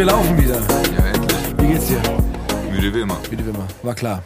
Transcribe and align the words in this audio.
wir 0.00 0.06
laufen 0.06 0.42
wieder. 0.42 0.54
Ja, 0.54 1.06
endlich. 1.12 1.38
Wie 1.58 1.66
geht's 1.74 1.88
dir? 1.88 2.00
Müde 2.70 2.94
wie 2.94 3.02
immer. 3.02 3.18
Wie 3.30 3.34
immer. 3.34 3.68
War 3.82 3.94
klar. 3.94 4.22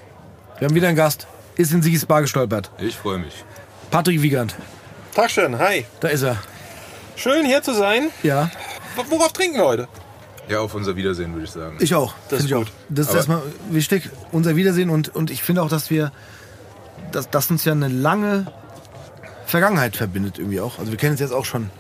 Wir 0.61 0.69
haben 0.69 0.75
wieder 0.77 0.87
einen 0.87 0.97
Gast. 0.97 1.27
Ist 1.57 1.73
in 1.73 1.83
Sigis 1.83 2.07
Bar 2.07 2.21
gestolpert. 2.21 2.71
Ich 2.79 2.97
freue 2.97 3.19
mich. 3.19 3.45
Patrick 3.91 4.23
Wiegand. 4.23 4.55
Tagschön, 5.17 5.59
hi. 5.59 5.85
Da 5.99 6.07
ist 6.07 6.23
er. 6.23 6.37
Schön 7.17 7.45
hier 7.45 7.61
zu 7.61 7.75
sein. 7.75 8.11
Ja, 8.23 8.53
Worauf 9.09 9.33
trinken 9.33 9.57
wir 9.57 9.65
heute? 9.65 9.89
Ja, 10.49 10.61
auf 10.61 10.77
unser 10.77 10.95
Wiedersehen, 10.95 11.33
würde 11.33 11.47
ich 11.47 11.51
sagen. 11.51 11.77
ich 11.81 11.93
auch. 11.93 12.15
Das 12.29 12.39
ist 12.39 12.45
ich 12.45 12.53
gut. 12.53 12.69
auch. 12.69 12.71
Das 12.89 13.09
ist 13.09 13.15
erstmal 13.17 13.43
wichtig. 13.71 14.11
Unser 14.31 14.55
Wiedersehen 14.55 14.91
und, 14.91 15.09
und 15.13 15.33
ich 15.33 15.43
finde 15.43 15.63
auch, 15.63 15.69
dass 15.69 15.91
wir, 15.91 16.13
dass, 17.11 17.31
dass 17.31 17.51
uns 17.51 17.65
ja 17.65 17.73
eine 17.73 17.89
lange 17.89 18.47
Vergangenheit 19.45 19.97
verbindet 19.97 20.39
irgendwie 20.39 20.61
auch. 20.61 20.79
Also 20.79 20.93
wir 20.93 20.99
kennen 20.99 21.13
uns 21.13 21.21
jetzt 21.21 21.33
auch 21.33 21.45
schon 21.45 21.71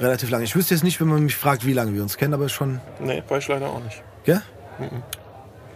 relativ 0.00 0.30
lange. 0.30 0.44
Ich 0.44 0.54
wüsste 0.56 0.74
jetzt 0.74 0.84
nicht, 0.84 1.00
wenn 1.00 1.08
man 1.08 1.22
mich 1.24 1.36
fragt, 1.36 1.64
wie 1.66 1.72
lange 1.72 1.94
wir 1.94 2.02
uns 2.02 2.16
kennen, 2.16 2.34
aber 2.34 2.48
schon, 2.48 2.80
Nee, 3.00 3.22
weiß 3.28 3.42
ich 3.42 3.48
leider 3.48 3.68
auch 3.70 3.82
nicht. 3.82 4.02
gell? 4.24 4.42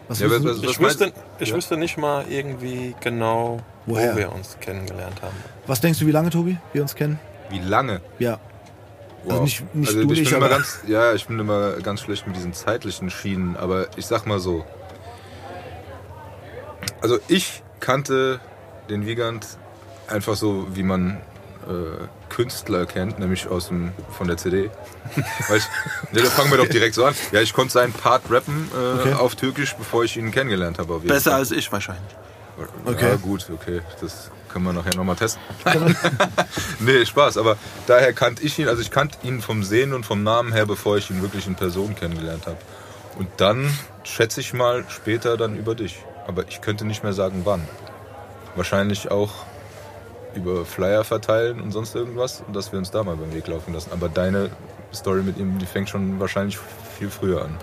Was 0.09 0.21
Ja, 0.21 0.31
was- 0.31 0.45
was- 0.45 0.63
Ich, 0.63 0.79
wüsste, 0.81 1.13
ich 1.41 1.49
Ja. 1.51 1.55
wüsste 1.57 1.77
nicht 1.77 1.97
mal 1.99 2.25
irgendwie 2.29 2.95
genau, 3.01 3.61
Woher? 3.87 4.13
wo 4.15 4.19
wir 4.19 4.33
uns 4.33 4.57
kennengelernt 4.61 5.21
haben. 5.23 5.35
was 5.67 5.81
denkst 5.81 5.99
du, 5.99 6.07
wie 6.07 6.13
lange, 6.13 6.31
Tobi, 6.31 6.59
wir 6.73 6.83
uns 6.83 6.95
kennen? 6.95 7.19
Wie 7.51 7.59
lange? 7.61 8.01
Ja. 8.19 8.39
Wow. 9.25 9.33
Also 9.33 9.43
nicht- 9.45 9.75
nicht 9.75 9.89
also 9.89 10.03
du, 10.07 10.13
ich 10.13 10.21
ich, 10.23 10.29
bin 10.29 10.37
immer 10.39 10.49
ganz, 10.49 10.81
Ja, 10.87 11.13
ich 11.13 11.27
bin 11.27 11.39
immer 11.41 11.73
ganz 11.83 12.01
schlecht 12.01 12.27
mit 12.29 12.37
diesen 12.37 12.53
zeitlichen 12.53 13.11
Schienen, 13.11 13.57
aber 13.57 13.89
ich 13.97 14.07
sag 14.07 14.27
mal 14.27 14.39
so. 14.39 14.65
Also 17.01 17.19
ich 17.29 17.63
kannte 17.81 18.41
den 18.89 19.07
Wiegand 19.07 19.47
einfach 20.09 20.37
so, 20.37 20.67
wie 20.77 20.83
man 20.85 21.21
Künstler 22.29 22.87
kennt, 22.87 23.19
nämlich 23.19 23.49
aus 23.49 23.69
dem, 23.69 23.93
von 24.17 24.29
der 24.29 24.37
CD. 24.37 24.71
Weil 25.49 25.59
ich, 25.59 25.65
ne, 26.13 26.23
da 26.23 26.31
fangen 26.31 26.51
wir 26.51 26.59
doch 26.59 26.69
direkt 26.69 26.95
so 26.95 27.05
an. 27.05 27.15
Ja, 27.33 27.41
ich 27.41 27.53
konnte 27.53 27.73
seinen 27.73 27.93
Part 27.93 28.23
rappen 28.31 28.71
äh, 28.75 29.01
Okay. 29.01 29.13
auf 29.15 29.35
Türkisch, 29.37 29.75
bevor 29.75 30.05
ich 30.05 30.17
ihn 30.17 30.31
kennengelernt 30.31 30.79
habe. 30.79 30.99
Besser 31.01 31.31
Fall. 31.31 31.41
als 31.41 31.51
ich 31.51 31.71
wahrscheinlich. 31.73 32.15
Okay. 32.85 33.09
Ja, 33.11 33.17
gut, 33.17 33.47
okay. 33.53 33.81
Das 34.01 34.31
können 34.49 34.65
wir 34.65 34.73
nachher 34.73 34.95
nochmal 34.97 35.17
testen. 35.17 35.43
nee, 36.81 37.05
Spaß. 37.05 37.37
Aber 37.37 37.57
daher 37.87 38.13
kannte 38.13 38.43
ich 38.43 38.59
ihn, 38.59 38.69
also 38.69 38.81
ich 38.81 38.91
kannte 38.91 39.19
ihn 39.27 39.41
vom 39.43 39.63
Sehen 39.63 39.93
und 39.93 40.07
vom 40.07 40.23
Namen 40.23 40.53
her, 40.53 40.67
bevor 40.67 40.97
ich 40.97 41.11
ihn 41.11 41.21
wirklich 41.21 41.47
in 41.47 41.55
Person 41.55 41.95
kennengelernt 41.95 42.47
habe. 42.47 42.57
Und 43.19 43.29
dann 43.39 43.71
schätze 44.05 44.41
ich 44.41 44.53
mal 44.53 44.85
später 44.89 45.37
dann 45.37 45.57
über 45.57 45.75
dich. 45.75 45.97
Aber 46.27 46.45
ich 46.49 46.61
könnte 46.61 46.85
nicht 46.85 47.03
mehr 47.03 47.13
sagen, 47.13 47.43
wann. 47.45 47.67
Wahrscheinlich 48.55 49.11
auch 49.11 49.33
über 50.37 50.65
Flyer 50.65 51.03
verteilen 51.05 51.61
und 51.61 51.73
sonst 51.73 51.95
irgendwas 51.95 52.43
und 52.47 52.55
dass 52.55 52.71
wir 52.73 52.79
uns 52.79 52.91
da 52.91 53.03
mal 53.03 53.17
beim 53.17 53.33
Weg 53.35 53.47
laufen 53.49 53.73
lassen. 53.75 53.91
Aber 53.93 54.09
deine 54.09 54.51
Story 54.95 55.23
mit 55.23 55.37
ihm, 55.39 55.59
die 55.59 55.67
fängt 55.67 55.89
schon 55.89 56.21
wahrscheinlich 56.21 56.59
viel 56.99 57.11
früher 57.11 57.43
an. 57.45 57.57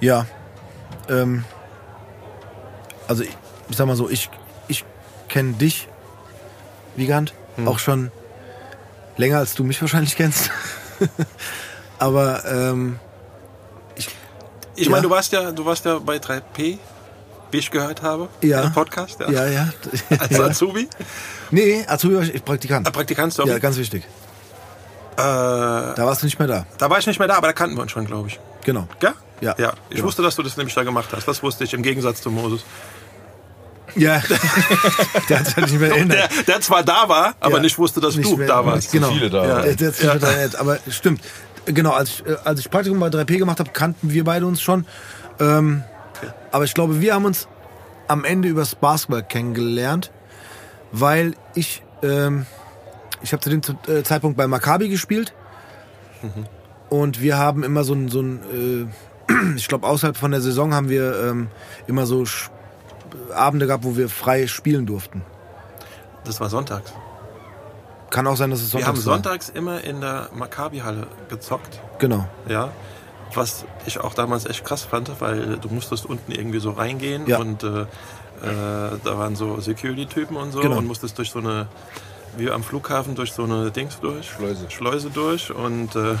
Ja. 0.00 0.26
Ähm, 1.08 1.44
also 3.08 3.22
ich, 3.22 3.36
ich 3.68 3.76
sag 3.76 3.86
mal 3.86 3.96
so, 3.96 4.10
ich, 4.10 4.28
ich 4.68 4.84
kenne 5.28 5.52
dich, 5.54 5.88
Wiegand, 6.96 7.32
Hm. 7.56 7.68
auch 7.68 7.78
schon 7.78 8.10
länger 9.16 9.38
als 9.38 9.54
du 9.54 9.64
mich 9.64 9.80
wahrscheinlich 9.80 10.14
kennst. 10.16 10.50
Aber 11.98 12.44
ähm, 12.44 12.98
Ich 13.96 14.84
Ja. 14.84 14.90
meine, 14.90 15.02
du 15.02 15.10
warst 15.10 15.32
ja, 15.32 15.50
du 15.52 15.64
warst 15.64 15.84
ja 15.86 15.98
bei 15.98 16.16
3P, 16.16 16.78
wie 17.50 17.58
ich 17.58 17.70
gehört 17.70 18.02
habe. 18.02 18.28
Ja. 18.42 18.62
Im 18.64 18.72
Podcast, 18.74 19.20
ja. 19.20 19.30
ja, 19.30 19.46
ja. 19.46 19.68
Als 20.18 20.30
ja. 20.36 20.44
Azubi. 20.44 20.88
Nee, 21.50 21.84
Azubi 21.86 22.16
war 22.16 22.22
ich 22.22 22.44
Praktikant. 22.44 22.86
Äh, 22.88 22.90
Praktikant, 22.90 23.32
sorry. 23.32 23.50
Ja, 23.50 23.58
ganz 23.58 23.76
wichtig. 23.76 24.04
äh, 24.04 25.16
Da 25.16 25.94
warst 25.98 26.22
du 26.22 26.26
nicht 26.26 26.38
mehr 26.38 26.48
da. 26.48 26.66
da 26.78 26.90
war 26.90 26.98
ich 26.98 27.06
nicht 27.06 27.18
mehr 27.18 27.28
da, 27.28 27.36
aber 27.36 27.46
da 27.48 27.52
kannten 27.52 27.76
wir 27.76 27.82
uns 27.82 27.92
schon, 27.92 28.04
glaube 28.06 28.28
ich. 28.28 28.38
Genau. 28.64 28.88
Gell? 29.00 29.12
Ja. 29.40 29.54
ja. 29.58 29.72
Ich 29.90 29.96
Genau. 29.96 30.08
wusste, 30.08 30.22
dass 30.22 30.34
du 30.36 30.42
das 30.42 30.56
nämlich 30.56 30.74
da 30.74 30.82
gemacht 30.82 31.08
hast. 31.14 31.26
Das 31.28 31.42
wusste 31.42 31.64
ich 31.64 31.72
im 31.74 31.82
Gegensatz 31.82 32.20
zu 32.22 32.30
Moses. 32.30 32.62
Ja. 33.94 34.20
der 35.28 35.38
hat 35.38 35.46
sich 35.46 35.56
halt 35.56 35.70
nicht 35.70 35.80
mehr 35.80 35.88
Der, 35.90 35.96
erinnert. 35.98 36.48
der 36.48 36.60
zwar 36.60 36.82
da 36.82 37.08
war, 37.08 37.34
aber 37.40 37.56
Ja. 37.56 37.62
nicht 37.62 37.78
wusste, 37.78 38.00
dass 38.00 38.16
Nicht 38.16 38.30
du 38.30 38.36
mehr- 38.36 38.48
da 38.48 38.64
warst. 38.66 38.92
Genau. 38.92 39.10
viele 39.12 39.30
da 39.30 39.46
Ja. 39.46 39.60
Der, 39.62 39.74
der 39.74 39.88
hat 39.88 39.94
sich 39.94 40.04
nicht 40.12 40.20
mehr 40.22 40.30
erinnert. 40.32 40.56
Aber 40.56 40.78
stimmt. 40.90 41.20
Genau, 41.66 41.92
als 41.92 42.10
ich, 42.10 42.26
äh, 42.26 42.36
als 42.44 42.60
ich 42.60 42.70
Praktikum 42.70 43.00
bei 43.00 43.08
3P 43.08 43.38
gemacht 43.38 43.58
habe, 43.60 43.70
kannten 43.70 44.10
wir 44.12 44.24
beide 44.24 44.46
uns 44.46 44.60
schon. 44.60 44.86
Ähm, 45.40 45.82
aber 46.52 46.64
ich 46.64 46.74
glaube, 46.74 47.00
wir 47.00 47.14
haben 47.14 47.24
uns 47.24 47.48
am 48.08 48.24
Ende 48.24 48.48
übers 48.48 48.74
Basketball 48.74 49.22
kennengelernt, 49.22 50.10
weil 50.92 51.34
ich, 51.54 51.82
ähm, 52.02 52.46
ich 53.22 53.32
habe 53.32 53.42
zu 53.42 53.50
dem 53.50 53.60
äh, 53.88 54.02
Zeitpunkt 54.02 54.36
bei 54.36 54.46
Maccabi 54.46 54.88
gespielt 54.88 55.32
und 56.88 57.20
wir 57.20 57.36
haben 57.38 57.62
immer 57.64 57.84
so 57.84 57.94
ein, 57.94 58.08
so 58.08 58.20
ein 58.20 58.88
äh, 59.28 59.32
ich 59.56 59.68
glaube, 59.68 59.86
außerhalb 59.86 60.16
von 60.16 60.30
der 60.30 60.40
Saison 60.40 60.72
haben 60.74 60.88
wir 60.88 61.18
ähm, 61.24 61.48
immer 61.86 62.06
so 62.06 62.22
Sch- 62.22 62.50
Abende 63.34 63.66
gehabt, 63.66 63.84
wo 63.84 63.96
wir 63.96 64.08
frei 64.08 64.46
spielen 64.46 64.86
durften. 64.86 65.22
Das 66.24 66.40
war 66.40 66.48
sonntags. 66.48 66.92
Kann 68.10 68.26
auch 68.28 68.36
sein, 68.36 68.50
dass 68.50 68.60
es 68.60 68.66
Wir 68.72 68.80
sonntags 68.80 68.88
haben 68.88 68.96
war. 69.06 69.14
sonntags 69.14 69.48
immer 69.48 69.82
in 69.84 70.00
der 70.00 70.28
Maccabi-Halle 70.34 71.06
gezockt. 71.28 71.80
Genau. 71.98 72.26
Ja. 72.48 72.70
Was 73.34 73.64
ich 73.84 73.98
auch 73.98 74.14
damals 74.14 74.46
echt 74.46 74.64
krass 74.64 74.84
fand, 74.84 75.10
weil 75.20 75.56
du 75.58 75.68
musstest 75.68 76.06
unten 76.06 76.30
irgendwie 76.30 76.60
so 76.60 76.70
reingehen 76.70 77.26
Ja. 77.26 77.38
und 77.38 77.64
äh, 77.64 77.86
äh, 78.46 78.98
da 79.04 79.18
waren 79.18 79.36
so 79.36 79.60
Security-Typen 79.60 80.36
und 80.36 80.52
so 80.52 80.60
Genau. 80.60 80.78
und 80.78 80.86
musstest 80.86 81.16
durch 81.18 81.30
so 81.30 81.38
eine, 81.38 81.66
wie 82.36 82.50
am 82.50 82.62
Flughafen, 82.62 83.14
durch 83.14 83.32
so 83.32 83.44
eine 83.44 83.70
Dings 83.70 83.98
durch. 84.00 84.30
Schleuse. 84.30 84.70
Schleuse 84.70 85.10
durch 85.10 85.50
und, 85.50 85.94
äh, 85.96 86.16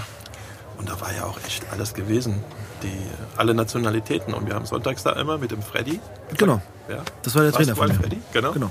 und 0.78 0.88
da 0.88 1.00
war 1.00 1.12
ja 1.14 1.24
auch 1.24 1.38
echt 1.46 1.64
alles 1.72 1.94
gewesen. 1.94 2.42
Die, 2.82 2.92
alle 3.36 3.54
Nationalitäten 3.54 4.34
und 4.34 4.46
wir 4.46 4.54
haben 4.54 4.66
sonntags 4.66 5.02
da 5.02 5.12
immer 5.12 5.38
mit 5.38 5.50
dem 5.50 5.62
Freddy. 5.62 6.00
Genau. 6.36 6.60
Ja. 6.88 6.98
Das 7.22 7.34
war 7.34 7.42
der 7.42 7.52
Trainer 7.52 7.74
von 7.74 7.88
mir. 7.88 7.94
Freddy, 7.94 8.20
genau. 8.32 8.52
Genau. 8.52 8.70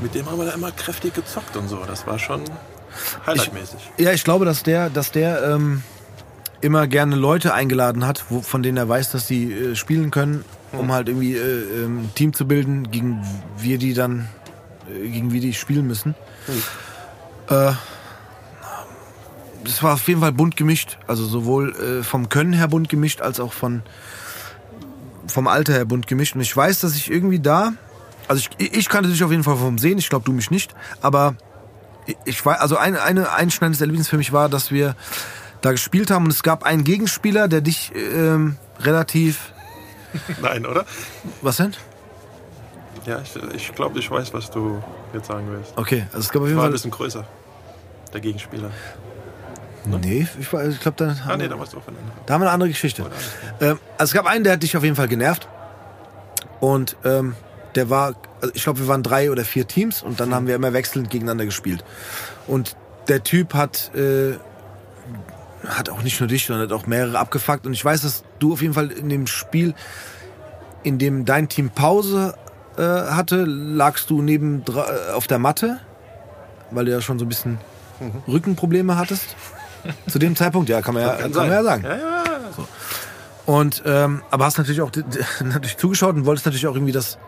Mit 0.00 0.14
dem 0.14 0.30
haben 0.30 0.38
wir 0.38 0.46
da 0.46 0.52
immer 0.52 0.72
kräftig 0.72 1.12
gezockt 1.14 1.56
und 1.56 1.68
so. 1.68 1.78
Das 1.86 2.06
war 2.06 2.18
schon 2.18 2.40
highlightmäßig. 3.26 3.90
Ja, 3.98 4.12
ich 4.12 4.24
glaube, 4.24 4.44
dass 4.46 4.62
der, 4.62 4.88
dass 4.88 5.12
der 5.12 5.42
ähm, 5.44 5.82
immer 6.62 6.86
gerne 6.86 7.16
Leute 7.16 7.52
eingeladen 7.52 8.06
hat, 8.06 8.24
wo, 8.30 8.40
von 8.40 8.62
denen 8.62 8.78
er 8.78 8.88
weiß, 8.88 9.10
dass 9.12 9.26
sie 9.26 9.52
äh, 9.52 9.76
spielen 9.76 10.10
können, 10.10 10.44
um 10.72 10.92
halt 10.92 11.08
irgendwie 11.08 11.34
äh, 11.34 11.84
ähm, 11.84 12.04
ein 12.04 12.14
Team 12.14 12.32
zu 12.32 12.46
bilden, 12.46 12.90
gegen 12.90 13.24
wir 13.58 13.78
die 13.78 13.94
dann, 13.94 14.28
äh, 14.88 15.08
gegen 15.08 15.32
wir 15.32 15.40
die 15.40 15.54
spielen 15.54 15.86
müssen. 15.86 16.14
Äh, 17.48 17.72
das 19.64 19.82
war 19.82 19.94
auf 19.94 20.08
jeden 20.08 20.20
Fall 20.20 20.32
bunt 20.32 20.56
gemischt, 20.56 20.98
also 21.06 21.24
sowohl 21.24 21.74
äh, 21.76 22.02
vom 22.02 22.28
Können 22.28 22.52
her 22.52 22.68
bunt 22.68 22.88
gemischt, 22.88 23.20
als 23.20 23.40
auch 23.40 23.52
von 23.52 23.82
vom 25.26 25.46
Alter 25.46 25.72
her 25.74 25.84
bunt 25.84 26.06
gemischt. 26.06 26.34
Und 26.34 26.40
ich 26.40 26.56
weiß, 26.56 26.80
dass 26.80 26.96
ich 26.96 27.10
irgendwie 27.10 27.38
da, 27.38 27.72
also 28.26 28.42
ich, 28.58 28.72
ich 28.76 28.88
kannte 28.88 29.10
dich 29.10 29.22
auf 29.22 29.30
jeden 29.30 29.44
Fall 29.44 29.56
vom 29.56 29.78
Sehen, 29.78 29.98
ich 29.98 30.08
glaube 30.08 30.24
du 30.24 30.32
mich 30.32 30.50
nicht, 30.50 30.74
aber 31.02 31.36
ich 32.24 32.44
war, 32.44 32.60
also 32.60 32.76
eine, 32.76 33.02
eine 33.02 33.32
einschneidendes 33.32 33.80
Erlebnis 33.80 34.08
für 34.08 34.16
mich 34.16 34.32
war, 34.32 34.48
dass 34.48 34.70
wir 34.70 34.96
da 35.60 35.72
gespielt 35.72 36.10
haben 36.10 36.24
und 36.24 36.30
es 36.30 36.42
gab 36.42 36.64
einen 36.64 36.84
Gegenspieler, 36.84 37.48
der 37.48 37.60
dich 37.60 37.92
ähm, 37.94 38.56
relativ. 38.80 39.52
Nein, 40.42 40.66
oder? 40.66 40.84
Was 41.42 41.56
denn? 41.58 41.74
Ja, 43.06 43.20
ich, 43.22 43.34
ich 43.54 43.74
glaube, 43.74 43.98
ich 43.98 44.10
weiß, 44.10 44.32
was 44.34 44.50
du 44.50 44.82
jetzt 45.14 45.26
sagen 45.28 45.46
willst. 45.50 45.72
Okay, 45.76 46.04
also 46.08 46.18
es 46.18 46.28
gab 46.30 46.42
auf 46.42 46.48
jeden 46.48 46.58
War 46.58 46.64
ein 46.64 46.68
Fall. 46.68 46.72
bisschen 46.72 46.90
größer, 46.90 47.24
der 48.12 48.20
Gegenspieler. 48.20 48.70
Nee, 49.86 50.28
ich, 50.38 50.52
war- 50.52 50.66
ich 50.66 50.78
glaube, 50.80 50.96
da, 50.98 51.06
Ah, 51.06 51.24
haben 51.26 51.38
nee, 51.38 51.44
wir- 51.44 51.48
da 51.50 51.58
warst 51.58 51.72
du 51.72 51.78
auch 51.78 51.82
ein 51.88 51.96
anderer. 51.96 52.14
da 52.26 52.34
haben 52.34 52.40
wir 52.42 52.46
eine 52.46 52.52
andere 52.54 52.68
Geschichte. 52.68 53.06
Ähm, 53.60 53.78
also 53.96 54.10
es 54.10 54.12
gab 54.12 54.26
einen, 54.26 54.44
der 54.44 54.52
hat 54.54 54.62
dich 54.62 54.76
auf 54.76 54.84
jeden 54.84 54.96
Fall 54.96 55.08
genervt. 55.08 55.48
Und 56.60 56.96
ähm, 57.04 57.34
der 57.74 57.88
war, 57.88 58.14
also 58.42 58.54
ich 58.54 58.62
glaube, 58.64 58.80
wir 58.80 58.88
waren 58.88 59.02
drei 59.02 59.30
oder 59.30 59.44
vier 59.44 59.66
Teams 59.66 60.02
und 60.02 60.20
dann 60.20 60.34
haben 60.34 60.46
wir 60.46 60.54
immer 60.54 60.74
wechselnd 60.74 61.08
gegeneinander 61.08 61.46
gespielt. 61.46 61.82
Und 62.46 62.76
der 63.08 63.24
Typ 63.24 63.54
hat, 63.54 63.90
äh, 63.94 64.34
hat 65.66 65.88
auch 65.88 66.02
nicht 66.02 66.20
nur 66.20 66.28
dich, 66.28 66.46
sondern 66.46 66.68
hat 66.68 66.72
auch 66.72 66.86
mehrere 66.86 67.18
abgefuckt. 67.18 67.66
Und 67.66 67.72
ich 67.72 67.84
weiß, 67.84 68.02
dass 68.02 68.24
du 68.38 68.52
auf 68.52 68.62
jeden 68.62 68.74
Fall 68.74 68.90
in 68.90 69.08
dem 69.08 69.26
Spiel, 69.26 69.74
in 70.82 70.98
dem 70.98 71.24
dein 71.24 71.48
Team 71.48 71.70
Pause 71.70 72.34
äh, 72.76 72.82
hatte, 72.82 73.44
lagst 73.44 74.10
du 74.10 74.22
neben 74.22 74.64
äh, 74.68 75.12
auf 75.12 75.26
der 75.26 75.38
Matte, 75.38 75.80
weil 76.70 76.86
du 76.86 76.92
ja 76.92 77.00
schon 77.00 77.18
so 77.18 77.24
ein 77.24 77.28
bisschen 77.28 77.58
Rückenprobleme 78.26 78.96
hattest. 78.96 79.36
Zu 80.08 80.18
dem 80.18 80.36
Zeitpunkt, 80.36 80.68
ja, 80.68 80.82
kann 80.82 80.94
man 80.94 81.02
ja, 81.02 81.14
kann 81.16 81.32
man 81.32 81.50
ja 81.50 81.62
sagen. 81.62 81.84
Ja, 81.84 81.96
ja. 81.96 82.24
Und 83.46 83.82
ähm, 83.86 84.22
aber 84.30 84.44
hast 84.44 84.58
natürlich 84.58 84.80
auch 84.80 84.90
natürlich 85.40 85.76
zugeschaut 85.76 86.14
und 86.14 86.26
wolltest 86.26 86.46
natürlich 86.46 86.66
auch 86.66 86.74
irgendwie 86.74 86.92
das 86.92 87.18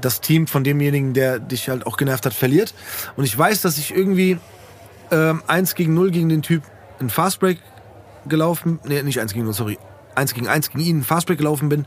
das 0.00 0.20
Team 0.22 0.46
von 0.46 0.64
demjenigen, 0.64 1.12
der 1.12 1.38
dich 1.38 1.68
halt 1.68 1.86
auch 1.86 1.98
genervt 1.98 2.24
hat, 2.24 2.32
verliert. 2.32 2.74
Und 3.16 3.24
ich 3.24 3.36
weiß, 3.36 3.60
dass 3.60 3.76
ich 3.76 3.94
irgendwie 3.94 4.38
ähm, 5.10 5.42
1 5.46 5.74
gegen 5.74 5.94
0 5.94 6.10
gegen 6.10 6.28
den 6.28 6.42
Typ 6.42 6.62
in 6.98 7.10
Fastbreak 7.10 7.58
gelaufen, 8.26 8.80
nee, 8.84 9.02
nicht 9.02 9.20
1 9.20 9.32
gegen 9.32 9.44
0, 9.44 9.54
sorry, 9.54 9.78
1 10.14 10.34
gegen 10.34 10.48
1 10.48 10.70
gegen 10.70 10.80
ihn 10.80 10.98
in 10.98 11.04
Fastbreak 11.04 11.38
gelaufen 11.38 11.68
bin 11.68 11.86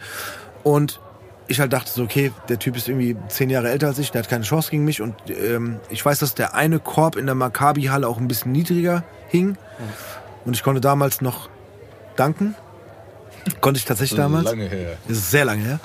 und 0.63 0.99
ich 1.47 1.59
halt 1.59 1.73
dachte 1.73 1.91
so, 1.91 2.03
okay, 2.03 2.31
der 2.47 2.57
Typ 2.57 2.77
ist 2.77 2.87
irgendwie 2.87 3.17
zehn 3.27 3.49
Jahre 3.49 3.69
älter 3.69 3.87
als 3.87 3.99
ich, 3.99 4.11
der 4.11 4.23
hat 4.23 4.29
keine 4.29 4.43
Chance 4.43 4.71
gegen 4.71 4.85
mich 4.85 5.01
und 5.01 5.15
ähm, 5.29 5.79
ich 5.89 6.03
weiß, 6.03 6.19
dass 6.19 6.35
der 6.35 6.55
eine 6.55 6.79
Korb 6.79 7.15
in 7.15 7.25
der 7.25 7.35
Maccabi-Halle 7.35 8.07
auch 8.07 8.17
ein 8.17 8.27
bisschen 8.27 8.51
niedriger 8.51 9.03
hing 9.27 9.57
und 10.45 10.55
ich 10.55 10.63
konnte 10.63 10.81
damals 10.81 11.21
noch 11.21 11.49
danken. 12.15 12.55
Konnte 13.59 13.77
ich 13.77 13.85
tatsächlich 13.85 14.17
damals. 14.17 14.45
Lange 14.45 14.69
her. 14.69 14.97
Das 15.07 15.17
ist 15.17 15.31
sehr 15.31 15.45
lange 15.45 15.63
her. 15.63 15.79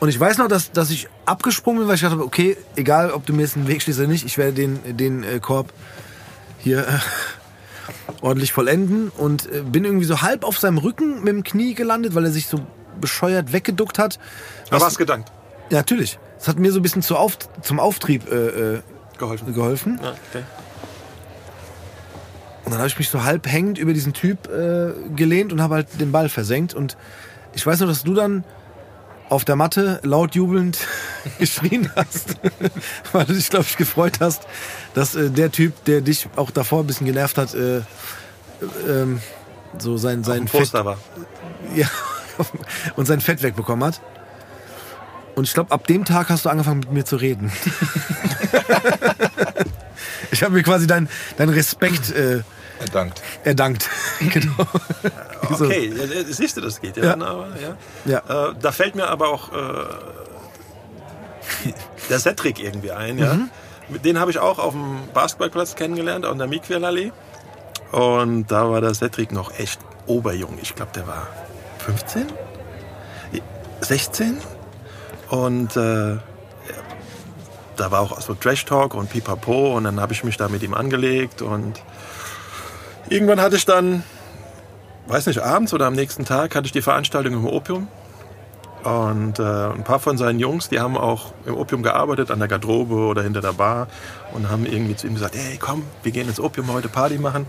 Und 0.00 0.08
ich 0.08 0.18
weiß 0.18 0.38
noch, 0.38 0.48
dass, 0.48 0.72
dass 0.72 0.90
ich 0.90 1.08
abgesprungen 1.26 1.80
bin, 1.80 1.88
weil 1.88 1.96
ich 1.96 2.00
dachte, 2.00 2.18
okay, 2.18 2.56
egal 2.74 3.12
ob 3.12 3.26
du 3.26 3.34
mir 3.34 3.42
jetzt 3.42 3.56
einen 3.56 3.68
Weg 3.68 3.82
stehst 3.82 3.98
oder 3.98 4.08
nicht, 4.08 4.24
ich 4.24 4.38
werde 4.38 4.52
den, 4.52 4.96
den 4.96 5.22
äh, 5.22 5.40
Korb 5.40 5.72
hier 6.62 6.80
äh, 6.86 6.98
ordentlich 8.22 8.52
vollenden 8.52 9.08
und 9.10 9.50
äh, 9.52 9.60
bin 9.62 9.84
irgendwie 9.84 10.04
so 10.06 10.22
halb 10.22 10.44
auf 10.44 10.58
seinem 10.58 10.78
Rücken 10.78 11.18
mit 11.24 11.28
dem 11.28 11.42
Knie 11.42 11.74
gelandet, 11.74 12.14
weil 12.14 12.24
er 12.24 12.30
sich 12.30 12.46
so 12.46 12.60
bescheuert 13.00 13.52
weggeduckt 13.52 13.98
hat. 13.98 14.18
Aber 14.68 14.76
Was- 14.76 14.84
hast 14.84 14.98
gedankt. 14.98 15.30
Ja, 15.70 15.78
natürlich. 15.78 16.18
Das 16.38 16.48
hat 16.48 16.58
mir 16.58 16.72
so 16.72 16.78
ein 16.80 16.82
bisschen 16.82 17.02
zu 17.02 17.16
auf, 17.16 17.38
zum 17.62 17.78
Auftrieb 17.80 18.30
äh, 18.30 18.74
äh, 18.76 18.80
Geholfen. 19.18 19.54
geholfen. 19.54 20.00
Ja, 20.02 20.10
okay. 20.30 20.42
Und 22.64 22.72
dann 22.72 22.78
habe 22.78 22.88
ich 22.88 22.98
mich 22.98 23.08
so 23.08 23.24
halb 23.24 23.46
hängend 23.46 23.78
über 23.78 23.92
diesen 23.92 24.12
Typ 24.12 24.48
äh, 24.48 24.92
gelehnt 25.16 25.52
und 25.52 25.60
habe 25.60 25.76
halt 25.76 25.88
den 26.00 26.12
Ball 26.12 26.28
versenkt. 26.28 26.74
Und 26.74 26.96
ich 27.54 27.66
weiß 27.66 27.80
nur, 27.80 27.88
dass 27.88 28.04
du 28.04 28.14
dann 28.14 28.44
auf 29.30 29.44
der 29.44 29.56
Matte 29.56 30.00
laut 30.02 30.34
jubelnd 30.34 30.78
geschrien 31.38 31.90
hast, 31.96 32.36
weil 33.12 33.24
du 33.24 33.32
dich, 33.32 33.48
glaube 33.48 33.66
ich, 33.68 33.76
gefreut 33.76 34.18
hast, 34.20 34.42
dass 34.94 35.14
äh, 35.14 35.30
der 35.30 35.50
Typ, 35.50 35.84
der 35.84 36.00
dich 36.00 36.28
auch 36.36 36.50
davor 36.50 36.80
ein 36.80 36.86
bisschen 36.86 37.06
genervt 37.06 37.38
hat, 37.38 37.54
äh, 37.54 37.78
äh, 37.78 37.82
so 39.78 39.96
sein, 39.96 40.24
sein 40.24 40.42
Ein 40.42 40.48
Fett, 40.48 40.72
war. 40.74 40.98
ja, 41.74 41.88
und 42.96 43.06
sein 43.06 43.20
Fett 43.20 43.42
wegbekommen 43.42 43.86
hat. 43.86 44.00
Und 45.36 45.44
ich 45.44 45.54
glaube, 45.54 45.70
ab 45.70 45.86
dem 45.86 46.04
Tag 46.04 46.28
hast 46.28 46.44
du 46.44 46.48
angefangen 46.48 46.80
mit 46.80 46.92
mir 46.92 47.04
zu 47.04 47.16
reden. 47.16 47.52
ich 50.32 50.42
habe 50.42 50.54
mir 50.54 50.62
quasi 50.64 50.88
deinen 50.88 51.08
dein 51.38 51.48
Respekt 51.48 52.10
äh, 52.10 52.42
Dankt. 52.92 53.22
erdankt. 53.44 53.88
genau. 54.20 54.66
So. 55.56 55.66
Okay, 55.66 55.92
ja, 55.94 56.24
siehst 56.28 56.56
du, 56.56 56.60
das 56.60 56.80
geht 56.80 56.96
ja. 56.96 57.04
Ja. 57.04 57.10
Dann 57.10 57.22
aber, 57.22 57.48
ja. 57.60 57.76
Ja. 58.04 58.48
Äh, 58.48 58.54
da 58.60 58.72
fällt 58.72 58.94
mir 58.94 59.08
aber 59.08 59.28
auch 59.28 59.52
äh, 59.52 59.84
der 62.08 62.18
Cedric 62.18 62.58
irgendwie 62.58 62.92
ein. 62.92 63.18
Ja? 63.18 63.34
Mhm. 63.34 63.50
Den 64.02 64.18
habe 64.18 64.30
ich 64.30 64.38
auch 64.38 64.58
auf 64.58 64.72
dem 64.72 64.98
Basketballplatz 65.12 65.74
kennengelernt, 65.74 66.24
an 66.24 66.38
der 66.38 66.46
Miquelallee. 66.46 67.12
Und 67.92 68.46
da 68.50 68.70
war 68.70 68.80
der 68.80 68.94
Cedric 68.94 69.32
noch 69.32 69.58
echt 69.58 69.80
oberjung. 70.06 70.58
Ich 70.62 70.74
glaube, 70.74 70.92
der 70.94 71.06
war 71.06 71.26
15? 71.78 72.26
16? 73.80 74.38
Und 75.30 75.76
äh, 75.76 76.18
da 77.76 77.90
war 77.90 78.00
auch 78.00 78.20
so 78.20 78.34
Trash 78.34 78.64
Talk 78.64 78.94
und 78.94 79.10
Pipapo. 79.10 79.76
Und 79.76 79.84
dann 79.84 80.00
habe 80.00 80.12
ich 80.12 80.22
mich 80.22 80.36
da 80.36 80.48
mit 80.48 80.62
ihm 80.62 80.74
angelegt. 80.74 81.42
Und 81.42 81.80
irgendwann 83.10 83.40
hatte 83.40 83.56
ich 83.56 83.66
dann 83.66 84.02
weiß 85.06 85.26
nicht, 85.26 85.40
abends 85.40 85.74
oder 85.74 85.86
am 85.86 85.94
nächsten 85.94 86.24
Tag 86.24 86.54
hatte 86.54 86.66
ich 86.66 86.72
die 86.72 86.82
Veranstaltung 86.82 87.34
im 87.34 87.46
Opium. 87.46 87.88
Und 88.84 89.38
äh, 89.38 89.42
ein 89.42 89.84
paar 89.84 89.98
von 89.98 90.16
seinen 90.16 90.38
Jungs, 90.38 90.68
die 90.70 90.80
haben 90.80 90.96
auch 90.96 91.32
im 91.44 91.54
Opium 91.54 91.82
gearbeitet, 91.82 92.30
an 92.30 92.38
der 92.38 92.48
Garderobe 92.48 92.94
oder 92.94 93.22
hinter 93.22 93.40
der 93.42 93.52
Bar. 93.52 93.88
Und 94.32 94.48
haben 94.48 94.64
irgendwie 94.64 94.96
zu 94.96 95.06
ihm 95.06 95.14
gesagt, 95.14 95.34
hey 95.36 95.58
komm, 95.60 95.82
wir 96.02 96.12
gehen 96.12 96.28
ins 96.28 96.40
Opium 96.40 96.72
heute 96.72 96.88
Party 96.88 97.18
machen. 97.18 97.46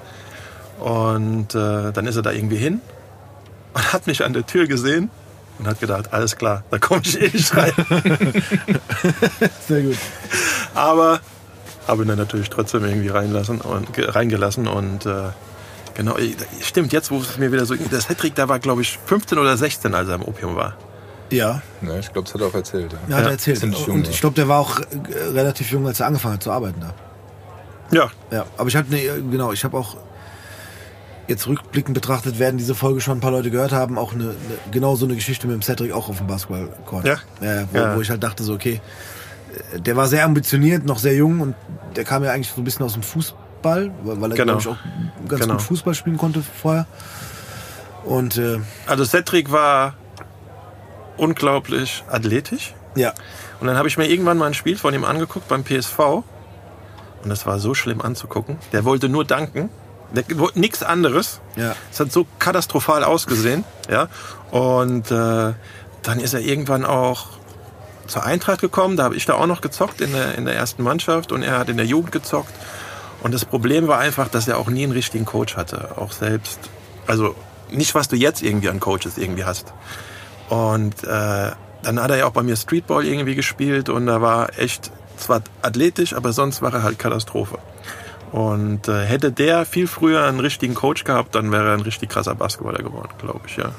Und 0.79 1.53
äh, 1.55 1.91
dann 1.93 2.07
ist 2.07 2.15
er 2.15 2.23
da 2.23 2.31
irgendwie 2.31 2.57
hin 2.57 2.81
und 3.73 3.93
hat 3.93 4.07
mich 4.07 4.25
an 4.25 4.33
der 4.33 4.45
Tür 4.47 4.65
gesehen 4.67 5.09
und 5.59 5.67
hat 5.67 5.79
gedacht, 5.79 6.11
alles 6.11 6.35
klar, 6.37 6.63
da 6.71 6.79
komme 6.79 7.01
ich 7.05 7.21
eh 7.21 7.29
nicht 7.29 7.55
rein. 7.55 7.71
Sehr 9.67 9.83
gut. 9.83 9.97
Aber 10.73 11.19
habe 11.87 12.01
ihn 12.03 12.07
dann 12.07 12.17
natürlich 12.17 12.49
trotzdem 12.49 12.83
irgendwie 12.83 13.09
reinlassen 13.09 13.61
und, 13.61 13.93
ge- 13.93 14.09
reingelassen 14.09 14.67
und 14.67 15.05
äh, 15.05 15.29
genau, 15.95 16.15
stimmt, 16.61 16.93
jetzt 16.93 17.11
wo 17.11 17.17
es 17.19 17.37
mir 17.37 17.51
wieder 17.51 17.65
so, 17.65 17.75
das 17.75 18.09
Hattrick, 18.09 18.35
da 18.35 18.47
war 18.49 18.59
glaube 18.59 18.81
ich 18.81 18.97
15 19.05 19.37
oder 19.37 19.57
16, 19.57 19.93
als 19.93 20.07
er 20.09 20.15
im 20.15 20.23
Opium 20.23 20.55
war. 20.55 20.75
Ja, 21.29 21.61
Ja, 21.81 21.97
ich 21.97 22.11
glaube, 22.11 22.25
das 22.25 22.33
hat 22.33 22.41
er 22.41 22.47
auch 22.47 22.53
erzählt. 22.53 22.91
ja, 22.93 22.99
Ja. 23.07 23.15
hat 23.17 23.25
er 23.25 23.31
erzählt. 23.31 23.59
ziemlich 23.59 23.85
jung, 23.87 23.97
Und 23.97 24.09
ich 24.09 24.19
glaube, 24.19 24.35
der 24.35 24.47
war 24.49 24.59
auch 24.59 24.79
äh, 24.79 24.83
relativ 25.33 25.71
jung, 25.71 25.87
als 25.87 25.99
er 26.01 26.07
angefangen 26.07 26.33
hat 26.35 26.43
zu 26.43 26.51
arbeiten 26.51 26.81
da. 26.81 26.93
Ja, 27.91 28.11
Ja, 28.31 28.45
aber 28.57 28.67
ich 28.69 28.75
hatte 28.75 28.89
ne, 28.91 29.01
genau, 29.31 29.51
ich 29.53 29.63
habe 29.63 29.77
auch 29.77 29.97
jetzt 31.27 31.47
rückblickend 31.47 31.93
betrachtet, 31.93 32.39
werden 32.39 32.57
diese 32.57 32.75
Folge 32.75 32.99
schon 32.99 33.17
ein 33.17 33.21
paar 33.21 33.31
Leute 33.31 33.51
gehört 33.51 33.71
haben, 33.71 33.97
auch 33.97 34.11
eine, 34.13 34.23
eine 34.25 34.35
genau 34.71 34.95
so 34.95 35.05
eine 35.05 35.15
Geschichte 35.15 35.47
mit 35.47 35.53
dem 35.53 35.61
Cedric 35.61 35.93
auch 35.93 36.09
auf 36.09 36.17
dem 36.17 36.27
Basketballcourt. 36.27 37.05
Ja? 37.05 37.15
ja, 37.41 37.55
ja, 37.61 37.67
wo, 37.71 37.77
Ja. 37.77 37.95
wo 37.95 38.01
ich 38.01 38.09
halt 38.09 38.21
dachte 38.23 38.43
so, 38.43 38.53
okay, 38.53 38.81
äh, 39.73 39.79
der 39.79 39.95
war 39.95 40.07
sehr 40.09 40.25
ambitioniert, 40.25 40.83
noch 40.85 40.99
sehr 40.99 41.13
jung 41.15 41.39
und 41.39 41.55
der 41.95 42.03
kam 42.03 42.23
ja 42.25 42.31
eigentlich 42.31 42.51
so 42.53 42.59
ein 42.59 42.65
bisschen 42.65 42.85
aus 42.85 42.93
dem 42.93 43.03
Fußball, 43.03 43.39
weil 43.63 44.31
er 44.31 44.37
Genau. 44.37 44.57
glaube 44.57 44.61
ich 44.61 44.67
auch 44.67 45.27
ganz 45.29 45.41
Genau. 45.41 45.53
gut 45.55 45.61
Fußball 45.63 45.93
spielen 45.93 46.17
konnte 46.17 46.41
vorher. 46.61 46.85
Und 48.03 48.37
äh, 48.37 48.59
also 48.87 49.05
Cedric 49.05 49.51
war 49.51 49.93
unglaublich 51.17 52.03
athletisch. 52.09 52.73
ja, 52.95 53.13
Und 53.59 53.67
dann 53.67 53.77
habe 53.77 53.87
ich 53.87 53.97
mir 53.97 54.07
irgendwann 54.09 54.37
mal 54.37 54.47
ein 54.47 54.53
Spiel 54.53 54.77
von 54.77 54.93
ihm 54.93 55.03
angeguckt 55.05 55.47
beim 55.47 55.63
PSV. 55.63 55.99
Und 55.99 57.29
das 57.29 57.45
war 57.45 57.59
so 57.59 57.73
schlimm 57.75 58.01
anzugucken. 58.01 58.57
Der 58.71 58.83
wollte 58.85 59.07
nur 59.07 59.23
danken. 59.25 59.69
Der 60.13 60.23
wollte 60.39 60.59
nichts 60.59 60.81
anderes. 60.83 61.39
ja, 61.55 61.75
Es 61.91 61.99
hat 61.99 62.11
so 62.11 62.25
katastrophal 62.39 63.03
ausgesehen. 63.03 63.63
Ja? 63.89 64.07
Und 64.49 65.11
äh, 65.11 65.53
dann 66.01 66.19
ist 66.19 66.33
er 66.33 66.39
irgendwann 66.41 66.83
auch 66.83 67.27
zur 68.07 68.25
Eintracht 68.25 68.59
gekommen. 68.59 68.97
Da 68.97 69.03
habe 69.03 69.15
ich 69.15 69.25
da 69.25 69.35
auch 69.35 69.45
noch 69.45 69.61
gezockt 69.61 70.01
in 70.01 70.11
der, 70.11 70.35
in 70.35 70.45
der 70.45 70.55
ersten 70.55 70.83
Mannschaft. 70.83 71.31
Und 71.31 71.43
er 71.43 71.59
hat 71.59 71.69
in 71.69 71.77
der 71.77 71.85
Jugend 71.85 72.11
gezockt. 72.11 72.51
Und 73.21 73.33
das 73.33 73.45
Problem 73.45 73.87
war 73.87 73.99
einfach, 73.99 74.27
dass 74.27 74.47
er 74.47 74.57
auch 74.57 74.69
nie 74.69 74.83
einen 74.83 74.91
richtigen 74.91 75.25
Coach 75.25 75.55
hatte. 75.55 75.97
Auch 75.97 76.11
selbst. 76.11 76.59
Also 77.07 77.35
nicht, 77.69 77.95
was 77.95 78.07
du 78.07 78.15
jetzt 78.15 78.41
irgendwie 78.41 78.69
an 78.69 78.79
Coaches 78.79 79.17
irgendwie 79.17 79.45
hast. 79.45 79.73
Und 80.49 81.03
äh, 81.03 81.51
dann 81.83 82.01
hat 82.01 82.11
er 82.11 82.17
ja 82.17 82.25
auch 82.25 82.31
bei 82.31 82.43
mir 82.43 82.55
Streetball 82.55 83.05
irgendwie 83.05 83.35
gespielt 83.35 83.89
und 83.89 84.05
da 84.05 84.21
war 84.21 84.59
echt 84.59 84.91
zwar 85.17 85.41
athletisch, 85.61 86.13
aber 86.13 86.33
sonst 86.33 86.61
war 86.61 86.73
er 86.73 86.83
halt 86.83 86.99
Katastrophe. 86.99 87.57
Und 88.31 88.87
äh, 88.87 89.05
hätte 89.05 89.31
der 89.31 89.65
viel 89.65 89.87
früher 89.87 90.23
einen 90.23 90.39
richtigen 90.39 90.73
Coach 90.73 91.03
gehabt, 91.03 91.35
dann 91.35 91.51
wäre 91.51 91.69
er 91.69 91.73
ein 91.73 91.81
richtig 91.81 92.09
krasser 92.09 92.35
Basketballer 92.35 92.83
geworden, 92.83 93.09
glaube 93.17 93.41
ich, 93.47 93.57
ja. 93.57 93.71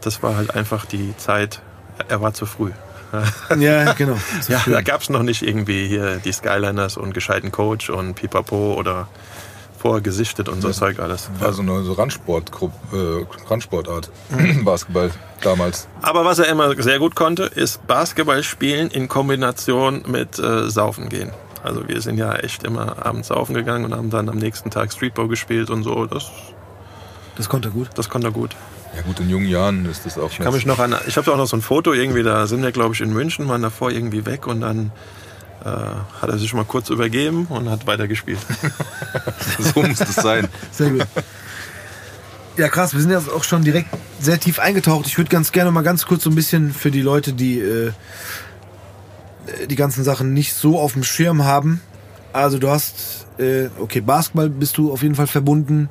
Das 0.00 0.22
war 0.22 0.36
halt 0.36 0.54
einfach 0.56 0.84
die 0.84 1.16
Zeit, 1.16 1.60
er 2.08 2.20
war 2.20 2.34
zu 2.34 2.46
früh. 2.46 2.72
ja, 3.58 3.92
genau. 3.92 4.16
So 4.40 4.52
Ja, 4.52 4.60
schön. 4.60 4.72
da 4.72 4.80
gab's 4.82 5.08
noch 5.10 5.22
nicht 5.22 5.42
irgendwie 5.42 5.86
hier 5.88 6.16
die 6.16 6.32
Skyliners 6.32 6.96
und 6.96 7.14
gescheiten 7.14 7.52
Coach 7.52 7.90
und 7.90 8.14
Pipapo 8.14 8.74
oder 8.74 9.08
vorher 9.78 10.00
gesichtet 10.00 10.48
und 10.48 10.60
so 10.60 10.70
Zeug 10.70 11.00
alles. 11.00 11.28
War 11.40 11.52
so 11.52 11.62
eine 11.62 11.82
so 11.82 11.92
Randsportgruppe, 11.94 13.26
äh, 13.26 13.48
Randsportart. 13.50 14.10
Mhm. 14.30 14.64
Basketball 14.64 15.10
damals. 15.42 15.88
Aber 16.02 16.24
was 16.24 16.38
er 16.38 16.46
immer 16.48 16.80
sehr 16.80 16.98
gut 17.00 17.16
konnte, 17.16 17.44
ist 17.44 17.86
Basketball 17.86 18.42
spielen 18.44 18.88
in 18.90 19.08
Kombination 19.08 20.04
mit 20.06 20.38
äh, 20.38 20.70
Saufen 20.70 21.08
gehen. 21.08 21.32
Also 21.64 21.86
wir 21.88 22.00
sind 22.00 22.18
ja 22.18 22.34
echt 22.36 22.64
immer 22.64 23.04
abends 23.04 23.28
saufen 23.28 23.54
gegangen 23.54 23.84
und 23.84 23.94
haben 23.94 24.10
dann 24.10 24.28
am 24.28 24.36
nächsten 24.38 24.70
Tag 24.70 24.92
Streetball 24.92 25.28
gespielt 25.28 25.70
und 25.70 25.82
so. 25.84 26.06
Das, 26.06 26.30
Das 27.36 27.48
konnte 27.48 27.68
er 27.68 27.72
gut. 27.72 27.88
das 27.94 28.08
konnte 28.08 28.28
er 28.28 28.32
gut. 28.32 28.54
Ja 28.94 29.02
gut, 29.02 29.20
in 29.20 29.30
jungen 29.30 29.48
Jahren 29.48 29.86
ist 29.86 30.04
das 30.04 30.18
auch 30.18 30.30
Ich 30.30 30.38
kann 30.38 30.52
mich 30.52 30.66
noch 30.66 30.78
an, 30.78 30.94
ich 31.06 31.16
habe 31.16 31.32
auch 31.32 31.36
noch 31.36 31.46
so 31.46 31.56
ein 31.56 31.62
Foto 31.62 31.92
irgendwie, 31.92 32.22
da 32.22 32.46
sind 32.46 32.62
wir 32.62 32.72
glaube 32.72 32.94
ich 32.94 33.00
in 33.00 33.12
München, 33.12 33.48
waren 33.48 33.62
davor 33.62 33.90
irgendwie 33.90 34.26
weg 34.26 34.46
und 34.46 34.60
dann 34.60 34.92
äh, 35.64 35.68
hat 35.68 36.28
er 36.28 36.38
sich 36.38 36.52
mal 36.54 36.64
kurz 36.64 36.90
übergeben 36.90 37.46
und 37.48 37.70
hat 37.70 37.86
weitergespielt. 37.86 38.40
so 39.58 39.82
muss 39.82 39.98
das 39.98 40.16
sein. 40.16 40.48
Sehr 40.70 40.90
gut. 40.90 41.06
Ja, 42.56 42.68
krass, 42.68 42.92
wir 42.92 43.00
sind 43.00 43.10
jetzt 43.10 43.30
auch 43.30 43.44
schon 43.44 43.64
direkt 43.64 43.88
sehr 44.20 44.38
tief 44.38 44.58
eingetaucht. 44.58 45.06
Ich 45.06 45.16
würde 45.16 45.30
ganz 45.30 45.52
gerne 45.52 45.70
mal 45.70 45.82
ganz 45.82 46.04
kurz 46.04 46.24
so 46.24 46.30
ein 46.30 46.34
bisschen 46.34 46.72
für 46.72 46.90
die 46.90 47.00
Leute, 47.00 47.32
die 47.32 47.60
äh, 47.60 47.92
die 49.68 49.76
ganzen 49.76 50.04
Sachen 50.04 50.34
nicht 50.34 50.54
so 50.54 50.78
auf 50.78 50.92
dem 50.92 51.02
Schirm 51.02 51.44
haben. 51.44 51.80
Also 52.32 52.58
du 52.58 52.68
hast, 52.68 53.26
äh, 53.38 53.68
okay, 53.78 54.00
Basketball 54.00 54.48
bist 54.48 54.76
du 54.76 54.92
auf 54.92 55.02
jeden 55.02 55.14
Fall 55.14 55.26
verbunden. 55.26 55.88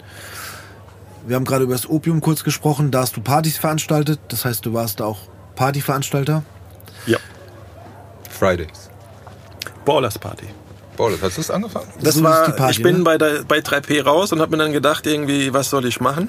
Wir 1.26 1.36
haben 1.36 1.46
gerade 1.46 1.64
über 1.64 1.74
das 1.74 1.90
Opium 1.90 2.22
kurz 2.22 2.44
gesprochen. 2.44 2.92
Da 2.92 3.02
hast 3.02 3.16
du 3.16 3.22
Partys 3.22 3.58
veranstaltet. 3.58 4.20
Das 4.30 4.46
heißt, 4.46 4.66
du 4.66 4.74
warst 4.74 5.00
da 5.00 5.06
auch 5.06 5.20
Partyveranstalter. 5.56 6.44
Ja. 7.06 7.18
Fridays. 8.30 8.90
Ballers 9.86 10.18
Party. 10.18 10.48
Boah, 10.98 11.12
hast 11.22 11.38
du 11.38 11.42
das 11.42 11.52
angefangen? 11.52 11.88
Das 12.02 12.16
ist 12.16 12.24
war, 12.24 12.46
die 12.46 12.52
Party, 12.52 12.72
ich 12.74 12.84
bin 12.84 12.98
ne? 12.98 13.04
bei, 13.04 13.18
der, 13.18 13.44
bei 13.44 13.60
3P 13.60 14.04
raus 14.04 14.32
und 14.34 14.42
habe 14.42 14.52
mir 14.52 14.64
dann 14.64 14.74
gedacht, 14.74 15.08
irgendwie, 15.08 15.54
was 15.54 15.70
soll 15.70 15.86
ich 15.86 16.00
machen? 16.00 16.28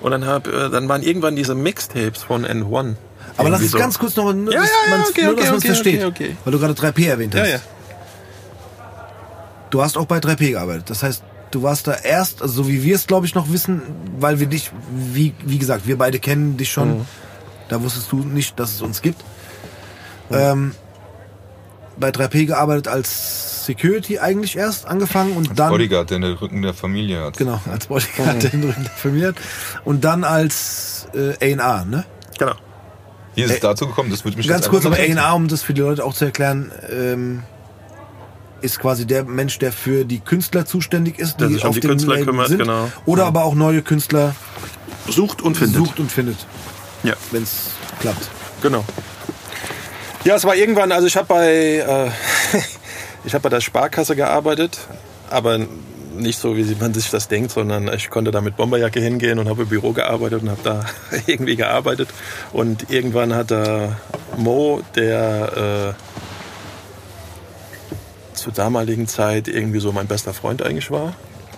Und 0.00 0.10
dann, 0.10 0.26
hab, 0.26 0.46
äh, 0.46 0.70
dann 0.70 0.88
waren 0.88 1.02
irgendwann 1.02 1.34
diese 1.34 1.54
Mixtapes 1.54 2.22
von 2.22 2.44
N1. 2.46 2.96
Aber 3.38 3.50
lass 3.50 3.62
uns 3.62 3.70
so. 3.72 3.78
ganz 3.78 3.98
kurz 3.98 4.16
noch, 4.16 4.32
nur, 4.32 4.52
Ja, 4.52 4.60
ja, 4.60 4.66
ja, 4.66 5.04
okay, 5.08 5.24
nur, 5.24 5.32
okay, 5.32 5.40
dass 5.40 5.48
man 5.48 5.58
es 5.58 5.64
okay, 5.64 5.66
versteht. 5.66 6.04
okay, 6.04 6.24
okay. 6.24 6.36
Weil 6.44 6.52
du 6.52 6.58
gerade 6.58 6.74
3P 6.74 7.08
erwähnt 7.08 7.34
hast. 7.34 7.46
Ja, 7.46 7.54
ja. 7.54 7.60
Du 9.70 9.82
hast 9.82 9.98
auch 9.98 10.06
bei 10.06 10.18
3P 10.18 10.50
gearbeitet. 10.50 10.88
Das 10.88 11.02
heißt, 11.02 11.22
du 11.50 11.62
warst 11.62 11.86
da 11.86 11.94
erst, 11.94 12.42
also 12.42 12.62
so 12.64 12.68
wie 12.68 12.82
wir 12.82 12.94
es 12.96 13.06
glaube 13.06 13.26
ich 13.26 13.34
noch 13.34 13.50
wissen, 13.52 13.82
weil 14.18 14.40
wir 14.40 14.46
dich, 14.46 14.70
wie, 14.94 15.34
wie 15.44 15.58
gesagt, 15.58 15.86
wir 15.86 15.96
beide 15.98 16.18
kennen 16.18 16.56
dich 16.56 16.76
Mhm. 16.76 16.82
Ähm, 16.82 16.88
Mhm. 16.88 16.94
schon. 16.98 17.06
Da 17.68 17.82
wusstest 17.82 18.12
du 18.12 18.18
nicht, 18.18 18.58
dass 18.60 18.74
es 18.74 18.82
uns 18.82 19.02
gibt. 19.02 19.22
Ähm, 20.30 20.72
bei 21.98 22.10
3P 22.10 22.46
gearbeitet 22.46 22.88
als 22.88 23.64
Security 23.64 24.18
eigentlich 24.18 24.56
erst 24.56 24.86
angefangen 24.86 25.36
und 25.36 25.58
dann 25.58 25.70
Bodyguard, 25.70 26.10
der 26.10 26.18
den 26.20 26.32
Rücken 26.34 26.62
der 26.62 26.74
Familie 26.74 27.22
hat. 27.22 27.36
genau 27.38 27.60
als 27.70 27.86
Bodyguard 27.86 28.42
der 28.42 28.50
den 28.50 28.64
Rücken 28.64 28.82
der 28.84 28.92
Familie 28.92 29.28
hat. 29.28 29.36
und 29.84 30.04
dann 30.04 30.22
als 30.24 31.08
äh, 31.14 31.54
A&R, 31.56 31.84
ne? 31.84 32.04
Genau. 32.38 32.52
Wie 33.34 33.42
ist 33.42 33.50
es 33.50 33.60
dazu 33.60 33.86
gekommen? 33.86 34.10
Das 34.10 34.24
würde 34.24 34.36
mich 34.36 34.46
Ganz 34.48 34.68
kurz, 34.68 34.84
aber 34.86 34.96
A&R, 34.96 35.34
um 35.34 35.48
das 35.48 35.62
für 35.62 35.74
die 35.74 35.80
Leute 35.80 36.04
auch 36.04 36.14
zu 36.14 36.24
erklären, 36.26 36.70
ähm, 36.90 37.42
ist 38.60 38.78
quasi 38.80 39.06
der 39.06 39.24
Mensch, 39.24 39.58
der 39.58 39.72
für 39.72 40.04
die 40.04 40.20
Künstler 40.20 40.64
zuständig 40.66 41.18
ist, 41.18 41.40
Der 41.40 41.48
sich 41.48 41.64
um 41.64 41.72
die 41.72 41.80
Künstler 41.80 42.18
kümmert, 42.22 42.48
sind, 42.48 42.58
genau. 42.58 42.90
oder 43.04 43.26
aber 43.26 43.44
auch 43.44 43.54
neue 43.54 43.82
Künstler 43.82 44.34
Sucht 45.08 45.42
und 45.42 45.56
findet. 45.56 45.76
sucht 45.76 46.00
und 46.00 46.10
findet, 46.10 46.36
Ja. 47.02 47.14
wenn 47.30 47.42
es 47.42 47.70
klappt. 48.00 48.28
Genau. 48.62 48.84
Ja, 50.24 50.34
es 50.34 50.44
war 50.44 50.56
irgendwann, 50.56 50.90
also 50.90 51.06
ich 51.06 51.16
habe 51.16 51.26
bei, 51.28 51.46
äh, 51.52 52.10
ich 53.24 53.34
habe 53.34 53.42
bei 53.42 53.48
der 53.48 53.60
Sparkasse 53.60 54.16
gearbeitet, 54.16 54.78
aber 55.30 55.60
nicht 56.16 56.38
so, 56.38 56.56
wie 56.56 56.74
man 56.80 56.94
sich 56.94 57.10
das 57.10 57.28
denkt, 57.28 57.50
sondern 57.52 57.92
ich 57.92 58.10
konnte 58.10 58.30
da 58.30 58.40
mit 58.40 58.56
Bomberjacke 58.56 59.00
hingehen 59.00 59.38
und 59.38 59.48
habe 59.48 59.62
im 59.62 59.68
Büro 59.68 59.92
gearbeitet 59.92 60.42
und 60.42 60.50
habe 60.50 60.60
da 60.64 60.84
irgendwie 61.26 61.56
gearbeitet. 61.56 62.08
Und 62.52 62.90
irgendwann 62.90 63.34
hat 63.34 63.50
da 63.50 63.98
Mo, 64.36 64.80
der 64.94 65.94
äh, 65.94 66.24
zur 68.46 68.52
damaligen 68.52 69.08
Zeit 69.08 69.48
irgendwie 69.48 69.80
so 69.80 69.90
mein 69.90 70.06
bester 70.06 70.32
Freund 70.32 70.62
eigentlich 70.62 70.92
war, 70.92 71.14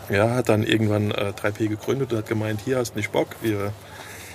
ja, 0.09 0.31
hat 0.31 0.49
dann 0.49 0.63
irgendwann 0.63 1.11
äh, 1.11 1.35
3P 1.39 1.69
gegründet 1.69 2.13
und 2.13 2.19
hat 2.19 2.27
gemeint, 2.27 2.63
hier 2.65 2.79
hast 2.79 2.97
nicht 2.97 3.13
Bock, 3.13 3.29
wir 3.43 3.75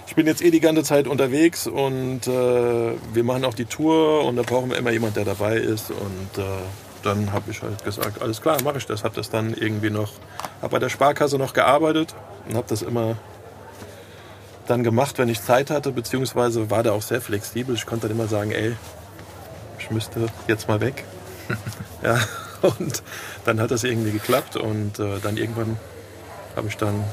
ich 0.05 0.13
bin 0.13 0.27
jetzt 0.27 0.43
eh 0.43 0.51
die 0.51 0.60
ganze 0.60 0.83
Zeit 0.83 1.07
unterwegs 1.07 1.65
und 1.65 2.27
äh, 2.27 2.91
wir 3.13 3.24
machen 3.24 3.43
auch 3.45 3.55
die 3.55 3.65
Tour 3.65 4.24
und 4.25 4.36
da 4.36 4.43
brauchen 4.43 4.69
wir 4.69 4.77
immer 4.77 4.91
jemand, 4.91 5.15
der 5.15 5.25
dabei 5.25 5.55
ist. 5.55 5.89
Und 5.89 6.38
äh, 6.38 6.43
dann 7.01 7.33
habe 7.33 7.50
ich 7.50 7.63
halt 7.63 7.83
gesagt, 7.83 8.22
alles 8.22 8.39
klar, 8.39 8.62
mache 8.62 8.77
ich 8.77 8.86
das. 8.86 9.03
Habe 9.03 9.15
das 9.15 9.31
dann 9.31 9.55
irgendwie 9.55 9.89
noch, 9.89 10.12
habe 10.62 10.74
bei 10.74 10.79
der 10.79 10.89
Sparkasse 10.89 11.39
noch 11.39 11.53
gearbeitet 11.53 12.13
und 12.48 12.55
habe 12.55 12.67
das 12.69 12.83
immer 12.83 13.15
dann 14.67 14.83
gemacht, 14.83 15.17
wenn 15.17 15.29
ich 15.29 15.41
Zeit 15.41 15.72
hatte, 15.72 15.91
beziehungsweise 15.91 16.69
war 16.69 16.83
da 16.83 16.91
auch 16.91 17.01
sehr 17.01 17.22
flexibel. 17.22 17.74
Ich 17.74 17.88
konnte 17.88 18.07
dann 18.07 18.15
immer 18.15 18.27
sagen, 18.27 18.51
ey, 18.51 18.75
ich 19.79 19.89
müsste 19.89 20.27
jetzt 20.48 20.67
mal 20.67 20.79
weg. 20.81 21.05
ja, 22.03 22.19
und 22.63 23.03
dann 23.46 23.60
hat 23.60 23.72
das 23.72 23.84
irgendwie 23.84 24.12
geklappt 24.12 24.55
und 24.55 25.00
äh, 25.00 25.20
dann 25.22 25.38
irgendwann 25.38 25.77
habe 26.55 26.67
ich 26.67 26.77
dann 26.77 27.03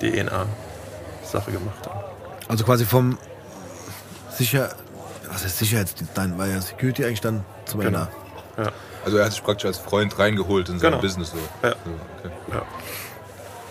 die 0.00 0.16
ENA-Sache 0.18 1.50
gemacht. 1.52 1.88
Also 2.48 2.64
quasi 2.64 2.84
vom 2.84 3.18
sicher, 4.30 4.70
was 5.30 5.44
ist 5.44 5.58
Sicherheitsdienst? 5.58 6.16
Nein, 6.16 6.38
war 6.38 6.46
ja 6.46 6.60
Security 6.60 7.04
eigentlich 7.04 7.20
dann 7.20 7.44
zum 7.66 7.80
Genau. 7.80 8.00
A&R. 8.00 8.08
Ja. 8.64 8.72
Also 9.04 9.16
er 9.18 9.24
hat 9.26 9.32
sich 9.32 9.42
praktisch 9.42 9.66
als 9.66 9.78
Freund 9.78 10.18
reingeholt 10.18 10.68
in 10.68 10.78
sein 10.78 10.90
Genau. 10.90 11.02
Business. 11.02 11.30
So. 11.30 11.36
Ja. 11.66 11.74
So, 11.84 11.90
okay. 12.28 12.34
Ja. 12.52 12.62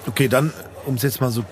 Okay, 0.07 0.27
dann, 0.27 0.53
um 0.85 0.95
es 0.95 1.03
jetzt 1.03 1.21
mal 1.21 1.29
so 1.29 1.43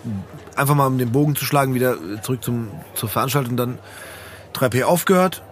einfach 0.56 0.74
mal 0.74 0.88
um 0.88 0.98
den 0.98 1.12
Bogen 1.12 1.36
zu 1.36 1.46
schlagen, 1.46 1.74
wieder 1.74 1.98
zurück 2.24 2.44
zum, 2.44 2.72
zur 2.96 3.10
Veranstaltung, 3.10 3.58
dann 3.58 3.78
3P 4.56 4.84
aufgehört. 4.84 5.44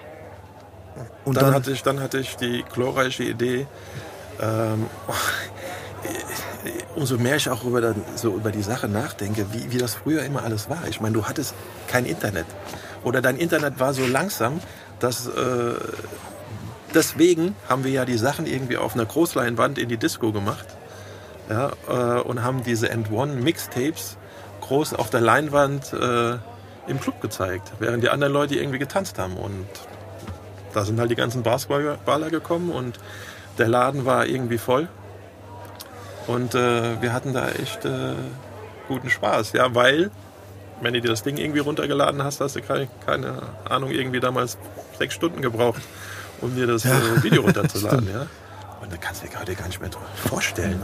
Und 1.25 1.35
dann, 1.37 1.45
dann, 1.45 1.53
hatte 1.55 1.71
ich, 1.71 1.83
dann 1.83 1.99
hatte 1.99 2.17
ich 2.19 2.37
die 2.37 2.63
glorreiche 2.73 3.23
Idee, 3.23 3.67
ähm, 4.41 4.87
umso 6.95 7.17
mehr 7.17 7.35
ich 7.35 7.49
auch 7.49 7.63
über, 7.63 7.81
dann, 7.81 8.01
so 8.15 8.33
über 8.33 8.51
die 8.51 8.63
Sache 8.63 8.87
nachdenke, 8.87 9.47
wie, 9.51 9.71
wie 9.71 9.77
das 9.77 9.95
früher 9.95 10.23
immer 10.23 10.43
alles 10.43 10.69
war. 10.69 10.83
Ich 10.89 11.01
meine, 11.01 11.13
du 11.13 11.25
hattest 11.25 11.53
kein 11.87 12.05
Internet. 12.05 12.45
Oder 13.03 13.21
dein 13.21 13.37
Internet 13.37 13.79
war 13.79 13.93
so 13.93 14.05
langsam, 14.05 14.59
dass... 14.99 15.27
Äh, 15.27 15.75
deswegen 16.95 17.55
haben 17.67 17.83
wir 17.83 17.91
ja 17.91 18.05
die 18.05 18.17
Sachen 18.17 18.45
irgendwie 18.45 18.77
auf 18.77 18.95
einer 18.95 19.05
Großleinwand 19.05 19.77
in 19.77 19.89
die 19.89 19.97
Disco 19.97 20.31
gemacht. 20.31 20.65
Ja, 21.49 21.73
äh, 21.87 22.21
und 22.21 22.41
haben 22.41 22.63
diese 22.63 22.89
End 22.89 23.11
One 23.11 23.33
Mixtapes 23.33 24.17
groß 24.61 24.95
auf 24.95 25.11
der 25.11 25.21
Leinwand 25.21 25.93
äh, 25.93 26.37
im 26.87 26.99
Club 26.99 27.21
gezeigt, 27.21 27.73
während 27.79 28.03
die 28.03 28.09
anderen 28.09 28.33
Leute 28.33 28.55
irgendwie 28.55 28.79
getanzt 28.79 29.19
haben. 29.19 29.37
Und 29.37 29.67
da 30.73 30.85
sind 30.85 30.99
halt 30.99 31.11
die 31.11 31.15
ganzen 31.15 31.43
Basketballer 31.43 32.29
gekommen 32.31 32.71
und 32.71 32.99
der 33.57 33.67
Laden 33.67 34.05
war 34.05 34.25
irgendwie 34.25 34.57
voll. 34.57 34.87
Und 36.27 36.55
äh, 36.55 37.01
wir 37.01 37.13
hatten 37.13 37.33
da 37.33 37.49
echt 37.51 37.85
äh, 37.85 38.13
guten 38.87 39.09
Spaß, 39.09 39.53
ja, 39.53 39.73
weil, 39.75 40.09
wenn 40.81 40.93
du 40.93 41.01
dir 41.01 41.09
das 41.09 41.21
Ding 41.23 41.37
irgendwie 41.37 41.59
runtergeladen 41.59 42.23
hast, 42.23 42.41
hast 42.41 42.55
du 42.55 42.61
keine, 42.61 42.87
keine 43.05 43.41
Ahnung, 43.69 43.91
irgendwie 43.91 44.19
damals 44.19 44.57
sechs 44.97 45.13
Stunden 45.13 45.41
gebraucht, 45.41 45.81
um 46.41 46.55
dir 46.55 46.65
das 46.67 46.83
Ja. 46.83 46.91
äh, 46.97 47.23
Video 47.23 47.43
runterzuladen, 47.43 48.09
ja. 48.13 48.25
Und 48.81 48.91
da 48.91 48.97
kannst 48.97 49.21
du 49.23 49.27
dir 49.27 49.33
gerade 49.33 49.53
gar 49.55 49.67
nicht 49.67 49.79
mehr 49.79 49.89
vorstellen. 50.15 50.81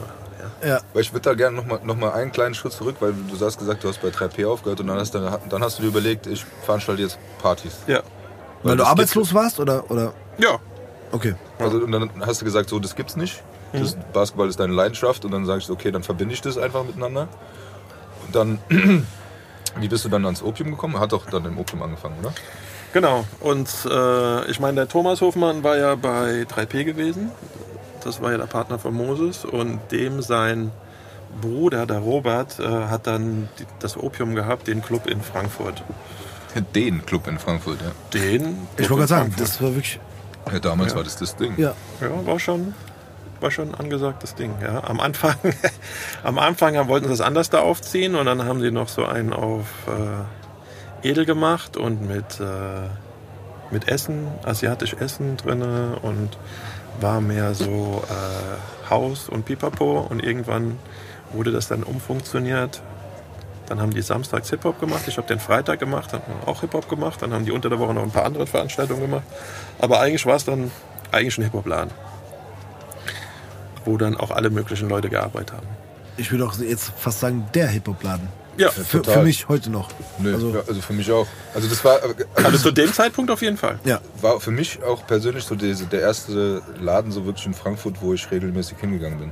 Ja. 0.62 0.68
ja, 0.68 0.80
Aber 0.92 1.02
ich 1.02 1.12
würde 1.14 1.30
da 1.30 1.34
gerne 1.36 1.56
nochmal 1.56 1.80
noch 1.84 1.96
mal 1.96 2.12
einen 2.14 2.32
kleinen 2.32 2.56
Schritt 2.56 2.74
zurück, 2.74 2.96
weil 3.00 3.14
du 3.14 3.46
hast 3.46 3.60
gesagt, 3.60 3.84
du 3.84 3.90
hast 3.90 4.02
bei 4.02 4.08
3P 4.10 4.48
aufgehört 4.48 4.80
und 4.80 4.88
dann 4.88 4.98
hast, 5.00 5.14
du, 5.14 5.20
dann 5.50 5.64
hast 5.64 5.78
du 5.78 5.84
dir 5.84 5.90
überlegt, 5.90 6.26
ich 6.28 6.44
veranstalte 6.66 7.02
jetzt 7.04 7.20
Partys. 7.42 7.78
ja. 7.88 8.02
weil 8.64 8.74
du 8.78 8.84
das 8.84 8.88
arbeitslos 8.88 9.34
warst 9.36 9.60
oder, 9.60 9.90
oder? 9.92 10.14
Ja, 10.40 10.60
Okay. 11.12 11.36
Also, 11.60 11.78
und 11.80 11.92
dann 11.92 12.10
hast 12.22 12.42
du 12.42 12.46
gesagt, 12.46 12.70
so, 12.70 12.80
das 12.80 12.96
gibt's 12.96 13.16
nicht. 13.16 13.44
Das 13.74 13.96
Basketball 14.12 14.50
ist 14.50 14.60
deine 14.60 14.74
Leidenschaft 14.74 15.24
und 15.24 15.32
dann 15.32 15.46
sage 15.46 15.60
ich, 15.60 15.66
so, 15.66 15.74
okay, 15.74 15.92
dann 15.92 16.04
verbinde 16.04 16.34
ich 16.34 16.42
das 16.42 16.58
einfach 16.58 16.84
miteinander. 16.84 17.30
Und 18.26 18.36
dann, 18.36 18.60
wie 19.80 19.88
bist 19.88 20.04
du 20.04 20.10
dann 20.10 20.26
ans 20.26 20.44
Opium 20.44 20.72
gekommen? 20.72 21.00
Hat 21.00 21.14
doch 21.14 21.26
dann 21.26 21.46
im 21.46 21.58
Opium 21.58 21.82
angefangen, 21.82 22.16
oder? 22.20 22.34
Genau. 22.94 23.26
Und 23.40 23.70
äh, 23.90 24.52
ich 24.52 24.60
meine, 24.60 24.76
der 24.76 24.88
Thomas 24.90 25.22
Hofmann 25.22 25.64
war 25.64 25.78
ja 25.78 25.96
bei 25.96 26.44
3P 26.44 26.84
gewesen. 26.84 27.32
Das 28.04 28.22
war 28.22 28.32
ja 28.32 28.38
der 28.38 28.46
Partner 28.48 28.78
von 28.78 28.94
Moses. 28.94 29.46
Und 29.46 29.80
dem 29.92 30.22
sein 30.22 30.72
Bruder, 31.40 31.86
der 31.86 32.00
Robert, 32.00 32.60
äh, 32.60 32.66
hat 32.66 33.08
dann 33.08 33.48
die, 33.58 33.66
das 33.80 33.96
Opium 33.96 34.36
gehabt, 34.36 34.68
den 34.68 34.82
Club 34.82 35.08
in 35.08 35.22
Frankfurt. 35.22 35.82
Den 36.76 37.06
Club 37.06 37.28
in 37.28 37.40
Frankfurt, 37.40 37.78
ja. 37.82 37.92
Den? 38.14 38.68
Ich 38.78 38.88
Club 38.88 38.90
wollte 38.90 38.90
gerade 38.90 39.02
in 39.02 39.08
sagen, 39.08 39.32
Frankfurt. 39.32 39.40
das 39.40 39.62
war 39.62 39.74
wirklich, 39.74 40.00
ja 40.52 40.60
damals 40.60 40.92
Ja. 40.92 40.98
war 40.98 41.04
das 41.04 41.16
das 41.18 41.36
Ding. 41.36 41.54
ja. 41.58 41.74
Ja, 42.00 42.26
war 42.26 42.40
schon, 42.40 42.74
war 43.40 43.52
schon 43.52 43.70
ein 43.70 43.76
angesagtes 43.76 44.36
Ding. 44.36 44.54
Ja. 44.62 44.84
Am 44.84 45.00
Anfang, 45.00 45.36
am 46.24 46.38
Anfang 46.40 46.76
wollten 46.88 47.06
sie 47.06 47.12
das 47.12 47.22
anders 47.22 47.50
da 47.50 47.60
aufziehen 47.60 48.16
und 48.16 48.26
dann 48.26 48.46
haben 48.46 48.62
sie 48.62 48.72
noch 48.72 48.88
so 48.88 49.06
einen 49.06 49.34
auf 49.34 49.66
äh, 51.04 51.08
edel 51.10 51.26
gemacht 51.26 51.78
und 51.78 52.08
mit, 52.08 52.40
äh, 52.40 52.44
mit 53.72 53.88
Essen, 53.88 54.28
asiatisch 54.44 54.94
Essen 54.94 55.38
drinne 55.38 55.98
und 56.02 56.38
war 57.00 57.22
mehr 57.22 57.56
so 57.56 58.04
äh, 58.10 58.90
Haus 58.90 59.30
und 59.30 59.46
Pipapo 59.46 60.02
und 60.10 60.22
irgendwann 60.24 60.78
wurde 61.34 61.52
das 61.52 61.68
dann 61.68 61.84
umfunktioniert. 61.84 62.82
Dann 63.72 63.80
haben 63.80 63.94
die 63.94 64.02
samstags 64.02 64.50
Hip-Hop 64.50 64.82
gemacht. 64.82 65.04
Ich 65.08 65.16
habe 65.16 65.28
den 65.30 65.40
Freitag 65.40 65.80
gemacht, 65.80 66.12
haben 66.12 66.22
auch 66.46 66.60
Hip-Hop 66.60 66.90
gemacht. 66.90 67.22
Dann 67.22 67.32
haben 67.34 67.46
die 67.46 67.52
unter 67.54 67.70
der 67.70 67.80
Woche 67.80 67.94
noch 67.94 68.04
ein 68.04 68.12
paar 68.12 68.26
andere 68.26 68.46
Veranstaltungen 68.46 69.00
gemacht. 69.00 69.24
Aber 69.80 70.02
eigentlich 70.02 70.26
war 70.26 70.36
es 70.36 70.44
dann 70.44 70.70
eigentlich 71.14 71.38
ein 71.38 71.44
Hip-Hop-Laden, 71.46 71.90
wo 73.86 73.96
dann 73.96 74.18
auch 74.18 74.30
alle 74.32 74.50
möglichen 74.50 74.90
Leute 74.90 75.10
gearbeitet 75.10 75.54
haben. 75.54 75.68
Ich 76.18 76.30
würde 76.34 76.46
auch 76.46 76.54
jetzt 76.60 76.92
fast 76.98 77.22
sagen, 77.22 77.48
der 77.54 77.68
Hip-Hop-Laden. 77.70 78.28
Ja, 78.58 78.72
Für, 78.72 79.02
für 79.06 79.24
mich 79.24 79.48
heute 79.48 79.70
noch. 79.70 79.88
Nö, 80.20 80.34
Also- 80.34 80.48
also, 80.48 80.60
also 80.68 80.82
für 80.82 80.92
mich 80.92 81.10
auch. 81.10 81.28
Also 81.56 81.70
das 81.70 81.86
war, 81.86 82.00
also 82.34 82.58
zu 82.58 82.72
dem 82.72 82.92
Zeitpunkt 82.92 83.32
auf 83.32 83.42
jeden 83.42 83.56
Fall. 83.56 83.80
Ja. 83.86 84.02
war 84.20 84.42
für 84.42 84.52
mich 84.52 84.84
auch 84.84 85.08
persönlich 85.08 85.46
so 85.46 85.56
diese, 85.56 85.86
der 85.86 86.02
erste 86.02 86.62
Laden 86.82 87.14
so 87.14 87.26
wirklich 87.26 87.46
in 87.46 87.54
Frankfurt, 87.54 88.02
wo 88.02 88.14
ich 88.14 88.30
regelmäßig 88.30 88.80
hingegangen 88.82 89.18
bin. 89.18 89.30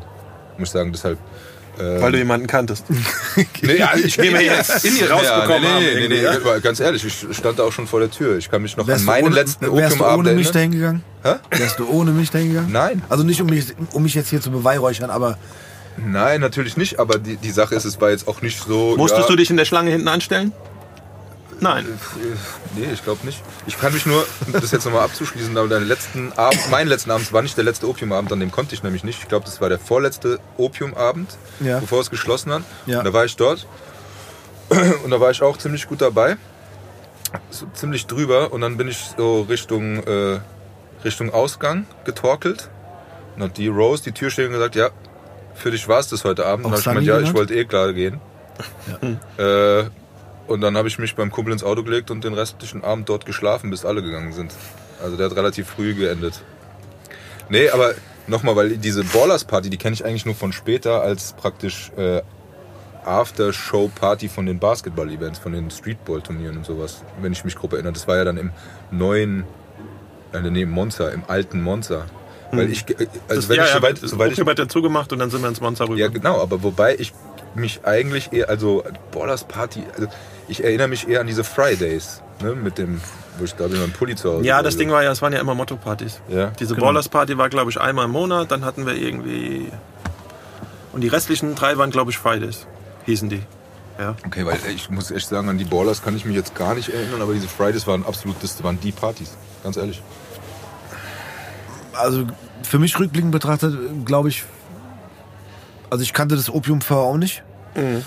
Muss 0.58 0.70
ich 0.70 0.72
sagen, 0.72 0.94
deshalb. 0.94 1.18
Äh, 1.80 2.02
Weil 2.02 2.12
du 2.12 2.18
jemanden 2.18 2.48
kanntest. 2.48 2.86
Nee, 3.62 3.76
ja, 3.78 3.92
ich 3.96 4.18
wir 4.18 4.42
jetzt 4.42 4.84
in 4.84 4.98
ihr 4.98 5.10
rausbekommen 5.10 5.62
nee, 5.62 5.68
haben 5.68 5.84
nee, 5.84 6.00
nee, 6.00 6.08
nee, 6.10 6.22
ja? 6.24 6.32
aber 6.32 6.60
ganz 6.60 6.80
ehrlich, 6.80 7.06
ich 7.06 7.38
stand 7.38 7.60
da 7.60 7.64
auch 7.64 7.72
schon 7.72 7.88
vor 7.88 8.00
der 8.00 8.12
Tür. 8.12 8.38
Ich 8.38 8.50
kann 8.50 8.62
mich 8.62 8.76
noch 8.76 8.88
Wärst 8.88 9.02
an 9.02 9.06
meinen 9.06 9.26
ohne, 9.26 9.36
letzten 9.36 9.62
wärst 9.62 9.96
du 9.96 10.04
Opiumabend 10.04 10.28
ohne 10.28 10.36
mich 10.36 10.48
erinnern. 10.48 10.54
dahin 10.54 10.72
gegangen? 10.72 11.04
Hä? 11.24 11.58
Wärst 11.58 11.80
du 11.80 11.88
ohne 11.88 12.12
mich 12.12 12.32
dahin 12.32 12.50
gegangen? 12.50 12.72
Nein, 12.72 13.02
Also 13.08 13.24
nicht, 13.24 13.42
um 13.42 13.48
mich, 13.48 13.74
um 13.94 14.04
mich 14.04 14.16
jetzt 14.16 14.30
hier 14.30 14.42
zu 14.42 14.52
beweihräuchern, 14.52 15.10
aber 15.10 15.38
nein, 15.98 16.42
natürlich 16.42 16.76
nicht. 16.76 17.00
Aber 17.00 17.18
die, 17.18 17.38
die 17.38 17.52
Sache 17.52 17.76
ist, 17.76 17.86
es 17.86 18.00
war 18.02 18.10
jetzt 18.10 18.28
auch 18.28 18.42
nicht 18.42 18.60
so. 18.60 18.96
Musstest 18.98 19.24
ja, 19.24 19.28
du 19.30 19.36
dich 19.38 19.50
in 19.50 19.58
der 19.58 19.66
Schlange 19.66 19.92
hinten 19.92 20.08
anstellen? 20.08 20.52
Nein. 21.62 21.86
Nee, 22.76 22.88
ich 22.94 23.04
glaube 23.04 23.26
nicht. 23.26 23.42
Ich 23.68 23.80
kann 23.80 23.94
mich 23.94 24.06
nur, 24.06 24.26
um 24.48 24.54
das 24.54 24.72
jetzt 24.72 24.86
nochmal 24.86 25.04
abzuschließen, 25.04 25.58
aber 25.58 25.68
deinen 25.68 25.88
letzten 25.88 26.32
Abend, 26.34 26.60
mein 26.72 26.88
letzten 26.88 27.12
Abend 27.12 27.32
war 27.34 27.42
nicht 27.42 27.58
der 27.58 27.64
letzte 27.66 27.88
Opiumabend, 27.88 28.32
an 28.32 28.40
dem 28.40 28.52
konnte 28.52 28.76
ich 28.76 28.84
nämlich 28.84 29.04
nicht. 29.04 29.20
Ich 29.22 29.28
glaube, 29.28 29.46
das 29.46 29.60
war 29.62 29.70
der 29.70 29.80
vorletzte 29.80 30.40
Opiumabend, 30.58 31.38
Ja. 31.60 31.80
bevor 31.80 32.02
es 32.02 32.10
geschlossen 32.10 32.54
hat. 32.54 32.64
Ja. 32.86 33.00
Und 33.00 33.06
da 33.06 33.14
war 33.14 33.26
ich 33.26 33.36
dort. 33.36 33.68
Und 35.04 35.10
da 35.12 35.20
war 35.20 35.32
ich 35.32 35.42
auch 35.42 35.58
ziemlich 35.58 35.88
gut 35.88 36.02
dabei. 36.02 36.38
So 37.50 37.66
ziemlich 37.74 38.06
drüber. 38.08 38.52
Und 38.54 38.62
dann 38.62 38.78
bin 38.78 38.88
ich 38.88 39.12
so 39.18 39.42
Richtung, 39.42 40.04
äh, 40.04 40.40
Richtung 41.04 41.34
Ausgang 41.34 41.86
getorkelt. 42.06 42.70
Und 43.36 43.44
hat 43.44 43.58
die 43.58 43.68
Rose 43.68 44.04
die 44.04 44.12
Tür 44.12 44.30
stehen 44.30 44.48
und 44.48 44.54
gesagt, 44.54 44.76
ja, 44.76 44.90
für 45.56 45.72
dich 45.72 45.88
war 45.88 46.00
es 46.00 46.08
das 46.08 46.24
heute 46.24 46.46
Abend. 46.46 46.66
Auch 46.66 46.72
Und 46.72 46.86
dann 46.86 46.96
habe 46.96 47.02
ich 47.02 47.08
gemeint, 47.08 47.24
ja, 47.26 47.30
ich 47.30 47.36
wollte 47.36 47.56
eh 47.56 47.66
klar 47.66 47.92
gehen. 47.94 48.22
Äh, 49.38 49.84
und 50.50 50.62
dann 50.62 50.76
habe 50.76 50.88
ich 50.88 50.98
mich 50.98 51.16
beim 51.16 51.32
Kumpel 51.32 51.54
ins 51.54 51.64
Auto 51.64 51.84
gelegt 51.84 52.10
und 52.12 52.24
den 52.24 52.34
restlichen 52.34 52.84
Abend 52.84 53.08
dort 53.08 53.26
geschlafen, 53.26 53.70
bis 53.70 53.86
alle 53.86 54.02
gegangen 54.02 54.34
sind. 54.34 54.52
Also 55.02 55.16
der 55.16 55.30
hat 55.30 55.36
relativ 55.36 55.68
früh 55.68 55.94
geendet. 55.94 56.42
Nee, 57.50 57.70
aber 57.70 57.94
nochmal, 58.28 58.56
weil 58.56 58.78
diese 58.78 59.04
Ballers 59.04 59.46
Party, 59.46 59.70
die 59.70 59.78
kenne 59.78 59.94
ich 59.94 60.04
eigentlich 60.04 60.26
nur 60.26 60.36
von 60.36 60.52
später 60.52 61.02
als 61.02 61.34
praktisch 61.34 61.92
äh, 61.98 62.22
After-Show-Party 63.06 64.28
von 64.28 64.46
den 64.46 64.60
Basketball-Events, 64.60 65.40
von 65.40 65.54
den 65.54 65.70
Streetball-Turnieren 65.70 66.58
und 66.58 66.66
sowas, 66.66 67.04
wenn 67.22 67.32
ich 67.32 67.46
mich 67.46 67.56
grob 67.56 67.74
erinnere. 67.74 67.94
Das 67.94 68.08
war 68.08 68.18
ja 68.18 68.24
dann 68.26 68.38
im 68.38 68.52
neuen, 68.92 69.46
äh, 70.34 70.42
nee, 70.42 70.64
im 70.64 70.72
Monza, 70.72 71.10
im 71.10 71.24
alten 71.28 71.62
Monza. 71.62 72.06
Weil 72.52 72.72
ich, 72.72 72.90
äh, 72.90 73.08
also 73.28 73.42
Das, 73.42 73.50
wenn 73.50 73.58
ja, 73.58 73.64
ich 73.66 73.70
ja, 73.70 73.78
soweit, 73.78 74.04
das 74.04 74.10
soweit 74.12 74.32
ich, 74.32 74.40
hat 74.40 74.60
ja 74.60 74.68
zugemacht 74.68 75.14
und 75.14 75.20
dann 75.20 75.30
sind 75.30 75.42
wir 75.42 75.50
ins 75.50 75.62
Monster 75.62 75.86
rüber. 75.86 76.00
ja 76.00 76.08
genau, 76.08 76.42
aber 76.42 76.64
wobei 76.64 76.96
ich 76.96 77.14
mich 77.56 77.82
eigentlich 77.84 78.34
eher, 78.34 78.50
also 78.50 78.84
Ballers 79.12 79.44
Party, 79.44 79.84
also 79.96 80.08
ich 80.50 80.64
erinnere 80.64 80.88
mich 80.88 81.08
eher 81.08 81.22
an 81.22 81.28
diese 81.28 81.44
Fridays, 81.44 82.22
ne, 82.42 82.56
mit 82.56 82.78
dem, 82.78 83.00
wo 83.38 83.46
ich 83.46 83.56
glaube 83.56 83.76
ich 83.76 83.80
meinen 83.80 83.94
Pulli 83.94 84.16
zu 84.16 84.32
Hause 84.32 84.46
Ja, 84.46 84.62
das. 84.62 84.78
Ding 84.78 84.92
war 84.92 85.04
ja, 85.04 85.12
es 85.12 85.22
waren 85.22 85.34
ja 85.34 85.40
immer 85.40 85.56
Motto-Partys. 85.56 86.22
Ja, 86.28 86.52
Diese 86.60 86.76
genau. 86.76 86.88
Ballers-Party 86.88 87.38
war, 87.38 87.50
glaube 87.50 87.72
ich, 87.72 87.80
einmal 87.80 88.06
im 88.06 88.12
Monat. 88.12 88.52
Dann 88.52 88.66
hatten 88.66 88.86
wir 88.86 88.94
irgendwie. 88.96 89.72
Und 90.92 91.02
die 91.02 91.08
restlichen 91.08 91.56
drei 91.56 91.78
waren, 91.78 91.92
glaube 91.92 92.12
ich, 92.12 92.18
Fridays. 92.18 92.66
Hießen 93.06 93.30
die. 93.30 93.44
Ja. 94.00 94.16
Okay, 94.26 94.46
weil 94.46 94.58
ich 94.74 94.90
muss 94.90 95.12
echt 95.12 95.28
sagen, 95.28 95.50
an 95.50 95.58
die 95.58 95.66
Ballers 95.66 96.02
kann 96.02 96.16
ich 96.16 96.24
mich 96.24 96.36
jetzt 96.36 96.56
gar 96.56 96.74
nicht 96.74 96.90
erinnern, 96.90 97.22
aber 97.22 97.34
diese 97.34 97.50
Fridays 97.50 97.86
waren 97.86 98.06
absolut, 98.06 98.42
das 98.42 98.64
waren 98.64 98.80
die 98.80 98.94
Partys, 98.94 99.36
ganz 99.62 99.76
ehrlich. 99.76 100.02
Also 101.94 102.26
für 102.64 102.80
mich 102.80 102.98
rückblickend 102.98 103.32
betrachtet, 103.34 103.78
glaube 104.06 104.30
ich, 104.30 104.46
also 105.90 106.02
ich 106.02 106.14
kannte 106.14 106.38
das 106.38 106.50
Opium 106.50 106.80
vorher 106.80 107.06
auch 107.08 107.18
nicht. 107.18 107.44
Mhm. 107.76 108.06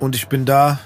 Und 0.00 0.16
ich 0.16 0.28
bin 0.28 0.46
da, 0.46 0.80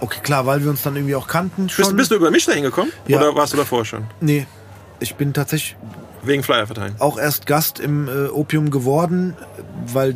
okay 0.00 0.20
klar, 0.22 0.46
weil 0.46 0.62
wir 0.62 0.70
uns 0.70 0.82
dann 0.82 0.96
irgendwie 0.96 1.14
auch 1.14 1.28
kannten 1.28 1.68
schon. 1.68 1.84
Bist, 1.84 1.96
bist 1.96 2.10
du 2.10 2.16
über 2.16 2.30
mich 2.30 2.44
dahin 2.46 2.62
gekommen? 2.62 2.92
Ja. 3.06 3.18
Oder 3.18 3.34
warst 3.34 3.52
du 3.52 3.56
davor 3.56 3.84
schon? 3.84 4.04
Nee, 4.20 4.46
ich 5.00 5.14
bin 5.14 5.32
tatsächlich 5.32 5.76
Wegen 6.22 6.42
Flyer 6.42 6.66
verteilen. 6.66 6.94
auch 6.98 7.18
erst 7.18 7.46
Gast 7.46 7.78
im 7.80 8.08
äh, 8.08 8.28
Opium 8.28 8.70
geworden, 8.70 9.36
weil 9.86 10.14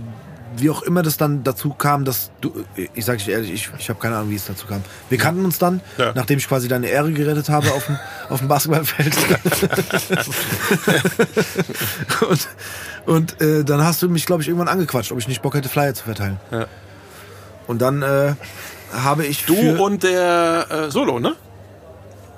wie 0.57 0.69
auch 0.69 0.83
immer 0.83 1.03
das 1.03 1.17
dann 1.17 1.45
dazu 1.45 1.71
kam, 1.71 2.05
dass 2.05 2.31
du, 2.43 2.53
ich 2.95 3.07
sage 3.07 3.23
dir 3.23 3.33
ehrlich, 3.33 3.53
ich, 3.53 3.71
ich 3.79 3.89
habe 3.89 3.99
keine 3.99 4.17
Ahnung, 4.17 4.31
wie 4.31 4.35
es 4.35 4.45
dazu 4.45 4.67
kam. 4.67 4.83
Wir 5.09 5.17
kannten 5.17 5.47
uns 5.47 5.59
dann, 5.59 5.81
Ja. 5.97 6.13
nachdem 6.15 6.39
ich 6.39 6.47
quasi 6.47 6.69
deine 6.69 6.89
Ehre 6.89 7.11
gerettet 7.13 7.49
habe 7.49 7.73
auf 7.73 7.87
dem, 7.87 7.99
auf 8.29 8.41
dem 8.41 8.49
Basketballfeld. 8.49 9.17
und 12.29 12.49
und 13.07 13.41
äh, 13.41 13.65
dann 13.65 13.83
hast 13.83 14.03
du 14.03 14.09
mich, 14.09 14.27
glaube 14.27 14.43
ich, 14.43 14.49
irgendwann 14.49 14.69
angequatscht, 14.69 15.11
ob 15.11 15.19
ich 15.19 15.27
nicht 15.27 15.43
Bock 15.43 15.55
hätte, 15.55 15.69
Flyer 15.69 15.95
zu 15.95 16.05
verteilen. 16.05 16.39
Ja. 16.51 16.67
Und 17.67 17.83
dann 17.83 18.03
äh, 18.03 18.35
habe 18.93 19.27
ich 19.27 19.45
Du 19.47 19.55
für, 19.55 19.81
und 19.81 20.03
der 20.03 20.67
äh, 20.71 20.91
Solo, 20.91 21.19
ne? 21.19 21.35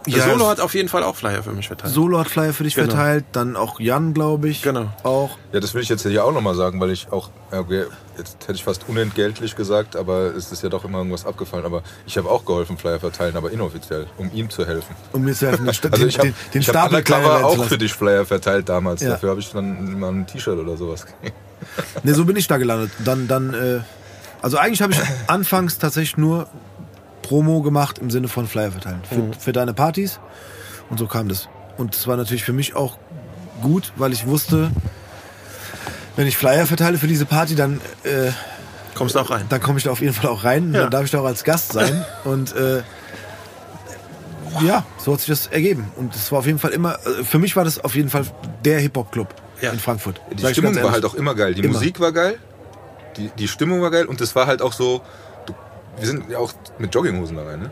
Der 0.06 0.18
Ja, 0.18 0.24
Solo 0.28 0.48
hat 0.48 0.60
auf 0.60 0.74
jeden 0.74 0.90
Fall 0.90 1.02
auch 1.02 1.16
Flyer 1.16 1.42
für 1.42 1.52
mich 1.52 1.66
verteilt. 1.68 1.92
Solo 1.94 2.18
hat 2.18 2.28
Flyer 2.28 2.52
für 2.52 2.64
dich 2.64 2.74
Genau. 2.74 2.88
verteilt, 2.90 3.24
dann 3.32 3.56
auch 3.56 3.80
Jan, 3.80 4.12
glaube 4.12 4.50
ich. 4.50 4.60
Genau. 4.62 4.88
Auch. 5.02 5.38
Ja, 5.52 5.60
das 5.60 5.72
will 5.72 5.80
ich 5.82 5.88
jetzt 5.88 6.02
hier 6.06 6.22
auch 6.24 6.32
nochmal 6.32 6.54
sagen, 6.54 6.78
weil 6.78 6.90
ich 6.90 7.10
auch, 7.10 7.30
okay, 7.50 7.84
jetzt 8.18 8.36
hätte 8.42 8.52
ich 8.52 8.64
fast 8.64 8.86
unentgeltlich 8.86 9.56
gesagt, 9.56 9.96
aber 9.96 10.34
es 10.36 10.52
ist 10.52 10.62
ja 10.62 10.68
doch 10.68 10.84
immer 10.84 10.98
irgendwas 10.98 11.24
abgefallen. 11.24 11.64
Aber 11.64 11.82
ich 12.06 12.18
habe 12.18 12.28
auch 12.28 12.44
geholfen, 12.44 12.76
Flyer 12.76 13.00
verteilen, 13.00 13.34
aber 13.34 13.50
inoffiziell, 13.50 14.06
um 14.18 14.30
ihm 14.34 14.50
zu 14.50 14.66
helfen. 14.66 14.94
Um 15.12 15.22
mir 15.22 15.32
zu 15.34 15.46
helfen, 15.46 15.64
den, 15.64 15.68
Also 15.90 15.96
den, 15.96 16.08
ich 16.08 16.18
habe 16.18 16.28
den, 16.28 16.34
den 16.52 16.60
ich 16.60 16.68
hab 16.68 16.86
undercover 16.86 17.46
auch 17.46 17.64
für 17.64 17.78
dich 17.78 17.94
Flyer 17.94 18.26
verteilt 18.26 18.68
damals. 18.68 19.00
Ja. 19.00 19.10
Dafür 19.10 19.30
habe 19.30 19.40
ich 19.40 19.50
dann 19.52 19.98
mal 19.98 20.12
ein 20.12 20.26
T-Shirt 20.26 20.58
oder 20.58 20.76
sowas. 20.76 21.06
Ne, 22.02 22.12
so 22.14 22.26
bin 22.26 22.36
ich 22.36 22.46
da 22.46 22.58
gelandet. 22.58 22.90
Dann, 23.02 23.26
dann, 23.26 23.54
äh, 23.54 23.80
also 24.44 24.58
eigentlich 24.58 24.82
habe 24.82 24.92
ich 24.92 25.00
anfangs 25.26 25.78
tatsächlich 25.78 26.16
nur 26.18 26.46
Promo 27.22 27.62
gemacht 27.62 27.98
im 27.98 28.10
Sinne 28.10 28.28
von 28.28 28.46
Flyer 28.46 28.70
verteilen. 28.72 29.00
Für, 29.08 29.14
Mhm. 29.16 29.32
für 29.32 29.52
deine 29.52 29.72
Partys. 29.74 30.20
Und 30.90 30.98
so 30.98 31.06
kam 31.06 31.28
das. 31.28 31.48
Und 31.78 31.94
das 31.94 32.06
war 32.06 32.16
natürlich 32.16 32.44
für 32.44 32.52
mich 32.52 32.76
auch 32.76 32.98
gut, 33.62 33.92
weil 33.96 34.12
ich 34.12 34.26
wusste, 34.26 34.70
wenn 36.16 36.26
ich 36.26 36.36
Flyer 36.36 36.66
verteile 36.66 36.98
für 36.98 37.06
diese 37.06 37.24
Party, 37.24 37.54
dann, 37.54 37.80
äh, 38.04 38.30
Kommst 38.94 39.14
du 39.14 39.20
auch 39.20 39.30
rein. 39.30 39.46
dann 39.48 39.60
komme 39.62 39.78
ich 39.78 39.84
da 39.84 39.90
auf 39.90 40.00
jeden 40.02 40.12
Fall 40.14 40.30
auch 40.30 40.44
rein. 40.44 40.72
Ja. 40.74 40.82
Dann 40.82 40.90
darf 40.90 41.04
ich 41.06 41.10
da 41.10 41.20
auch 41.20 41.24
als 41.24 41.42
Gast 41.42 41.72
sein. 41.72 42.04
Und 42.24 42.54
äh, 42.54 42.82
ja, 44.64 44.84
so 44.98 45.12
hat 45.14 45.20
sich 45.20 45.28
das 45.28 45.46
ergeben. 45.48 45.90
Und 45.96 46.14
das 46.14 46.30
war 46.30 46.38
auf 46.40 46.46
jeden 46.46 46.58
Fall 46.58 46.70
immer, 46.72 46.94
äh, 47.06 47.24
für 47.24 47.38
mich 47.38 47.56
war 47.56 47.64
das 47.64 47.82
auf 47.82 47.94
jeden 47.96 48.08
Fall 48.10 48.24
der 48.64 48.78
Hip-Hop-Club 48.80 49.34
Ja. 49.60 49.70
in 49.72 49.80
Frankfurt. 49.80 50.20
Die 50.32 50.42
Sag 50.42 50.52
Stimmung 50.52 50.76
war 50.82 50.92
halt 50.92 51.04
auch 51.04 51.14
immer 51.14 51.34
geil. 51.34 51.54
Die 51.54 51.62
Immer. 51.62 51.72
Musik 51.74 51.98
war 51.98 52.12
geil, 52.12 52.38
die, 53.16 53.30
die 53.38 53.48
Stimmung 53.48 53.82
war 53.82 53.90
geil 53.90 54.06
und 54.06 54.20
es 54.20 54.34
war 54.34 54.46
halt 54.46 54.62
auch 54.62 54.72
so. 54.72 55.00
Du, 55.46 55.54
wir 55.98 56.06
sind 56.06 56.30
ja 56.30 56.38
auch 56.38 56.52
mit 56.78 56.94
Jogginghosen 56.94 57.36
da 57.36 57.44
rein, 57.44 57.60
ne? 57.60 57.70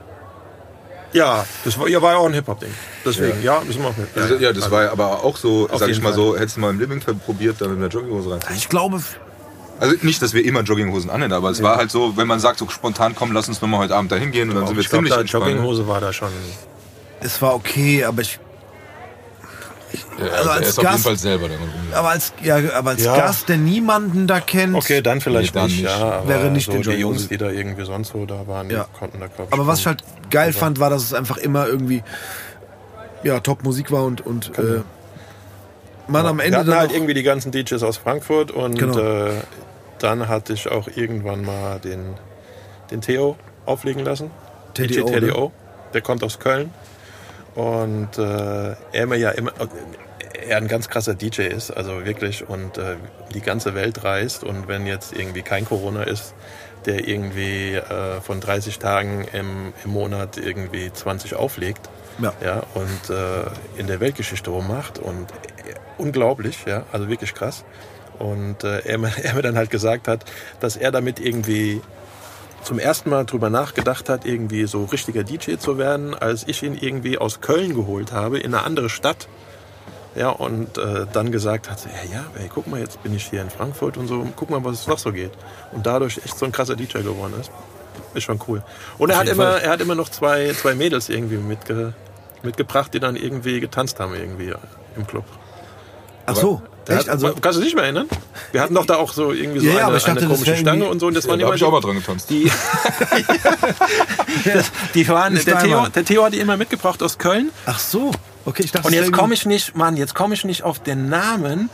Ja, 1.13 1.45
das 1.65 1.79
war 1.79 1.89
ja, 1.89 2.01
war 2.01 2.13
ja 2.13 2.19
auch 2.19 2.27
ein 2.27 2.33
Hip-Hop-Ding. 2.33 2.73
Deswegen, 3.05 3.43
ja, 3.43 3.61
müssen 3.67 3.83
wir 3.83 3.89
auch 3.91 3.97
mit. 3.97 4.09
Also, 4.17 4.37
ja, 4.37 4.53
das 4.53 4.71
war 4.71 4.85
ja 4.85 4.93
aber 4.93 5.23
auch 5.23 5.37
so, 5.37 5.69
sag 5.77 5.89
ich 5.91 6.01
mal 6.01 6.09
Fall. 6.09 6.15
so, 6.17 6.37
hättest 6.37 6.57
du 6.57 6.61
mal 6.61 6.71
im 6.71 6.81
Living 6.81 7.01
probiert, 7.01 7.61
dann 7.61 7.75
in 7.75 7.81
der 7.81 7.91
Jogginghose 7.91 8.31
rein. 8.31 8.41
Ich 8.57 8.69
glaube, 8.69 9.03
Also 9.79 9.95
nicht, 10.03 10.23
dass 10.23 10.33
wir 10.33 10.45
immer 10.45 10.63
Jogginghosen 10.63 11.11
annehmen, 11.11 11.35
aber 11.35 11.51
es 11.51 11.63
war 11.63 11.77
halt 11.77 11.91
so, 11.91 12.17
wenn 12.17 12.27
man 12.27 12.41
sagt, 12.41 12.59
so 12.59 12.69
spontan, 12.69 13.15
komm, 13.15 13.33
lass 13.33 13.49
uns 13.49 13.61
nochmal 13.61 13.81
heute 13.81 13.95
Abend 13.95 14.11
dahin 14.11 14.31
gehen 14.31 14.49
und 14.49 14.57
dann 14.57 14.67
sind 14.67 14.77
wir 14.77 14.83
ich 14.83 14.89
ziemlich 14.89 15.13
da 15.13 15.21
entspannt. 15.21 15.47
Jogginghose 15.49 15.87
war 15.87 16.01
da 16.01 16.13
schon. 16.13 16.29
es 17.21 17.43
war 17.43 17.55
okay, 17.55 18.05
aber 18.05 18.23
ich, 18.23 18.39
Ja, 20.19 20.27
Also 20.33 20.49
er 20.49 20.55
als 20.57 20.69
ist 20.69 20.79
auf 20.79 20.85
jeden 20.85 20.93
Gast- 20.95 21.05
Fall 21.05 21.17
selber 21.17 21.43
rumgelaufen. 21.49 21.93
aber 21.95 22.09
als, 22.11 22.33
ja, 22.43 22.57
aber 22.75 22.91
als 22.91 23.05
Ja. 23.05 23.17
Gast, 23.17 23.49
der 23.49 23.57
niemanden 23.57 24.27
da 24.27 24.41
kennt. 24.41 24.75
Okay, 24.75 25.03
dann 25.03 25.21
vielleicht 25.21 25.55
Nee, 25.55 25.61
dann 25.61 25.71
nicht, 25.71 25.83
ja. 25.83 26.27
Wäre 26.29 26.51
nicht 26.51 26.67
so 26.71 26.79
die. 26.79 26.91
Jungs, 26.93 27.29
die 27.29 27.37
da 27.39 27.51
irgendwie 27.51 27.85
sonst 27.85 28.09
so 28.13 28.25
da 28.27 28.47
waren, 28.47 28.71
Ja. 28.71 28.85
die 28.93 28.99
konnten 28.99 29.21
da, 29.21 29.27
glaube 29.27 29.49
ich. 29.49 29.53
Aber 29.53 29.67
was 29.67 29.81
ich 29.81 29.87
halt 29.87 30.03
geil 30.31 30.53
fand, 30.53 30.79
war, 30.81 30.91
dass 30.91 31.03
es 31.03 31.15
einfach 31.15 31.37
immer 31.39 31.67
irgendwie 31.67 32.03
ja, 33.25 33.41
Top-Musik 33.41 33.91
war 33.93 34.05
und, 34.05 34.21
und 34.21 34.57
äh, 34.59 34.81
man 36.09 36.27
am 36.27 36.39
Wir 36.39 36.45
Ende 36.47 36.59
hatten 36.59 36.71
dann 36.71 36.79
halt 36.79 36.93
irgendwie 36.93 37.15
die 37.15 37.23
ganzen 37.23 37.53
DJs 37.53 37.83
aus 37.83 37.97
Frankfurt 37.97 38.51
und 38.51 38.79
Genau. 38.79 38.99
äh, 38.99 39.31
dann 39.99 40.29
hatte 40.29 40.53
ich 40.53 40.69
auch 40.69 40.89
irgendwann 40.95 41.45
mal 41.45 41.79
den, 41.79 42.15
den 42.91 43.01
Theo 43.01 43.37
auflegen 43.67 44.05
lassen. 44.05 44.31
Teddy 44.75 44.95
DJ 44.95 45.01
O, 45.03 45.07
Teddy 45.07 45.27
ne? 45.27 45.37
O. 45.37 45.53
Der 45.95 46.01
kommt 46.01 46.25
aus 46.25 46.39
Köln. 46.41 46.71
Und 47.55 48.19
äh, 48.19 48.75
er 48.93 49.07
mir 49.07 49.17
ja 49.17 49.31
immer, 49.31 49.53
er 50.47 50.57
ein 50.57 50.69
ganz 50.69 50.89
krasser 50.89 51.15
DJ 51.15 51.43
ist, 51.43 51.71
also 51.71 52.05
wirklich, 52.05 52.49
und 52.49 52.79
äh, 52.79 52.97
die 53.35 53.41
ganze 53.41 53.75
Welt 53.75 54.05
reist. 54.05 54.45
Und 54.45 54.69
wenn 54.69 54.87
jetzt 54.87 55.13
irgendwie 55.13 55.43
kein 55.43 55.65
Corona 55.65 56.03
ist, 56.03 56.35
der 56.87 57.07
irgendwie 57.07 57.75
äh, 57.75 58.21
von 58.21 58.41
30 58.41 58.79
Tagen 58.79 59.27
im, 59.33 59.73
im 59.85 59.91
Monat 59.91 60.37
irgendwie 60.37 60.93
20 60.93 61.35
auflegt, 61.35 61.89
Ja. 62.21 62.33
ja, 62.45 62.63
und 62.75 63.11
äh, 63.11 63.45
in 63.79 63.87
der 63.87 64.01
Weltgeschichte 64.01 64.51
rummacht 64.51 64.99
und 64.99 65.31
äh, 65.31 65.75
unglaublich, 65.99 66.65
ja, 66.67 66.85
also 66.93 67.09
wirklich 67.09 67.35
krass. 67.35 67.65
Und 68.19 68.65
äh, 68.65 68.81
er, 68.81 69.01
er 69.25 69.35
mir 69.35 69.43
dann 69.43 69.57
halt 69.57 69.71
gesagt 69.71 70.09
hat, 70.09 70.25
dass 70.61 70.77
er 70.77 70.91
damit 70.91 71.21
irgendwie 71.21 71.81
zum 72.63 72.79
ersten 72.79 73.11
Mal 73.11 73.25
drüber 73.25 73.51
nachgedacht 73.51 74.09
hat, 74.09 74.25
irgendwie 74.25 74.67
so 74.67 74.85
richtiger 74.85 75.25
DJ 75.25 75.57
zu 75.57 75.79
werden, 75.79 76.15
als 76.15 76.47
ich 76.47 76.63
ihn 76.63 76.77
irgendwie 76.81 77.19
aus 77.19 77.41
Köln 77.41 77.75
geholt 77.75 78.13
habe, 78.13 78.39
in 78.39 78.55
eine 78.55 78.65
andere 78.65 78.89
Stadt. 78.89 79.29
Ja, 80.15 80.29
und 80.29 80.77
äh, 80.77 81.07
dann 81.11 81.33
gesagt 81.33 81.71
hat, 81.71 81.87
ja, 81.87 82.13
ja, 82.13 82.25
ey, 82.39 82.51
guck 82.53 82.67
mal, 82.67 82.79
jetzt 82.79 83.03
bin 83.03 83.15
ich 83.15 83.25
hier 83.31 83.41
in 83.41 83.49
Frankfurt 83.49 83.97
und 83.97 84.09
so, 84.09 84.27
guck 84.37 84.51
mal, 84.51 84.63
was 84.63 84.81
es 84.81 84.87
noch 84.87 84.99
so 84.99 85.11
geht. 85.11 85.33
Und 85.73 85.87
dadurch 85.87 86.19
echt 86.19 86.39
so 86.39 86.45
ein 86.45 86.53
krasser 86.53 86.77
DJ 86.77 86.99
geworden 86.99 87.33
ist. 87.41 87.51
Ist 88.13 88.25
schon 88.25 88.39
cool. 88.47 88.63
Und 88.99 89.11
er 89.11 89.17
Auf 89.17 89.21
hat, 89.23 89.29
immer, 89.29 89.53
Fall. 89.53 89.61
er 89.61 89.71
hat 89.71 89.81
immer 89.81 89.95
noch 89.95 90.11
zwei, 90.11 90.53
zwei 90.53 90.75
Mädels 90.75 91.09
irgendwie 91.09 91.37
mitge, 91.37 91.95
mitgebracht, 92.43 92.93
die 92.93 93.01
dann 93.01 93.17
irgendwie 93.17 93.59
getanzt 93.61 94.01
haben 94.01 94.15
irgendwie 94.15 94.53
im 94.97 95.07
Club. 95.07 95.25
Ach 96.27 96.37
so, 96.37 96.63
echt? 96.89 97.09
Also, 97.09 97.33
kannst 97.41 97.59
du 97.59 97.63
dich 97.65 97.75
mehr 97.75 97.85
erinnern? 97.85 98.09
Wir 98.53 98.61
hatten 98.61 98.75
doch 98.75 98.87
da 98.87 98.97
auch 98.97 99.13
so 99.13 99.33
irgendwie 99.33 99.61
so 99.61 99.67
Ja, 99.67 99.73
eine, 99.73 99.85
aber 99.85 99.97
ich 99.97 100.05
dachte, 100.05 100.21
eine 100.21 100.29
komische 100.29 100.57
Stange 100.57 100.87
und 100.89 101.01
so. 101.01 101.07
Und 101.07 101.15
das 101.15 101.25
Ja, 101.25 101.31
waren 101.31 101.41
da 101.41 101.47
habe 101.47 101.57
ich 101.57 101.65
auch 101.65 101.73
mal 101.73 101.81
dran 101.81 101.95
getanzt. 101.97 102.29
die, 102.31 102.51
die 104.95 105.09
waren, 105.09 105.35
der 105.35 105.59
Theo, 105.59 105.87
der 105.89 106.05
Theo 106.05 106.25
hat 106.25 106.33
die 106.33 106.41
immer 106.41 106.57
mitgebracht 106.57 107.03
aus 107.03 107.19
Köln. 107.19 107.51
ach 107.67 107.79
so, 107.79 108.11
okay, 108.45 108.63
ich 108.65 108.73
dachte, 108.73 108.87
Und 108.89 108.95
jetzt 108.95 109.13
komme 109.13 109.35
ich 109.35 109.47
nicht, 109.47 109.77
Mann, 109.77 109.97
jetzt 109.97 110.15
komme 110.15 110.35
ich 110.35 110.45
nicht 110.45 110.63
auf 110.63 110.79
den 110.79 111.09
Namen. 111.09 111.71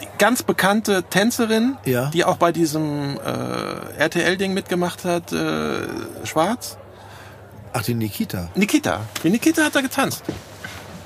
Die 0.00 0.08
ganz 0.18 0.42
bekannte 0.42 1.02
Tänzerin, 1.04 1.76
Ja. 1.84 2.06
die 2.10 2.24
auch 2.24 2.36
bei 2.36 2.52
diesem 2.52 3.18
äh, 3.18 4.00
RTL-Ding 4.02 4.52
mitgemacht 4.52 5.04
hat, 5.04 5.32
äh, 5.32 5.86
Schwarz. 6.24 6.76
Ach, 7.72 7.82
die 7.82 7.94
Nikita. 7.94 8.48
Nikita. 8.54 9.00
Die 9.22 9.30
Nikita 9.30 9.64
hat 9.64 9.74
da 9.74 9.80
getanzt. 9.80 10.22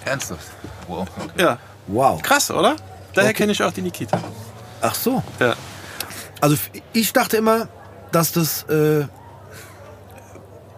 Ernsthaft? 0.05 0.47
Wow. 0.87 1.07
Okay. 1.19 1.43
Ja. 1.43 1.59
Wow. 1.87 2.21
Krass, 2.23 2.51
oder? 2.51 2.77
Daher 3.19 3.31
Okay. 3.31 3.39
kenne 3.39 3.53
ich 3.53 3.63
auch 3.63 3.73
die 3.73 3.83
Nikita. 3.83 4.19
Ach 4.81 4.95
so. 4.95 5.23
Ja. 5.41 5.55
Also 6.41 6.57
ich 6.93 7.13
dachte 7.13 7.37
immer, 7.37 7.69
dass 8.13 8.33
das. 8.33 8.63
Äh, 8.65 9.07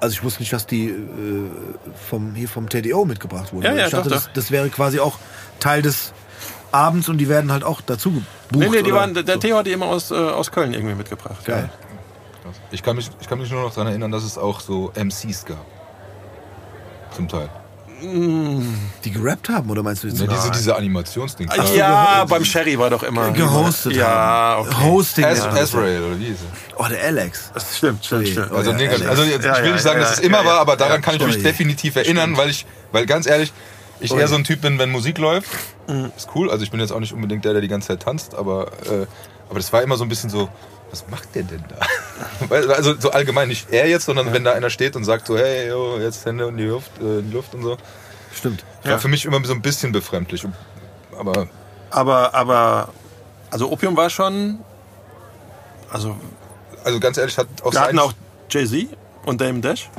also 0.01 0.15
ich 0.15 0.23
wusste 0.25 0.41
nicht, 0.41 0.53
dass 0.53 0.67
die 0.67 0.89
äh, 0.89 1.51
vom 2.09 2.35
hier 2.35 2.49
vom 2.49 2.69
Teddy 2.69 2.95
O 2.95 3.05
mitgebracht 3.05 3.53
wurden. 3.53 3.65
Ja, 3.65 3.75
ja, 3.75 3.85
ich 3.87 3.91
dachte, 3.91 4.09
doch, 4.09 4.17
das, 4.17 4.27
doch. 4.27 4.33
das 4.33 4.51
wäre 4.51 4.71
quasi 4.71 4.99
auch 4.99 5.19
Teil 5.59 5.83
des 5.83 6.13
Abends 6.73 7.09
und 7.09 7.19
die 7.19 7.29
werden 7.29 7.53
halt 7.53 7.65
auch 7.65 7.81
dazu 7.83 8.11
gebucht. 8.13 8.27
Nee, 8.53 8.69
nee, 8.69 8.83
die 8.83 8.93
waren, 8.93 9.13
der 9.13 9.27
so. 9.27 9.37
Theo 9.37 9.59
hat 9.59 9.67
die 9.67 9.73
immer 9.73 9.87
aus, 9.87 10.11
äh, 10.11 10.15
aus 10.15 10.51
Köln 10.51 10.73
irgendwie 10.73 10.95
mitgebracht. 10.95 11.45
Geil. 11.45 11.69
Ich 12.71 12.83
kann, 12.83 12.97
mich, 12.97 13.11
ich 13.21 13.29
kann 13.29 13.39
mich 13.39 13.51
nur 13.51 13.63
noch 13.63 13.75
daran 13.75 13.89
erinnern, 13.89 14.11
dass 14.11 14.23
es 14.25 14.39
auch 14.39 14.61
so 14.61 14.93
MCs 14.95 15.45
gab. 15.45 15.65
Zum 17.15 17.29
Teil. 17.29 17.51
Die 18.01 19.11
gerappt 19.11 19.49
haben, 19.49 19.71
oder 19.71 19.83
meinst 19.83 20.03
du 20.03 20.09
jetzt? 20.09 20.21
Ne, 20.21 20.29
diese, 20.29 20.51
diese 20.51 20.75
Animationsding. 20.77 21.49
Ah, 21.51 21.65
ja, 21.75 22.25
beim 22.25 22.45
Sherry 22.45 22.79
war 22.79 22.91
doch 22.91 23.03
immer. 23.03 23.31
Gehostet 23.33 23.93
Ja, 23.95 24.07
haben. 24.09 24.69
okay. 24.69 24.85
Hosting. 24.85 25.25
Ja. 25.25 25.31
Azrael, 25.31 26.03
oder 26.05 26.19
wie 26.19 26.27
hieß 26.27 26.37
er? 26.41 26.85
Oh, 26.85 26.89
der 26.89 27.03
Alex. 27.05 27.51
Das 27.55 27.77
stimmt, 27.77 28.05
stimmt, 28.05 28.29
stimmt. 28.29 28.53
Also, 28.53 28.73
nee, 28.73 28.89
also 28.89 29.23
jetzt, 29.25 29.45
Ja, 29.45 29.53
ich 29.57 29.59
will 29.61 29.67
ja, 29.69 29.73
nicht 29.75 29.83
sagen, 29.83 30.01
ja, 30.01 30.05
dass 30.07 30.15
es 30.15 30.21
ja, 30.21 30.27
immer 30.27 30.39
ja. 30.43 30.45
war, 30.47 30.61
aber 30.61 30.77
daran 30.77 31.01
kann 31.03 31.15
ich 31.17 31.25
mich 31.25 31.43
definitiv 31.43 31.97
erinnern, 31.97 32.37
weil 32.37 32.51
ich, 32.51 32.67
weil 32.93 33.07
ganz 33.07 33.27
ehrlich, 33.27 33.53
ich 34.01 34.13
eher 34.15 34.29
so 34.29 34.37
ein 34.37 34.45
Typ 34.45 34.63
bin, 34.63 34.79
wenn 34.79 34.91
Musik 34.91 35.19
läuft, 35.19 35.51
Mhm. 35.89 36.13
ist 36.17 36.29
cool. 36.35 36.51
Also 36.51 36.63
ich 36.63 36.71
bin 36.71 36.79
jetzt 36.81 36.93
auch 36.93 37.01
nicht 37.01 37.13
unbedingt 37.13 37.45
der, 37.45 37.53
der 37.53 37.61
die 37.61 37.69
ganze 37.69 37.89
Zeit 37.89 38.03
tanzt, 38.03 38.35
aber, 38.35 38.69
äh, 38.87 39.07
aber 39.49 39.59
das 39.59 39.73
war 39.73 39.83
immer 39.83 39.97
so 39.97 40.05
ein 40.05 40.09
bisschen 40.09 40.31
so, 40.31 40.49
was 40.91 41.07
macht 41.09 41.35
der 41.35 41.45
denn 41.45 41.65
da? 41.69 41.77
Also 42.75 42.99
so 42.99 43.11
allgemein 43.11 43.49
nicht 43.49 43.71
er 43.71 43.87
jetzt, 43.89 44.07
sondern 44.07 44.33
wenn 44.33 44.45
da 44.45 44.53
einer 44.53 44.71
steht 44.71 44.97
und 44.97 45.05
sagt 45.05 45.27
so, 45.27 45.37
hey, 45.39 45.69
yo, 45.69 45.99
jetzt 45.99 46.25
Hände 46.27 46.47
in 46.49 46.57
die 46.57 46.65
Luft, 46.65 46.91
äh, 47.01 47.19
in 47.21 47.29
die 47.31 47.35
Luft 47.37 47.55
und 47.55 47.63
so. 47.63 47.77
Stimmt. 48.35 48.65
War 48.85 48.99
für 48.99 49.09
mich 49.09 49.25
immer 49.25 49.45
so 49.45 49.53
ein 49.53 49.63
bisschen 49.63 49.93
befremdlich. 49.93 50.47
Aber 51.19 51.49
Aber, 51.91 52.35
aber, 52.35 52.89
also 53.51 53.71
Opium 53.71 53.97
war 53.97 54.09
schon, 54.11 54.61
also 55.91 56.17
also 56.85 56.99
ganz 57.01 57.19
ehrlich, 57.19 57.37
hat 57.37 57.47
auch 57.63 57.73
wir 57.73 57.81
hatten 57.81 57.99
auch 57.99 58.13
Jay-Z 58.49 58.89
und 59.27 59.41
Dame 59.41 59.61
Dash. 59.61 59.91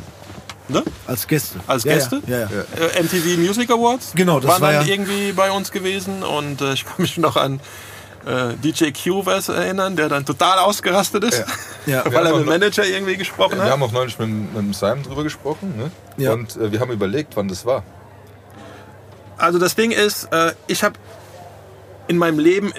Ne? 0.67 0.83
Als 1.05 1.27
Gäste. 1.27 1.59
Als 1.67 1.83
Ja, 1.83 1.93
Gäste? 1.95 2.21
Ja, 2.27 2.39
ja. 2.39 2.47
ja. 2.79 2.87
Äh, 2.87 3.03
MTV 3.03 3.37
Music 3.37 3.69
Awards. 3.69 4.13
Genau, 4.15 4.39
das 4.39 4.49
waren 4.51 4.61
war 4.61 4.71
dann 4.73 4.87
ja- 4.87 4.93
irgendwie 4.93 5.33
bei 5.33 5.51
uns 5.51 5.71
gewesen 5.71 6.23
und 6.23 6.61
äh, 6.61 6.73
ich 6.73 6.85
kann 6.85 6.95
mich 6.99 7.17
noch 7.17 7.35
an 7.35 7.59
äh, 8.25 8.53
DJ 8.63 8.91
Q-Verse 8.91 9.53
erinnern, 9.55 9.95
der 9.95 10.09
dann 10.09 10.25
total 10.25 10.59
ausgerastet 10.59 11.23
ist, 11.23 11.43
Ja. 11.85 12.03
weil 12.05 12.11
Wir 12.11 12.19
er 12.19 12.31
mit 12.37 12.41
dem 12.41 12.47
Manager 12.49 12.85
irgendwie 12.85 13.17
gesprochen 13.17 13.57
wir 13.57 13.63
hat. 13.63 13.71
haben 13.71 13.83
auch 13.83 13.91
neulich 13.91 14.17
mit, 14.19 14.29
mit 14.29 14.55
dem 14.57 14.73
Simon 14.73 15.03
drüber 15.03 15.23
gesprochen 15.23 15.73
ne? 15.77 15.91
Ja. 16.17 16.33
und 16.33 16.55
äh, 16.57 16.71
wir 16.71 16.79
haben 16.79 16.91
überlegt, 16.91 17.35
wann 17.35 17.47
das 17.47 17.65
war. 17.65 17.83
Also 19.37 19.57
das 19.57 19.75
Ding 19.75 19.91
ist, 19.91 20.25
äh, 20.31 20.53
ich 20.67 20.83
habe 20.83 20.95
in 22.07 22.17
meinem 22.17 22.37
Leben, 22.39 22.73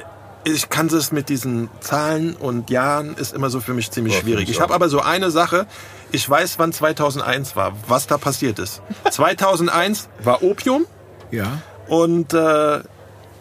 ich 0.44 0.68
kann 0.68 0.86
es 0.88 1.10
mit 1.12 1.28
diesen 1.28 1.70
Zahlen 1.80 2.34
und 2.36 2.70
Jahren, 2.70 3.14
ist 3.16 3.34
immer 3.34 3.50
so 3.50 3.60
für 3.60 3.74
mich 3.74 3.90
ziemlich 3.90 4.14
Ja, 4.14 4.20
für 4.20 4.26
schwierig. 4.26 4.46
mich 4.48 4.56
Ich 4.56 4.60
habe 4.60 4.74
aber 4.74 4.88
so 4.88 5.00
eine 5.00 5.30
Sache, 5.30 5.66
ich 6.12 6.28
weiß, 6.28 6.58
wann 6.58 6.72
2001 6.72 7.56
war, 7.56 7.72
was 7.88 8.06
da 8.06 8.18
passiert 8.18 8.58
ist. 8.58 8.80
2001 9.10 10.08
war 10.22 10.42
Opium 10.42 10.84
ja. 11.32 11.58
und 11.88 12.32
äh, 12.34 12.80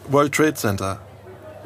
World 0.08 0.34
Trade 0.34 0.54
Center. 0.54 0.98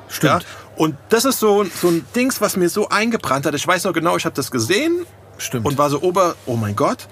Stimmt. 0.09 0.43
Ja? 0.43 0.49
Und 0.77 0.97
das 1.09 1.25
ist 1.25 1.41
so, 1.41 1.65
so 1.65 1.89
ein 1.89 2.05
Dings, 2.15 2.41
was 2.41 2.57
mir 2.57 2.69
so 2.69 2.89
eingebrannt 2.89 3.47
hat. 3.47 3.55
Ich 3.55 3.67
weiß 3.67 3.85
noch 3.85 3.93
genau, 3.93 4.17
ich 4.17 4.25
habe 4.25 4.35
das 4.35 4.51
gesehen 4.51 5.07
Stimmt. 5.39 5.67
und 5.67 5.79
war 5.79 5.91
so 5.91 6.03
ober, 6.03 6.37
oh 6.47 6.57
mein 6.57 6.77
Gott. 6.77 7.09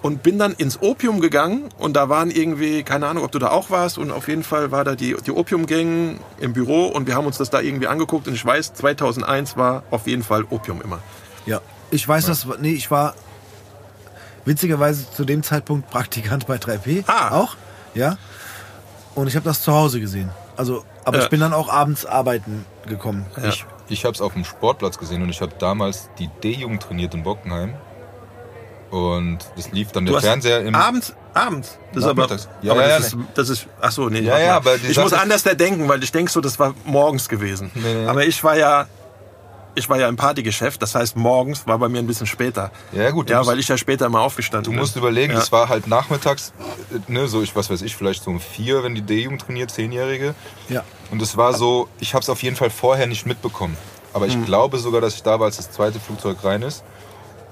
Und 0.00 0.22
bin 0.22 0.38
dann 0.38 0.52
ins 0.52 0.80
Opium 0.80 1.20
gegangen 1.20 1.70
und 1.76 1.94
da 1.94 2.08
waren 2.08 2.30
irgendwie, 2.30 2.84
keine 2.84 3.08
Ahnung, 3.08 3.24
ob 3.24 3.32
du 3.32 3.40
da 3.40 3.50
auch 3.50 3.70
warst 3.70 3.98
und 3.98 4.12
auf 4.12 4.28
jeden 4.28 4.44
Fall 4.44 4.70
war 4.70 4.84
da 4.84 4.94
die, 4.94 5.16
die 5.26 5.32
Opiumgang 5.32 6.20
im 6.38 6.52
Büro 6.52 6.86
und 6.86 7.08
wir 7.08 7.16
haben 7.16 7.26
uns 7.26 7.36
das 7.38 7.50
da 7.50 7.60
irgendwie 7.60 7.88
angeguckt 7.88 8.28
und 8.28 8.34
ich 8.34 8.44
weiß, 8.44 8.74
2001 8.74 9.56
war 9.56 9.82
auf 9.90 10.06
jeden 10.06 10.22
Fall 10.22 10.44
Opium 10.50 10.80
immer. 10.82 11.00
Ja. 11.46 11.60
Ich 11.90 12.06
weiß 12.06 12.26
das. 12.26 12.46
Nee, 12.60 12.74
ich 12.74 12.92
war 12.92 13.14
witzigerweise 14.44 15.10
zu 15.10 15.24
dem 15.24 15.42
Zeitpunkt 15.42 15.90
Praktikant 15.90 16.46
bei 16.46 16.56
3P. 16.56 17.02
Ah. 17.08 17.36
Auch. 17.36 17.56
Ja. 17.94 18.18
Und 19.16 19.26
ich 19.26 19.34
habe 19.34 19.44
das 19.44 19.62
zu 19.62 19.72
Hause 19.72 20.00
gesehen. 20.00 20.30
Also, 20.58 20.84
aber 21.04 21.18
Ja. 21.18 21.24
ich 21.24 21.30
bin 21.30 21.40
dann 21.40 21.54
auch 21.54 21.72
abends 21.72 22.04
arbeiten 22.04 22.66
gekommen. 22.86 23.24
Ja. 23.36 23.48
Ich, 23.48 23.64
ich 23.88 24.04
habe 24.04 24.14
es 24.14 24.20
auf 24.20 24.34
dem 24.34 24.44
Sportplatz 24.44 24.98
gesehen 24.98 25.22
und 25.22 25.30
ich 25.30 25.40
habe 25.40 25.52
damals 25.58 26.10
die 26.18 26.28
D-Jugend 26.42 26.82
trainiert 26.82 27.14
in 27.14 27.22
Bockenheim. 27.22 27.74
Und 28.90 29.38
das 29.56 29.70
lief 29.70 29.92
dann 29.92 30.06
Du 30.06 30.12
der 30.12 30.18
hast 30.18 30.24
Fernseher 30.24 30.62
im. 30.64 30.74
abends, 30.74 31.14
abends. 31.34 31.78
Das 31.92 32.04
ist 32.04 32.08
aber. 32.08 32.26
Ja, 32.62 32.72
aber 32.72 32.88
ja, 32.88 32.98
das, 32.98 33.12
ja, 33.12 33.18
ist, 33.18 33.26
das 33.34 33.48
ist, 33.50 33.66
ach 33.80 33.92
so, 33.92 34.08
nee. 34.08 34.20
Ja, 34.20 34.38
ja, 34.38 34.56
aber 34.56 34.76
ich 34.76 34.94
Sache 34.94 35.02
muss 35.04 35.12
anders 35.12 35.42
da 35.42 35.52
denken, 35.54 35.88
weil 35.88 36.02
ich 36.02 36.10
denke 36.10 36.30
so, 36.32 36.40
das 36.40 36.58
war 36.58 36.74
morgens 36.84 37.28
gewesen. 37.28 37.70
Nee, 37.74 37.82
nee. 37.94 38.06
Aber 38.06 38.24
ich 38.26 38.42
war 38.42 38.56
ja, 38.56 38.86
ich 39.78 39.88
war 39.88 39.98
ja 39.98 40.08
im 40.08 40.16
Partygeschäft, 40.16 40.82
das 40.82 40.94
heißt 40.94 41.16
morgens 41.16 41.66
war 41.66 41.78
bei 41.78 41.88
mir 41.88 41.98
ein 42.00 42.06
bisschen 42.06 42.26
später. 42.26 42.70
Ja, 42.92 43.10
gut, 43.10 43.28
du 43.28 43.32
Ja, 43.32 43.38
musst- 43.38 43.50
weil 43.50 43.58
ich 43.58 43.68
ja 43.68 43.78
später 43.78 44.08
mal 44.08 44.20
aufgestanden 44.20 44.64
Du 44.64 44.70
bin. 44.72 44.80
musst 44.80 44.96
überlegen, 44.96 45.32
Ja. 45.32 45.38
das 45.38 45.50
war 45.52 45.68
halt 45.68 45.86
nachmittags, 45.86 46.52
äh, 46.92 47.10
ne, 47.12 47.28
so 47.28 47.40
ich 47.42 47.56
was 47.56 47.70
weiß 47.70 47.82
ich, 47.82 47.96
vielleicht 47.96 48.22
so 48.24 48.30
um 48.30 48.40
vier, 48.40 48.82
wenn 48.82 48.94
die 48.94 49.02
D-Jugend 49.02 49.42
trainiert, 49.42 49.70
Zehnjährige. 49.70 50.34
Ja. 50.68 50.84
Und 51.10 51.22
es 51.22 51.36
war 51.36 51.54
so, 51.54 51.88
ich 52.00 52.12
habe 52.14 52.22
es 52.22 52.28
auf 52.28 52.42
jeden 52.42 52.56
Fall 52.56 52.70
vorher 52.70 53.06
nicht 53.06 53.24
mitbekommen. 53.26 53.76
Aber 54.12 54.26
Hm. 54.26 54.40
ich 54.40 54.46
glaube 54.46 54.78
sogar, 54.78 55.00
dass 55.00 55.14
ich 55.14 55.22
da 55.22 55.38
war, 55.38 55.46
als 55.46 55.56
das 55.56 55.70
zweite 55.70 56.00
Flugzeug 56.00 56.38
rein 56.44 56.62
ist. 56.62 56.82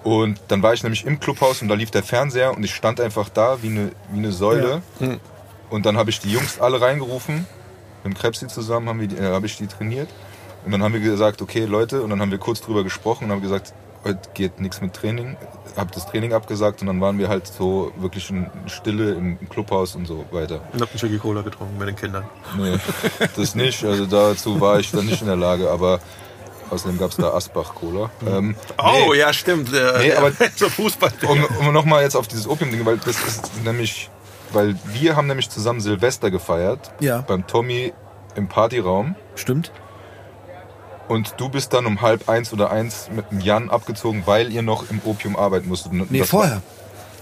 Und 0.05 0.41
dann 0.49 0.63
war 0.63 0.73
ich 0.75 0.83
nämlich 0.83 1.05
im 1.05 1.19
Clubhaus 1.19 1.63
und 1.63 1.69
da 1.69 1.75
lief 1.75 1.91
der 1.91 2.03
Fernseher 2.03 2.57
und 2.57 2.63
ich 2.65 2.75
stand 2.75 3.01
einfach 3.01 3.29
da 3.29 3.63
wie 3.63 3.69
eine, 3.69 3.93
wie 4.13 4.19
eine 4.19 4.33
Säule. 4.33 4.83
Hm. 4.99 5.19
Und 5.69 5.85
dann 5.85 5.97
habe 5.97 6.11
ich 6.11 6.21
die 6.21 6.31
Jungs 6.31 6.61
alle 6.61 6.81
reingerufen. 6.81 7.47
Mit 8.05 8.15
dem 8.15 8.19
Krebsi 8.19 8.47
zusammen 8.47 8.89
haben 8.89 9.01
wir 9.01 9.09
die, 9.09 9.17
äh, 9.17 9.33
habe 9.33 9.47
ich 9.47 9.57
die 9.57 9.67
trainiert. 9.67 10.09
Und 10.67 10.73
dann 10.73 10.83
haben 10.83 10.93
wir 10.93 11.01
gesagt, 11.01 11.41
okay 11.41 11.65
Leute, 11.65 12.03
und 12.03 12.11
dann 12.11 12.21
haben 12.21 12.31
wir 12.31 12.39
kurz 12.39 12.61
drüber 12.61 12.83
gesprochen 12.85 13.25
und 13.25 13.31
haben 13.31 13.41
gesagt, 13.43 13.73
heute 14.05 14.19
geht 14.35 14.61
nichts 14.61 14.81
mit 14.83 14.93
Training. 14.95 15.37
Hab 15.77 15.93
das 15.93 16.07
Training 16.07 16.33
abgesagt 16.33 16.81
und 16.81 16.87
dann 16.89 17.01
waren 17.01 17.19
wir 17.19 17.29
halt 17.29 17.47
so 17.47 17.93
wirklich 17.99 18.31
in 18.31 18.47
Stille 18.67 19.13
im 19.15 19.49
Clubhaus 19.49 19.95
und 19.95 20.07
so 20.07 20.25
weiter. 20.33 20.61
Ich 20.75 20.81
hab 20.81 20.89
einen 20.91 20.99
Jackie 20.99 21.19
Cola 21.19 21.43
getrunken 21.43 21.79
mit 21.79 21.89
den 21.89 21.97
Kindern. 21.97 22.25
Nee, 22.59 22.79
das 23.37 23.55
nicht. 23.55 23.85
Also 23.85 24.07
dazu 24.07 24.61
war 24.61 24.79
ich 24.81 24.91
dann 24.91 25.07
nicht 25.07 25.21
in 25.21 25.27
der 25.29 25.37
Lage, 25.37 25.71
aber 25.71 26.01
außerdem 26.71 26.99
gab 26.99 27.11
es 27.11 27.17
da 27.17 27.33
Asbach-Cola. 27.35 28.11
Ähm, 28.27 28.57
Oh, 28.79 29.13
nee, 29.13 29.19
ja, 29.19 29.33
stimmt. 29.33 29.73
Äh, 29.73 29.99
Nee, 29.99 30.13
aber- 30.15 30.33
so 30.57 30.69
Fußball. 30.69 31.13
Um, 31.29 31.45
um 31.67 31.73
nochmal 31.73 32.03
jetzt 32.03 32.17
auf 32.17 32.27
dieses 32.27 32.49
Opium-Ding, 32.49 32.85
weil 32.87 32.97
das 32.99 33.17
ist 33.25 33.65
nämlich, 33.65 34.11
weil 34.53 34.77
wir 34.87 35.15
haben 35.15 35.27
nämlich 35.29 35.49
zusammen 35.51 35.81
Silvester 35.81 36.31
gefeiert. 36.31 36.91
Ja. 37.01 37.19
Beim 37.21 37.47
Tommy 37.47 37.93
im 38.35 38.49
Partyraum. 38.49 39.15
Stimmt. 39.35 39.71
Und 41.09 41.35
du 41.39 41.49
bist 41.49 41.73
dann 41.73 41.87
um 41.87 42.01
halb 42.03 42.29
eins 42.29 42.53
oder 42.53 42.71
eins 42.71 43.09
mit 43.11 43.31
dem 43.31 43.41
Jan 43.41 43.71
abgezogen, 43.71 44.23
weil 44.27 44.53
ihr 44.53 44.63
noch 44.63 44.91
im 44.91 45.01
Opium 45.05 45.37
arbeiten 45.37 45.69
musstet. 45.69 45.93
Und 45.93 46.11
Nee, 46.11 46.25
vorher. 46.25 46.63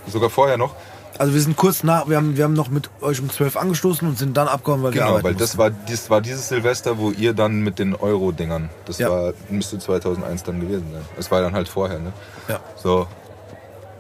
Sogar 0.07 0.31
vorher 0.31 0.57
noch. 0.57 0.75
Also 1.17 1.33
wir 1.33 1.41
sind 1.41 1.57
kurz 1.57 1.85
nach, 1.85 2.09
wir 2.09 2.17
haben, 2.17 2.37
wir 2.37 2.43
haben 2.43 2.55
noch 2.55 2.69
mit 2.69 2.91
euch 3.01 3.21
um 3.21 3.31
12 3.31 3.57
angestoßen 3.57 4.09
und 4.09 4.19
sind 4.19 4.37
dann 4.37 4.49
abgehauen, 4.49 4.83
weil 4.83 4.93
wir 4.93 5.01
Genau, 5.01 5.11
arbeiten 5.13 5.27
weil 5.27 5.35
das 5.35 5.57
mussten. 5.57 5.59
war, 5.59 5.71
das 5.89 6.11
war 6.11 6.21
dieses 6.21 6.49
Silvester, 6.49 6.99
wo 6.99 7.13
ihr 7.13 7.35
dann 7.35 7.61
mit 7.61 7.79
den 7.79 7.95
Euro-Dingern, 7.95 8.69
das 8.87 8.99
Ja. 8.99 9.11
war, 9.11 9.33
müsste 9.49 9.79
2001 9.79 10.43
dann 10.43 10.59
gewesen 10.61 10.87
sein. 10.93 11.03
Das 11.17 11.31
war 11.31 11.41
dann 11.41 11.55
halt 11.55 11.69
vorher, 11.69 12.01
ne? 12.01 12.13
Ja. 12.49 12.59
So. 12.83 13.07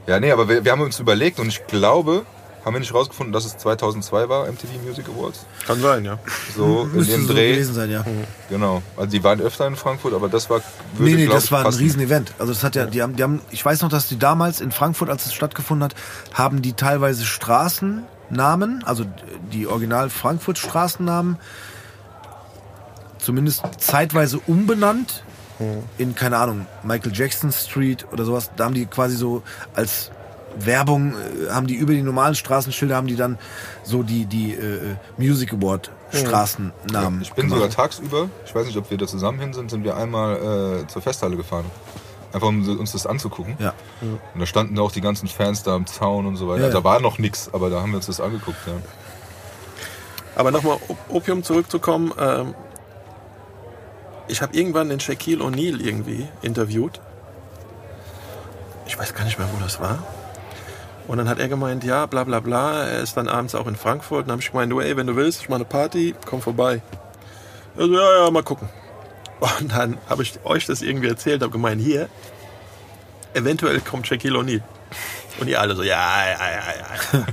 Ja, 0.09 0.18
nee, 0.18 0.33
aber 0.33 0.49
wir, 0.49 0.64
wir 0.64 0.73
haben 0.73 0.81
uns 0.81 0.99
überlegt 0.99 1.38
und 1.38 1.47
ich 1.49 1.64
glaube, 1.68 2.27
haben 2.64 2.72
wir 2.74 2.81
nicht 2.81 2.94
rausgefunden, 2.94 3.33
dass 3.33 3.44
es 3.44 3.57
2002 3.59 4.29
war, 4.29 4.50
MTV 4.50 4.68
Music 4.85 5.07
Awards? 5.09 5.44
Kann 5.66 5.81
sein, 5.81 6.05
ja. 6.05 6.18
So 6.57 6.88
in 6.94 7.05
dem 7.05 7.27
so 7.27 7.33
Dreh. 7.35 7.53
gewesen 7.53 7.74
sein, 7.74 7.90
ja. 7.90 8.05
Genau. 8.48 8.83
Also 8.96 9.11
die 9.11 9.22
waren 9.22 9.40
öfter 9.40 9.66
in 9.66 9.77
Frankfurt, 9.77 10.14
aber 10.14 10.29
das 10.29 10.48
war. 10.48 10.61
würde, 10.94 11.11
Nee, 11.11 11.24
nee, 11.24 11.27
das 11.27 11.44
ich, 11.46 11.53
war 11.53 11.61
ein 11.61 11.64
passen. 11.66 11.79
Riesenevent. 11.79 12.33
Also 12.38 12.53
das 12.53 12.64
hat 12.64 12.74
ja, 12.74 12.87
die 12.87 13.03
haben, 13.03 13.16
die 13.16 13.22
haben, 13.22 13.40
ich 13.50 13.64
weiß 13.64 13.83
noch, 13.83 13.90
dass 13.90 14.09
die 14.09 14.18
damals 14.18 14.61
in 14.61 14.72
Frankfurt, 14.72 15.11
als 15.11 15.27
es 15.27 15.35
stattgefunden 15.35 15.85
hat, 15.85 15.94
haben 16.33 16.62
die 16.62 16.72
teilweise 16.72 17.24
Straßennamen, 17.24 18.83
also 18.85 19.05
die 19.53 19.66
Original 19.66 20.09
Frankfurt 20.09 20.57
Straßennamen, 20.59 21.38
zumindest 23.18 23.62
zeitweise 23.79 24.38
umbenannt 24.46 25.22
in, 25.98 26.14
keine 26.14 26.37
Ahnung, 26.38 26.66
Michael 26.83 27.12
Jackson 27.14 27.53
Street 27.53 28.07
oder 28.12 28.24
sowas. 28.24 28.50
Da 28.57 28.64
haben 28.64 28.74
die 28.74 28.87
quasi 28.87 29.16
so 29.16 29.42
als 29.74 30.11
Werbung, 30.58 31.12
äh, 31.12 31.50
haben 31.50 31.66
die 31.66 31.74
über 31.74 31.92
die 31.92 32.02
normalen 32.02 32.34
Straßenschilder, 32.34 32.96
haben 32.96 33.06
die 33.06 33.16
dann 33.16 33.38
so 33.82 34.02
die, 34.02 34.26
die 34.26 34.54
äh, 34.54 34.96
Music 35.16 35.52
Award 35.52 35.90
Straßennamen 36.12 37.22
Ich 37.22 37.32
bin 37.32 37.48
sogar 37.48 37.68
tagsüber, 37.70 38.28
ich 38.46 38.54
weiß 38.54 38.66
nicht, 38.66 38.76
ob 38.76 38.90
wir 38.90 38.98
da 38.98 39.06
zusammen 39.06 39.40
hin 39.40 39.52
sind, 39.52 39.70
sind 39.70 39.84
wir 39.84 39.96
einmal 39.96 40.82
äh, 40.82 40.86
zur 40.86 41.02
Festhalle 41.02 41.36
gefahren. 41.36 41.64
Einfach 42.32 42.48
um 42.48 42.68
uns 42.78 42.92
das 42.92 43.06
anzugucken. 43.06 43.56
Ja. 43.60 43.74
Und 44.00 44.40
da 44.40 44.46
standen 44.46 44.76
auch 44.80 44.90
die 44.90 45.00
ganzen 45.00 45.28
Fans 45.28 45.62
da 45.62 45.76
am 45.76 45.86
Zaun 45.86 46.26
und 46.26 46.36
so 46.36 46.48
weiter. 46.48 46.62
Ja, 46.62 46.68
ja. 46.68 46.74
Da 46.74 46.82
war 46.82 47.00
noch 47.00 47.18
nichts, 47.18 47.48
aber 47.52 47.70
da 47.70 47.80
haben 47.80 47.92
wir 47.92 47.98
uns 47.98 48.06
das 48.06 48.20
angeguckt. 48.20 48.58
Ja. 48.66 48.72
Aber 50.34 50.50
nochmal 50.50 50.78
Opium 51.08 51.44
zurückzukommen. 51.44 52.12
Ähm, 52.18 52.54
ich 54.26 54.42
habe 54.42 54.56
irgendwann 54.56 54.88
den 54.88 54.98
Shaquille 54.98 55.44
O'Neal 55.44 55.80
irgendwie 55.80 56.26
interviewt. 56.42 57.00
Ich 58.86 58.98
weiß 58.98 59.14
gar 59.14 59.24
nicht 59.24 59.38
mehr, 59.38 59.48
wo 59.52 59.62
das 59.62 59.80
war. 59.80 60.02
Und 61.06 61.18
dann 61.18 61.28
hat 61.28 61.38
er 61.38 61.48
gemeint, 61.48 61.84
ja, 61.84 62.06
bla 62.06 62.24
bla 62.24 62.40
bla. 62.40 62.84
Er 62.84 63.00
ist 63.00 63.16
dann 63.16 63.28
abends 63.28 63.54
auch 63.54 63.66
in 63.66 63.76
Frankfurt. 63.76 64.20
Und 64.20 64.28
dann 64.28 64.32
habe 64.32 64.42
ich 64.42 64.50
gemeint, 64.50 64.72
du, 64.72 64.80
ey, 64.80 64.96
wenn 64.96 65.06
du 65.06 65.16
willst, 65.16 65.42
ich 65.42 65.48
mache 65.48 65.56
eine 65.56 65.64
Party, 65.66 66.14
komm 66.24 66.40
vorbei. 66.40 66.80
Also, 67.76 67.92
ja, 67.92 68.24
ja, 68.24 68.30
mal 68.30 68.42
gucken. 68.42 68.68
Und 69.40 69.72
dann 69.72 69.98
habe 70.08 70.22
ich 70.22 70.38
euch 70.44 70.64
das 70.66 70.80
irgendwie 70.80 71.08
erzählt, 71.08 71.42
habe 71.42 71.52
gemeint, 71.52 71.80
hier, 71.80 72.08
eventuell 73.34 73.80
kommt 73.80 74.06
Shaquille 74.06 74.38
O'Neal. 74.38 74.62
Und 75.40 75.48
ihr 75.48 75.60
alle 75.60 75.74
so, 75.74 75.82
ja, 75.82 76.24
ja, 76.26 76.38
ja, 76.38 76.62
ja. 76.78 77.26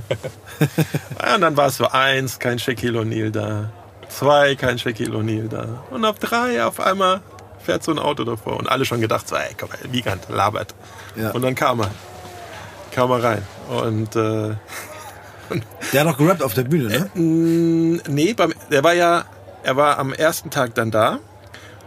Ja, 1.24 1.34
und 1.36 1.40
dann 1.40 1.56
war 1.56 1.68
es 1.68 1.76
so 1.76 1.88
eins, 1.88 2.38
kein 2.38 2.58
Shaquille 2.58 3.00
O'Neal 3.00 3.30
da. 3.30 3.70
Zwei, 4.08 4.56
kein 4.56 4.78
Shaquille 4.78 5.16
O'Neal 5.16 5.48
da. 5.48 5.84
Und 5.90 6.04
auf 6.04 6.18
drei 6.18 6.64
auf 6.64 6.80
einmal 6.80 7.20
fährt 7.60 7.82
so 7.84 7.92
ein 7.92 7.98
Auto 7.98 8.24
davor. 8.24 8.58
Und 8.58 8.68
alle 8.68 8.84
schon 8.84 9.00
gedacht, 9.00 9.28
so, 9.28 9.36
ey, 9.36 9.54
komm 9.58 9.70
Wiegand, 9.90 10.28
labert. 10.28 10.74
Ja. 11.16 11.30
Und 11.30 11.42
dann 11.42 11.54
kam 11.54 11.80
er. 11.80 11.90
Kam 12.92 13.10
er 13.10 13.22
rein. 13.22 13.46
Und 13.70 14.16
äh, 14.16 14.54
Der 15.92 16.00
hat 16.00 16.06
doch 16.06 16.18
gerappt 16.18 16.42
auf 16.42 16.54
der 16.54 16.64
Bühne, 16.64 16.88
ne? 17.14 17.20
Mm, 17.20 18.00
Nee, 18.08 18.34
beim, 18.34 18.52
der 18.70 18.82
war 18.84 18.94
ja, 18.94 19.24
er 19.62 19.76
war 19.76 19.98
am 19.98 20.12
ersten 20.12 20.50
Tag 20.50 20.74
dann 20.74 20.90
da 20.90 21.18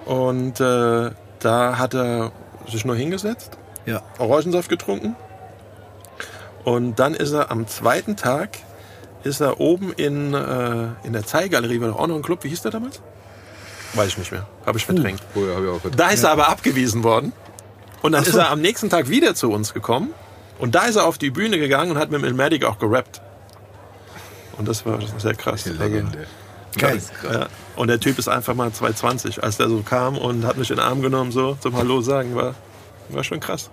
und 0.06 0.60
äh, 0.60 1.12
da 1.40 1.78
hat 1.78 1.94
er 1.94 2.32
sich 2.70 2.86
nur 2.86 2.96
hingesetzt, 2.96 3.58
Ja. 3.86 4.02
Orangensaft 4.20 4.70
getrunken 4.70 5.16
und 6.64 7.00
dann 7.00 7.14
ist 7.14 7.32
er 7.32 7.52
am 7.52 7.68
zweiten 7.68 8.16
Tag 8.16 8.50
ist 9.24 9.42
er 9.42 9.60
oben 9.60 9.92
in, 9.94 10.34
äh, 10.36 10.88
in 11.04 11.14
der 11.14 11.26
Zeigalerie, 11.26 11.82
war 11.82 11.88
doch 11.90 12.00
auch 12.00 12.08
noch 12.08 12.16
ein 12.16 12.22
Club, 12.22 12.44
wie 12.44 12.50
hieß 12.50 12.62
der 12.62 12.72
damals? 12.72 13.02
Weiß 13.94 14.10
ich 14.10 14.18
nicht 14.20 14.32
mehr, 14.32 14.46
habe 14.66 14.78
ich 14.78 14.86
verdrängt. 14.86 15.22
Oh, 15.34 15.40
ja, 15.40 15.56
hab 15.56 15.64
ich 15.64 15.70
auch 15.70 15.82
verdrängt. 15.82 16.00
Da 16.00 16.10
ist 16.10 16.24
er 16.24 16.32
aber 16.32 16.50
abgewiesen 16.50 17.04
worden. 17.04 17.34
Und 18.04 18.12
dann 18.12 18.24
so. 18.24 18.30
ist 18.30 18.36
er 18.36 18.52
am 18.52 18.62
nächsten 18.62 18.90
Tag 18.92 19.10
wieder 19.10 19.34
zu 19.34 19.52
uns 19.52 19.74
gekommen. 19.74 20.14
Und 20.60 20.76
da 20.76 20.86
ist 20.86 20.96
er 20.96 21.06
auf 21.06 21.18
die 21.18 21.30
Bühne 21.32 21.58
gegangen 21.60 21.92
und 21.92 21.98
hat 21.98 22.12
mit 22.12 22.24
Ilmatic 22.24 22.64
auch 22.66 22.80
gerappt. 22.80 23.22
Und 24.58 24.68
das 24.68 24.86
war 24.86 25.00
sehr 25.18 25.34
krass. 25.36 25.68
Also, 25.68 25.82
Legende. 25.84 26.26
Geil. 26.78 27.02
ja. 27.32 27.48
Und 27.76 27.88
der 27.88 28.00
Typ 28.00 28.20
ist 28.20 28.28
einfach 28.28 28.54
mal 28.54 28.72
220, 28.72 29.44
als 29.44 29.58
der 29.58 29.70
so 29.70 29.82
kam 29.82 30.18
und 30.18 30.46
hat 30.46 30.58
mich 30.58 30.70
in 30.70 30.78
den 30.78 30.86
Arm 30.86 31.02
genommen, 31.02 31.32
so 31.32 31.56
zum 31.60 31.76
Hallo 31.76 32.02
sagen, 32.02 32.36
war, 32.36 32.56
war 33.10 33.24
schon 33.24 33.40
krass. 33.40 33.70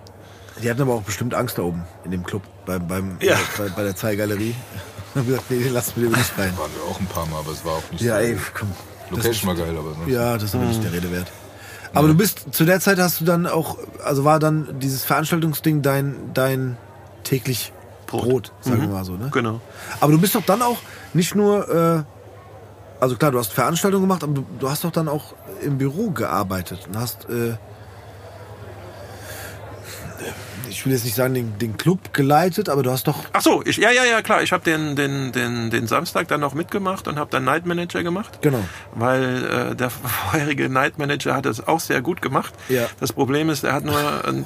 Die 0.61 0.69
hatten 0.69 0.81
aber 0.81 0.93
auch 0.93 1.01
bestimmt 1.01 1.33
Angst 1.33 1.57
da 1.57 1.63
oben 1.63 1.83
in 2.05 2.11
dem 2.11 2.23
Club, 2.23 2.43
beim, 2.65 2.87
beim, 2.87 3.17
Ja. 3.21 3.37
bei, 3.57 3.69
bei 3.69 3.83
der 3.83 3.95
Zeigalerie. 3.95 4.55
haben 5.15 5.25
gesagt, 5.27 5.49
nee, 5.51 5.67
lass 5.71 5.95
mir 5.95 6.09
nicht 6.09 6.37
rein. 6.37 6.53
Waren 6.57 6.71
wir 6.75 6.83
auch 6.89 6.99
ein 6.99 7.05
paar 7.07 7.25
Mal, 7.27 7.39
aber 7.39 7.51
es 7.51 7.63
war 7.65 7.73
auch 7.73 7.91
nicht 7.91 8.01
Ja, 8.01 8.15
so. 8.19 8.21
ey, 8.25 8.37
komm. 8.53 8.71
Location 9.09 9.47
war 9.49 9.55
geil, 9.55 9.75
aber 9.77 9.93
sonst. 9.93 10.07
Ja, 10.09 10.33
das 10.35 10.43
ist 10.43 10.55
aber 10.55 10.63
nicht 10.65 10.83
der 10.83 10.91
Rede 10.93 11.11
wert. 11.11 11.27
Aber 11.93 12.07
du 12.07 12.15
bist, 12.15 12.47
zu 12.51 12.65
der 12.65 12.79
Zeit 12.79 12.97
hast 12.99 13.21
du 13.21 13.25
dann 13.25 13.45
auch, 13.45 13.77
also 14.03 14.25
war 14.25 14.39
dann 14.39 14.79
dieses 14.79 15.03
Veranstaltungsding 15.03 15.81
dein, 15.81 16.15
dein 16.33 16.77
täglich 17.23 17.71
Brot, 18.07 18.51
sagen 18.61 18.81
wir 18.81 18.89
mal 18.89 19.05
so, 19.05 19.13
ne? 19.13 19.29
Genau. 19.31 19.59
Aber 19.99 20.11
du 20.11 20.19
bist 20.19 20.35
doch 20.35 20.45
dann 20.45 20.61
auch 20.61 20.77
nicht 21.13 21.35
nur, 21.35 21.69
äh, 21.69 22.03
also 22.99 23.15
klar, 23.15 23.31
du 23.31 23.39
hast 23.39 23.53
Veranstaltungen 23.53 24.03
gemacht, 24.03 24.23
aber 24.23 24.33
du, 24.33 24.45
du 24.59 24.69
hast 24.69 24.83
doch 24.83 24.91
dann 24.91 25.07
auch 25.07 25.33
im 25.63 25.77
Büro 25.77 26.11
gearbeitet 26.11 26.87
und 26.87 26.97
hast, 26.97 27.29
äh, 27.29 27.55
ich 30.73 30.85
will 30.85 30.93
jetzt 30.93 31.05
nicht 31.05 31.15
sagen, 31.15 31.33
den, 31.33 31.57
den 31.59 31.77
Club 31.77 32.13
geleitet, 32.13 32.69
aber 32.69 32.83
du 32.83 32.91
hast 32.91 33.07
doch, 33.07 33.25
Ach 33.31 33.41
so, 33.41 33.63
ich, 33.65 33.77
ja, 33.77 33.91
ja, 33.91 34.03
ja, 34.03 34.21
klar. 34.21 34.41
Ich 34.41 34.51
habe 34.51 34.63
den, 34.63 34.95
den, 34.95 35.31
den, 35.31 35.69
den 35.69 35.87
Samstag 35.87 36.27
dann 36.27 36.41
noch 36.41 36.53
mitgemacht 36.53 37.07
und 37.07 37.17
habe 37.17 37.29
dann 37.31 37.43
Night 37.45 37.65
Manager 37.65 38.03
gemacht. 38.03 38.39
genau, 38.41 38.63
weil 38.93 39.71
äh, 39.71 39.75
der 39.75 39.89
vorherige 40.31 40.69
Night 40.69 40.97
Manager 40.97 41.35
hat 41.35 41.45
es 41.45 41.65
auch 41.67 41.79
sehr 41.79 42.01
gut 42.01 42.21
gemacht. 42.21 42.53
Ja. 42.69 42.87
Das 42.99 43.13
Problem 43.13 43.49
ist, 43.49 43.63
er 43.63 43.73
hat 43.73 43.85
nur 43.85 43.95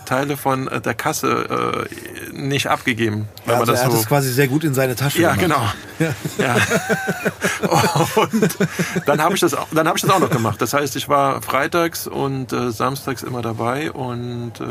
Teile 0.06 0.38
von 0.38 0.68
äh, 0.68 0.82
der 0.82 0.94
Kasse 0.94 1.88
äh, 2.32 2.36
nicht 2.36 2.68
abgegeben. 2.68 3.28
Wenn 3.46 3.56
also 3.56 3.72
das 3.72 3.82
er 3.82 3.88
hat 3.88 3.94
es 3.94 4.08
quasi 4.08 4.32
sehr 4.32 4.48
gut 4.48 4.63
in 4.63 4.74
seine 4.74 4.96
Tasche 4.96 5.22
ja, 5.22 5.36
gemacht. 5.36 5.76
genau. 6.00 6.08
Ja. 6.38 6.56
Und 8.16 8.58
dann 9.08 9.22
habe 9.22 9.34
ich 9.34 9.42
das, 9.42 9.56
dann 9.74 9.88
habe 9.88 9.98
ich 9.98 10.04
das 10.04 10.12
auch 10.12 10.20
noch 10.20 10.30
gemacht. 10.30 10.62
Das 10.62 10.74
heißt, 10.74 10.96
ich 10.96 11.10
war 11.10 11.42
freitags 11.42 12.06
und 12.06 12.54
äh, 12.54 12.72
samstags 12.72 13.24
immer 13.24 13.42
dabei 13.42 13.92
und 13.92 14.54
äh, 14.62 14.63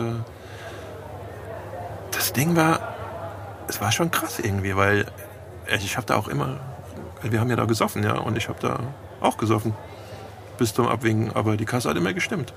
das 2.16 2.32
Ding 2.32 2.56
war, 2.56 2.94
es 3.68 3.80
war 3.80 3.92
schon 3.92 4.10
krass 4.10 4.38
irgendwie, 4.38 4.74
weil 4.76 5.06
ich 5.68 5.96
habe 5.96 6.06
da 6.06 6.16
auch 6.16 6.28
immer, 6.28 6.60
wir 7.22 7.40
haben 7.40 7.50
ja 7.50 7.56
da 7.56 7.64
gesoffen, 7.64 8.02
ja, 8.02 8.14
und 8.14 8.36
ich 8.36 8.48
habe 8.48 8.58
da 8.60 8.80
auch 9.20 9.36
gesoffen 9.36 9.74
bis 10.58 10.72
zum 10.74 10.86
Abwinken, 10.88 11.34
aber 11.34 11.56
die 11.56 11.64
Kasse 11.66 11.88
hat 11.90 11.96
immer 11.96 12.12
gestimmt. 12.12 12.52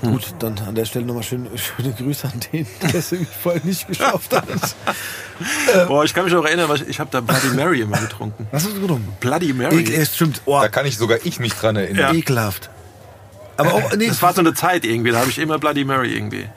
Gut, 0.00 0.32
dann 0.38 0.56
an 0.60 0.76
der 0.76 0.84
Stelle 0.84 1.04
nochmal 1.06 1.24
schöne, 1.24 1.50
schöne 1.58 1.92
Grüße 1.92 2.28
an 2.28 2.40
den, 2.52 2.66
der 2.82 2.94
es 2.94 3.10
irgendwie 3.10 3.32
vorher 3.42 3.60
nicht 3.64 3.88
geschafft 3.88 4.32
hat. 4.32 4.44
Boah, 5.88 6.04
ich 6.04 6.14
kann 6.14 6.24
mich 6.24 6.34
auch 6.36 6.44
erinnern, 6.44 6.68
weil 6.68 6.76
ich, 6.76 6.88
ich 6.88 7.00
habe 7.00 7.10
da 7.10 7.20
Bloody 7.20 7.48
Mary 7.48 7.80
immer 7.80 7.98
getrunken. 7.98 8.46
Was 8.52 8.64
hast 8.64 8.76
du 8.76 8.80
getrunken? 8.80 9.12
Bloody 9.18 9.52
Mary. 9.52 9.80
Ekel, 9.80 10.06
stimmt. 10.06 10.40
Oh, 10.44 10.60
Da 10.60 10.68
kann 10.68 10.86
ich 10.86 10.96
sogar 10.96 11.18
ich 11.24 11.40
mich 11.40 11.52
dran 11.54 11.74
erinnern. 11.74 12.14
Ja. 12.14 12.18
ekelhaft. 12.18 12.70
Aber 13.56 13.74
auch, 13.74 13.96
nee, 13.96 14.06
Das 14.06 14.22
war 14.22 14.32
so 14.32 14.40
eine 14.40 14.54
Zeit 14.54 14.84
irgendwie, 14.84 15.10
da 15.10 15.18
habe 15.18 15.30
ich 15.30 15.38
immer 15.40 15.58
Bloody 15.58 15.84
Mary 15.84 16.14
irgendwie. 16.14 16.48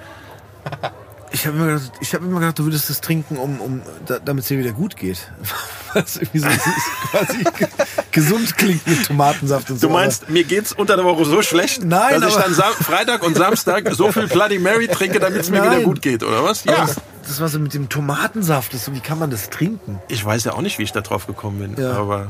ich 1.32 1.46
habe 1.48 1.58
immer, 1.58 1.66
gedacht- 1.68 1.92
ich 2.02 2.14
hab 2.14 2.22
immer 2.22 2.40
gedacht, 2.40 2.60
du 2.60 2.64
würdest 2.66 2.90
das 2.90 3.02
trinken, 3.02 3.38
um, 3.38 3.60
um, 3.62 3.82
da, 4.06 4.20
damit 4.20 4.44
es 4.44 4.48
dir 4.50 4.60
wieder 4.60 4.72
gut 4.74 4.96
geht. 4.98 5.32
Was 5.94 6.16
irgendwie 6.18 6.40
so 6.40 6.48
quasi 7.12 7.44
ge- 7.58 7.68
gesund 8.12 8.58
klingt 8.58 8.86
mit 8.88 9.06
Tomatensaft 9.06 9.70
und 9.72 9.80
so. 9.80 9.88
Du 9.88 9.94
meinst, 9.94 10.30
mir 10.30 10.44
geht's 10.46 10.72
unter 10.74 10.96
der 10.96 11.04
Woche 11.06 11.26
so 11.26 11.42
schlecht, 11.42 11.84
Nein, 11.84 12.22
dass 12.22 12.36
ich 12.36 12.42
dann 12.42 12.54
Sam 12.54 12.74
Freitag 12.74 13.24
und 13.24 13.36
Samstag 13.36 13.90
so 13.94 14.12
viel 14.12 14.28
Bloody 14.28 14.60
Mary 14.60 14.88
trinke, 14.88 15.20
damit 15.20 15.42
es 15.42 15.50
mir 15.50 15.60
Nein. 15.60 15.72
wieder 15.72 15.82
gut 15.84 16.02
geht, 16.02 16.24
oder 16.24 16.44
was? 16.44 16.64
Ja. 16.64 16.86
das, 16.86 16.96
das 17.28 17.42
war 17.42 17.50
so 17.50 17.60
mit 17.60 17.74
dem 17.74 17.90
Tomatensaft. 17.90 18.74
Das, 18.74 18.86
so, 18.86 18.94
wie 18.94 19.00
kann 19.02 19.20
man 19.20 19.30
das 19.32 19.50
trinken? 19.50 20.00
Ich 20.08 20.24
weiß 20.24 20.46
ja 20.46 20.54
auch 20.54 20.62
nicht, 20.62 20.80
wie 20.80 20.84
ich 20.84 20.92
da 20.94 21.02
drauf 21.02 21.28
gekommen 21.28 21.60
bin, 21.76 21.84
Ja. 21.84 21.94
aber 21.94 22.30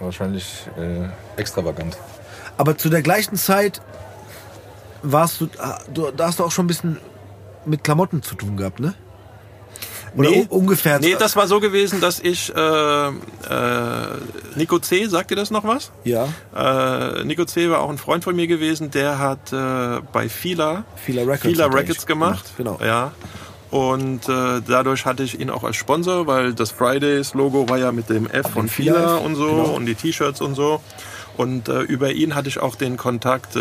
Wahrscheinlich 0.00 0.66
äh, 0.76 1.08
extravagant. 1.40 1.96
Aber 2.58 2.76
zu 2.76 2.88
der 2.90 3.00
gleichen 3.02 3.36
Zeit 3.36 3.80
warst 5.02 5.40
du, 5.40 5.48
ah, 5.58 5.78
du, 5.92 6.10
da 6.10 6.26
hast 6.26 6.38
du 6.38 6.44
auch 6.44 6.50
schon 6.50 6.64
ein 6.64 6.68
bisschen 6.68 6.98
mit 7.66 7.84
Klamotten 7.84 8.22
zu 8.22 8.34
tun 8.34 8.56
gehabt, 8.56 8.80
ne? 8.80 8.94
Oder 10.16 10.30
Nee. 10.30 10.46
ungefähr. 10.48 10.98
nee, 10.98 11.14
das 11.18 11.36
war 11.36 11.46
so 11.46 11.60
gewesen, 11.60 12.00
dass 12.00 12.20
ich 12.20 12.50
äh, 12.54 12.58
äh, 13.08 13.12
Nico 14.54 14.78
C, 14.78 15.06
sagt 15.06 15.30
dir 15.30 15.36
das 15.36 15.50
noch 15.50 15.64
was? 15.64 15.92
ja, 16.04 16.28
Äh, 16.56 17.24
Nico 17.24 17.44
C 17.44 17.68
war 17.68 17.80
auch 17.80 17.90
ein 17.90 17.98
Freund 17.98 18.24
von 18.24 18.34
mir 18.34 18.46
gewesen, 18.46 18.90
der 18.90 19.18
hat 19.18 19.52
äh, 19.52 20.00
bei 20.12 20.28
Fila 20.30 20.84
Fila 20.96 21.22
Records. 21.22 21.42
Fila 21.42 21.66
Records 21.66 22.06
gemacht. 22.06 22.44
Genau. 22.56 22.78
Ja. 22.82 23.12
Und 23.70 24.26
äh, 24.28 24.62
dadurch 24.66 25.04
hatte 25.04 25.22
ich 25.22 25.38
ihn 25.38 25.50
auch 25.50 25.64
als 25.64 25.76
Sponsor, 25.76 26.26
weil 26.26 26.54
das 26.54 26.70
Fridays-Logo 26.70 27.68
war 27.68 27.78
ja 27.78 27.92
mit 27.92 28.08
dem 28.08 28.26
F 28.30 28.48
von 28.52 28.68
Fila 28.68 29.16
und 29.16 29.34
so 29.34 29.46
genau. 29.48 29.64
und 29.74 29.84
die 29.86 29.96
T-Shirts 29.96 30.40
und 30.40 30.54
so. 30.54 30.80
Und 31.36 31.68
äh, 31.68 31.80
über 31.82 32.12
ihn 32.12 32.34
hatte 32.34 32.48
ich 32.48 32.60
auch 32.60 32.76
den 32.76 32.96
Kontakt 32.96 33.54
äh, 33.56 33.58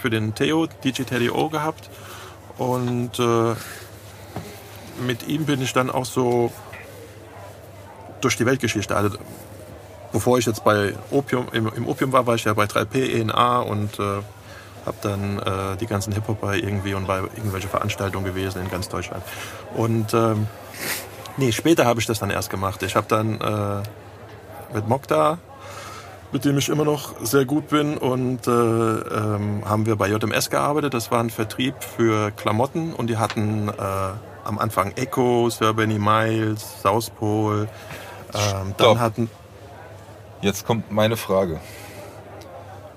für 0.00 0.10
den 0.10 0.34
Theo, 0.34 0.66
DJ 0.82 1.02
Teddy 1.02 1.30
O 1.30 1.50
gehabt. 1.50 1.88
Und 2.58 3.18
äh, 3.18 3.54
mit 5.04 5.26
ihm 5.26 5.44
bin 5.44 5.60
ich 5.60 5.72
dann 5.72 5.90
auch 5.90 6.04
so 6.04 6.52
durch 8.20 8.36
die 8.36 8.46
Weltgeschichte. 8.46 8.96
Also, 8.96 9.18
bevor 10.12 10.38
ich 10.38 10.46
jetzt 10.46 10.64
bei 10.64 10.94
Opium, 11.10 11.48
im, 11.52 11.70
im 11.74 11.88
Opium 11.88 12.12
war, 12.12 12.26
war 12.26 12.36
ich 12.36 12.44
ja 12.44 12.54
bei 12.54 12.64
3P, 12.64 13.20
ENA 13.20 13.60
und 13.60 13.98
äh, 13.98 14.22
habe 14.86 14.96
dann 15.02 15.38
äh, 15.38 15.76
die 15.78 15.86
ganzen 15.86 16.12
Hip-Hopper 16.12 16.54
irgendwie 16.54 16.94
und 16.94 17.06
bei 17.06 17.18
irgendwelche 17.18 17.68
Veranstaltungen 17.68 18.24
gewesen 18.24 18.62
in 18.62 18.70
ganz 18.70 18.88
Deutschland. 18.88 19.24
Und 19.74 20.14
ähm, 20.14 20.46
nee, 21.36 21.52
später 21.52 21.86
habe 21.86 22.00
ich 22.00 22.06
das 22.06 22.18
dann 22.18 22.30
erst 22.30 22.50
gemacht. 22.50 22.82
Ich 22.82 22.96
habe 22.96 23.06
dann 23.08 23.40
äh, 23.40 24.74
mit 24.74 24.88
Mokta, 24.88 25.38
mit 26.34 26.44
dem 26.44 26.58
ich 26.58 26.68
immer 26.68 26.84
noch 26.84 27.14
sehr 27.22 27.44
gut 27.44 27.68
bin, 27.68 27.96
und 27.96 28.48
äh, 28.48 28.50
ähm, 28.50 29.62
haben 29.64 29.86
wir 29.86 29.94
bei 29.94 30.08
JMS 30.08 30.50
gearbeitet. 30.50 30.92
Das 30.92 31.12
war 31.12 31.20
ein 31.20 31.30
Vertrieb 31.30 31.76
für 31.80 32.32
Klamotten 32.32 32.92
und 32.92 33.06
die 33.06 33.18
hatten 33.18 33.68
äh, 33.68 33.72
am 34.44 34.58
Anfang 34.58 34.92
Echo, 34.96 35.48
Sir 35.48 35.74
Benny 35.74 36.00
Miles, 36.00 36.82
South 36.82 37.10
Pole. 37.10 37.68
Ähm, 38.34 38.74
dann 38.76 38.98
hatten 38.98 39.30
Jetzt 40.42 40.66
kommt 40.66 40.90
meine 40.90 41.16
Frage. 41.16 41.60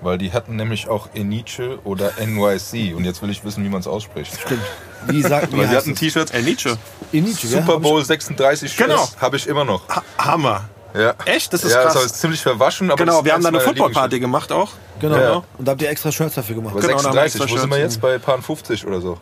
Weil 0.00 0.18
die 0.18 0.32
hatten 0.32 0.56
nämlich 0.56 0.88
auch 0.88 1.08
Eniche 1.14 1.78
oder 1.84 2.12
NYC. 2.18 2.94
Und 2.96 3.04
jetzt 3.04 3.22
will 3.22 3.30
ich 3.30 3.44
wissen, 3.44 3.64
wie 3.64 3.68
man 3.68 3.80
es 3.80 3.86
ausspricht. 3.86 4.36
Stimmt. 4.38 4.62
Wie 5.06 5.22
sagt 5.22 5.56
Weil 5.56 5.68
die 5.68 5.76
hatten? 5.76 5.94
T-Shirts. 5.94 6.32
Inichi, 7.12 7.46
ja? 7.46 7.60
Super 7.60 7.78
Bowl 7.78 8.04
36 8.04 8.76
Genau. 8.76 8.96
Shirts 8.96 9.16
habe 9.20 9.36
ich 9.36 9.46
immer 9.46 9.64
noch. 9.64 9.88
Ha 9.88 10.02
Hammer. 10.18 10.68
Ja. 10.94 11.14
Echt? 11.26 11.52
Das 11.52 11.64
ist 11.64 11.72
ja, 11.72 11.82
krass. 11.82 11.94
das 11.94 12.04
ist 12.06 12.20
ziemlich 12.20 12.40
verwaschen. 12.40 12.90
Aber 12.90 12.96
Genau, 13.02 13.16
das 13.16 13.24
wir 13.24 13.32
haben 13.34 13.42
da 13.42 13.48
eine 13.48 13.60
Footballparty 13.60 14.20
gemacht 14.20 14.50
auch. 14.52 14.70
Genau. 15.00 15.16
Ja. 15.16 15.42
Und 15.58 15.66
da 15.66 15.72
habt 15.72 15.82
ihr 15.82 15.90
extra 15.90 16.10
Shirts 16.10 16.34
dafür 16.34 16.56
gemacht. 16.56 16.72
Aber 16.72 16.80
Genau, 16.80 17.00
da 17.02 17.08
haben 17.08 17.14
wir 17.14 17.22
36, 17.22 17.40
extra 17.42 17.56
wo 17.56 17.60
sind 17.60 17.70
wir 17.70 17.78
jetzt? 17.78 18.00
Bei 18.00 18.18
Pan 18.18 18.42
50 18.42 18.86
oder 18.86 19.00
so. 19.00 19.18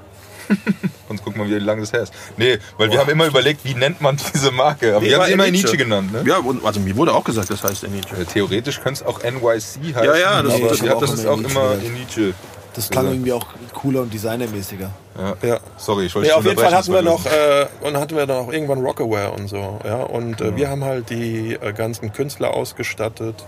Sonst 1.08 1.24
gucken 1.24 1.42
wir, 1.48 1.56
wie 1.60 1.64
lange 1.64 1.80
das 1.80 1.92
her 1.92 2.02
ist. 2.02 2.12
Nee, 2.36 2.58
weil 2.78 2.90
wir 2.90 3.00
haben 3.00 3.10
immer 3.10 3.26
überlegt, 3.26 3.64
wie 3.64 3.74
nennt 3.74 4.00
man 4.00 4.16
diese 4.34 4.52
Marke. 4.52 4.94
Aber 4.94 5.00
Nee, 5.00 5.08
wir 5.08 5.14
haben 5.14 5.20
war 5.20 5.26
sie 5.26 5.32
immer 5.32 5.46
Eniche. 5.46 5.64
Nietzsche 5.64 5.76
genannt. 5.76 6.12
Ne? 6.12 6.22
Ja, 6.26 6.38
und, 6.38 6.64
also 6.64 6.78
mir 6.80 6.96
wurde 6.96 7.12
auch 7.14 7.24
gesagt, 7.24 7.50
das 7.50 7.62
heißt 7.64 7.88
Nietzsche. 7.88 8.14
Äh, 8.16 8.24
Theoretisch 8.24 8.80
könnte 8.80 9.00
es 9.02 9.06
auch 9.06 9.22
NYC 9.22 9.42
heißen. 9.42 9.82
Ja, 9.92 10.16
ja, 10.16 10.42
das- 10.42 10.54
aber 10.54 10.72
ich 10.72 10.80
ja, 10.82 10.90
hab 10.90 10.96
auch 10.96 11.00
das 11.00 11.12
ist 11.14 11.24
immer 11.24 11.32
auch 11.32 11.38
immer 11.38 11.76
gehört. 11.76 12.34
Das 12.76 12.90
klang 12.90 13.06
Ja. 13.06 13.12
irgendwie 13.12 13.32
auch 13.32 13.46
cooler 13.72 14.02
und 14.02 14.12
designermäßiger. 14.12 14.90
Ja. 15.18 15.48
Ja. 15.48 15.60
Sorry, 15.78 16.06
ich 16.06 16.14
wollte 16.14 16.28
Nee, 16.28 16.34
auf 16.34 16.44
jeden 16.44 16.58
Fall 16.58 16.74
hatten 16.74 16.92
wir 16.92 17.02
noch 17.02 17.24
äh, 17.26 17.66
und 17.80 17.96
hatten 17.96 18.14
wir 18.16 18.26
dann 18.26 18.36
auch 18.36 18.52
irgendwann 18.52 18.80
Rockaware 18.80 19.32
und 19.32 19.48
so, 19.48 19.78
ja. 19.84 20.02
Und 20.02 20.40
äh, 20.40 20.54
wir 20.56 20.68
haben 20.68 20.84
halt 20.84 21.10
die 21.10 21.54
äh, 21.54 21.72
ganzen 21.72 22.12
Künstler 22.12 22.54
ausgestattet 22.54 23.44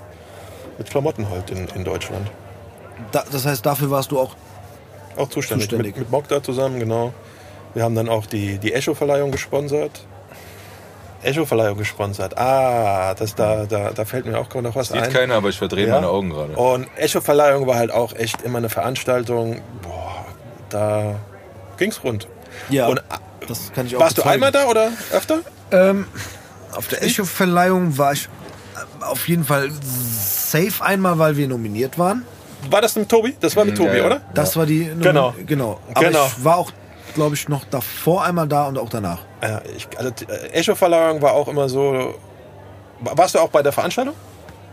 mit 0.79 0.89
Klamotten 0.91 1.29
halt 1.29 1.51
in, 1.51 1.69
in 1.69 1.85
Deutschland. 1.85 2.31
Da, 3.13 3.25
das 3.31 3.45
heißt, 3.45 3.65
dafür 3.65 3.91
warst 3.91 4.11
du 4.11 4.19
auch. 4.19 4.35
Auch 5.17 5.29
zuständig. 5.29 5.69
Zuständig. 5.69 5.97
Mit, 5.97 6.05
mit 6.05 6.11
Mokta 6.11 6.43
zusammen, 6.43 6.79
genau. 6.81 7.13
Wir 7.75 7.83
haben 7.83 7.95
dann 7.95 8.09
auch 8.09 8.25
die, 8.27 8.59
die 8.59 8.73
Echo-Verleihung 8.73 9.31
gesponsert. 9.31 10.07
Echo-Verleihung 11.23 11.77
gesponsert. 11.79 12.37
Ah, 12.39 13.15
das 13.15 13.35
da, 13.35 13.67
da, 13.67 13.91
da 13.91 14.05
fällt 14.05 14.27
mir 14.27 14.39
auch 14.39 14.49
gerade 14.49 14.65
noch 14.65 14.77
was 14.77 14.89
Sieht 14.89 15.03
ein. 15.03 15.13
keiner, 15.13 15.35
aber 15.35 15.49
ich 15.49 15.59
verdrehe 15.59 15.87
Ja. 15.89 15.95
meine 15.95 16.09
Augen 16.09 16.31
gerade. 16.31 16.55
Und 16.55 16.87
Echo-Verleihung 16.97 17.67
war 17.67 17.77
halt 17.77 17.91
auch 17.91 18.15
echt 18.15 18.43
immer 18.43 18.59
eine 18.59 18.69
Veranstaltung. 18.69 19.61
Boah, 19.83 20.25
da 20.69 21.17
ging's 21.77 22.03
rund. 22.05 22.29
Ja. 22.71 22.87
Und 22.87 23.03
Das 23.49 23.73
kann 23.73 23.87
ich 23.87 23.97
auch 23.97 24.01
Warst 24.01 24.19
du 24.19 24.23
bezeugen. 24.23 24.35
einmal 24.45 24.53
da 24.53 24.67
oder 24.67 24.91
öfter? 25.13 25.37
Warst 25.37 25.71
du 25.71 25.73
einmal 25.73 25.73
da 25.73 25.73
oder 25.73 25.77
öfter? 25.91 25.95
Öfter? 26.01 26.77
Auf 26.77 26.89
der 26.89 27.03
Echo-Verleihung 27.03 27.97
war 27.99 28.13
ich 28.13 28.29
äh, 29.01 29.05
auf 29.05 29.27
jeden 29.29 29.45
Fall 29.45 29.71
safe 29.83 30.85
einmal, 30.85 31.19
weil 31.19 31.37
wir 31.37 31.49
nominiert 31.49 31.99
waren. 31.99 32.25
War 32.71 32.83
das 32.83 32.95
mit 32.97 33.09
Tobi? 33.09 33.37
Das 33.41 33.57
war 33.57 33.65
mit 33.65 33.77
Tobi, 33.77 33.97
ja. 33.99 34.05
oder? 34.07 34.21
Das 34.35 34.57
war 34.57 34.67
die 34.67 34.85
Nomi 34.87 35.03
Genau. 35.03 35.35
genau. 35.47 35.81
Aber 35.95 36.05
Genau. 36.07 36.27
ich 36.27 36.45
war 36.45 36.57
auch, 36.59 36.73
glaube 37.19 37.35
ich, 37.35 37.49
noch 37.49 37.65
davor 37.65 38.25
einmal 38.25 38.47
da 38.47 38.67
und 38.69 38.79
auch 38.79 38.89
danach. 38.89 39.19
Ja, 39.43 39.61
ich, 39.77 39.89
also 39.99 40.11
äh, 40.29 40.53
Echo-Verleihung 40.53 41.21
war 41.21 41.33
auch 41.33 41.49
immer 41.49 41.69
so. 41.69 42.15
Warst 43.01 43.35
du 43.35 43.41
auch 43.41 43.49
bei 43.51 43.61
der 43.63 43.73
Veranstaltung? 43.73 44.15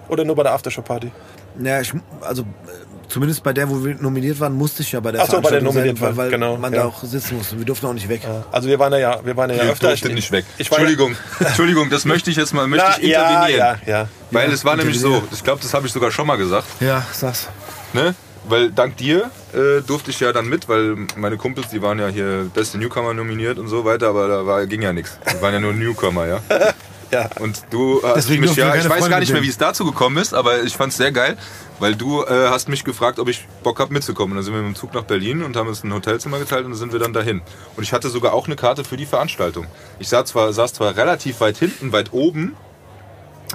Oder 0.10 0.24
nur 0.24 0.36
bei 0.36 0.44
der 0.44 0.52
Aftershow-Party? 0.54 1.12
Ja, 1.64 1.82
ich, 1.82 1.92
also 2.22 2.44
zumindest 3.08 3.42
bei 3.44 3.52
der, 3.52 3.68
wo 3.68 3.84
wir 3.84 3.96
nominiert 3.96 4.40
waren, 4.40 4.54
musste 4.54 4.84
ich 4.84 4.92
ja 4.92 5.00
bei 5.00 5.12
der 5.12 5.22
Ach 5.22 5.26
so, 5.26 5.42
bei 5.42 5.50
der 5.50 5.62
Veranstaltung 5.62 5.74
nominiert 5.74 5.98
sein, 5.98 6.08
weil, 6.10 6.18
weil 6.18 6.30
genau, 6.30 6.58
man 6.58 6.72
ja. 6.72 6.82
da 6.82 6.88
auch 6.90 7.04
sitzen 7.04 7.38
musste. 7.38 7.58
Wir 7.58 7.66
durften 7.66 7.88
auch 7.88 7.94
nicht 7.94 8.10
weg. 8.10 8.22
Also 8.52 8.68
wir 8.70 8.78
waren 8.78 8.94
ja, 8.94 9.20
wir 9.26 9.36
waren 9.36 9.50
ja 9.50 9.64
Ihr 9.64 9.72
öfter. 9.72 9.90
nicht 10.10 10.32
weg. 10.32 10.46
Ich 10.60 10.70
war 10.70 10.78
ja- 10.80 10.86
Entschuldigung, 10.86 11.16
Entschuldigung, 11.40 11.90
das 11.90 12.06
möchte 12.06 12.30
ich 12.30 12.38
jetzt 12.38 12.54
mal 12.54 12.68
möchte 12.68 12.86
Na, 12.88 12.98
ich 13.00 13.04
intervenieren. 13.10 13.58
ja, 13.58 13.78
ja, 13.88 14.00
ja. 14.02 14.08
Weil 14.30 14.50
Ja, 14.50 14.54
es 14.54 14.64
war 14.64 14.76
nämlich 14.76 15.00
so, 15.00 15.24
ich 15.32 15.44
glaube, 15.44 15.62
das 15.64 15.74
habe 15.74 15.88
ich 15.88 15.94
sogar 15.94 16.12
schon 16.12 16.28
mal 16.28 16.38
gesagt. 16.38 16.68
Ja, 16.80 17.04
sag's. 17.12 17.48
Ne? 17.94 18.14
Weil 18.48 18.72
dank 18.72 18.98
dir 18.98 19.32
äh, 19.54 19.82
durfte 19.82 20.12
ich 20.12 20.20
ja 20.20 20.32
dann 20.32 20.48
mit, 20.48 20.70
weil 20.70 20.96
meine 21.16 21.38
Kumpels, 21.38 21.70
die 21.70 21.82
waren 21.82 22.00
ja 22.00 22.08
hier 22.08 22.50
beste 22.54 22.78
Newcomer 22.78 23.14
nominiert 23.14 23.58
und 23.58 23.68
so 23.68 23.86
weiter, 23.86 24.10
aber 24.10 24.28
da 24.28 24.46
war, 24.46 24.66
ging 24.68 24.82
ja 24.82 24.94
nichts. 24.94 25.18
Die 25.32 25.42
waren 25.42 25.54
ja 25.54 25.60
nur 25.60 25.74
Newcomer, 25.74 26.28
ja. 26.28 26.42
ja. 27.12 27.30
Und 27.40 27.64
du 27.72 28.02
hast 28.04 28.18
Deswegen 28.18 28.42
mich 28.42 28.56
ja, 28.56 28.76
ich 28.76 28.84
weiß 28.84 28.98
Freunde 28.98 29.10
gar 29.10 29.20
nicht 29.20 29.34
mehr, 29.34 29.42
wie 29.42 29.50
es 29.50 29.58
dazu 29.58 29.86
gekommen 29.86 30.18
ist, 30.18 30.34
aber 30.34 30.64
ich 30.64 30.78
fand 30.78 30.92
es 30.92 30.98
sehr 30.98 31.12
geil, 31.12 31.38
weil 31.80 31.96
du 31.96 32.24
äh, 32.24 32.50
hast 32.50 32.70
mich 32.70 32.84
gefragt, 32.84 33.18
ob 33.18 33.30
ich 33.30 33.48
Bock 33.64 33.80
habe 33.80 33.92
mitzukommen. 33.92 34.34
Und 34.34 34.38
dann 34.38 34.46
sind 34.46 34.54
wir 34.54 34.62
mit 34.62 34.76
dem 34.76 34.80
Zug 34.80 34.94
nach 34.94 35.04
Berlin 35.04 35.44
und 35.44 35.56
haben 35.56 35.68
uns 35.68 35.84
ein 35.84 35.94
Hotelzimmer 35.94 36.38
geteilt 36.38 36.66
und 36.66 36.72
dann 36.72 36.80
sind 36.80 36.92
wir 36.92 37.00
dann 37.00 37.14
dahin. 37.14 37.42
Und 37.76 37.84
ich 37.84 37.94
hatte 37.94 38.10
sogar 38.10 38.34
auch 38.34 38.46
eine 38.46 38.56
Karte 38.56 38.84
für 38.84 38.98
die 38.98 39.08
Veranstaltung. 39.08 39.66
Ich 39.98 40.10
saß 40.10 40.26
zwar, 40.26 40.54
saß 40.54 40.74
zwar 40.74 40.96
relativ 40.96 41.42
weit 41.42 41.58
hinten, 41.58 41.92
weit 41.92 42.14
oben, 42.14 42.56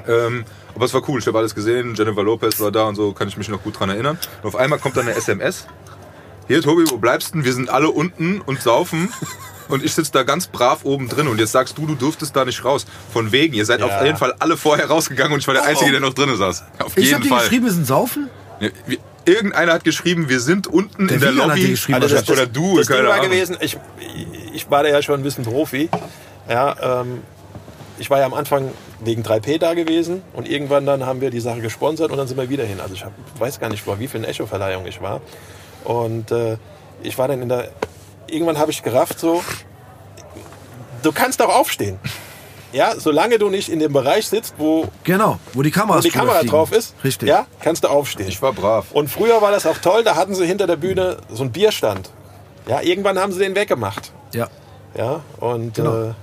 ähm, 0.09 0.45
aber 0.81 0.87
es 0.87 0.95
war 0.95 1.07
cool. 1.11 1.21
Ich 1.21 1.27
habe 1.27 1.39
alles 1.39 1.55
gesehen. 1.55 1.95
Jennifer 1.95 2.23
Lopez 2.23 2.59
war 2.59 2.73
da 2.73 2.85
und 2.85 2.95
so, 2.95 3.13
kann 3.13 3.29
ich 3.29 3.37
mich 3.37 3.49
noch 3.51 3.63
gut 3.63 3.79
dran 3.79 3.91
erinnern. 3.91 4.19
Und 4.43 4.49
auf 4.49 4.57
einmal 4.57 4.79
kommt 4.79 4.97
dann 4.97 5.07
eine 5.07 5.15
SMS. 5.15 5.67
Hier, 6.49 6.63
Tobi, 6.63 6.85
wo 6.91 6.97
bleibst 6.97 7.35
du? 7.35 7.45
Wir 7.45 7.53
sind 7.53 7.69
alle 7.69 7.91
unten 7.91 8.41
und 8.41 8.63
saufen. 8.63 9.13
Und 9.69 9.85
ich 9.85 9.93
sitze 9.95 10.11
da 10.11 10.23
ganz 10.23 10.47
brav 10.47 10.85
oben 10.85 11.09
drin. 11.09 11.29
Und 11.29 11.39
jetzt 11.39 11.53
sagst 11.53 11.77
du, 11.79 11.87
du 11.87 11.95
durftest 11.95 12.35
da 12.35 12.45
nicht 12.47 12.65
raus. 12.65 12.87
Von 13.13 13.31
wegen, 13.31 13.55
ihr 13.55 13.65
seid 13.67 13.81
Ja. 13.81 13.87
auf 13.87 14.05
jeden 14.05 14.17
Fall 14.17 14.35
alle 14.39 14.57
vorher 14.57 14.87
rausgegangen 14.89 15.35
und 15.35 15.41
ich 15.41 15.47
war 15.47 15.55
der 15.55 15.65
Einzige, 15.65 15.91
der 15.93 16.01
noch 16.01 16.15
drinnen 16.15 16.37
saß. 16.37 16.65
Auf 16.79 16.97
Ich 16.97 17.05
jeden 17.05 17.15
habe 17.17 17.25
dir 17.25 17.29
Fall. 17.31 17.41
geschrieben, 17.41 17.65
wir 17.67 17.73
sind 17.73 17.87
saufen. 17.87 18.29
Ja, 18.59 18.71
wir- 18.87 18.99
Irgendeiner 19.27 19.75
hat 19.75 19.85
geschrieben, 19.85 20.31
wir 20.31 20.41
sind 20.41 20.67
unten 20.67 21.07
Der 21.07 21.17
in 21.17 21.21
der 21.21 21.33
Wieland 21.35 21.51
hat 21.51 21.57
dir 21.59 21.61
Lobby. 21.61 21.71
geschrieben, 21.73 22.03
Also 22.03 22.15
das, 22.17 22.25
das, 22.25 22.37
oder 22.37 22.47
du, 22.47 22.79
das 22.79 22.87
keine 22.89 23.01
Ding 23.01 23.09
war 23.11 23.17
Ahnung. 23.19 23.31
gewesen, 23.31 23.57
ich, 23.61 23.77
ich 24.55 24.71
war 24.71 24.83
da 24.83 24.89
ja 24.89 25.03
schon 25.03 25.21
ein 25.21 25.23
bisschen 25.23 25.45
Profi. 25.45 25.91
Ja, 26.49 27.03
ähm, 27.03 27.21
ich 28.01 28.11
war 28.11 28.19
ja 28.19 28.27
am 28.27 28.35
Anfang 28.35 28.73
wegen 29.01 29.23
3P 29.23 29.59
da 29.59 29.75
gewesen 29.75 30.23
und 30.33 30.49
irgendwann 30.49 30.87
dann 30.87 31.07
haben 31.07 31.21
wir 31.21 31.31
die 31.31 31.41
Sache 31.41 31.61
gesponsert 31.61 32.11
und 32.11 32.17
dann 32.19 32.27
sind 32.27 32.37
wir 32.39 32.49
wieder 32.49 32.65
hin. 32.65 32.81
Also 32.81 32.95
ich 32.95 33.05
hab, 33.05 33.13
weiß 33.39 33.61
gar 33.61 33.69
nicht, 33.69 33.83
vor 33.83 33.99
wie 34.01 34.09
vielen 34.09 34.25
Echo-Verleihungen 34.25 34.87
ich 34.89 35.01
war. 35.01 35.21
Und 35.85 36.31
äh, 36.33 36.57
ich 37.03 37.17
war 37.19 37.29
dann 37.29 37.41
in 37.43 37.49
der. 37.49 37.69
Irgendwann 38.29 38.59
habe 38.59 38.71
ich 38.71 38.83
gerafft, 38.83 39.19
so, 39.21 39.43
du 41.03 41.13
kannst 41.13 41.41
doch 41.41 41.49
aufstehen. 41.49 41.99
Ja, 42.73 42.95
solange 42.97 43.39
du 43.39 43.51
nicht 43.51 43.69
in 43.69 43.81
dem 43.81 43.93
Bereich 43.93 44.29
sitzt, 44.29 44.55
wo, 44.59 44.87
Genau, 45.03 45.41
wo 45.55 45.63
die 45.63 45.73
Kamera 45.73 45.99
wo 45.99 46.03
die 46.03 46.11
Kamera 46.11 46.43
drauf 46.45 46.71
ist, 46.71 46.95
Richtig. 47.03 47.29
ja, 47.29 47.47
kannst 47.61 47.83
du 47.83 47.89
aufstehen. 47.89 48.29
Ich 48.29 48.41
war 48.41 48.53
brav. 48.53 48.93
Und 48.93 49.09
früher 49.09 49.43
war 49.43 49.51
das 49.51 49.67
auch 49.67 49.79
toll, 49.79 50.05
da 50.05 50.15
hatten 50.15 50.37
sie 50.37 50.47
hinter 50.47 50.69
der 50.69 50.77
Bühne 50.77 51.17
so 51.29 51.43
einen 51.43 51.51
Bierstand. 51.51 52.11
Ja, 52.69 52.81
irgendwann 52.81 53.19
haben 53.19 53.33
sie 53.33 53.41
den 53.41 53.57
weggemacht. 53.57 54.13
Ja. 54.33 54.47
Ja, 54.97 55.21
und 55.41 55.75
Genau. 55.75 56.11
äh, 56.11 56.15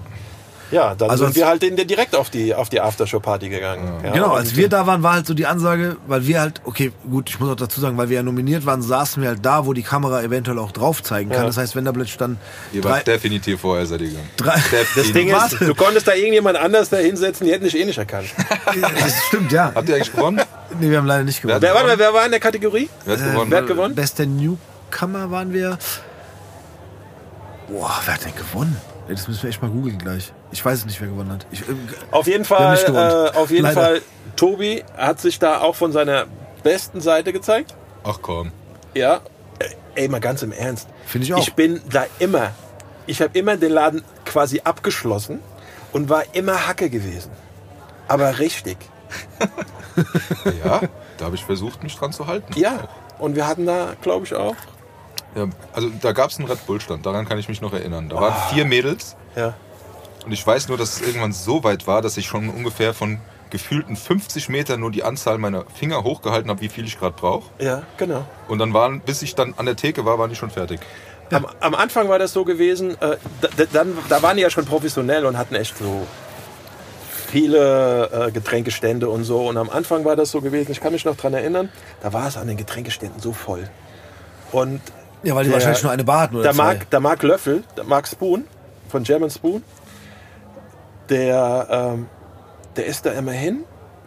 ja, 0.71 0.95
dann 0.95 1.09
Also 1.09 1.23
sind 1.23 1.27
als- 1.29 1.35
wir 1.35 1.47
halt 1.47 1.63
in, 1.63 1.75
direkt 1.87 2.15
auf 2.15 2.29
die, 2.29 2.53
auf 2.53 2.69
die 2.69 2.81
Aftershow-Party 2.81 3.49
gegangen. 3.49 4.01
Ja, 4.03 4.11
Genau, 4.11 4.31
und, 4.31 4.37
als 4.37 4.55
wir 4.55 4.67
da 4.69 4.85
waren, 4.87 5.03
war 5.03 5.13
halt 5.13 5.25
so 5.27 5.33
die 5.33 5.45
Ansage, 5.45 5.97
weil 6.07 6.27
wir 6.27 6.41
halt, 6.41 6.61
okay, 6.65 6.91
gut, 7.09 7.29
ich 7.29 7.39
muss 7.39 7.49
auch 7.49 7.55
dazu 7.55 7.79
sagen, 7.79 7.97
weil 7.97 8.09
wir 8.09 8.17
ja 8.17 8.23
nominiert 8.23 8.65
waren, 8.65 8.81
saßen 8.81 9.21
wir 9.21 9.29
halt 9.29 9.45
da, 9.45 9.65
wo 9.65 9.73
die 9.73 9.83
Kamera 9.83 10.21
eventuell 10.23 10.59
auch 10.59 10.71
drauf 10.71 11.01
zeigen 11.03 11.29
kann. 11.29 11.39
Ja. 11.41 11.45
Das 11.45 11.57
heißt, 11.57 11.75
wenn 11.75 11.85
da 11.85 11.91
plötzlich 11.91 12.17
dann 12.17 12.37
Ihr 12.73 12.81
drei, 12.81 12.89
wart 12.91 13.07
definitiv 13.07 13.61
vorher 13.61 13.85
seid 13.85 14.01
ihr 14.01 14.07
gegangen. 14.09 14.29
drei 14.37 14.59
Das 14.95 15.11
Ding 15.13 15.29
ist, 15.29 15.61
du 15.61 15.75
konntest 15.75 16.07
da 16.07 16.13
irgendjemand 16.13 16.57
anders 16.57 16.89
da 16.89 16.97
hinsetzen, 16.97 17.47
die 17.47 17.53
hätten 17.53 17.63
dich 17.65 17.77
eh 17.77 17.85
nicht 17.85 17.97
erkannt. 17.97 18.27
das 18.65 19.23
stimmt, 19.27 19.51
ja. 19.51 19.71
Habt 19.73 19.87
ihr 19.89 19.95
eigentlich 19.95 20.11
gewonnen? 20.11 20.41
Nee, 20.79 20.89
wir 20.89 20.97
haben 20.97 21.07
leider 21.07 21.23
nicht 21.23 21.41
gewonnen. 21.41 21.61
Wer, 21.61 21.73
warte 21.73 21.87
mal, 21.87 21.99
wer 21.99 22.13
war 22.13 22.25
in 22.25 22.31
der 22.31 22.39
Kategorie? 22.39 22.89
Wer 23.05 23.17
hat 23.17 23.23
gewonnen? 23.31 23.51
Wer 23.51 23.57
hat 23.59 23.67
gewonnen? 23.67 23.95
Bester 23.95 24.25
Newcomer 24.25 25.31
waren 25.31 25.53
wir. 25.53 25.77
Boah, 27.69 27.99
wer 28.05 28.13
hat 28.13 28.25
denn 28.25 28.35
gewonnen? 28.35 28.77
Das 29.07 29.27
müssen 29.27 29.43
wir 29.43 29.49
echt 29.49 29.61
mal 29.61 29.71
googeln 29.71 29.97
gleich. 29.97 30.33
Ich 30.51 30.63
weiß 30.63 30.79
es 30.79 30.85
nicht, 30.85 30.99
wer 31.01 31.07
gewonnen 31.09 31.31
hat. 31.31 31.45
Ich, 31.51 31.61
äh, 31.61 31.63
Auf 32.11 32.27
jeden 32.27 32.45
Fall, 32.45 32.77
äh, 33.33 33.37
auf 33.37 33.51
jeden 33.51 33.63
Leider. 33.63 33.81
Fall, 33.81 34.01
Tobi 34.35 34.83
hat 34.95 35.19
sich 35.19 35.39
da 35.39 35.59
auch 35.61 35.75
von 35.75 35.91
seiner 35.91 36.25
besten 36.63 37.01
Seite 37.01 37.33
gezeigt. 37.33 37.75
Ach 38.03 38.19
komm. 38.21 38.51
Ja. 38.93 39.21
Äh, 39.59 39.65
Ey, 39.95 40.07
mal 40.07 40.19
ganz 40.19 40.41
im 40.43 40.51
Ernst. 40.51 40.87
Finde 41.05 41.25
ich 41.25 41.33
auch. 41.33 41.39
Ich 41.39 41.53
bin 41.53 41.81
da 41.89 42.05
immer, 42.19 42.51
ich 43.07 43.21
habe 43.21 43.37
immer 43.37 43.57
den 43.57 43.71
Laden 43.71 44.03
quasi 44.25 44.61
abgeschlossen 44.63 45.39
und 45.91 46.07
war 46.09 46.23
immer 46.33 46.67
Hacke 46.67 46.89
gewesen. 46.89 47.31
Aber 48.07 48.39
richtig. 48.39 48.77
Ja, 50.63 50.81
da 51.17 51.25
habe 51.25 51.35
ich 51.35 51.43
versucht, 51.43 51.81
mich 51.81 51.95
dran 51.97 52.11
zu 52.13 52.27
halten. 52.27 52.53
Ja. 52.59 52.87
Und 53.17 53.35
wir 53.35 53.47
hatten 53.47 53.65
da, 53.65 53.95
glaube 54.01 54.25
ich, 54.25 54.35
auch. 54.35 54.55
Ja, 55.35 55.47
also 55.73 55.89
da 56.01 56.11
gab 56.11 56.29
es 56.29 56.37
einen 56.37 56.47
Red 56.47 56.65
Bull-Stand, 56.67 57.03
daran 57.05 57.27
kann 57.27 57.39
ich 57.39 57.47
mich 57.49 57.61
noch 57.61 57.73
erinnern. 57.73 58.07
Da 58.09 58.15
waren 58.17 58.35
vier 58.53 58.65
Mädels 58.65 59.15
Ja. 59.35 59.55
Und 60.27 60.33
ich 60.33 60.45
weiß 60.45 60.67
nur, 60.67 60.77
dass 60.77 60.97
es 60.99 61.07
irgendwann 61.07 61.31
so 61.33 61.63
weit 61.63 61.87
war, 61.87 62.01
dass 62.01 62.17
ich 62.17 62.25
schon 62.27 62.49
ungefähr 62.49 62.93
von 62.93 63.19
gefühlten 63.49 63.95
50 63.95 64.49
Metern 64.49 64.81
nur 64.81 64.91
die 64.91 65.03
Anzahl 65.03 65.37
meiner 65.37 65.63
Finger 65.73 66.03
hochgehalten 66.03 66.49
habe, 66.49 66.59
wie 66.61 66.67
viel 66.69 66.85
ich 66.85 66.99
gerade 66.99 67.15
brauche. 67.17 67.45
Ja, 67.59 67.83
genau. 67.97 68.25
Und 68.49 68.59
dann 68.59 68.73
waren, 68.73 68.99
bis 68.99 69.21
ich 69.21 69.35
dann 69.35 69.53
an 69.55 69.65
der 69.65 69.77
Theke 69.77 70.03
war, 70.05 70.19
waren 70.19 70.29
die 70.29 70.35
schon 70.35 70.49
fertig. 70.49 70.81
Am, 71.31 71.45
am 71.61 71.73
Anfang 71.75 72.09
war 72.09 72.19
das 72.19 72.33
so 72.33 72.43
gewesen, 72.43 72.91
äh, 73.01 73.15
da, 73.41 73.47
da- 73.55 73.65
dann, 73.71 73.97
da 74.09 74.21
waren 74.21 74.35
die 74.37 74.43
ja 74.43 74.49
schon 74.49 74.65
professionell 74.65 75.25
und 75.25 75.37
hatten 75.37 75.55
echt 75.55 75.77
so 75.77 76.05
viele 77.27 78.09
äh, 78.27 78.31
Getränkestände 78.31 79.09
und 79.09 79.23
so. 79.23 79.47
Und 79.47 79.57
am 79.57 79.69
Anfang 79.69 80.05
war 80.05 80.15
das 80.15 80.31
so 80.31 80.41
gewesen, 80.41 80.71
ich 80.71 80.79
kann 80.81 80.93
mich 80.93 81.05
noch 81.05 81.15
dran 81.15 81.33
erinnern, 81.33 81.69
da 82.01 82.13
war 82.13 82.27
es 82.27 82.37
an 82.37 82.47
den 82.47 82.57
Getränkeständen 82.57 83.21
so 83.21 83.33
voll. 83.33 83.69
Und 84.51 84.81
ja, 85.23 85.35
weil 85.35 85.43
die 85.43 85.49
der- 85.49 85.55
wahrscheinlich 85.59 85.83
nur 85.83 85.91
eine 85.91 86.03
Bar 86.03 86.21
hatten 86.21 86.35
oder 86.35 86.43
der 86.43 86.53
zwei. 86.53 86.63
Mark, 86.63 86.89
der 86.89 86.99
Mark 86.99 87.23
Löffel, 87.23 87.63
der 87.75 87.83
Mark 87.85 88.07
Spoon 88.07 88.45
von 88.89 89.03
German 89.03 89.29
Spoon, 89.29 89.63
der, 91.09 91.67
ähm, 91.69 92.07
der 92.75 92.85
ist 92.85 93.05
da 93.05 93.11
immer 93.11 93.31
hin, 93.31 93.63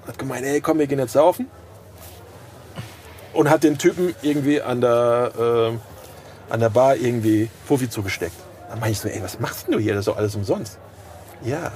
hat 0.07 0.19
gemeint, 0.19 0.45
ey, 0.45 0.61
komm, 0.61 0.79
wir 0.79 0.87
gehen 0.87 0.99
jetzt 0.99 1.13
saufen. 1.13 1.49
Und 3.33 3.49
hat 3.49 3.63
den 3.63 3.79
Typen 3.79 4.15
irgendwie 4.23 4.61
an 4.61 4.81
der, 4.81 5.33
ähm, 5.39 5.81
an 6.49 6.61
der 6.61 6.71
Bar 6.71 6.97
irgendwie 6.97 7.49
Fuffi 7.65 7.89
zugesteckt. 7.89 8.35
Dann 8.69 8.81
meine 8.81 8.93
ich 8.93 8.99
so, 8.99 9.09
ey, 9.09 9.23
was 9.23 9.39
machst 9.39 9.67
denn 9.67 9.75
du 9.75 9.79
hier? 9.79 9.95
Das 9.95 10.01
ist 10.01 10.09
doch 10.09 10.17
alles 10.17 10.35
umsonst. 10.35 10.79
Ja, 11.43 11.73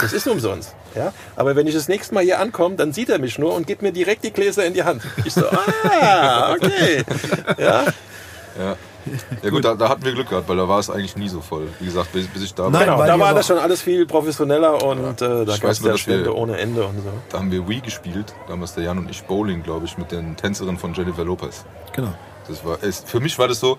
das 0.00 0.12
ist 0.12 0.26
umsonst. 0.28 0.74
Ja? 0.94 1.12
Aber 1.36 1.56
wenn 1.56 1.66
ich 1.66 1.74
das 1.74 1.88
nächste 1.88 2.14
Mal 2.14 2.22
hier 2.24 2.38
ankomme, 2.40 2.76
dann 2.76 2.92
sieht 2.92 3.10
er 3.10 3.18
mich 3.18 3.38
nur 3.38 3.54
und 3.54 3.66
gibt 3.66 3.82
mir 3.82 3.92
direkt 3.92 4.24
die 4.24 4.32
Gläser 4.32 4.64
in 4.64 4.74
die 4.74 4.84
Hand. 4.84 5.02
Ich 5.24 5.34
so, 5.34 5.44
ah, 5.48 6.52
okay. 6.52 7.04
Ja, 7.58 7.84
Ja, 8.58 8.76
ja 9.42 9.50
gut, 9.50 9.64
da, 9.64 9.74
da 9.74 9.88
hatten 9.88 10.04
wir 10.04 10.12
Glück 10.12 10.28
gehabt, 10.28 10.48
weil 10.48 10.56
da 10.56 10.68
war 10.68 10.78
es 10.78 10.90
eigentlich 10.90 11.16
nie 11.16 11.28
so 11.28 11.40
voll. 11.40 11.68
Wie 11.78 11.86
gesagt, 11.86 12.12
bis, 12.12 12.26
bis 12.28 12.42
ich 12.42 12.54
da 12.54 12.64
war. 12.64 12.70
Nein, 12.70 12.84
Genau, 12.84 12.98
weil 12.98 13.06
da 13.08 13.14
die 13.14 13.20
war 13.20 13.34
das 13.34 13.46
schon 13.46 13.58
alles 13.58 13.82
viel 13.82 14.06
professioneller 14.06 14.82
und 14.82 15.22
äh, 15.22 15.44
da 15.44 15.56
gab 15.56 15.70
es 15.70 15.82
ja 15.82 15.96
Stände 15.96 16.34
ohne 16.34 16.58
Ende 16.58 16.84
und 16.84 16.96
so. 16.98 17.10
Da 17.28 17.38
haben 17.38 17.50
wir 17.50 17.68
Wii 17.68 17.80
gespielt, 17.80 18.34
damals 18.48 18.74
der 18.74 18.84
Jan 18.84 18.98
und 18.98 19.10
ich 19.10 19.22
Bowling, 19.24 19.62
glaube 19.62 19.86
ich, 19.86 19.96
mit 19.98 20.12
den 20.12 20.36
Tänzerinnen 20.36 20.78
von 20.78 20.94
Jennifer 20.94 21.24
Lopez. 21.24 21.64
Genau. 21.92 22.14
Das 22.48 22.64
war, 22.64 22.78
es, 22.82 23.00
für 23.06 23.20
mich 23.20 23.38
war 23.38 23.48
das 23.48 23.60
so 23.60 23.76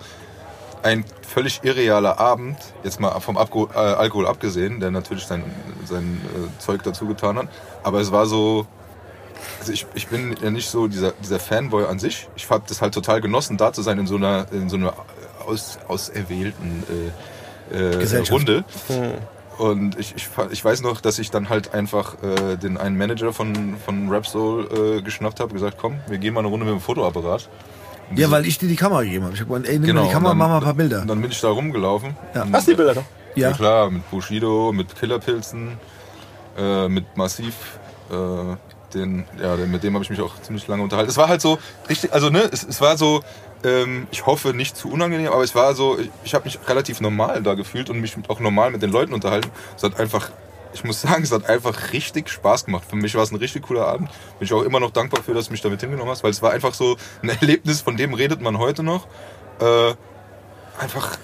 ein 0.82 1.04
völlig 1.26 1.60
irrealer 1.62 2.18
Abend, 2.18 2.56
jetzt 2.82 3.00
mal 3.00 3.18
vom 3.20 3.36
Abgo 3.36 3.68
äh, 3.74 3.78
Alkohol 3.78 4.26
abgesehen, 4.26 4.80
der 4.80 4.90
natürlich 4.90 5.26
sein, 5.26 5.44
sein 5.84 6.20
äh, 6.34 6.60
Zeug 6.60 6.82
dazu 6.82 7.06
getan 7.06 7.38
hat. 7.38 7.48
Aber 7.82 8.00
es 8.00 8.10
war 8.12 8.26
so, 8.26 8.66
also 9.60 9.72
ich, 9.72 9.86
ich 9.94 10.08
bin 10.08 10.34
ja 10.42 10.50
nicht 10.50 10.68
so 10.68 10.86
dieser, 10.88 11.12
dieser 11.22 11.38
Fanboy 11.38 11.84
an 11.86 11.98
sich. 11.98 12.28
Ich 12.36 12.48
habe 12.50 12.64
das 12.68 12.80
halt 12.82 12.94
total 12.94 13.20
genossen, 13.20 13.56
da 13.56 13.72
zu 13.72 13.82
sein 13.82 13.98
in 13.98 14.06
so 14.06 14.16
einer, 14.16 14.46
in 14.52 14.68
so 14.68 14.76
einer 14.76 14.94
aus, 15.46 15.78
auserwählten 15.88 16.82
äh, 17.72 17.76
äh. 17.76 18.30
Runde. 18.30 18.64
Und 19.58 19.98
ich, 19.98 20.14
ich, 20.16 20.28
ich 20.50 20.64
weiß 20.64 20.82
noch, 20.82 21.00
dass 21.00 21.18
ich 21.18 21.30
dann 21.30 21.48
halt 21.48 21.74
einfach 21.74 22.16
äh, 22.22 22.56
den 22.56 22.78
einen 22.78 22.96
Manager 22.96 23.32
von, 23.32 23.76
von 23.84 24.08
Rapsoul 24.10 24.96
äh, 24.98 25.02
geschnappt 25.02 25.40
habe, 25.40 25.52
gesagt, 25.52 25.76
komm, 25.80 26.00
wir 26.08 26.18
gehen 26.18 26.34
mal 26.34 26.40
eine 26.40 26.48
Runde 26.48 26.64
mit 26.64 26.74
dem 26.74 26.80
Fotoapparat. 26.80 27.48
Und 28.10 28.18
Ja, 28.18 28.30
weil 28.30 28.46
ich 28.46 28.58
dir 28.58 28.68
die 28.68 28.76
Kamera 28.76 29.02
gegeben 29.02 29.24
habe. 29.24 29.34
Ich 29.34 29.40
habe 29.40 29.50
gesagt, 29.50 29.68
ey, 29.68 29.78
nimm 29.78 29.86
Genau, 29.88 30.02
mal 30.02 30.06
die 30.08 30.12
Kamera, 30.12 30.32
und 30.32 30.38
mach 30.38 30.44
dann- 30.46 30.50
mal 30.52 30.58
ein 30.58 30.64
paar 30.64 30.74
Bilder. 30.74 31.02
Und 31.02 31.08
dann 31.08 31.20
bin 31.20 31.30
ich 31.30 31.40
da 31.40 31.48
rumgelaufen. 31.48 32.16
Ja. 32.34 32.42
Und, 32.42 32.54
Hast 32.54 32.66
du 32.66 32.72
die 32.72 32.76
Bilder 32.76 32.94
noch? 32.94 33.04
Ja. 33.34 33.50
Ja. 33.50 33.56
klar, 33.56 33.90
mit 33.90 34.10
Bushido, 34.10 34.72
mit 34.72 34.94
Killerpilzen, 34.98 35.78
äh, 36.58 36.88
mit 36.88 37.16
Massiv. 37.16 37.54
Äh, 38.10 38.14
Den, 38.94 39.24
ja, 39.40 39.56
mit 39.56 39.82
dem 39.82 39.94
habe 39.94 40.04
ich 40.04 40.10
mich 40.10 40.20
auch 40.20 40.40
ziemlich 40.42 40.66
lange 40.68 40.82
unterhalten. 40.82 41.10
Es 41.10 41.16
war 41.16 41.28
halt 41.28 41.40
so 41.40 41.58
richtig, 41.88 42.12
also 42.12 42.30
ne, 42.30 42.48
es, 42.52 42.62
es 42.62 42.80
war 42.80 42.96
so, 42.96 43.22
ähm, 43.64 44.06
ich 44.10 44.26
hoffe 44.26 44.54
nicht 44.54 44.76
zu 44.76 44.90
unangenehm, 44.90 45.32
aber 45.32 45.42
es 45.42 45.54
war 45.54 45.74
so, 45.74 45.98
ich, 45.98 46.10
ich 46.24 46.34
habe 46.34 46.44
mich 46.44 46.58
relativ 46.66 47.00
normal 47.00 47.42
da 47.42 47.54
gefühlt 47.54 47.90
und 47.90 48.00
mich 48.00 48.16
auch 48.28 48.40
normal 48.40 48.70
mit 48.70 48.82
den 48.82 48.90
Leuten 48.90 49.12
unterhalten. 49.12 49.50
Es 49.76 49.82
hat 49.82 49.98
einfach, 49.98 50.30
ich 50.74 50.84
muss 50.84 51.00
sagen, 51.02 51.22
es 51.22 51.32
hat 51.32 51.48
einfach 51.48 51.92
richtig 51.92 52.28
Spaß 52.28 52.66
gemacht. 52.66 52.84
Für 52.88 52.96
mich 52.96 53.14
war 53.14 53.22
es 53.22 53.30
ein 53.30 53.36
richtig 53.36 53.62
cooler 53.62 53.86
Abend. 53.86 54.08
Bin 54.38 54.46
ich 54.46 54.52
auch 54.52 54.62
immer 54.62 54.80
noch 54.80 54.90
dankbar 54.90 55.22
für, 55.22 55.34
dass 55.34 55.46
du 55.46 55.52
mich 55.52 55.62
damit 55.62 55.80
hingenommen 55.80 56.10
hast, 56.10 56.22
weil 56.22 56.30
es 56.30 56.42
war 56.42 56.52
einfach 56.52 56.74
so 56.74 56.96
ein 57.22 57.28
Erlebnis, 57.40 57.80
von 57.80 57.96
dem 57.96 58.14
redet 58.14 58.40
man 58.40 58.58
heute 58.58 58.82
noch. 58.82 59.06
Äh, 59.60 59.94
einfach 60.78 61.18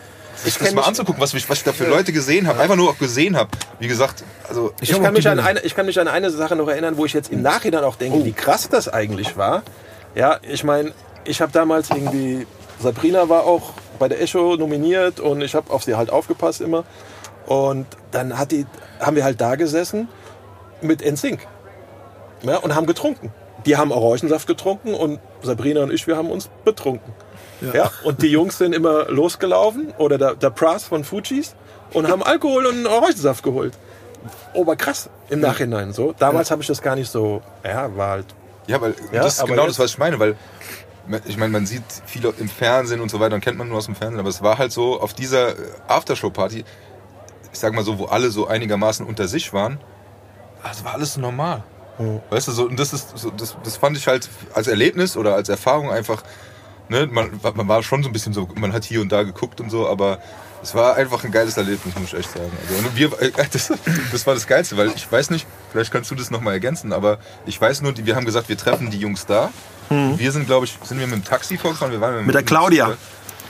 sich 0.44 0.56
das 0.58 0.72
mal 0.74 0.82
anzugucken, 0.82 1.20
was 1.20 1.34
ich, 1.34 1.48
was 1.48 1.58
ich 1.58 1.64
da 1.64 1.72
für 1.72 1.86
Leute 1.86 2.12
gesehen 2.12 2.46
habe. 2.46 2.60
Einfach 2.60 2.76
nur 2.76 2.90
auch 2.90 2.98
gesehen 2.98 3.36
habe. 3.36 3.50
Wie 3.78 3.88
gesagt, 3.88 4.24
also 4.48 4.72
ich, 4.80 4.90
ich 4.90 5.02
kann 5.02 5.12
mich 5.12 5.28
an 5.28 5.40
eine, 5.40 5.60
ich 5.60 5.74
kann 5.74 5.86
mich 5.86 5.98
an 6.00 6.08
eine 6.08 6.30
Sache 6.30 6.56
noch 6.56 6.68
erinnern, 6.68 6.96
wo 6.96 7.04
ich 7.04 7.12
jetzt 7.12 7.32
im 7.32 7.42
Nachhinein 7.42 7.84
auch 7.84 7.96
denke, 7.96 8.18
oh. 8.18 8.24
wie 8.24 8.32
krass 8.32 8.68
das 8.68 8.88
eigentlich 8.88 9.36
war. 9.36 9.62
Ja, 10.14 10.38
ich 10.42 10.64
meine, 10.64 10.92
ich 11.24 11.40
habe 11.40 11.52
damals 11.52 11.90
irgendwie 11.90 12.46
Sabrina 12.80 13.28
war 13.28 13.44
auch 13.44 13.72
bei 13.98 14.08
der 14.08 14.20
Echo 14.20 14.56
nominiert 14.56 15.20
und 15.20 15.40
ich 15.42 15.54
habe 15.54 15.72
auf 15.72 15.82
sie 15.82 15.96
halt 15.96 16.10
aufgepasst 16.10 16.60
immer. 16.60 16.84
Und 17.46 17.86
dann 18.10 18.38
hat 18.38 18.52
die, 18.52 18.66
haben 19.00 19.16
wir 19.16 19.24
halt 19.24 19.40
da 19.40 19.56
gesessen 19.56 20.08
mit 20.80 21.04
NSYNC 21.04 21.46
ja, 22.42 22.56
und 22.58 22.74
haben 22.74 22.86
getrunken. 22.86 23.32
Die 23.66 23.76
haben 23.76 23.90
Orangensaft 23.90 24.46
getrunken 24.46 24.94
und 24.94 25.18
Sabrina 25.42 25.82
und 25.82 25.92
ich, 25.92 26.06
wir 26.06 26.16
haben 26.16 26.30
uns 26.30 26.48
betrunken. 26.64 27.12
Ja. 27.60 27.74
ja. 27.74 27.90
und 28.04 28.22
die 28.22 28.28
Jungs 28.28 28.58
sind 28.58 28.74
immer 28.74 29.08
losgelaufen 29.10 29.92
oder 29.98 30.18
der, 30.18 30.34
der 30.34 30.50
Pras 30.50 30.84
von 30.84 31.04
Fujis 31.04 31.54
und 31.92 32.08
haben 32.08 32.22
Alkohol 32.22 32.66
und 32.66 32.86
Orangensaft 32.86 33.42
geholt. 33.42 33.74
Oberkrass 34.52 35.08
im 35.28 35.40
Nachhinein 35.40 35.92
so. 35.92 36.14
Damals 36.18 36.48
ja. 36.48 36.52
habe 36.52 36.62
ich 36.62 36.68
das 36.68 36.82
gar 36.82 36.96
nicht 36.96 37.10
so, 37.10 37.42
ja, 37.64 37.96
war 37.96 38.10
halt. 38.10 38.26
Ja, 38.66 38.80
weil 38.80 38.94
ja, 39.12 39.22
das 39.22 39.38
ist 39.38 39.46
genau 39.46 39.66
das, 39.66 39.78
was 39.78 39.90
ich 39.92 39.98
meine, 39.98 40.18
weil 40.18 40.36
ich 41.24 41.38
meine, 41.38 41.52
man 41.52 41.64
sieht 41.64 41.82
viel 42.04 42.22
im 42.38 42.48
Fernsehen 42.48 43.00
und 43.00 43.10
so 43.10 43.18
weiter 43.18 43.34
und 43.34 43.40
kennt 43.40 43.56
man 43.56 43.68
nur 43.68 43.78
aus 43.78 43.86
dem 43.86 43.94
Fernsehen, 43.94 44.20
aber 44.20 44.28
es 44.28 44.42
war 44.42 44.58
halt 44.58 44.72
so 44.72 45.00
auf 45.00 45.14
dieser 45.14 45.54
Aftershow-Party, 45.86 46.64
ich 47.50 47.58
sag 47.58 47.72
mal 47.72 47.82
so, 47.82 47.98
wo 47.98 48.06
alle 48.06 48.30
so 48.30 48.46
einigermaßen 48.46 49.06
unter 49.06 49.26
sich 49.26 49.54
waren, 49.54 49.78
das 50.62 50.84
war 50.84 50.94
alles 50.94 51.16
normal. 51.16 51.64
Mhm. 51.98 52.20
Weißt 52.30 52.48
du, 52.48 52.52
so, 52.52 52.66
und 52.66 52.78
das 52.78 52.92
ist, 52.92 53.16
so, 53.16 53.30
das, 53.30 53.56
das 53.64 53.76
fand 53.76 53.96
ich 53.96 54.06
halt 54.06 54.28
als 54.54 54.66
Erlebnis 54.68 55.16
oder 55.16 55.34
als 55.34 55.48
Erfahrung 55.48 55.90
einfach 55.90 56.22
ne, 56.88 57.06
man, 57.06 57.30
man 57.54 57.68
war 57.68 57.82
schon 57.82 58.02
so 58.02 58.08
ein 58.08 58.12
bisschen 58.12 58.32
so, 58.32 58.48
man 58.56 58.72
hat 58.72 58.84
hier 58.84 59.00
und 59.00 59.10
da 59.10 59.22
geguckt 59.22 59.60
und 59.60 59.70
so, 59.70 59.88
aber 59.88 60.18
es 60.62 60.74
war 60.74 60.96
einfach 60.96 61.24
ein 61.24 61.30
geiles 61.30 61.56
Erlebnis, 61.56 61.94
muss 61.96 62.12
ich 62.12 62.18
echt 62.18 62.32
sagen. 62.32 62.50
Also, 62.68 62.96
wir, 62.96 63.22
äh, 63.22 63.30
das, 63.52 63.72
das, 64.12 64.26
war 64.26 64.34
das 64.34 64.46
Geilste, 64.46 64.76
weil 64.76 64.92
ich 64.94 65.10
weiß 65.10 65.30
nicht, 65.30 65.46
vielleicht 65.70 65.92
kannst 65.92 66.10
du 66.10 66.14
das 66.14 66.30
nochmal 66.30 66.54
ergänzen, 66.54 66.92
aber 66.92 67.18
ich 67.46 67.60
weiß 67.60 67.82
nur, 67.82 67.96
wir 67.96 68.16
haben 68.16 68.26
gesagt, 68.26 68.48
wir 68.48 68.56
treffen 68.56 68.90
die 68.90 68.98
Jungs 68.98 69.26
da. 69.26 69.50
Mhm. 69.90 70.18
Wir 70.18 70.32
sind, 70.32 70.46
glaube 70.46 70.66
ich, 70.66 70.76
sind 70.82 70.98
wir 70.98 71.06
mit 71.06 71.16
dem 71.16 71.24
Taxi 71.24 71.56
vorgefahren? 71.56 71.92
Wir 71.92 72.00
waren 72.00 72.16
mit, 72.16 72.26
mit 72.26 72.34
der 72.34 72.42
Claudia. 72.42 72.96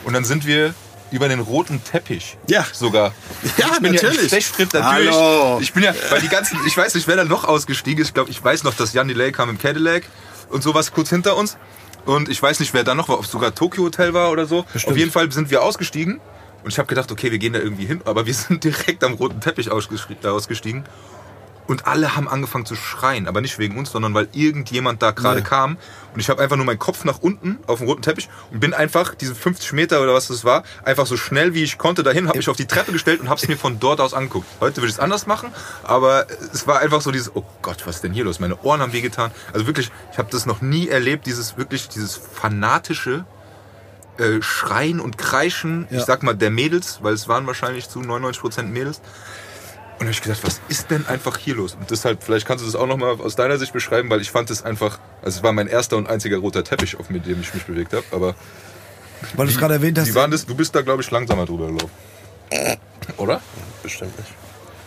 Und 0.05 0.13
dann 0.13 0.23
sind 0.23 0.45
wir 0.45 0.73
über 1.11 1.27
den 1.27 1.39
roten 1.39 1.83
Teppich. 1.83 2.37
Ja. 2.47 2.65
Sogar. 2.71 3.13
Ja, 3.57 3.67
ich 3.73 3.79
bin 3.79 3.93
natürlich. 3.93 4.21
Ja 4.21 4.27
Stechschritt 4.27 4.73
natürlich. 4.73 5.11
Hallo. 5.11 5.59
Ich 5.59 5.73
bin 5.73 5.83
ja, 5.83 5.93
weil 6.09 6.21
die 6.21 6.29
ganzen, 6.29 6.59
ich 6.67 6.77
weiß 6.77 6.93
nicht, 6.95 7.07
wer 7.07 7.15
da 7.15 7.25
noch 7.25 7.45
ausgestiegen 7.45 8.01
ist. 8.01 8.09
Ich 8.09 8.13
glaube, 8.13 8.29
ich 8.29 8.43
weiß 8.43 8.63
noch, 8.63 8.75
dass 8.75 8.93
Jan 8.93 9.07
Delay 9.07 9.31
kam 9.31 9.49
im 9.49 9.57
Cadillac 9.57 10.03
und 10.49 10.63
sowas 10.63 10.91
kurz 10.91 11.09
hinter 11.09 11.35
uns. 11.35 11.57
Und 12.09 12.27
ich 12.27 12.41
weiß 12.41 12.59
nicht, 12.59 12.73
wer 12.73 12.83
da 12.83 12.95
noch 12.95 13.07
war, 13.07 13.19
ob 13.19 13.25
es 13.25 13.29
sogar 13.29 13.53
Tokyo 13.53 13.83
Hotel 13.83 14.15
war 14.15 14.31
oder 14.31 14.47
so. 14.47 14.63
Bestimmt. 14.73 14.91
Auf 14.91 14.97
jeden 14.97 15.11
Fall 15.11 15.31
sind 15.31 15.51
wir 15.51 15.61
ausgestiegen. 15.61 16.19
Und 16.63 16.71
ich 16.71 16.79
habe 16.79 16.87
gedacht, 16.87 17.11
okay, 17.11 17.29
wir 17.31 17.37
gehen 17.37 17.53
da 17.53 17.59
irgendwie 17.59 17.85
hin. 17.85 18.01
Aber 18.05 18.25
wir 18.25 18.33
sind 18.47 18.63
direkt 18.63 19.03
am 19.03 19.13
roten 19.13 19.41
Teppich 19.41 19.69
ausgestiegen. 19.69 20.85
Und 21.69 21.85
alle 21.85 22.15
haben 22.15 22.27
angefangen 22.27 22.65
zu 22.65 22.75
schreien, 22.75 23.27
aber 23.27 23.41
nicht 23.41 23.59
wegen 23.59 23.77
uns, 23.77 23.91
sondern 23.91 24.15
weil 24.15 24.27
irgendjemand 24.33 25.03
da 25.03 25.11
gerade 25.11 25.41
ja. 25.41 25.45
kam. 25.45 25.77
Und 26.15 26.19
ich 26.19 26.27
habe 26.27 26.41
einfach 26.41 26.55
nur 26.55 26.65
meinen 26.65 26.79
Kopf 26.79 27.05
nach 27.05 27.19
unten 27.19 27.59
auf 27.67 27.77
dem 27.77 27.87
roten 27.87 28.01
Teppich 28.01 28.27
und 28.49 28.59
bin 28.59 28.73
einfach 28.73 29.13
diese 29.13 29.35
50 29.35 29.73
Meter 29.73 30.01
oder 30.01 30.15
was 30.15 30.29
das 30.29 30.43
war, 30.43 30.63
einfach 30.83 31.05
so 31.05 31.15
schnell 31.15 31.53
wie 31.53 31.61
ich 31.61 31.77
konnte 31.77 32.01
dahin, 32.01 32.27
habe 32.27 32.39
mich 32.39 32.49
auf 32.49 32.57
die 32.57 32.65
Treppe 32.65 32.91
gestellt 32.91 33.21
und 33.21 33.29
habe 33.29 33.39
es 33.39 33.47
mir 33.47 33.55
von 33.55 33.79
dort 33.79 34.01
aus 34.01 34.15
angeguckt. 34.15 34.47
Heute 34.59 34.77
würde 34.77 34.87
ich 34.87 34.95
es 34.95 34.99
anders 34.99 35.27
machen, 35.27 35.51
aber 35.83 36.25
es 36.51 36.65
war 36.65 36.79
einfach 36.79 37.01
so 37.01 37.11
dieses, 37.11 37.35
oh 37.35 37.45
Gott, 37.61 37.85
was 37.85 37.97
ist 37.97 38.03
denn 38.03 38.13
hier 38.13 38.23
los? 38.23 38.39
Meine 38.39 38.59
Ohren 38.63 38.81
haben 38.81 38.91
wehgetan. 38.91 39.29
Also 39.53 39.67
wirklich, 39.67 39.91
ich 40.11 40.17
habe 40.17 40.29
das 40.31 40.47
noch 40.47 40.61
nie 40.61 40.87
erlebt, 40.87 41.27
dieses 41.27 41.55
wirklich, 41.55 41.87
dieses 41.87 42.17
fanatische 42.17 43.25
äh, 44.17 44.41
Schreien 44.41 44.99
und 44.99 45.19
Kreischen, 45.19 45.85
ja. 45.91 45.99
ich 45.99 46.05
sag 46.05 46.23
mal 46.23 46.33
der 46.33 46.49
Mädels, 46.49 46.97
weil 47.03 47.13
es 47.13 47.27
waren 47.27 47.45
wahrscheinlich 47.45 47.87
zu 47.89 47.99
99 47.99 48.41
Prozent 48.41 48.73
Mädels. 48.73 49.01
Und 49.99 50.05
habe 50.05 50.11
ich 50.11 50.21
gedacht, 50.21 50.39
was 50.43 50.61
ist 50.69 50.89
denn 50.91 51.05
einfach 51.07 51.37
hier 51.37 51.55
los? 51.55 51.75
Und 51.75 51.91
deshalb, 51.91 52.23
vielleicht 52.23 52.47
kannst 52.47 52.63
du 52.63 52.65
das 52.65 52.75
auch 52.75 52.87
nochmal 52.87 53.19
aus 53.19 53.35
deiner 53.35 53.57
Sicht 53.57 53.73
beschreiben, 53.73 54.09
weil 54.09 54.21
ich 54.21 54.31
fand 54.31 54.49
es 54.49 54.63
einfach, 54.63 54.97
also 55.21 55.39
es 55.39 55.43
war 55.43 55.51
mein 55.51 55.67
erster 55.67 55.97
und 55.97 56.09
einziger 56.09 56.37
roter 56.37 56.63
Teppich, 56.63 56.97
auf 56.97 57.09
mit 57.09 57.25
dem 57.25 57.41
ich 57.41 57.53
mich 57.53 57.65
bewegt 57.65 57.93
habe, 57.93 58.05
aber... 58.11 58.35
Weil 59.33 59.47
du 59.47 59.51
es 59.51 59.59
gerade 59.59 59.73
erwähnt 59.73 59.99
hast... 59.99 60.07
Wie 60.07 60.15
waren 60.15 60.31
das? 60.31 60.45
Du 60.45 60.55
bist 60.55 60.73
da, 60.73 60.81
glaube 60.81 61.01
ich, 61.01 61.11
langsamer 61.11 61.45
drüber 61.45 61.67
gelaufen. 61.67 61.91
Oder? 63.17 63.41
Bestimmt 63.83 64.17
nicht. 64.17 64.29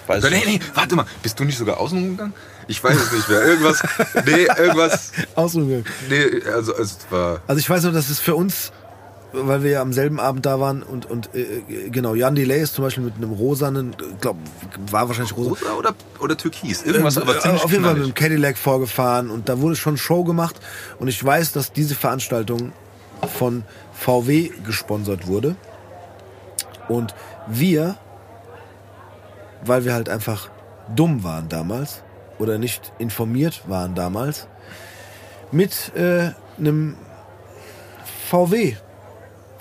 Weiß 0.07 0.25
nee, 0.31 0.43
nee, 0.47 0.61
warte 0.75 0.97
mal, 0.97 1.05
bist 1.23 1.39
du 1.39 1.45
nicht 1.45 1.59
sogar 1.59 1.79
außen 1.79 1.99
rumgegangen? 1.99 2.33
Ich 2.67 2.83
weiß 2.83 2.97
es 2.97 3.13
nicht 3.13 3.29
mehr. 3.29 3.43
Irgendwas, 3.43 3.83
nee, 4.25 4.45
irgendwas... 4.45 5.13
Außen 5.35 5.61
rumgegangen? 5.61 5.87
Nee, 6.09 6.43
also, 6.47 6.75
also 6.75 6.83
es 6.83 6.99
war... 7.11 7.43
Also 7.47 7.59
ich 7.59 7.69
weiß 7.69 7.83
nur, 7.83 7.93
dass 7.93 8.09
es 8.09 8.19
für 8.19 8.35
uns 8.35 8.73
weil 9.33 9.63
wir 9.63 9.71
ja 9.71 9.83
am 9.83 9.93
selben 9.93 10.21
Abend 10.21 10.45
da 10.47 10.61
waren 10.61 10.83
und, 10.83 11.07
und 11.07 11.35
äh, 11.35 11.63
genau, 11.91 12.15
Jan 12.15 12.35
Delay 12.35 12.61
ist 12.61 12.75
zum 12.75 12.85
Beispiel 12.85 13.05
mit 13.05 13.17
einem 13.17 13.33
rosanen, 13.33 13.97
glaub, 14.21 14.37
war 14.91 15.09
wahrscheinlich 15.09 15.37
rosa. 15.37 15.51
Rosa 15.51 15.75
oder, 15.75 15.95
oder 16.21 16.37
türkis, 16.37 16.83
irgendwas, 16.83 17.17
äh, 17.17 17.21
aber 17.21 17.41
ziemlich 17.41 17.65
Auf 17.65 17.71
jeden 17.71 17.85
Fall 17.85 17.95
mit 17.95 18.05
dem 18.05 18.15
Cadillac 18.15 18.59
vorgefahren 18.59 19.31
und 19.31 19.49
da 19.49 19.61
wurde 19.61 19.77
schon 19.77 19.97
Show 19.97 20.25
gemacht 20.25 20.57
und 20.99 21.09
ich 21.09 21.23
weiß, 21.25 21.53
dass 21.53 21.73
diese 21.73 21.95
Veranstaltung 21.95 22.73
von 23.39 23.65
VW 23.95 24.51
gesponsert 24.67 25.27
wurde. 25.27 25.57
Und 26.89 27.15
wir, 27.47 27.97
weil 29.65 29.85
wir 29.85 29.95
halt 29.95 30.09
einfach 30.09 30.51
dumm 30.95 31.25
waren 31.25 31.49
damals 31.49 32.03
oder 32.39 32.59
nicht 32.59 32.93
informiert 32.99 33.63
waren 33.69 33.95
damals, 33.95 34.49
mit 35.53 35.95
äh, 35.95 36.33
einem 36.59 36.97
VW 38.29 38.77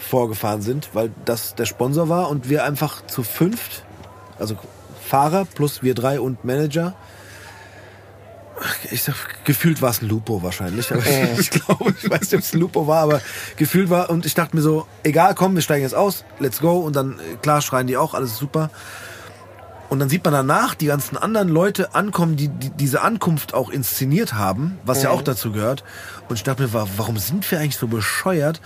vorgefahren 0.01 0.61
sind, 0.61 0.89
weil 0.93 1.11
das 1.25 1.55
der 1.55 1.65
Sponsor 1.65 2.09
war 2.09 2.29
und 2.29 2.49
wir 2.49 2.63
einfach 2.63 3.05
zu 3.07 3.23
fünft, 3.23 3.83
also 4.39 4.57
Fahrer 5.07 5.45
plus 5.45 5.83
wir 5.83 5.93
drei 5.93 6.19
und 6.19 6.45
Manager. 6.45 6.95
Ich 8.91 9.03
sag, 9.03 9.15
gefühlt 9.43 9.81
war 9.81 9.89
es 9.89 10.01
ein 10.01 10.07
Lupo 10.07 10.43
wahrscheinlich. 10.43 10.91
Aber 10.93 11.01
oh. 11.05 11.39
ich 11.39 11.49
glaube, 11.49 11.93
ich 12.01 12.09
weiß 12.09 12.21
nicht, 12.21 12.33
ob 12.35 12.39
es 12.39 12.53
ein 12.53 12.59
Lupo 12.59 12.87
war, 12.87 13.01
aber 13.03 13.21
gefühlt 13.57 13.89
war. 13.89 14.09
Und 14.09 14.25
ich 14.25 14.35
dachte 14.35 14.55
mir 14.55 14.61
so, 14.61 14.87
egal, 15.03 15.33
komm, 15.35 15.55
wir 15.55 15.61
steigen 15.61 15.83
jetzt 15.83 15.95
aus, 15.95 16.23
let's 16.39 16.59
go. 16.59 16.79
Und 16.79 16.95
dann, 16.95 17.19
klar, 17.41 17.61
schreien 17.61 17.87
die 17.87 17.97
auch, 17.97 18.13
alles 18.13 18.37
super. 18.37 18.69
Und 19.89 19.99
dann 19.99 20.07
sieht 20.07 20.23
man 20.23 20.31
danach 20.31 20.75
die 20.75 20.85
ganzen 20.85 21.17
anderen 21.17 21.49
Leute 21.49 21.93
ankommen, 21.93 22.37
die, 22.37 22.47
die 22.47 22.69
diese 22.69 23.01
Ankunft 23.01 23.53
auch 23.53 23.69
inszeniert 23.69 24.35
haben, 24.35 24.79
was 24.85 24.99
mhm. 24.99 25.03
ja 25.03 25.09
auch 25.09 25.21
dazu 25.21 25.51
gehört. 25.51 25.83
Und 26.29 26.37
ich 26.37 26.43
dachte 26.43 26.63
mir, 26.63 26.71
warum 26.71 27.17
sind 27.17 27.51
wir 27.51 27.59
eigentlich 27.59 27.75
so 27.75 27.87
bescheuert? 27.87 28.61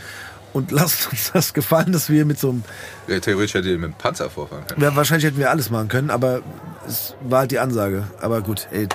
Und 0.55 0.71
lasst 0.71 1.11
uns 1.11 1.33
das 1.33 1.53
gefallen, 1.53 1.91
dass 1.91 2.09
wir 2.09 2.23
mit 2.23 2.39
so 2.39 2.49
einem. 2.49 2.63
Ja, 3.07 3.19
theoretisch 3.19 3.55
hätte 3.55 3.67
ihr 3.67 3.77
mit 3.77 3.91
dem 3.91 3.93
Panzer 3.93 4.29
vorfahren 4.29 4.65
können. 4.65 4.81
Ja, 4.81 4.95
wahrscheinlich 4.95 5.25
hätten 5.25 5.37
wir 5.37 5.49
alles 5.49 5.69
machen 5.69 5.89
können, 5.89 6.09
aber 6.09 6.41
es 6.87 7.13
war 7.21 7.39
halt 7.39 7.51
die 7.51 7.59
Ansage. 7.59 8.05
Aber 8.21 8.41
gut, 8.41 8.69
ey, 8.71 8.87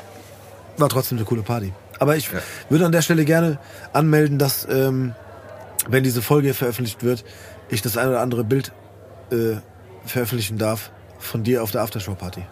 war 0.78 0.88
trotzdem 0.88 1.18
eine 1.18 1.26
coole 1.26 1.42
Party. 1.42 1.74
Aber 1.98 2.16
ich 2.16 2.32
ja. 2.32 2.38
würde 2.70 2.86
an 2.86 2.92
der 2.92 3.02
Stelle 3.02 3.26
gerne 3.26 3.58
anmelden, 3.92 4.38
dass, 4.38 4.66
ähm, 4.70 5.14
wenn 5.86 6.02
diese 6.02 6.22
Folge 6.22 6.54
veröffentlicht 6.54 7.04
wird, 7.04 7.26
ich 7.68 7.82
das 7.82 7.98
ein 7.98 8.08
oder 8.08 8.20
andere 8.20 8.42
Bild 8.42 8.72
äh, 9.30 9.56
veröffentlichen 10.06 10.56
darf 10.56 10.90
von 11.18 11.44
dir 11.44 11.62
auf 11.62 11.72
der 11.72 11.82
Aftershow-Party. 11.82 12.42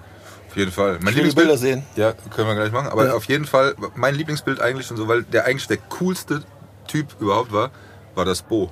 Auf 0.50 0.56
jeden 0.56 0.70
Fall. 0.70 0.98
Mein 1.00 1.14
Lieblingsbild, 1.14 1.46
Bilder 1.46 1.58
sehen. 1.58 1.82
Ja, 1.96 2.12
können 2.34 2.46
wir 2.46 2.54
gleich 2.54 2.72
machen. 2.72 2.88
Aber 2.88 3.06
ja. 3.06 3.14
auf 3.14 3.24
jeden 3.24 3.46
Fall, 3.46 3.74
mein 3.94 4.14
Lieblingsbild 4.14 4.60
eigentlich 4.60 4.90
und 4.90 4.98
so, 4.98 5.08
weil 5.08 5.22
der 5.22 5.46
eigentlich 5.46 5.66
der 5.66 5.78
coolste 5.78 6.42
Typ 6.86 7.16
überhaupt 7.20 7.52
war, 7.52 7.70
war 8.14 8.26
das 8.26 8.42
Bo. 8.42 8.70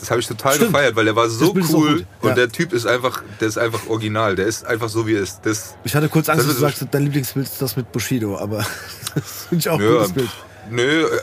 Das 0.00 0.10
habe 0.10 0.20
ich 0.20 0.26
total 0.26 0.54
Stimmt. 0.54 0.72
gefeiert, 0.72 0.96
weil 0.96 1.04
der 1.04 1.14
war 1.14 1.28
so 1.28 1.54
cool 1.72 2.00
ja. 2.00 2.28
und 2.28 2.36
der 2.36 2.48
Typ 2.48 2.72
ist 2.72 2.86
einfach, 2.86 3.22
der 3.38 3.48
ist 3.48 3.58
einfach 3.58 3.86
original. 3.88 4.34
Der 4.34 4.46
ist 4.46 4.64
einfach 4.64 4.88
so 4.88 5.06
wie 5.06 5.14
er 5.14 5.22
ist. 5.22 5.40
Das, 5.42 5.76
ich 5.84 5.94
hatte 5.94 6.08
kurz 6.08 6.28
Angst, 6.28 6.48
dass 6.48 6.54
du 6.54 6.60
sagst, 6.60 6.84
dein 6.90 7.04
Lieblingsbild 7.04 7.46
ist 7.46 7.60
das 7.60 7.76
mit 7.76 7.92
Bushido, 7.92 8.38
aber 8.38 8.58
das 9.14 9.46
finde 9.48 9.60
ich 9.60 9.68
auch 9.68 9.78
ein 9.78 9.84
ja, 9.84 9.92
gutes 9.92 10.12
Bild. 10.12 10.30
Nö. 10.70 11.04
Äh, 11.04 11.18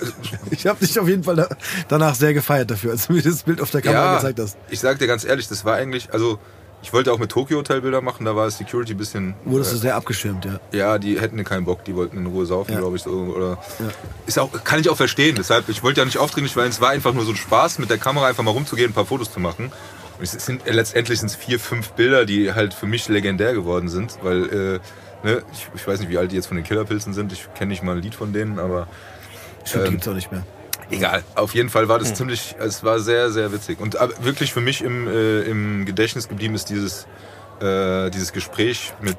ich 0.52 0.68
habe 0.68 0.86
dich 0.86 1.00
auf 1.00 1.08
jeden 1.08 1.24
Fall 1.24 1.48
danach 1.88 2.14
sehr 2.14 2.34
gefeiert 2.34 2.70
dafür, 2.70 2.92
als 2.92 3.08
du 3.08 3.14
mir 3.14 3.22
das 3.22 3.44
Bild 3.44 3.62
auf 3.62 3.72
der 3.72 3.82
Kamera 3.82 4.06
ja, 4.06 4.16
gezeigt 4.18 4.40
hast. 4.40 4.58
Ich 4.70 4.80
sag 4.80 5.00
dir 5.00 5.08
ganz 5.08 5.26
ehrlich, 5.26 5.48
das 5.48 5.66
war 5.66 5.76
eigentlich, 5.76 6.14
also 6.14 6.40
ich 6.82 6.94
wollte 6.94 7.12
auch 7.12 7.20
mit 7.20 7.32
Tokyo 7.32 7.58
Hotel 7.58 7.82
Bilder 7.82 8.02
machen, 8.02 8.26
da 8.26 8.36
war 8.36 8.50
Security 8.50 8.94
ein 8.94 8.98
bisschen. 8.98 9.36
Wurdest 9.46 9.72
äh, 9.72 9.74
du 9.76 9.80
sehr 9.82 9.96
abgeschirmt, 9.96 10.46
ja. 10.46 10.60
Ja, 10.72 10.98
die 10.98 11.20
hätten 11.20 11.44
keinen 11.44 11.66
Bock, 11.66 11.84
die 11.86 11.96
wollten 11.96 12.18
in 12.18 12.26
Ruhe 12.28 12.46
saufen, 12.46 12.74
ja. 12.74 12.80
glaube 12.80 12.96
ich. 12.98 13.04
So, 13.04 13.12
oder 13.12 13.58
ja. 13.80 13.90
ist 14.26 14.40
auch, 14.40 14.52
kann 14.64 14.80
ich 14.80 14.90
auch 14.90 14.98
verstehen. 14.98 15.36
Deshalb, 15.36 15.70
ich 15.70 15.84
wollte 15.84 16.02
ja 16.02 16.06
nicht 16.06 16.18
aufdringlich, 16.18 16.56
weil 16.56 16.68
es 16.68 16.80
war 16.80 16.90
einfach 16.90 17.14
nur 17.14 17.26
so 17.26 17.32
ein 17.32 17.38
Spaß, 17.38 17.80
mit 17.80 17.90
der 17.90 17.98
Kamera 17.98 18.28
einfach 18.28 18.44
mal 18.44 18.52
rumzugehen, 18.52 18.92
ein 18.92 18.94
paar 18.94 19.06
Fotos 19.06 19.32
zu 19.32 19.40
machen. 19.40 19.72
Und 20.18 20.24
es 20.24 20.32
sind 20.32 20.64
letztendlich 20.66 21.20
sind 21.20 21.28
es 21.28 21.36
vier, 21.36 21.60
fünf 21.60 21.92
Bilder, 21.92 22.26
die 22.26 22.54
halt 22.54 22.74
für 22.74 22.88
mich 22.88 23.08
legendär 23.08 23.54
geworden 23.54 23.90
sind, 23.90 24.18
weil 24.24 24.46
äh, 24.46 24.80
Ne? 25.24 25.44
Ich, 25.52 25.68
ich 25.74 25.88
weiß 25.88 26.00
nicht, 26.00 26.10
wie 26.10 26.18
alt 26.18 26.32
die 26.32 26.36
jetzt 26.36 26.48
von 26.48 26.58
den 26.58 26.64
Killerpilzen 26.64 27.14
sind. 27.14 27.34
Ich 27.34 27.48
kenne 27.56 27.70
nicht 27.70 27.84
mal 27.84 27.96
ein 27.96 28.02
Lied 28.02 28.16
von 28.16 28.34
denen, 28.34 28.60
aber 28.60 28.88
Stimmt, 29.66 29.86
Ähm, 29.86 29.92
gibt's 29.92 30.08
auch 30.08 30.14
nicht 30.14 30.32
mehr. 30.32 30.44
Egal. 30.90 31.24
Auf 31.36 31.54
jeden 31.54 31.70
Fall 31.70 31.88
war 31.88 32.00
das 32.00 32.14
ziemlich, 32.14 32.56
es 32.60 32.84
war 32.84 33.00
sehr, 33.00 33.32
sehr 33.32 33.52
witzig. 33.52 33.80
Und 33.80 33.98
wirklich 34.22 34.54
für 34.54 34.62
mich 34.62 34.84
im, 34.84 35.08
äh, 35.08 35.42
im 35.42 35.86
Gedächtnis 35.86 36.28
geblieben 36.28 36.56
ist 36.56 36.70
dieses, 36.70 37.08
äh, 37.62 38.10
dieses 38.10 38.34
Gespräch 38.34 38.94
mit, 39.02 39.18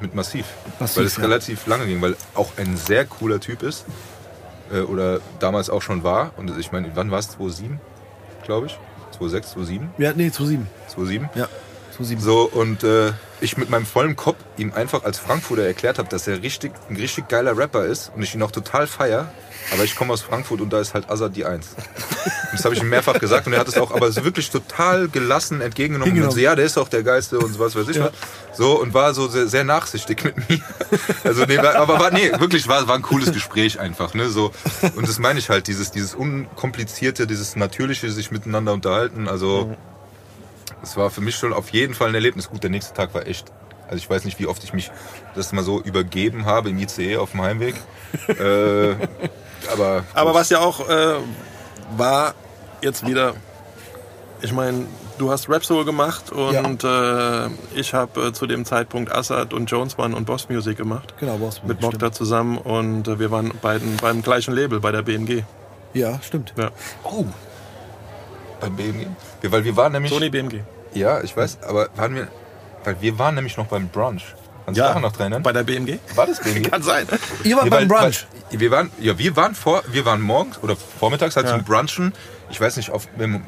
mit 0.00 0.14
Massiv. 0.14 0.46
Massiv, 0.78 0.98
weil 0.98 1.04
es 1.06 1.16
ja. 1.16 1.22
relativ 1.22 1.66
lange 1.66 1.86
ging, 1.86 2.00
weil 2.02 2.16
auch 2.34 2.52
ein 2.56 2.76
sehr 2.76 3.04
cooler 3.04 3.40
Typ 3.40 3.62
ist. 3.62 3.86
Äh, 4.72 4.80
oder 4.80 5.20
damals 5.38 5.70
auch 5.70 5.82
schon 5.82 6.02
war. 6.02 6.32
Und 6.36 6.56
ich 6.58 6.72
meine, 6.72 6.90
wann 6.94 7.10
war 7.10 7.18
es? 7.18 7.30
2007, 7.30 7.80
glaube 8.44 8.66
ich? 8.66 8.78
2006, 9.12 9.52
2007? 9.52 9.90
Ja, 9.98 10.12
nee, 10.14 10.28
2-7. 10.28 10.62
2007? 10.88 11.30
Ja, 11.34 11.48
2-7. 11.98 12.20
So, 12.20 12.42
und 12.42 12.82
äh, 12.84 13.12
ich 13.40 13.56
mit 13.56 13.70
meinem 13.70 13.86
vollen 13.86 14.16
Kopf 14.16 14.36
ihm 14.56 14.72
einfach 14.72 15.04
als 15.04 15.18
Frankfurter 15.18 15.62
erklärt 15.62 15.98
habe, 15.98 16.08
dass 16.08 16.26
er 16.26 16.42
richtig, 16.42 16.72
ein 16.90 16.96
richtig 16.96 17.28
geiler 17.28 17.56
Rapper 17.56 17.84
ist 17.84 18.12
und 18.14 18.22
ich 18.22 18.34
ihn 18.34 18.42
auch 18.42 18.50
total 18.50 18.86
feier. 18.86 19.32
Aber 19.72 19.84
ich 19.84 19.96
komme 19.96 20.12
aus 20.12 20.22
Frankfurt 20.22 20.60
und 20.60 20.72
da 20.72 20.80
ist 20.80 20.94
halt 20.94 21.10
Azad 21.10 21.34
die 21.36 21.44
Eins. 21.44 21.68
Und 21.76 22.52
das 22.52 22.64
habe 22.64 22.74
ich 22.74 22.80
ihm 22.82 22.88
mehrfach 22.88 23.18
gesagt 23.18 23.46
und 23.46 23.52
er 23.52 23.60
hat 23.60 23.68
es 23.68 23.76
auch 23.78 23.90
aber 23.92 24.10
so 24.12 24.24
wirklich 24.24 24.50
total 24.50 25.08
gelassen 25.08 25.60
entgegengenommen. 25.60 26.22
Und 26.22 26.30
so, 26.32 26.38
ja, 26.38 26.54
der 26.54 26.64
ist 26.64 26.78
auch 26.78 26.88
der 26.88 27.02
Geiste 27.02 27.38
und 27.38 27.52
so 27.52 27.58
was 27.58 27.74
weiß 27.74 27.88
ich 27.88 27.96
Ja. 27.96 28.06
was. 28.06 28.12
So, 28.56 28.80
und 28.80 28.94
war 28.94 29.12
so 29.12 29.28
sehr, 29.28 29.48
sehr 29.48 29.64
nachsichtig 29.64 30.24
mit 30.24 30.48
mir. 30.48 30.60
Also, 31.24 31.44
nee, 31.44 31.58
war, 31.58 31.74
aber 31.76 31.98
war, 31.98 32.10
nee, 32.10 32.30
wirklich, 32.38 32.68
war, 32.68 32.86
war 32.88 32.94
ein 32.94 33.02
cooles 33.02 33.32
Gespräch 33.32 33.78
einfach, 33.80 34.14
ne, 34.14 34.30
so. 34.30 34.52
Und 34.94 35.08
das 35.08 35.18
meine 35.18 35.38
ich 35.38 35.50
halt, 35.50 35.66
dieses, 35.66 35.90
dieses 35.90 36.14
unkomplizierte, 36.14 37.26
dieses 37.26 37.56
natürliche, 37.56 38.10
sich 38.10 38.30
miteinander 38.30 38.72
unterhalten, 38.72 39.28
also, 39.28 39.76
es 40.82 40.96
war 40.96 41.10
für 41.10 41.20
mich 41.20 41.34
schon 41.36 41.52
auf 41.52 41.70
jeden 41.70 41.94
Fall 41.94 42.08
ein 42.08 42.14
Erlebnis. 42.14 42.48
Gut, 42.48 42.62
der 42.62 42.70
nächste 42.70 42.94
Tag 42.94 43.12
war 43.14 43.26
echt. 43.26 43.46
Also 43.88 43.96
ich 43.98 44.10
weiß 44.10 44.24
nicht, 44.24 44.38
wie 44.40 44.46
oft 44.46 44.62
ich 44.64 44.72
mich 44.72 44.90
das 45.34 45.52
mal 45.52 45.62
so 45.62 45.80
übergeben 45.80 46.44
habe 46.44 46.70
im 46.70 46.78
ICE 46.78 47.16
auf 47.18 47.32
dem 47.32 47.42
Heimweg. 47.42 47.74
äh, 48.28 48.94
aber 49.72 50.04
Aber 50.14 50.34
was 50.34 50.50
ja 50.50 50.60
auch 50.60 50.88
äh, 50.88 51.14
war, 51.96 52.34
jetzt 52.82 53.06
wieder, 53.06 53.34
ich 54.42 54.52
meine, 54.52 54.86
du 55.18 55.30
hast 55.30 55.48
Rap 55.48 55.64
Soul 55.64 55.84
gemacht 55.84 56.30
und 56.30 56.84
äh, 56.84 57.46
ich 57.74 57.94
habe 57.94 58.28
äh, 58.28 58.32
zu 58.32 58.46
dem 58.46 58.64
Zeitpunkt 58.64 59.12
Assad 59.12 59.52
und 59.52 59.70
Jones 59.70 59.98
One 59.98 60.14
und 60.16 60.24
Boss 60.26 60.48
Music 60.48 60.76
gemacht. 60.76 61.14
Genau, 61.18 61.38
Boss. 61.38 61.62
Mit 61.62 61.78
stimmt. 61.78 61.94
Mokta 61.94 62.12
zusammen 62.12 62.58
und 62.58 63.08
äh, 63.08 63.18
wir 63.18 63.30
waren 63.30 63.52
beiden 63.62 63.96
beim 63.96 64.22
gleichen 64.22 64.54
Label, 64.54 64.80
bei 64.80 64.92
der 64.92 65.02
BMG. 65.02 65.42
Ja, 65.94 66.20
stimmt. 66.22 66.52
Ja. 66.56 66.70
oh, 67.04 67.24
beim 68.60 68.76
BMG. 68.76 69.06
Wir, 69.40 69.52
weil 69.52 69.64
wir 69.64 69.76
waren 69.76 69.92
nämlich. 69.92 70.12
Sony 70.12 70.30
BMG. 70.30 70.60
Ja, 70.94 71.20
ich 71.22 71.36
weiß, 71.36 71.58
aber 71.66 71.88
waren 71.96 72.14
wir. 72.14 72.28
Weil 72.84 72.96
wir 73.00 73.18
waren 73.18 73.34
nämlich 73.34 73.56
noch 73.56 73.66
beim 73.66 73.88
Brunch. 73.88 74.34
Kannst 74.66 74.78
du 74.78 74.82
dich 74.82 74.88
daran 74.88 75.02
noch 75.02 75.12
dran 75.12 75.20
erinnern? 75.22 75.42
Bei 75.42 75.52
der 75.52 75.62
BMG? 75.62 75.98
War 76.14 76.26
das 76.26 76.40
BMG? 76.40 76.68
Kann 76.70 76.82
sein. 76.82 77.06
Ihr 77.44 77.56
wart 77.56 77.64
Nee, 77.64 77.70
beim 77.70 77.88
Brunch. 77.88 78.26
Weil, 78.50 78.60
wir 78.60 78.70
waren, 78.70 78.90
ja, 79.00 79.16
wir 79.18 79.34
waren 79.36 79.54
vor, 79.54 79.82
wir 79.90 80.04
waren 80.04 80.20
morgens 80.20 80.58
oder 80.62 80.76
vormittags 80.76 81.36
halt 81.36 81.46
Ja. 81.46 81.52
zum 81.52 81.64
Brunchen. 81.64 82.12
Ich 82.50 82.60
weiß 82.60 82.76
nicht, 82.76 82.90
auf 82.90 83.08
dem 83.18 83.36
äh, 83.36 83.40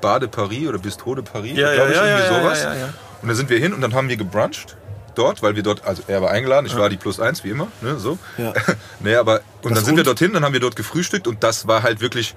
Bar 0.00 0.20
de 0.20 0.28
Paris 0.28 0.66
oder 0.68 0.78
Bistro 0.78 1.14
de 1.14 1.22
Paris, 1.24 1.56
Ja, 1.56 1.72
glaube 1.74 1.92
ja, 1.92 2.02
ich, 2.04 2.08
ja, 2.10 2.18
irgendwie 2.18 2.34
ja, 2.34 2.42
sowas. 2.42 2.62
ja, 2.62 2.74
ja, 2.74 2.80
ja. 2.80 2.94
Und 3.22 3.28
dann 3.28 3.36
sind 3.36 3.50
wir 3.50 3.58
hin 3.58 3.72
und 3.72 3.80
dann 3.80 3.94
haben 3.94 4.08
wir 4.08 4.16
gebruncht 4.16 4.76
dort, 5.14 5.42
weil 5.42 5.56
wir 5.56 5.62
dort, 5.62 5.84
also 5.84 6.02
er 6.06 6.22
war 6.22 6.30
eingeladen, 6.30 6.66
ich 6.66 6.76
war 6.76 6.88
die 6.88 6.96
Plus 6.96 7.18
eins 7.20 7.42
wie 7.44 7.50
immer, 7.50 7.66
ne, 7.80 7.98
so. 7.98 8.18
Ja. 8.38 8.52
nee, 9.00 9.16
aber 9.16 9.40
und 9.62 9.70
Das 9.72 9.78
dann 9.80 9.84
sind 9.84 9.96
wir 9.96 10.02
und? 10.02 10.06
dorthin, 10.06 10.32
dann 10.32 10.44
haben 10.44 10.52
wir 10.52 10.60
dort 10.60 10.76
gefrühstückt 10.76 11.26
und 11.26 11.42
das 11.42 11.66
war 11.66 11.82
halt 11.82 12.00
wirklich 12.00 12.36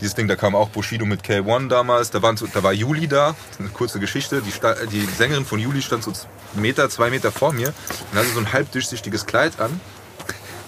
dieses 0.00 0.14
Ding, 0.14 0.28
da 0.28 0.36
kam 0.36 0.54
auch 0.54 0.68
Bushido 0.68 1.06
mit 1.06 1.22
K1 1.22 1.68
damals, 1.68 2.10
da, 2.10 2.22
waren 2.22 2.36
so, 2.36 2.46
da 2.46 2.62
war 2.62 2.72
Juli 2.72 3.08
da, 3.08 3.34
eine 3.58 3.68
kurze 3.68 4.00
Geschichte, 4.00 4.42
die, 4.42 4.52
die 4.88 5.04
Sängerin 5.06 5.44
von 5.44 5.58
Juli 5.58 5.82
stand 5.82 6.04
so 6.04 6.10
einen 6.10 6.62
Meter, 6.62 6.90
zwei 6.90 7.10
Meter 7.10 7.32
vor 7.32 7.52
mir 7.52 7.72
und 8.12 8.18
hatte 8.18 8.28
so 8.28 8.40
ein 8.40 8.52
halb 8.52 8.70
durchsichtiges 8.72 9.26
Kleid 9.26 9.60
an. 9.60 9.80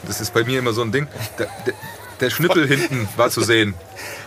Das 0.06 0.20
ist 0.20 0.32
bei 0.32 0.44
mir 0.44 0.58
immer 0.58 0.72
so 0.72 0.82
ein 0.82 0.92
Ding, 0.92 1.08
der, 1.38 1.48
der, 1.66 1.74
der 2.20 2.30
Schnippel 2.30 2.66
hinten 2.66 3.08
war 3.16 3.30
zu 3.30 3.42
sehen. 3.42 3.74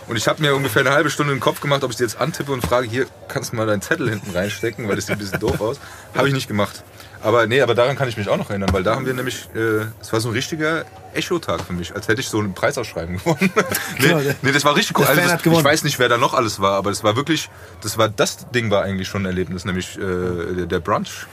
Und 0.06 0.16
ich 0.16 0.28
habe 0.28 0.42
mir 0.42 0.54
ungefähr 0.54 0.80
eine 0.80 0.90
halbe 0.90 1.10
Stunde 1.10 1.32
den 1.32 1.40
Kopf 1.40 1.60
gemacht, 1.60 1.84
ob 1.84 1.90
ich 1.90 1.96
die 1.96 2.02
jetzt 2.02 2.20
antippe 2.20 2.52
und 2.52 2.62
frage, 2.62 2.88
hier 2.88 3.06
kannst 3.28 3.52
du 3.52 3.56
mal 3.56 3.66
deinen 3.66 3.82
Zettel 3.82 4.10
hinten 4.10 4.30
reinstecken, 4.30 4.88
weil 4.88 4.96
das 4.96 5.06
sieht 5.06 5.16
ein 5.16 5.18
bisschen 5.18 5.40
doof 5.40 5.60
aus. 5.60 5.80
Habe 6.14 6.28
ich 6.28 6.34
nicht 6.34 6.48
gemacht. 6.48 6.82
Aber 7.22 7.46
nee, 7.46 7.60
aber 7.60 7.74
daran 7.74 7.96
kann 7.96 8.08
ich 8.08 8.16
mich 8.16 8.28
auch 8.28 8.36
noch 8.38 8.48
erinnern, 8.48 8.70
weil 8.72 8.82
da 8.82 8.94
haben 8.94 9.04
wir 9.04 9.12
nämlich, 9.12 9.48
äh, 9.54 9.84
es 10.00 10.12
war 10.12 10.20
so 10.20 10.30
ein 10.30 10.32
richtiger 10.32 10.84
Echo-Tag 11.12 11.60
für 11.62 11.74
mich, 11.74 11.94
als 11.94 12.08
hätte 12.08 12.20
ich 12.22 12.28
so 12.28 12.40
ein 12.40 12.54
Preisausschreiben 12.54 13.18
gewonnen. 13.18 13.52
nee, 13.98 14.08
Genau, 14.08 14.20
nee, 14.42 14.52
das 14.52 14.64
war 14.64 14.74
richtig 14.74 14.98
cool. 14.98 15.04
Also 15.06 15.20
das, 15.20 15.44
ich 15.44 15.64
weiß 15.64 15.84
nicht, 15.84 15.98
wer 15.98 16.08
da 16.08 16.16
noch 16.16 16.32
alles 16.32 16.60
war, 16.60 16.76
aber 16.78 16.90
das 16.90 17.04
war 17.04 17.16
wirklich, 17.16 17.50
das 17.82 17.98
war 17.98 18.08
das 18.08 18.48
Ding 18.50 18.70
war 18.70 18.84
eigentlich 18.84 19.08
schon 19.08 19.22
ein 19.22 19.26
Erlebnis, 19.26 19.64
nämlich 19.66 19.98
äh, 19.98 20.00
der, 20.00 20.66
der 20.66 20.80
Brunch. 20.80 21.26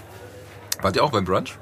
Wart 0.82 0.96
ihr 0.98 1.04
auch 1.04 1.12
beim 1.12 1.24
Brunch? 1.24 1.58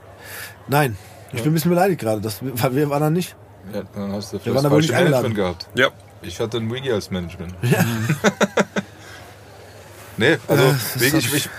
Nein, 0.68 0.98
ich 1.32 1.44
bin 1.44 1.52
ein 1.52 1.54
bisschen 1.54 1.70
beleidigt 1.72 2.02
gerade. 2.02 2.22
Das, 2.22 2.40
weil 2.42 2.76
wir 2.76 2.90
waren 2.90 3.02
da 3.02 3.10
nicht. 3.12 3.36
Ja, 3.74 3.84
dann 3.94 4.12
hast 4.12 4.34
du 4.34 4.40
waren 4.54 4.66
aber 4.66 4.78
nicht 4.78 4.94
eingeladen. 4.94 5.34
gehabt. 5.36 5.68
Ja. 5.76 5.90
Ich 6.22 6.40
hatte 6.40 6.58
ein 6.58 6.72
Wiggy 6.72 6.92
als 6.92 7.12
Management. 7.12 7.54
nee, 10.18 10.38
also 10.48 10.64
Äh, 10.64 10.74
wegen, 10.96 11.18
ich, 11.18 11.26
ich, 11.28 11.34
ich 11.36 11.50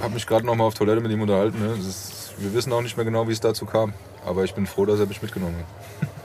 habe 0.00 0.14
mich 0.14 0.26
gerade 0.26 0.44
noch 0.46 0.54
mal 0.54 0.64
auf 0.64 0.74
Toilette 0.74 1.00
mit 1.00 1.10
ihm 1.10 1.22
unterhalten. 1.22 1.58
Ne? 1.60 1.74
Ist, 1.78 2.34
wir 2.38 2.52
wissen 2.54 2.72
auch 2.72 2.82
nicht 2.82 2.96
mehr 2.96 3.04
genau, 3.04 3.28
wie 3.28 3.32
es 3.32 3.40
dazu 3.40 3.66
kam. 3.66 3.92
Aber 4.24 4.44
ich 4.44 4.54
bin 4.54 4.66
froh, 4.66 4.84
dass 4.84 5.00
er 5.00 5.06
mich 5.06 5.22
mitgenommen 5.22 5.56
hat. 6.00 6.08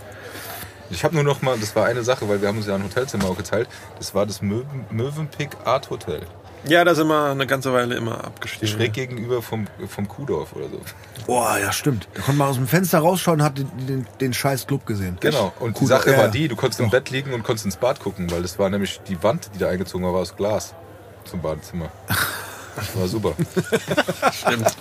Ich 0.93 1.05
habe 1.05 1.15
nur 1.15 1.24
noch 1.24 1.41
mal, 1.41 1.57
das 1.57 1.74
war 1.74 1.86
eine 1.86 2.03
Sache, 2.03 2.28
weil 2.28 2.41
wir 2.41 2.49
haben 2.49 2.57
uns 2.57 2.67
ja 2.67 2.76
ein 2.76 2.84
Hotelzimmer 2.84 3.30
auch 3.30 3.38
geteilt. 3.38 3.69
Das 3.97 4.13
war 4.13 4.26
das 4.26 4.41
Möwen, 4.41 4.86
Mövenpick 4.89 5.55
Art 5.63 5.89
Hotel. 5.89 6.19
ja, 6.67 6.84
da 6.84 6.93
sind 6.95 7.07
wir 7.07 7.32
eine 7.32 7.47
ganze 7.47 7.72
Weile 7.72 7.95
immer 7.95 8.26
abgestiegen. 8.26 8.67
Schräg 8.67 8.91
gegenüber 8.91 9.41
vom, 9.41 9.67
vom 9.88 10.09
Kuhdorf 10.09 10.53
oder 10.53 10.65
so. 10.67 10.82
Boah, 11.28 11.57
ja, 11.57 11.72
stimmt. 11.72 12.09
Da 12.13 12.22
konnte 12.24 12.39
man 12.39 12.49
aus 12.49 12.57
dem 12.57 12.67
Fenster 12.67 12.99
rausschauen 12.99 13.39
und 13.39 13.45
hat 13.45 13.57
den, 13.57 13.69
den, 13.88 14.07
den 14.19 14.34
scheiß 14.34 14.67
Club 14.67 14.86
gesehen. 14.86 15.15
Genau. 15.22 15.53
Und 15.61 15.78
die 15.78 15.80
Kuhdorf, 15.80 16.01
Sache 16.01 16.11
ja, 16.11 16.17
war 16.17 16.28
die, 16.28 16.49
du 16.49 16.57
konntest 16.57 16.82
im 16.82 16.89
Bett 16.89 17.09
liegen 17.09 17.32
und 17.34 17.43
konntest 17.43 17.63
ins 17.63 17.78
Bad 17.78 18.01
gucken, 18.01 18.30
weil 18.30 18.41
das 18.41 18.59
war 18.59 18.69
nämlich 18.69 18.99
die 19.07 19.24
Wand, 19.24 19.49
die 19.55 19.59
da 19.59 19.69
eingezogen 19.69 20.05
war, 20.05 20.11
war 20.13 20.19
aus 20.19 20.36
Glas 20.36 20.76
zum 21.24 21.41
Badezimmer. 21.41 21.89
Das 22.76 22.97
war 22.97 23.07
super. 23.07 23.34
Stimmt. 24.32 24.76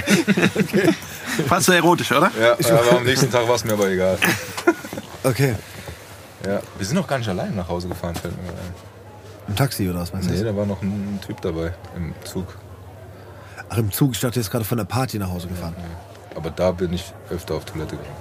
Fandst 1.46 1.68
du 1.68 1.72
erotisch, 1.72 2.12
oder? 2.12 2.30
Ja, 2.40 2.56
aber 2.78 2.98
am 2.98 3.04
nächsten 3.04 3.30
Tag 3.30 3.48
war 3.48 3.54
es 3.56 3.64
mir 3.64 3.72
aber 3.72 3.88
egal. 3.88 4.18
Okay. 5.24 5.54
Ja. 6.46 6.60
Wir 6.78 6.86
sind 6.86 6.96
noch 6.96 7.06
gar 7.06 7.18
nicht 7.18 7.28
allein 7.28 7.54
nach 7.54 7.68
Hause 7.68 7.88
gefahren, 7.88 8.14
fällt 8.14 8.36
mir 8.40 8.48
ein. 8.48 8.74
Im 9.48 9.56
Taxi 9.56 9.88
oder 9.88 10.00
was 10.00 10.12
meinst 10.12 10.30
du? 10.30 10.34
Nee, 10.34 10.44
da 10.44 10.56
war 10.56 10.64
noch 10.64 10.80
ein 10.80 11.18
Typ 11.26 11.40
dabei 11.40 11.74
im 11.96 12.14
Zug. 12.24 12.56
Ach, 13.68 13.78
im 13.78 13.90
Zug. 13.90 14.12
Ich 14.12 14.20
dachte, 14.20 14.38
jetzt 14.38 14.50
gerade 14.50 14.64
von 14.64 14.78
der 14.78 14.84
Party 14.84 15.18
nach 15.18 15.30
Hause 15.30 15.48
gefahren. 15.48 15.74
Aber 16.34 16.50
da 16.50 16.70
bin 16.70 16.92
ich 16.92 17.12
öfter 17.30 17.54
auf 17.54 17.64
Toilette 17.64 17.96
gegangen. 17.96 18.16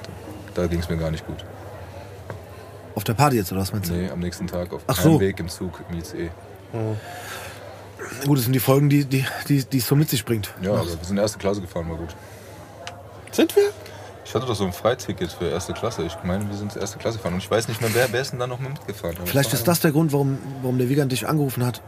Da 0.55 0.67
ging 0.67 0.79
es 0.79 0.89
mir 0.89 0.97
gar 0.97 1.11
nicht 1.11 1.25
gut. 1.25 1.45
Auf 2.95 3.03
der 3.03 3.13
Party 3.13 3.37
jetzt 3.37 3.51
oder 3.51 3.61
was 3.61 3.71
meinst 3.71 3.89
du? 3.89 3.93
Nee, 3.93 4.09
am 4.09 4.19
nächsten 4.19 4.47
Tag 4.47 4.73
auf 4.73 4.83
dem 4.85 4.95
so. 4.95 5.13
Heimweg 5.13 5.39
im 5.39 5.47
Zug 5.47 5.79
im 5.89 5.99
ICE. 5.99 6.31
Gut, 8.25 8.37
das 8.37 8.45
sind 8.45 8.53
die 8.53 8.59
Folgen, 8.59 8.89
die 8.89 9.05
die, 9.05 9.25
die, 9.47 9.63
die 9.63 9.77
es 9.77 9.87
so 9.87 9.95
mit 9.95 10.09
sich 10.09 10.25
bringt. 10.25 10.53
Ja, 10.61 10.71
aber 10.73 10.85
wir 10.85 10.97
sind 11.03 11.17
erste 11.17 11.37
Klasse 11.37 11.61
gefahren, 11.61 11.89
war 11.89 11.97
gut. 11.97 12.15
Sind 13.31 13.55
wir? 13.55 13.69
Ich 14.25 14.33
hatte 14.35 14.45
doch 14.45 14.55
so 14.55 14.63
ein 14.65 14.73
Freiticket 14.73 15.31
für 15.31 15.45
erste 15.49 15.73
Klasse. 15.73 16.03
Ich 16.03 16.15
meine, 16.23 16.47
wir 16.47 16.55
sind 16.55 16.75
erste 16.75 16.97
Klasse 16.99 17.17
gefahren. 17.17 17.33
Und 17.33 17.39
ich 17.39 17.49
weiß 17.49 17.67
nicht 17.67 17.81
mehr, 17.81 17.89
wer, 17.93 18.11
wer 18.11 18.21
ist 18.21 18.31
denn 18.31 18.39
da 18.39 18.45
noch 18.47 18.59
mitgefahren? 18.59 19.15
Aber 19.17 19.25
Vielleicht 19.25 19.53
ist 19.53 19.67
das 19.67 19.79
der 19.79 19.91
Grund, 19.91 20.13
warum, 20.13 20.37
warum 20.61 20.77
der 20.77 20.87
Wiegand 20.89 21.11
dich 21.11 21.27
angerufen 21.27 21.65
hat, 21.65 21.81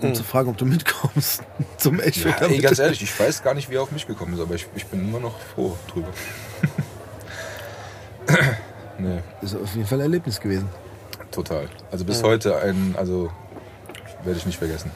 um 0.00 0.14
zu 0.14 0.24
fragen, 0.24 0.48
ob 0.48 0.56
du 0.56 0.64
mitkommst 0.64 1.42
zum 1.76 2.00
Echo. 2.00 2.28
Ja, 2.28 2.36
ey, 2.46 2.58
ganz 2.58 2.78
ehrlich, 2.78 3.02
ich 3.02 3.20
weiß 3.20 3.42
gar 3.42 3.52
nicht, 3.54 3.68
wie 3.70 3.74
er 3.74 3.82
auf 3.82 3.92
mich 3.92 4.06
gekommen 4.06 4.32
ist, 4.34 4.40
aber 4.40 4.54
ich, 4.54 4.66
ich 4.74 4.86
bin 4.86 5.00
immer 5.06 5.20
noch 5.20 5.38
froh 5.54 5.76
drüber. 5.92 6.08
nee, 8.98 9.20
Ist 9.42 9.54
auf 9.54 9.74
jeden 9.74 9.86
Fall 9.86 9.98
ein 9.98 10.02
Erlebnis 10.02 10.40
gewesen. 10.40 10.68
total. 11.30 11.68
Also 11.90 12.04
bis 12.04 12.22
heute 12.22 12.56
ein, 12.58 12.94
also 12.98 13.30
werde 14.24 14.38
ich 14.38 14.46
nicht 14.46 14.58
vergessen. 14.58 14.90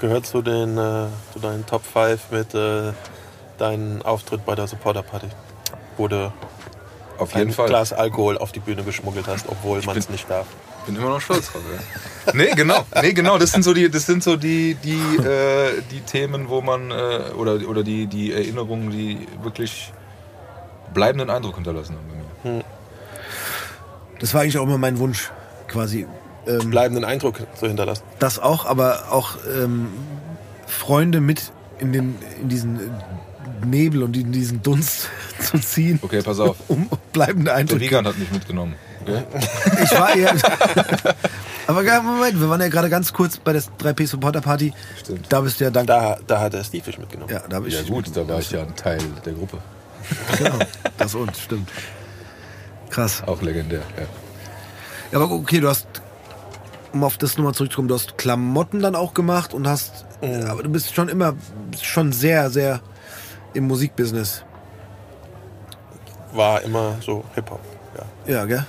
Gehört 0.00 0.26
zu, 0.26 0.42
den, 0.42 0.78
äh, 0.78 1.06
zu 1.32 1.40
deinen 1.40 1.66
Top 1.66 1.84
5 1.84 2.30
mit 2.30 2.54
äh, 2.54 2.92
deinem 3.58 4.02
Auftritt 4.02 4.44
bei 4.44 4.54
der 4.54 4.68
Supporter 4.68 5.02
Party. 5.02 5.26
Wo 5.96 6.06
du 6.06 6.32
Auf 7.18 7.34
ein 7.34 7.40
jeden 7.40 7.52
Fall. 7.52 7.68
Glas 7.68 7.92
Alkohol 7.92 8.38
auf 8.38 8.52
die 8.52 8.60
Bühne 8.60 8.84
geschmuggelt 8.84 9.26
hast, 9.26 9.48
obwohl 9.48 9.82
man 9.82 9.96
es 9.96 10.08
nicht 10.08 10.30
darf. 10.30 10.46
Bin 10.86 10.96
immer 10.96 11.10
noch 11.10 11.20
stolz 11.20 11.52
drauf. 11.52 11.62
Ja. 12.26 12.32
nee, 12.34 12.50
genau. 12.54 12.84
Nee, 13.02 13.12
genau. 13.12 13.38
Das 13.38 13.50
sind 13.50 13.62
so 13.62 13.74
die, 13.74 13.90
das 13.90 14.06
sind 14.06 14.22
so 14.22 14.36
die, 14.36 14.76
die, 14.76 15.16
äh, 15.22 15.82
die 15.90 16.00
Themen, 16.00 16.48
wo 16.48 16.60
man 16.60 16.90
äh, 16.90 17.32
oder, 17.36 17.68
oder 17.68 17.82
die, 17.82 18.06
die 18.06 18.32
Erinnerungen, 18.32 18.90
die 18.90 19.26
wirklich 19.42 19.92
bleibenden 20.94 21.28
Eindruck 21.28 21.56
hinterlassen 21.56 21.96
haben 21.96 22.08
bei 22.44 22.50
mir. 22.50 22.64
Das 24.20 24.32
war 24.32 24.42
eigentlich 24.42 24.58
auch 24.58 24.62
immer 24.62 24.78
mein 24.78 24.98
Wunsch, 24.98 25.30
quasi. 25.66 26.06
Ähm, 26.46 26.70
Bleibenden 26.70 27.04
Eindruck 27.04 27.40
zu 27.58 27.66
hinterlassen. 27.66 28.02
das 28.18 28.38
auch, 28.38 28.64
aber 28.64 29.10
auch 29.12 29.36
ähm, 29.54 29.88
Freunde 30.66 31.20
mit 31.20 31.52
in, 31.78 31.92
den, 31.92 32.16
in 32.40 32.48
diesen 32.48 32.90
Nebel 33.64 34.02
und 34.02 34.16
in 34.16 34.32
diesen 34.32 34.62
Dunst 34.62 35.08
zu 35.40 35.58
ziehen, 35.58 35.98
Okay, 36.02 36.22
pass 36.22 36.40
auf. 36.40 36.56
um 36.68 36.88
bleibende 37.12 37.46
Der 37.46 37.56
Eindrücke. 37.56 37.80
Wiegand 37.82 38.06
hat 38.08 38.18
mich 38.18 38.30
mitgenommen. 38.30 38.74
Okay? 39.02 39.22
Ich 39.82 39.90
war 39.92 40.14
eher, 40.14 40.34
Aber 41.66 41.82
Moment, 42.02 42.40
wir 42.40 42.48
waren 42.48 42.60
ja 42.60 42.68
gerade 42.68 42.88
ganz 42.88 43.12
kurz 43.12 43.36
bei 43.36 43.52
der 43.52 43.62
3P 43.62 44.06
Supporter 44.06 44.40
Party. 44.40 44.72
Stimmt. 44.98 45.26
Da 45.28 45.40
bist 45.40 45.60
du 45.60 45.64
ja 45.64 45.70
dank. 45.70 45.86
Da, 45.86 46.18
da 46.26 46.40
hat 46.40 46.52
der 46.54 46.64
Steve 46.64 46.86
mich 46.86 46.98
mitgenommen. 46.98 47.30
ja, 47.30 47.40
da 47.48 47.56
hab 47.56 47.66
ich 47.66 47.74
Ja 47.74 47.82
gut, 47.82 48.14
da 48.14 48.26
war 48.26 48.38
ich 48.38 48.50
ja 48.50 48.62
ein 48.62 48.74
Teil 48.74 48.98
der 49.24 49.32
Gruppe. 49.34 49.58
Genau, 50.38 50.58
das 50.96 51.14
und 51.14 51.36
stimmt. 51.36 51.68
Krass. 52.90 53.22
Auch 53.26 53.42
legendär, 53.42 53.82
ja. 53.96 54.06
Ja, 55.12 55.18
aber 55.24 55.34
okay, 55.34 55.60
du 55.60 55.68
hast, 55.68 55.86
um 56.92 57.04
auf 57.04 57.18
das 57.18 57.36
nochmal 57.36 57.54
zurückzukommen, 57.54 57.88
du 57.88 57.94
hast 57.94 58.16
Klamotten 58.18 58.80
dann 58.80 58.94
auch 58.96 59.14
gemacht 59.14 59.52
und 59.54 59.66
hast, 59.68 60.06
aber 60.48 60.62
du 60.62 60.70
bist 60.70 60.94
schon 60.94 61.08
immer, 61.08 61.34
schon 61.80 62.12
sehr, 62.12 62.50
sehr 62.50 62.80
im 63.54 63.66
Musikbusiness. 63.66 64.44
War 66.32 66.62
immer 66.62 66.96
so 67.00 67.24
Hip-Hop. 67.34 67.60
Ja, 68.26 68.32
Ja, 68.34 68.44
gell? 68.44 68.66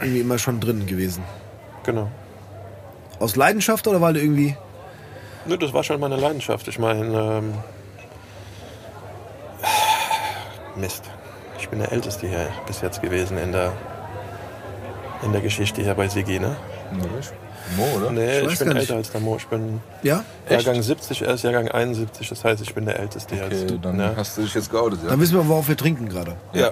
Irgendwie 0.00 0.20
immer 0.20 0.38
schon 0.38 0.58
drin 0.60 0.86
gewesen. 0.86 1.22
genau. 1.84 2.08
Aus 3.18 3.34
Leidenschaft 3.36 3.86
oder 3.86 4.00
weil 4.02 4.12
du 4.12 4.20
irgendwie. 4.20 4.56
Nö, 5.46 5.56
das 5.56 5.72
war 5.72 5.82
schon 5.82 5.98
meine 6.00 6.16
Leidenschaft. 6.16 6.68
Ich 6.68 6.78
meine, 6.78 7.06
ähm, 7.38 7.54
Mist. 10.76 11.04
Ich 11.58 11.68
bin 11.70 11.78
der 11.78 11.90
Älteste 11.92 12.26
hier 12.28 12.48
bis 12.66 12.82
jetzt 12.82 13.00
gewesen 13.00 13.38
in 13.38 13.52
der, 13.52 13.72
in 15.22 15.32
der 15.32 15.40
Geschichte 15.40 15.80
hier 15.82 15.94
bei 15.94 16.08
Sigi, 16.08 16.38
ne? 16.38 16.56
Nee, 16.92 17.06
Mo, 17.76 17.84
oder? 17.96 18.10
Nee, 18.12 18.40
Ich 18.42 18.52
ich, 18.52 18.58
bin 18.60 18.68
gar 18.68 18.74
nicht. 18.74 18.82
älter 18.82 18.96
als 18.96 19.10
der 19.10 19.20
Mo. 19.20 19.36
Ich 19.36 19.46
bin 19.48 19.80
Ja? 20.02 20.22
Echt? 20.48 20.64
Jahrgang 20.66 20.82
70, 20.82 21.22
er 21.22 21.34
ist 21.34 21.42
Jahrgang 21.42 21.68
71. 21.68 22.28
Das 22.28 22.44
heißt, 22.44 22.62
ich 22.62 22.74
bin 22.74 22.86
der 22.86 22.98
Älteste 23.00 23.34
Okay, 23.34 23.60
jetzt. 23.62 23.74
dann 23.82 23.96
ne? 23.96 24.14
hast 24.16 24.36
du 24.38 24.42
dich 24.42 24.54
jetzt 24.54 24.70
geoutet, 24.70 25.00
ja? 25.02 25.10
Dann 25.10 25.20
wissen 25.20 25.34
wir, 25.34 25.48
worauf 25.48 25.66
wir 25.68 25.76
trinken 25.76 26.08
gerade. 26.08 26.36
Ja, 26.52 26.70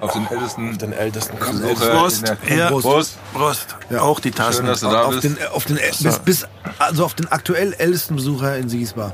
Auf 0.00 0.12
den 0.12 0.26
ältesten 0.30 0.76
den 0.76 0.92
Ältesten. 0.92 1.38
Besucher 1.38 1.90
Prost. 1.96 2.28
der- 2.28 2.56
Ja, 2.56 2.68
Prost. 2.70 3.16
Prost. 3.32 3.66
Ja. 3.88 4.02
Auch 4.02 4.20
die 4.20 4.28
Schön, 4.28 4.36
Tassen. 4.36 4.66
dass 4.66 4.80
du 4.80 4.90
da 4.90 5.04
auf 5.04 5.10
bist. 5.14 5.24
den, 5.24 5.38
auf 5.52 5.64
den, 5.64 5.76
bis, 6.02 6.18
bis, 6.18 6.46
also 6.78 7.04
auf 7.06 7.14
den 7.14 7.28
aktuell 7.32 7.72
ältesten 7.78 8.16
Besucher 8.16 8.58
in 8.58 8.68
Sigis 8.68 8.92
Bar. 8.92 9.12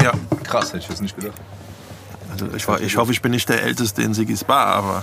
Ja. 0.00 0.12
Krass, 0.44 0.68
hätte 0.68 0.78
ich 0.78 0.88
jetzt 0.88 1.02
nicht 1.02 1.16
gedacht. 1.16 1.36
Also 2.32 2.46
ich, 2.54 2.68
war, 2.68 2.80
ich 2.80 2.96
hoffe, 2.96 3.10
ich 3.10 3.20
bin 3.20 3.32
nicht 3.32 3.48
der 3.48 3.60
Älteste 3.64 4.02
in 4.02 4.14
Sigis 4.14 4.44
Bar, 4.44 4.66
aber 4.66 5.02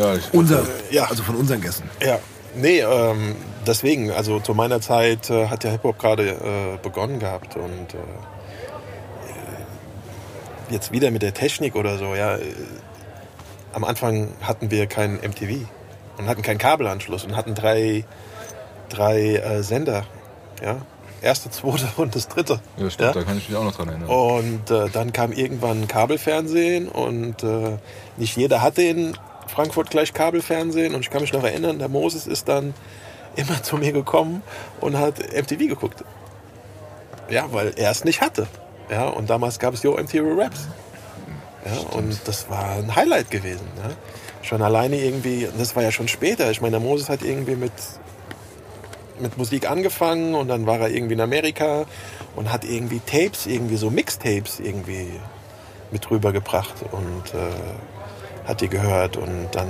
Ja, 0.00 0.14
ich, 0.14 0.32
Unser, 0.32 0.62
ja. 0.90 1.04
also 1.04 1.22
von 1.22 1.36
unseren 1.36 1.60
Gästen. 1.60 1.88
Ja, 2.00 2.18
nee, 2.56 2.80
ähm, 2.80 3.36
deswegen, 3.66 4.10
also 4.10 4.40
zu 4.40 4.54
meiner 4.54 4.80
Zeit 4.80 5.30
äh, 5.30 5.48
hat 5.48 5.64
der 5.64 5.72
Hip-Hop 5.72 5.98
gerade 5.98 6.30
äh, 6.30 6.78
begonnen 6.82 7.18
gehabt 7.18 7.56
und 7.56 7.94
äh, 7.94 7.98
jetzt 10.70 10.92
wieder 10.92 11.10
mit 11.10 11.22
der 11.22 11.34
Technik 11.34 11.76
oder 11.76 11.98
so, 11.98 12.14
ja. 12.14 12.36
Äh, 12.36 12.42
am 13.72 13.84
Anfang 13.84 14.28
hatten 14.40 14.70
wir 14.70 14.86
keinen 14.86 15.16
MTV 15.16 15.66
und 16.18 16.28
hatten 16.28 16.42
keinen 16.42 16.58
Kabelanschluss 16.58 17.24
und 17.24 17.34
hatten 17.36 17.54
drei, 17.54 18.04
drei 18.88 19.36
äh, 19.36 19.62
Sender, 19.62 20.04
ja. 20.62 20.76
Erste, 21.22 21.50
zweite 21.50 21.88
und 21.96 22.14
das 22.14 22.28
dritte. 22.28 22.60
ja, 22.76 22.90
stimmt, 22.90 23.14
ja? 23.14 23.20
da 23.20 23.26
kann 23.26 23.38
ich 23.38 23.48
mich 23.48 23.56
auch 23.58 23.64
noch 23.64 23.74
dran 23.74 23.88
erinnern. 23.88 24.08
Und 24.08 24.70
äh, 24.70 24.90
dann 24.90 25.12
kam 25.12 25.32
irgendwann 25.32 25.88
Kabelfernsehen 25.88 26.88
und 26.88 27.42
nicht 28.18 28.36
jeder 28.36 28.60
hatte 28.60 28.82
in 28.82 29.16
Frankfurt 29.46 29.90
gleich 29.90 30.12
Kabelfernsehen. 30.12 30.94
Und 30.94 31.00
ich 31.00 31.10
kann 31.10 31.22
mich 31.22 31.32
noch 31.32 31.44
erinnern, 31.44 31.78
der 31.78 31.88
Moses 31.88 32.26
ist 32.26 32.48
dann 32.48 32.74
immer 33.36 33.62
zu 33.62 33.76
mir 33.76 33.92
gekommen 33.92 34.42
und 34.80 34.98
hat 34.98 35.18
MTV 35.18 35.58
geguckt. 35.68 36.04
Ja, 37.28 37.52
weil 37.52 37.72
er 37.76 37.90
es 37.90 38.04
nicht 38.04 38.20
hatte. 38.20 38.46
Ja, 38.90 39.08
und 39.08 39.30
damals 39.30 39.58
gab 39.58 39.74
es 39.74 39.82
Yo 39.82 39.96
MTV 39.96 40.38
Raps. 40.38 40.68
Ja, 41.64 41.98
und 41.98 42.20
das 42.26 42.50
war 42.50 42.72
ein 42.72 42.94
Highlight 42.94 43.30
gewesen. 43.30 43.66
Ja. 43.76 43.90
Schon 44.42 44.60
alleine 44.60 44.96
irgendwie, 44.96 45.48
das 45.56 45.74
war 45.74 45.82
ja 45.82 45.90
schon 45.90 46.08
später. 46.08 46.50
Ich 46.50 46.60
meine, 46.60 46.72
der 46.72 46.80
Moses 46.80 47.08
hat 47.08 47.22
irgendwie 47.22 47.56
mit 47.56 47.72
mit 49.18 49.38
Musik 49.38 49.70
angefangen 49.70 50.34
und 50.34 50.48
dann 50.48 50.66
war 50.66 50.80
er 50.80 50.90
irgendwie 50.90 51.14
in 51.14 51.20
Amerika 51.20 51.86
und 52.36 52.52
hat 52.52 52.64
irgendwie 52.64 53.00
Tapes, 53.00 53.46
irgendwie 53.46 53.76
so 53.76 53.90
Mixtapes 53.90 54.60
irgendwie 54.60 55.08
mit 55.90 56.10
rübergebracht 56.10 56.74
und 56.90 57.34
äh, 57.34 57.50
hat 58.44 58.60
die 58.60 58.68
gehört 58.68 59.16
und 59.16 59.48
dann 59.52 59.68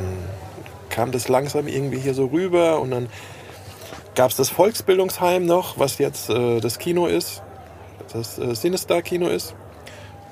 kam 0.90 1.12
das 1.12 1.28
langsam 1.28 1.66
irgendwie 1.66 1.98
hier 1.98 2.14
so 2.14 2.26
rüber 2.26 2.80
und 2.80 2.90
dann 2.90 3.08
gab 4.14 4.30
es 4.30 4.36
das 4.36 4.48
Volksbildungsheim 4.50 5.44
noch, 5.44 5.78
was 5.78 5.98
jetzt 5.98 6.30
äh, 6.30 6.60
das 6.60 6.78
Kino 6.78 7.06
ist, 7.06 7.42
das 8.12 8.38
äh, 8.38 8.54
Sinister 8.54 9.02
Kino 9.02 9.28
ist 9.28 9.54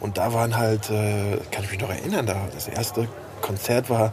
und 0.01 0.19
da 0.19 0.33
waren 0.33 0.57
halt, 0.57 0.91
äh, 0.91 1.39
kann 1.51 1.65
ich 1.65 1.71
mich 1.71 1.81
noch 1.81 1.91
erinnern, 1.91 2.27
da 2.27 2.49
das 2.55 2.69
erste 2.69 3.09
Konzert 3.41 3.91
war 3.91 4.13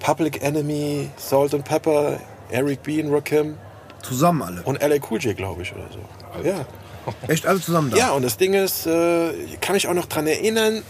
Public 0.00 0.42
Enemy, 0.42 1.10
Salt 1.16 1.54
and 1.54 1.64
Pepper, 1.64 2.18
Eric 2.50 2.82
B. 2.82 3.02
und 3.02 3.12
Rakim 3.12 3.56
Zusammen 4.02 4.42
alle. 4.42 4.62
und 4.62 4.80
LA 4.80 4.96
Cool 5.10 5.18
J, 5.18 5.36
glaube 5.36 5.62
ich, 5.62 5.74
oder 5.74 5.88
so. 5.90 6.48
Ja. 6.48 6.64
Echt 7.28 7.46
alle 7.46 7.60
zusammen 7.60 7.90
da. 7.90 7.96
ja, 7.96 8.10
und 8.12 8.22
das 8.22 8.36
Ding 8.36 8.54
ist, 8.54 8.86
äh, 8.86 9.32
ich 9.32 9.60
kann 9.60 9.74
mich 9.74 9.88
auch 9.88 9.94
noch 9.94 10.06
dran 10.06 10.26
erinnern, 10.26 10.82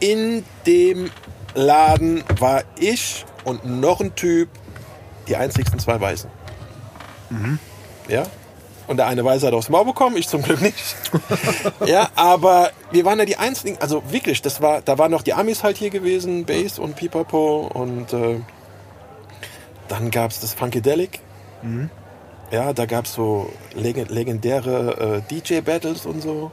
in 0.00 0.44
dem 0.66 1.10
Laden 1.54 2.22
war 2.38 2.62
ich 2.78 3.24
und 3.44 3.64
noch 3.64 4.00
ein 4.00 4.14
Typ 4.14 4.48
die 5.28 5.36
einzigsten 5.36 5.78
zwei 5.78 6.00
Weißen. 6.00 6.30
Ja? 8.08 8.24
Und 8.86 8.96
der 8.96 9.06
eine 9.06 9.22
Weiße 9.22 9.46
hat 9.46 9.52
aufs 9.52 9.68
Maul 9.68 9.84
bekommen, 9.84 10.16
ich 10.16 10.28
zum 10.28 10.42
Glück 10.42 10.62
nicht. 10.62 10.96
ja, 11.86 12.08
aber 12.14 12.70
wir 12.90 13.04
waren 13.04 13.18
ja 13.18 13.26
die 13.26 13.36
einzigen, 13.36 13.76
also 13.80 14.02
wirklich, 14.10 14.40
das 14.40 14.62
war, 14.62 14.80
da 14.80 14.96
waren 14.96 15.10
noch 15.10 15.22
die 15.22 15.34
Amis 15.34 15.62
halt 15.62 15.76
hier 15.76 15.90
gewesen, 15.90 16.46
Bass 16.46 16.78
und 16.78 16.96
Pipapo 16.96 17.70
und 17.74 18.14
äh, 18.14 18.40
dann 19.88 20.10
gab 20.10 20.30
es 20.30 20.40
das 20.40 20.54
Funkadelic. 20.54 21.20
Ja, 22.50 22.72
da 22.72 22.86
gab 22.86 23.04
es 23.04 23.12
so 23.12 23.52
leg 23.74 24.08
legendäre 24.08 25.22
äh, 25.28 25.34
DJ-Battles 25.34 26.06
und 26.06 26.22
so. 26.22 26.50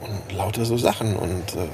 Und 0.00 0.36
lauter 0.36 0.64
so 0.64 0.78
Sachen. 0.78 1.16
Und 1.16 1.54
äh, 1.54 1.68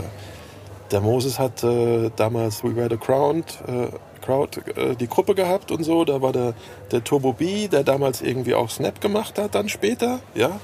der 0.90 1.00
Moses 1.00 1.38
hat 1.38 1.62
äh, 1.62 2.10
damals 2.16 2.64
We 2.64 2.74
Were 2.74 2.88
the 2.90 2.96
Crowd, 2.96 3.52
äh, 3.66 3.88
Crowd 4.24 4.60
äh, 4.76 4.94
die 4.96 5.08
Gruppe 5.08 5.34
gehabt 5.34 5.70
und 5.70 5.84
so. 5.84 6.04
Da 6.04 6.22
war 6.22 6.32
der, 6.32 6.54
der 6.90 7.04
Turbo 7.04 7.32
B, 7.32 7.68
der 7.68 7.84
damals 7.84 8.22
irgendwie 8.22 8.54
auch 8.54 8.70
Snap 8.70 9.00
gemacht 9.00 9.38
hat, 9.38 9.54
dann 9.54 9.68
später. 9.68 10.20
Ja. 10.34 10.60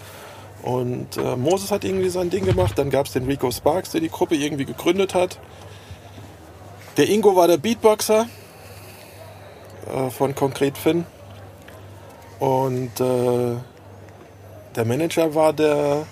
Und 0.63 1.19
äh, 1.19 1.37
Moses 1.37 1.71
hat 1.71 1.85
irgendwie 1.85 2.09
sein 2.09 2.31
Ding 2.31 2.45
gemacht. 2.47 2.79
Dann 2.79 2.91
gab 2.91 3.07
es 3.07 3.13
den 3.13 3.27
Rico 3.27 3.51
Sparks, 3.51 3.91
der 3.91 4.01
die 4.01 4.09
Gruppe 4.09 4.35
irgendwie 4.35 4.65
gegründet 4.65 5.15
hat. 5.15 5.39
Der 6.97 7.09
Ingo 7.09 7.37
war 7.37 7.49
der 7.49 7.59
Beatboxer 7.59 8.27
äh, 9.95 10.11
von 10.11 10.35
Konkret 10.35 10.79
Finn. 10.79 11.05
Und 12.39 12.99
äh, 13.01 13.57
der 14.75 14.85
Manager 14.85 15.35
war 15.35 15.53
der 15.53 16.07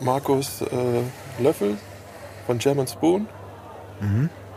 Markus 0.00 0.62
äh, 0.62 1.42
Löffel 1.42 1.78
von 2.48 2.56
German 2.58 2.86
Spoon, 2.88 3.28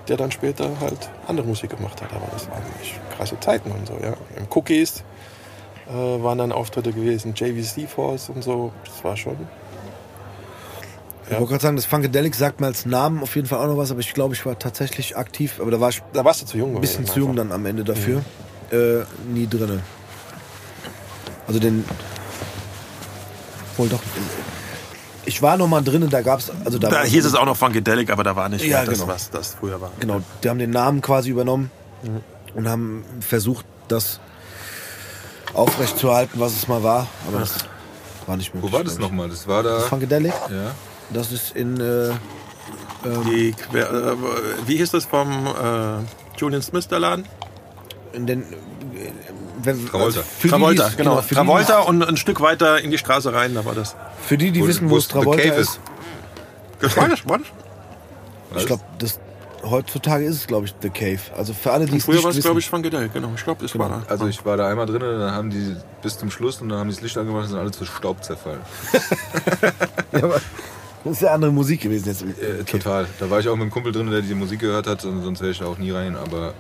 der 0.08 0.16
dann 0.16 0.32
später 0.32 0.70
halt 0.80 1.10
andere 1.28 1.46
Musik 1.46 1.72
gemacht 1.76 2.02
hat. 2.02 2.10
Aber 2.14 2.26
das 2.32 2.50
waren 2.50 2.64
echt 2.82 2.96
krasse 3.18 3.38
Zeiten 3.42 3.70
und 3.70 3.86
so, 3.86 3.96
ja. 4.02 4.14
Im 4.38 4.48
Cookies 4.50 5.04
äh, 5.90 6.24
waren 6.24 6.38
dann 6.38 6.54
Auftritte 6.54 6.94
gewesen, 6.94 7.34
JVC 7.36 7.90
Force 7.90 8.30
und 8.30 8.44
so. 8.46 8.72
Das 8.86 9.04
war 9.04 9.18
schon. 9.18 9.36
Ich 11.26 11.32
wollte 11.32 11.48
gerade 11.48 11.62
sagen, 11.64 11.76
das 11.76 11.86
Funkadelic 11.86 12.34
sagt 12.34 12.62
mir 12.62 12.68
als 12.68 12.86
Namen 12.86 13.22
auf 13.22 13.36
jeden 13.36 13.48
Fall 13.48 13.60
auch 13.60 13.68
noch 13.68 13.78
was, 13.78 13.92
aber 13.92 14.00
ich 14.00 14.14
glaube, 14.14 14.34
ich 14.36 14.46
war 14.46 14.58
tatsächlich 14.58 15.18
aktiv, 15.18 15.60
aber 15.62 15.72
da 15.72 15.80
war 15.82 15.90
ich 15.90 16.02
Da 16.14 16.24
warst 16.24 16.42
du 16.42 16.46
zu 16.46 16.58
jung 16.58 16.76
ein 16.76 16.82
bisschen 16.82 17.06
zu 17.06 17.20
jung 17.20 17.32
einfach. 17.32 17.44
dann 17.44 17.52
am 17.52 17.66
Ende 17.66 17.84
dafür. 17.84 18.22
Äh, 18.72 19.04
nie 19.34 19.48
drinne. 19.48 19.82
Also 21.46 21.60
den. 21.60 21.84
Wohl 23.76 23.90
doch. 23.90 24.00
Ich 25.26 25.42
war 25.42 25.56
noch 25.58 25.68
mal 25.68 25.82
drinnen, 25.84 26.10
da 26.10 26.22
gab's 26.22 26.52
also 26.66 26.80
da, 26.80 26.90
Da 26.90 27.04
hieß 27.04 27.26
es 27.26 27.36
auch 27.36 27.46
noch 27.46 27.56
Funkadelic, 27.58 28.10
aber 28.10 28.24
da 28.24 28.36
war 28.36 28.50
nicht 28.50 28.66
Ja, 28.66 28.78
mehr 28.78 28.86
das, 28.88 29.00
genau. 29.00 29.14
was 29.14 29.30
das 29.30 29.56
früher 29.60 29.80
war. 29.80 29.92
Genau, 30.00 30.22
die 30.44 30.50
haben 30.50 30.58
den 30.60 30.72
Namen 30.72 31.02
quasi 31.02 31.30
übernommen 31.30 31.70
und 32.56 32.68
haben 32.68 33.04
versucht, 33.20 33.66
das 33.88 34.20
aufrechtzuerhalten, 35.54 36.40
was 36.40 36.54
es 36.54 36.68
mal 36.68 36.82
war, 36.84 37.08
aber 37.28 37.40
das 37.40 37.56
war 38.26 38.38
nicht 38.38 38.54
möglich. 38.54 38.72
Wo 38.72 38.76
war 38.78 38.84
das 38.84 38.98
nochmal? 38.98 39.30
Das 39.30 39.48
war 39.48 39.64
da. 39.64 39.76
Das 39.76 39.86
Funkadelic, 39.88 40.34
Ja. 40.50 40.72
das 41.12 41.32
ist 41.32 41.56
in 41.56 41.80
äh, 41.80 42.12
Die, 43.26 43.54
Quer- 43.54 44.12
äh, 44.14 44.16
wie 44.66 44.78
hieß 44.78 44.92
das 44.92 45.06
vom 45.06 45.48
äh, 45.48 46.40
Julian 46.40 46.62
Smith, 46.62 46.88
der 46.88 47.00
Laden? 47.00 47.26
in 48.14 48.28
den 48.28 48.42
äh, 48.44 48.46
wenn, 49.66 49.86
Travolta. 49.88 50.22
für 50.22 50.48
die, 50.48 50.50
Travolta, 50.50 50.88
die's- 50.88 50.98
genau. 50.98 51.22
für 51.22 51.30
die, 51.30 51.36
Travolta 51.36 51.80
und 51.80 52.04
ein 52.04 52.18
Stück 52.18 52.42
weiter 52.42 52.80
in 52.82 52.92
die 52.92 52.98
Straße 52.98 53.34
rein, 53.34 53.54
da 53.56 53.66
war 53.66 53.76
das. 53.76 53.96
Für 54.26 54.38
die, 54.38 54.52
die 54.52 54.62
Wo- 54.62 54.68
wissen, 54.68 54.90
wo 54.90 54.98
es 54.98 55.08
Travolta 55.08 55.42
Cave 55.44 55.56
ist. 55.62 55.80
Das 56.80 56.98
war 56.98 57.08
das, 57.10 57.28
war 57.28 57.38
das? 57.40 57.48
Ich 58.62 58.66
glaube, 58.66 58.84
das 59.00 59.20
heutzutage 59.64 60.26
ist 60.26 60.36
es, 60.38 60.48
glaube 60.48 60.66
ich, 60.66 60.74
The 60.82 60.90
Cave. 60.90 61.20
Also 61.38 61.54
für 61.54 61.72
alle, 61.72 61.86
die 61.86 61.98
es 61.98 62.06
Früher 62.06 62.24
war 62.24 62.32
es, 62.32 62.40
glaube 62.40 62.60
ich, 62.60 62.68
Funkadelic, 62.70 63.14
genau. 63.14 63.32
Ich 63.36 63.44
glaube, 63.44 63.62
das 63.62 63.78
war 63.78 63.90
da. 63.90 64.04
Also 64.08 64.26
ich 64.28 64.44
war 64.44 64.58
da 64.58 64.68
einmal 64.68 64.88
drin, 64.88 65.00
dann 65.02 65.32
haben 65.32 65.50
die 65.52 65.76
bis 66.02 66.18
zum 66.18 66.32
Schluss 66.32 66.60
und 66.62 66.70
dann 66.70 66.80
haben 66.80 66.90
die 66.90 66.96
das 66.96 67.04
Licht 67.04 67.18
angemacht 67.18 67.44
und 67.44 67.50
sind 67.50 67.60
alle 67.60 67.72
zu 67.72 67.86
Staub 67.86 68.24
zerfallen. 68.24 68.60
Ja, 70.12 70.24
aber 70.24 70.42
das 71.06 71.14
ist 71.14 71.22
ja 71.22 71.34
andere 71.34 71.52
Musik 71.52 71.82
gewesen 71.82 72.08
jetzt. 72.10 72.22
Äh, 72.24 72.64
Total. 72.66 73.08
Da 73.20 73.30
war 73.30 73.40
ich 73.40 73.48
auch 73.48 73.56
mit 73.56 73.62
einem 73.62 73.72
Kumpel 73.72 73.92
drin, 73.94 74.12
der 74.12 74.22
die 74.22 74.34
Musik 74.36 74.60
gehört 74.60 74.88
hat 74.88 75.06
und 75.06 75.24
sonst 75.24 75.40
wäre 75.42 75.52
ich 75.52 75.60
da 75.60 75.66
auch 75.66 75.78
nie 75.78 75.92
rein. 75.92 76.16
Aber 76.18 76.54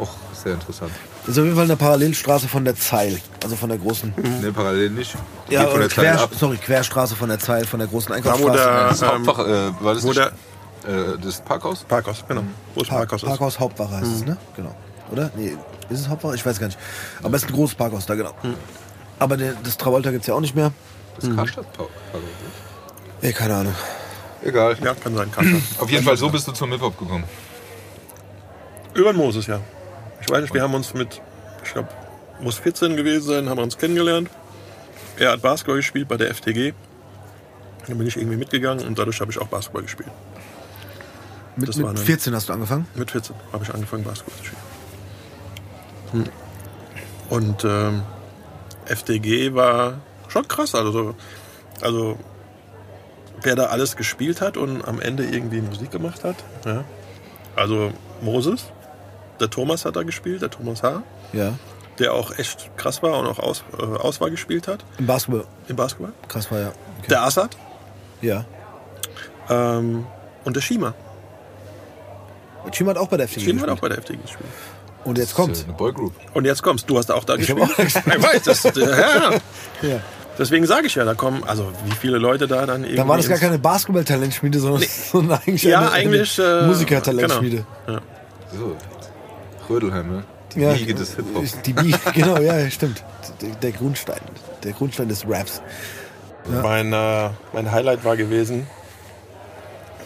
Auch 0.00 0.10
sehr 0.34 0.54
interessant. 0.54 0.90
Das 1.26 1.34
ist 1.34 1.38
auf 1.38 1.44
jeden 1.44 1.56
Fall 1.56 1.64
eine 1.64 1.76
Parallelstraße 1.76 2.46
von 2.46 2.64
der 2.64 2.76
Zeil. 2.76 3.20
Also 3.42 3.56
von 3.56 3.68
der 3.68 3.78
großen. 3.78 4.14
Ne, 4.40 4.52
parallel 4.52 4.90
nicht. 4.90 5.14
Ja, 5.48 5.62
Geht 5.62 5.70
von 5.72 5.80
der 5.80 5.88
quer, 5.88 6.12
Zeit 6.12 6.22
ab. 6.22 6.30
sorry, 6.38 6.56
Querstraße 6.56 7.16
von 7.16 7.28
der 7.28 7.38
Zeil, 7.40 7.66
von 7.66 7.80
der 7.80 7.88
großen 7.88 8.08
Da, 8.10 8.14
wo 8.14 8.48
Einkaufsstraße. 8.48 8.56
der 8.56 8.88
Das 8.88 9.02
ähm, 9.02 9.08
Hauptfach, 9.26 9.38
äh, 9.46 9.84
war 9.84 9.94
das 9.94 10.02
wo 10.04 10.08
nicht, 10.08 10.18
der 10.18 10.26
äh, 10.88 11.18
das 11.20 11.40
Parkhaus? 11.40 11.84
Parkhaus, 11.84 12.24
genau. 12.28 12.42
Wo 12.74 12.80
das 12.80 12.88
Park, 12.88 13.00
Parkhaus 13.00 13.22
ist. 13.22 13.28
Parkhaus 13.28 13.58
Hauptwache 13.58 13.96
heißt 13.96 14.12
es, 14.12 14.24
ne? 14.24 14.36
Genau. 14.54 14.74
Oder? 15.10 15.30
Nee, 15.36 15.56
ist 15.90 16.00
es 16.00 16.08
Hauptwache? 16.08 16.36
Ich 16.36 16.46
weiß 16.46 16.60
gar 16.60 16.68
nicht. 16.68 16.78
Aber 17.24 17.36
es 17.36 17.42
ist 17.42 17.48
ein 17.48 17.54
großes 17.54 17.74
Parkhaus 17.74 18.06
da, 18.06 18.14
genau. 18.14 18.32
Aber 19.18 19.36
der, 19.36 19.54
das 19.64 19.76
Travolta 19.76 20.12
gibt's 20.12 20.28
ja 20.28 20.34
auch 20.34 20.40
nicht 20.40 20.54
mehr. 20.54 20.72
Das 21.20 21.34
Karstadt 21.34 21.72
Parkhaus. 21.72 21.90
Ey, 23.20 23.32
keine 23.32 23.54
Ahnung. 23.56 23.74
Egal. 24.44 24.76
Ja, 24.84 24.94
kann 24.94 25.16
sein. 25.16 25.28
Sein. 25.34 25.62
Auf 25.80 25.90
jeden 25.90 26.04
Fall, 26.04 26.16
so 26.16 26.28
bist 26.30 26.46
du 26.46 26.52
zum 26.52 26.70
Hip-Hop 26.70 26.96
gekommen. 26.96 27.24
Über 28.94 29.12
den 29.12 29.16
Moses, 29.16 29.46
ja. 29.48 29.58
Ich 30.20 30.28
weiß 30.30 30.42
nicht, 30.42 30.54
wir 30.54 30.62
haben 30.62 30.74
uns 30.74 30.94
mit, 30.94 31.20
ich 31.64 31.72
glaube, 31.72 31.88
muss 32.40 32.58
14 32.58 32.96
gewesen 32.96 33.26
sein, 33.26 33.48
haben 33.48 33.58
wir 33.58 33.62
uns 33.62 33.78
kennengelernt. 33.78 34.28
Er 35.18 35.32
hat 35.32 35.42
Basketball 35.42 35.76
gespielt 35.76 36.08
bei 36.08 36.16
der 36.16 36.34
FTG. 36.34 36.74
Dann 37.86 37.98
bin 37.98 38.06
ich 38.06 38.16
irgendwie 38.16 38.36
mitgegangen 38.36 38.84
und 38.86 38.98
dadurch 38.98 39.20
habe 39.20 39.30
ich 39.30 39.38
auch 39.38 39.46
Basketball 39.46 39.82
gespielt. 39.82 40.10
Mit, 41.56 41.68
Das 41.68 41.76
mit 41.76 41.86
dann- 41.86 41.96
14 41.96 42.34
hast 42.34 42.48
du 42.48 42.52
angefangen? 42.52 42.86
Mit 42.94 43.10
14 43.10 43.34
habe 43.52 43.64
ich 43.64 43.72
angefangen, 43.72 44.04
Basketball 44.04 44.36
zu 44.38 44.44
spielen. 44.44 44.62
Hm. 46.12 46.24
Und 47.30 47.64
ähm, 47.64 48.02
FDG 48.86 49.54
war 49.54 49.94
schon 50.28 50.46
krass. 50.48 50.74
Also, 50.74 50.92
so- 50.92 51.14
also 51.80 52.18
wer 53.42 53.54
da 53.56 53.66
alles 53.66 53.96
gespielt 53.96 54.40
hat 54.40 54.56
und 54.56 54.82
am 54.86 55.00
Ende 55.00 55.24
irgendwie 55.24 55.60
Musik 55.60 55.90
gemacht 55.90 56.24
hat. 56.24 56.36
Ja. 56.64 56.84
Also 57.54 57.92
Moses, 58.20 58.66
der 59.40 59.50
Thomas 59.50 59.84
hat 59.84 59.96
da 59.96 60.02
gespielt, 60.02 60.42
der 60.42 60.50
Thomas 60.50 60.82
H., 60.82 61.02
Ja. 61.32 61.54
der 61.98 62.12
auch 62.14 62.36
echt 62.38 62.70
krass 62.76 63.02
war 63.02 63.18
und 63.18 63.26
auch 63.26 63.38
Aus, 63.38 63.64
äh, 63.78 63.82
Auswahl 63.82 64.30
gespielt 64.30 64.68
hat 64.68 64.84
Im 64.98 65.06
Basketball. 65.06 65.44
im 65.68 65.76
Basketball. 65.76 66.12
Krass 66.28 66.50
war 66.50 66.58
ja. 66.60 66.68
Okay. 66.98 67.08
Der 67.10 67.22
Assad 67.22 67.56
Ja. 68.20 68.44
ähm, 69.48 70.06
und 70.44 70.56
der 70.56 70.60
Shima. 70.60 70.94
Chima 72.72 72.90
hat 72.90 72.98
auch 72.98 73.08
bei 73.08 73.16
der 73.16 73.28
FTG 73.28 73.40
Shima 73.44 73.62
hat 73.62 73.68
auch 73.68 73.72
gespielt. 73.74 73.80
bei 73.82 73.88
der 73.88 73.98
FDG 73.98 74.18
gespielt. 74.22 74.48
Und 75.04 75.18
jetzt 75.18 75.38
ist 75.38 75.60
äh, 75.62 75.64
eine 75.64 75.72
Boygroup. 75.74 76.12
Und 76.34 76.44
jetzt 76.46 76.62
kommst 76.64 76.90
du, 76.90 76.98
hast 76.98 77.12
auch 77.12 77.22
da 77.24 77.34
Ich 77.36 77.46
gespielt. 77.46 77.62
auch 77.70 77.76
gespielt. 77.76 78.04
Ich 78.18 78.22
weiß, 78.22 78.42
das, 78.42 78.62
ja, 78.64 78.72
ja. 78.74 79.30
Ja. 79.82 80.00
Deswegen 80.38 80.66
sage 80.66 80.86
ich 80.88 80.96
ja, 80.96 81.04
da 81.04 81.14
kommen, 81.14 81.44
also 81.44 81.72
wie 81.86 81.92
viele 81.94 82.18
Leute 82.18 82.46
da 82.48 82.66
dann 82.66 82.80
irgendwie. 82.82 82.96
Dann 82.96 83.08
war 83.08 83.16
das 83.16 83.28
gar 83.28 83.38
keine 83.38 83.58
Basketball-Talentschmiede, 83.58 84.58
sondern, 84.58 84.82
sondern 85.12 85.38
eigentlich 85.46 85.62
Ja, 85.62 85.78
eine, 85.78 85.92
eigentlich, 85.92 86.40
eine 86.40 86.48
äh, 86.60 86.66
Musiker-Talentschmiede. 86.66 87.64
So. 88.52 88.76
Rödelheim, 89.70 90.10
ne? 90.10 90.24
Die 90.54 90.60
Ja, 90.60 90.74
Wiege 90.74 90.94
des 90.94 91.16
Hip-Hop. 91.16 91.44
Die 91.64 91.76
Wiege, 91.82 91.98
genau, 92.14 92.38
ja, 92.38 92.68
stimmt. 92.70 93.02
Der, 93.42 93.50
der 93.50 93.72
Grundstein. 93.72 94.20
Der 94.64 94.72
Grundstein 94.72 95.08
des 95.08 95.24
Raps. 95.28 95.60
Mein, 96.62 96.92
äh, 96.92 97.30
mein 97.52 97.72
Highlight 97.72 98.04
war 98.04 98.16
gewesen, 98.16 98.66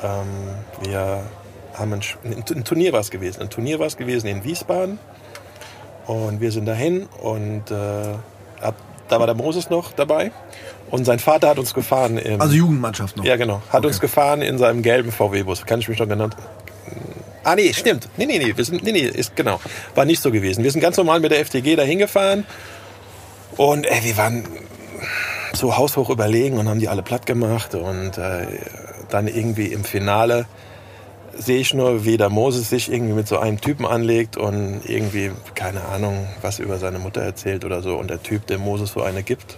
ähm, 0.03 0.87
wir 0.89 1.23
haben 1.75 1.93
ein, 1.93 2.01
ein 2.25 2.65
Turnier 2.65 2.93
war 2.93 3.01
es 3.01 3.11
gewesen. 3.11 3.43
Ein 3.43 3.51
Turnier 3.51 3.79
war 3.79 3.87
es 3.87 3.97
gewesen 3.97 4.27
in 4.27 4.43
Wiesbaden. 4.45 4.99
Und 6.07 6.41
wir 6.41 6.51
sind 6.51 6.65
dahin 6.67 7.07
und 7.23 7.71
äh, 7.71 7.75
ab, 8.61 8.75
da 9.09 9.21
war 9.21 9.27
der 9.27 9.35
Moses 9.37 9.71
noch 9.71 9.93
dabei. 9.93 10.33
Und 10.91 11.05
sein 11.05 11.19
Vater 11.21 11.51
hat 11.51 11.59
uns 11.59 11.73
gefahren. 11.75 12.19
Im, 12.19 12.41
Also 12.41 12.55
Jugendmannschaft 12.55 13.17
noch. 13.17 13.25
ja, 13.25 13.37
genau. 13.37 13.63
Hat 13.69 13.81
Okay. 13.81 13.87
uns 13.89 14.01
gefahren 14.01 14.43
in 14.43 14.59
seinem 14.59 14.83
gelben 14.83 15.13
VW-Bus. 15.13 15.67
Kann 15.67 15.79
ich 15.81 15.89
mich 15.89 15.99
noch 15.99 16.09
genannt. 16.09 16.35
Ah, 17.43 17.55
nee, 17.55 17.73
stimmt. 17.73 18.09
Nee, 18.17 18.27
nee, 18.27 18.39
nee. 18.39 18.57
Wir 18.57 18.65
sind, 18.65 18.83
nee, 18.83 18.93
nee, 18.93 19.01
ist, 19.01 19.35
genau. 19.35 19.61
War 19.95 20.05
nicht 20.05 20.21
so 20.23 20.31
gewesen. 20.31 20.63
Wir 20.63 20.71
sind 20.71 20.81
ganz 20.81 20.97
normal 20.97 21.21
mit 21.21 21.33
der 21.33 21.45
FTG 21.45 21.77
dahin 21.77 21.99
gefahren. 21.99 22.45
Und 23.57 23.87
ey, 23.87 24.05
wir 24.05 24.17
waren 24.17 24.45
so 25.55 25.77
haushoch 25.77 26.11
überlegen 26.11 26.59
und 26.59 26.69
haben 26.69 26.81
die 26.81 26.89
alle 26.89 27.03
platt 27.03 27.27
gemacht. 27.27 27.75
Und 27.75 28.19
äh, 28.19 28.47
dann 29.09 29.27
irgendwie 29.27 29.67
im 29.67 29.85
Finale 29.85 30.47
sehe 31.33 31.61
ich 31.61 31.73
nur, 31.73 32.05
wie 32.05 32.17
der 32.17 32.29
Moses 32.29 32.69
sich 32.69 32.93
irgendwie 32.93 33.15
mit 33.15 33.27
so 33.27 33.39
einem 33.39 33.61
Typen 33.61 33.87
anlegt 33.87 34.37
und 34.37 34.83
irgendwie, 34.87 35.31
keine 35.55 35.85
Ahnung, 35.87 36.29
was 36.43 36.59
über 36.59 36.79
seine 36.79 36.99
Mutter 36.99 37.23
erzählt 37.23 37.65
oder 37.65 37.83
so. 37.83 37.97
Und 37.97 38.11
der 38.11 38.23
Typ, 38.23 38.47
dem 38.47 38.61
Moses 38.61 38.93
so 38.93 39.03
eine 39.03 39.23
gibt. 39.23 39.57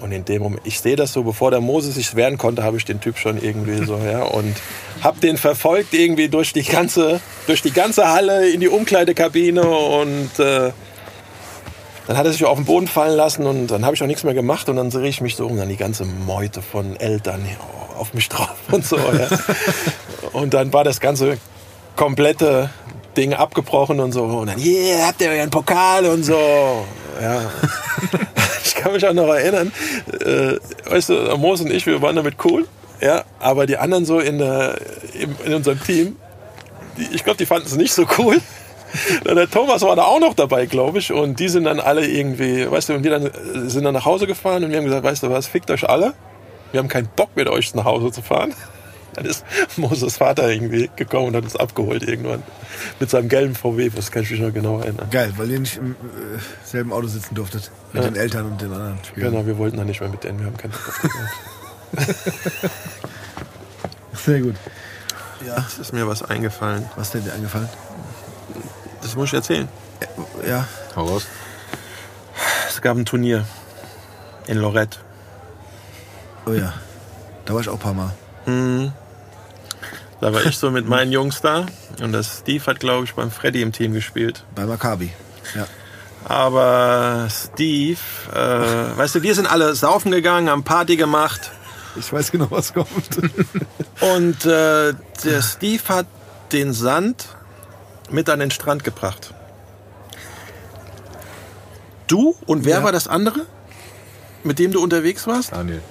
Und 0.00 0.12
in 0.12 0.24
dem 0.24 0.42
Moment, 0.42 0.62
ich 0.64 0.80
sehe 0.80 0.96
das 0.96 1.12
so, 1.12 1.24
bevor 1.24 1.50
der 1.50 1.60
Moses 1.60 1.96
sich 1.96 2.14
wehren 2.14 2.38
konnte, 2.38 2.62
habe 2.62 2.76
ich 2.76 2.84
den 2.84 3.00
Typ 3.00 3.18
schon 3.18 3.42
irgendwie 3.42 3.84
so, 3.84 3.98
ja, 3.98 4.22
und 4.22 4.54
habe 5.02 5.18
den 5.20 5.36
verfolgt 5.36 5.92
irgendwie 5.92 6.28
durch 6.28 6.52
die 6.52 6.62
ganze, 6.62 7.20
durch 7.46 7.62
die 7.62 7.72
ganze 7.72 8.08
Halle 8.08 8.48
in 8.48 8.60
die 8.60 8.68
Umkleidekabine 8.68 9.62
und 9.62 10.38
äh, 10.38 10.70
dann 12.06 12.16
hat 12.16 12.24
er 12.24 12.32
sich 12.32 12.44
auf 12.44 12.56
den 12.56 12.64
Boden 12.64 12.86
fallen 12.86 13.16
lassen 13.16 13.44
und 13.44 13.66
dann 13.66 13.84
habe 13.84 13.94
ich 13.94 14.02
auch 14.02 14.06
nichts 14.06 14.24
mehr 14.24 14.34
gemacht 14.34 14.68
und 14.68 14.76
dann 14.76 14.88
drehe 14.90 15.08
ich 15.08 15.20
mich 15.20 15.36
so 15.36 15.46
um, 15.46 15.56
dann 15.56 15.68
die 15.68 15.76
ganze 15.76 16.04
Meute 16.04 16.62
von 16.62 16.96
Eltern 16.96 17.44
auf 17.98 18.14
mich 18.14 18.28
drauf 18.28 18.56
und 18.70 18.86
so. 18.86 18.96
Ja. 18.96 19.28
Und 20.32 20.54
dann 20.54 20.72
war 20.72 20.84
das 20.84 21.00
ganze 21.00 21.38
komplette 21.96 22.70
Ding 23.16 23.34
abgebrochen 23.34 24.00
und 24.00 24.12
so. 24.12 24.24
Und 24.24 24.46
dann, 24.46 24.58
yeah, 24.58 25.08
habt 25.08 25.20
ihr 25.20 25.30
euren 25.30 25.50
Pokal 25.50 26.06
und 26.06 26.22
so. 26.24 26.86
Ja. 27.20 27.50
Ich 28.68 28.74
kann 28.74 28.92
mich 28.92 29.06
auch 29.06 29.14
noch 29.14 29.28
erinnern, 29.28 29.72
äh, 30.24 30.56
weißt 30.90 31.08
du, 31.08 31.36
Moos 31.38 31.62
und 31.62 31.72
ich, 31.72 31.86
wir 31.86 32.02
waren 32.02 32.16
damit 32.16 32.36
cool, 32.44 32.66
ja, 33.00 33.24
aber 33.38 33.66
die 33.66 33.78
anderen 33.78 34.04
so 34.04 34.20
in, 34.20 34.38
der, 34.38 34.78
in, 35.14 35.54
unserem 35.54 35.82
Team, 35.82 36.16
die, 36.98 37.08
ich 37.14 37.24
glaube, 37.24 37.38
die 37.38 37.46
fanden 37.46 37.66
es 37.66 37.76
nicht 37.76 37.92
so 37.94 38.06
cool. 38.18 38.40
Der 39.26 39.50
Thomas 39.50 39.82
war 39.82 39.94
da 39.96 40.04
auch 40.04 40.18
noch 40.18 40.32
dabei, 40.32 40.64
glaube 40.64 40.98
ich, 40.98 41.12
und 41.12 41.38
die 41.38 41.50
sind 41.50 41.64
dann 41.64 41.78
alle 41.78 42.06
irgendwie, 42.06 42.70
weißt 42.70 42.88
du, 42.88 42.94
und 42.94 43.04
wir 43.04 43.10
dann, 43.10 43.30
sind 43.68 43.84
dann 43.84 43.92
nach 43.92 44.06
Hause 44.06 44.26
gefahren 44.26 44.64
und 44.64 44.70
wir 44.70 44.78
haben 44.78 44.86
gesagt, 44.86 45.04
weißt 45.04 45.24
du 45.24 45.30
was, 45.30 45.46
fickt 45.46 45.70
euch 45.70 45.86
alle, 45.86 46.14
wir 46.72 46.80
haben 46.80 46.88
keinen 46.88 47.08
Bock 47.14 47.28
mit 47.34 47.48
euch 47.48 47.74
nach 47.74 47.84
Hause 47.84 48.12
zu 48.12 48.22
fahren. 48.22 48.54
Dann 49.18 49.26
ist 49.26 49.44
Moses 49.76 50.16
Vater 50.16 50.48
irgendwie 50.48 50.88
gekommen 50.96 51.28
und 51.28 51.36
hat 51.36 51.42
uns 51.44 51.56
abgeholt 51.56 52.02
irgendwann 52.04 52.42
mit 53.00 53.10
seinem 53.10 53.28
gelben 53.28 53.54
VW, 53.56 53.90
das 53.94 54.12
kann 54.12 54.22
ich 54.22 54.30
mich 54.30 54.40
noch 54.40 54.52
genau 54.52 54.78
erinnern. 54.80 55.08
Geil, 55.10 55.32
weil 55.36 55.50
ihr 55.50 55.58
nicht 55.60 55.76
im 55.76 55.92
äh, 55.92 55.96
selben 56.64 56.92
Auto 56.92 57.08
sitzen 57.08 57.34
durftet. 57.34 57.70
Mit 57.92 58.04
Ja. 58.04 58.10
den 58.10 58.16
Eltern 58.16 58.46
und 58.46 58.60
den 58.60 58.72
anderen 58.72 58.98
Spielern. 59.04 59.32
Genau, 59.32 59.46
wir 59.46 59.58
wollten 59.58 59.76
da 59.76 59.84
nicht 59.84 60.00
mehr 60.00 60.08
mit 60.10 60.22
denen, 60.22 60.38
wir 60.38 60.46
haben 60.46 60.56
keinen 60.56 60.70
Bock 60.72 61.02
gehabt. 61.02 62.16
Sehr 64.24 64.40
gut. 64.40 64.54
Ja, 65.46 65.64
Es 65.66 65.78
ist 65.78 65.92
mir 65.92 66.06
was 66.06 66.22
eingefallen. 66.22 66.88
was 66.96 67.08
ist 67.08 67.14
denn 67.14 67.24
dir 67.24 67.32
eingefallen? 67.32 67.68
Das 69.02 69.14
muss 69.16 69.28
ich 69.28 69.34
erzählen. 69.34 69.68
Ja, 70.46 70.66
Hau 70.96 71.04
raus. 71.06 71.26
Es 72.68 72.80
gab 72.82 72.96
ein 72.96 73.04
Turnier 73.04 73.44
in 74.46 74.58
Lorette. 74.58 74.98
oh 76.46 76.52
ja. 76.52 76.74
Da 77.44 77.54
war 77.54 77.60
ich 77.60 77.68
auch 77.68 77.74
ein 77.74 77.78
paar 77.78 77.94
Mal. 77.94 78.12
Da 80.20 80.32
war 80.32 80.44
ich 80.44 80.58
so 80.58 80.70
mit 80.70 80.88
meinen 80.88 81.12
Jungs 81.12 81.40
da. 81.40 81.66
Und 82.02 82.12
das 82.12 82.38
Steve 82.40 82.64
hat, 82.66 82.80
glaube 82.80 83.04
ich, 83.04 83.14
beim 83.14 83.30
Freddy 83.30 83.62
im 83.62 83.72
Team 83.72 83.92
gespielt. 83.92 84.44
Bei 84.54 84.64
Maccabi. 84.66 85.12
Ja. 85.54 85.66
Aber 86.24 87.28
Steve, 87.30 87.98
äh, 88.34 88.36
weißt 88.98 89.16
du, 89.16 89.22
wir 89.22 89.34
sind 89.34 89.46
alle 89.50 89.74
saufen 89.74 90.10
gegangen, 90.10 90.50
haben 90.50 90.64
Party 90.64 90.96
gemacht. 90.96 91.52
Ich 91.96 92.12
weiß 92.12 92.30
genau, 92.32 92.48
was 92.50 92.74
kommt. 92.74 92.88
Und 94.00 94.44
äh, 94.44 94.94
der 95.24 95.42
Steve 95.42 95.82
hat 95.88 96.06
den 96.52 96.72
Sand 96.72 97.26
mit 98.10 98.28
an 98.30 98.40
den 98.40 98.50
Strand 98.50 98.84
gebracht. 98.84 99.34
Du 102.06 102.34
und 102.46 102.64
wer 102.64 102.78
Ja. 102.78 102.84
war 102.84 102.92
das 102.92 103.06
andere, 103.06 103.44
mit 104.44 104.58
dem 104.58 104.72
du 104.72 104.82
unterwegs 104.82 105.26
warst? 105.26 105.52
Daniel. 105.52 105.82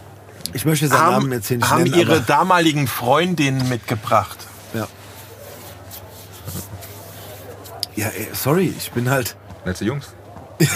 Ich 0.53 0.65
möchte 0.65 0.87
seinen 0.87 1.11
Namen 1.11 1.31
jetzt 1.31 1.47
hier 1.47 1.57
nicht 1.57 1.69
haben 1.69 1.83
nennen, 1.83 1.95
ihre 1.95 2.21
damaligen 2.21 2.87
Freundinnen 2.87 3.67
mitgebracht. 3.69 4.37
ja. 4.73 4.87
Ja, 7.95 8.11
sorry, 8.33 8.73
ich 8.77 8.91
bin 8.91 9.09
halt. 9.09 9.35
Nette 9.65 9.83
Jungs. 9.83 10.13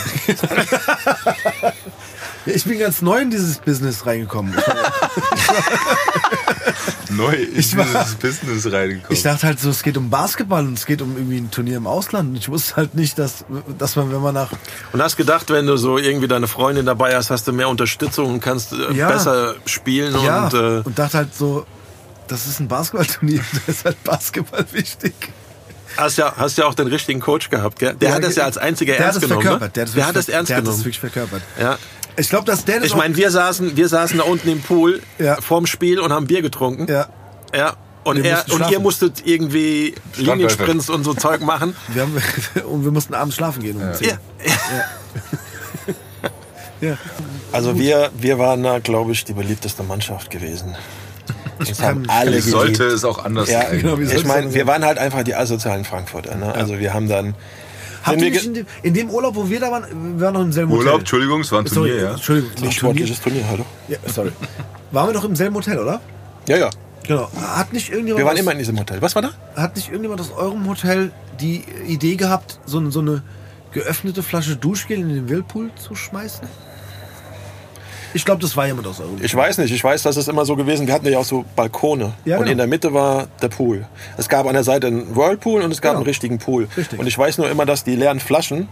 Ja, 2.45 2.53
ich 2.53 2.63
bin 2.65 2.79
ganz 2.79 3.01
neu 3.01 3.19
in 3.21 3.29
dieses 3.29 3.57
Business 3.59 4.05
reingekommen. 4.05 4.53
Ich, 4.57 4.63
Neu 7.11 7.33
in 7.33 7.59
Ich 7.59 7.75
war- 7.77 7.85
dieses 7.85 8.15
Business 8.15 8.71
reingekommen. 8.71 9.11
ich 9.11 9.21
dachte 9.23 9.47
halt 9.47 9.59
so, 9.59 9.69
es 9.69 9.83
geht 9.83 9.97
um 9.97 10.09
Basketball 10.09 10.65
und 10.65 10.77
es 10.77 10.85
geht 10.85 11.01
um 11.01 11.15
irgendwie 11.17 11.37
ein 11.37 11.51
Turnier 11.51 11.77
im 11.77 11.87
Ausland. 11.87 12.29
Und 12.29 12.35
ich 12.37 12.49
wusste 12.49 12.75
halt 12.77 12.95
nicht, 12.95 13.19
dass, 13.19 13.43
dass 13.77 13.95
man, 13.95 14.11
wenn 14.11 14.21
man 14.21 14.33
nach. 14.33 14.51
Und 14.93 15.01
hast 15.01 15.17
gedacht, 15.17 15.49
wenn 15.49 15.67
du 15.67 15.77
so 15.77 15.97
irgendwie 15.97 16.27
deine 16.27 16.47
Freundin 16.47 16.85
dabei 16.85 17.15
hast, 17.15 17.29
hast 17.29 17.47
du 17.47 17.53
mehr 17.53 17.69
Unterstützung 17.69 18.33
und 18.33 18.39
kannst 18.39 18.73
äh, 18.73 18.93
Ja. 18.93 19.09
besser 19.09 19.55
spielen 19.65 20.15
Ja, 20.23 20.45
und 20.45 20.53
äh, 20.53 20.81
und 20.85 20.97
dachte 20.97 21.17
halt 21.17 21.35
so, 21.35 21.65
das 22.27 22.47
ist 22.47 22.59
ein 22.59 22.67
Basketballturnier, 22.69 23.41
da 23.53 23.71
ist 23.71 23.85
halt 23.85 24.01
Basketball 24.03 24.65
wichtig. 24.71 25.13
hast 25.97 26.17
ja 26.17 26.33
hast 26.37 26.57
ja 26.57 26.65
auch 26.65 26.73
den 26.75 26.87
richtigen 26.87 27.19
Coach 27.19 27.49
gehabt, 27.49 27.79
gell? 27.79 27.93
Der 27.95 28.09
Ja, 28.09 28.15
hat 28.15 28.23
das 28.23 28.35
ja 28.37 28.45
als 28.45 28.57
einziger 28.57 28.93
der 28.93 29.01
ernst 29.05 29.17
hat 29.17 29.23
das 29.23 29.29
genommen. 29.29 29.47
verkörpert. 29.59 29.75
Ne? 29.75 29.95
Der 29.95 30.05
hat 30.05 30.05
das, 30.05 30.05
Der 30.05 30.07
hat 30.07 30.15
das 30.15 30.27
wirklich- 30.27 30.35
ernst 30.37 30.49
der 30.49 30.57
hat 30.57 30.63
das 30.63 30.69
genommen. 30.69 30.85
wirklich 30.85 30.99
verkörpert. 30.99 31.41
Ja. 31.59 31.77
Ich 32.21 32.29
glaube, 32.29 32.45
dass 32.45 32.65
der 32.65 32.77
das 32.79 32.87
Ich 32.87 32.95
meine, 32.95 33.15
wir 33.17 33.31
saßen, 33.31 33.75
wir 33.75 33.87
saßen 33.87 34.17
da 34.19 34.23
unten 34.25 34.49
im 34.49 34.61
Pool 34.61 35.01
Ja. 35.19 35.39
vorm 35.41 35.65
Spiel 35.65 35.99
und 35.99 36.11
haben 36.13 36.27
Bier 36.27 36.41
getrunken. 36.41 36.87
ja, 36.91 37.07
Ja. 37.55 37.73
Und, 38.03 38.23
Wir 38.23 38.31
er, 38.31 38.45
und 38.53 38.71
ihr 38.71 38.79
musstet 38.79 39.21
irgendwie 39.25 39.93
Liniensprints 40.17 40.89
und 40.89 41.03
so 41.03 41.13
Zeug 41.13 41.41
machen. 41.41 41.75
Wir 41.93 42.01
haben, 42.01 42.17
und 42.67 42.83
wir 42.83 42.91
mussten 42.91 43.13
abends 43.13 43.35
schlafen 43.35 43.61
gehen 43.61 43.77
um 43.79 43.93
10. 43.93 44.07
Ja. 44.07 44.17
Ja. 46.81 46.97
Also 47.51 47.77
wir, 47.77 48.09
wir 48.17 48.39
waren 48.39 48.63
da, 48.63 48.79
glaube 48.79 49.11
ich, 49.11 49.23
die 49.23 49.33
beliebteste 49.33 49.83
Mannschaft 49.83 50.31
gewesen. 50.31 50.75
Das 51.59 51.79
haben 51.79 52.05
alle 52.09 52.37
Es 52.37 52.47
sollte 52.47 52.85
es 52.85 53.05
auch 53.05 53.23
anders 53.23 53.49
Ja, 53.49 53.67
sein. 53.67 53.81
genau, 53.81 53.97
ich 53.99 54.25
meine, 54.25 54.51
wir 54.51 54.65
waren 54.65 54.83
halt 54.83 54.97
einfach 54.97 55.21
die 55.23 55.35
asozialen 55.35 55.85
Frankfurter. 55.85 56.35
Ne? 56.35 56.51
Also 56.55 56.79
wir 56.79 56.93
haben 56.95 57.07
dann... 57.07 57.35
Habt 58.03 58.17
ihr 58.17 58.23
wir 58.23 58.31
nicht 58.31 58.45
in 58.45 58.53
dem, 58.53 58.65
in 58.83 58.93
dem 58.93 59.09
Urlaub, 59.09 59.35
wo 59.35 59.49
wir 59.49 59.59
da 59.59 59.71
waren, 59.71 60.17
wir 60.17 60.25
waren 60.25 60.33
noch 60.33 60.41
im 60.41 60.51
selben 60.51 60.71
Urlaub, 60.71 60.85
Hotel. 60.85 60.99
Entschuldigung, 60.99 61.41
es 61.41 61.51
war 61.51 61.59
ein 61.59 61.67
Sorry, 61.67 61.89
Turnier, 61.89 62.03
ja. 62.05 62.11
Entschuldigung, 62.13 62.55
Turnier. 62.55 62.71
sportliches 62.71 63.21
Turnier, 63.21 63.47
hallo? 63.49 63.65
Ja, 63.87 63.97
sorry. 64.07 64.31
Waren 64.91 65.09
wir 65.09 65.13
doch 65.13 65.23
im 65.25 65.35
selben 65.35 65.55
Hotel, 65.55 65.79
oder? 65.79 66.01
Ja, 66.47 66.57
ja. 66.57 66.69
Genau. 67.07 67.29
Hat 67.35 67.73
nicht 67.73 67.89
irgendjemand, 67.89 68.19
Wir 68.19 68.25
waren 68.25 68.33
aus, 68.35 68.39
immer 68.41 68.51
in 68.51 68.59
diesem 68.59 68.79
Hotel. 68.79 69.01
Was 69.01 69.15
war 69.15 69.21
da? 69.23 69.31
hat 69.55 69.75
nicht 69.75 69.87
irgendjemand 69.87 70.21
aus 70.21 70.31
eurem 70.31 70.67
Hotel 70.67 71.11
die 71.39 71.63
Idee 71.87 72.15
gehabt, 72.15 72.59
so, 72.65 72.77
eine- 72.77 72.91
so 72.91 72.99
eine 72.99 73.23
geöffnete 73.71 74.21
Flasche 74.23 74.55
Duschgel 74.55 74.99
in 74.99 75.09
den 75.09 75.29
Whirlpool 75.29 75.71
zu 75.75 75.95
schmeißen? 75.95 76.47
Ich 78.13 78.25
glaube, 78.25 78.41
das 78.41 78.55
war 78.57 78.67
jemand 78.67 78.87
aus 78.87 78.99
eurem 78.99 79.17
Ich 79.23 79.33
weiß 79.35 79.57
nicht. 79.59 79.71
Ich 79.71 79.83
weiß, 79.83 80.03
dass 80.03 80.17
es 80.17 80.27
immer 80.27 80.45
so 80.45 80.55
gewesen. 80.55 80.87
Wir 80.87 80.93
hatten 80.93 81.07
ja 81.07 81.17
auch 81.19 81.25
so 81.25 81.45
Balkone. 81.55 82.13
Ja, 82.25 82.37
und 82.37 82.43
genau. 82.43 82.51
in 82.51 82.57
der 82.57 82.67
Mitte 82.67 82.93
war 82.93 83.27
der 83.41 83.47
Pool. 83.49 83.85
Es 84.17 84.27
gab 84.29 84.45
an 84.47 84.53
der 84.53 84.63
Seite 84.63 84.87
einen 84.87 85.15
Whirlpool 85.15 85.61
und 85.61 85.71
es 85.71 85.81
gab 85.81 85.91
Genau. 85.91 85.99
einen 85.99 86.07
richtigen 86.07 86.37
Pool. 86.39 86.67
Richtig. 86.75 86.99
Und 86.99 87.07
ich 87.07 87.17
weiß 87.17 87.37
nur 87.37 87.49
immer, 87.49 87.65
dass 87.65 87.83
die 87.83 87.95
leeren 87.95 88.19
Flaschen 88.19 88.67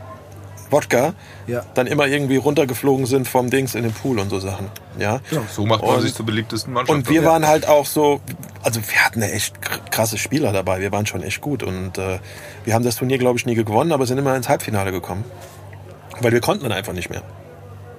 Wodka 0.71 1.13
Ja. 1.47 1.63
dann 1.73 1.87
immer 1.87 2.05
irgendwie 2.05 2.35
runtergeflogen 2.35 3.07
sind 3.07 3.27
vom 3.27 3.49
Dings 3.49 3.73
in 3.73 3.81
den 3.83 3.91
Pool 3.91 4.19
und 4.19 4.29
so 4.29 4.39
Sachen. 4.39 4.67
Ja. 4.99 5.19
Ja. 5.31 5.41
So 5.49 5.65
macht 5.65 5.81
man 5.81 5.95
Und- 5.95 6.01
sich 6.01 6.13
zur 6.13 6.25
beliebtesten 6.27 6.73
Mannschaft. 6.73 6.95
Und 6.95 7.09
wir 7.09 7.23
waren 7.25 7.47
halt 7.47 7.67
auch 7.67 7.87
so, 7.87 8.21
also 8.61 8.79
wir 8.87 9.03
hatten 9.03 9.21
ja 9.21 9.29
echt 9.29 9.55
kr- 9.57 9.89
krasse 9.89 10.17
Spieler 10.19 10.51
dabei. 10.53 10.79
Wir 10.79 10.91
waren 10.91 11.07
schon 11.07 11.23
echt 11.23 11.41
gut 11.41 11.63
und 11.63 11.97
äh, 11.97 12.19
wir 12.65 12.73
haben 12.75 12.83
das 12.85 12.97
Turnier, 12.97 13.17
glaube 13.17 13.39
ich, 13.39 13.47
nie 13.47 13.55
gewonnen, 13.55 13.91
aber 13.91 14.05
sind 14.05 14.19
immer 14.19 14.35
ins 14.35 14.47
Halbfinale 14.47 14.91
gekommen. 14.91 15.23
Weil 16.21 16.33
wir 16.33 16.41
konnten 16.41 16.63
dann 16.63 16.73
einfach 16.73 16.93
nicht 16.93 17.09
mehr. 17.09 17.23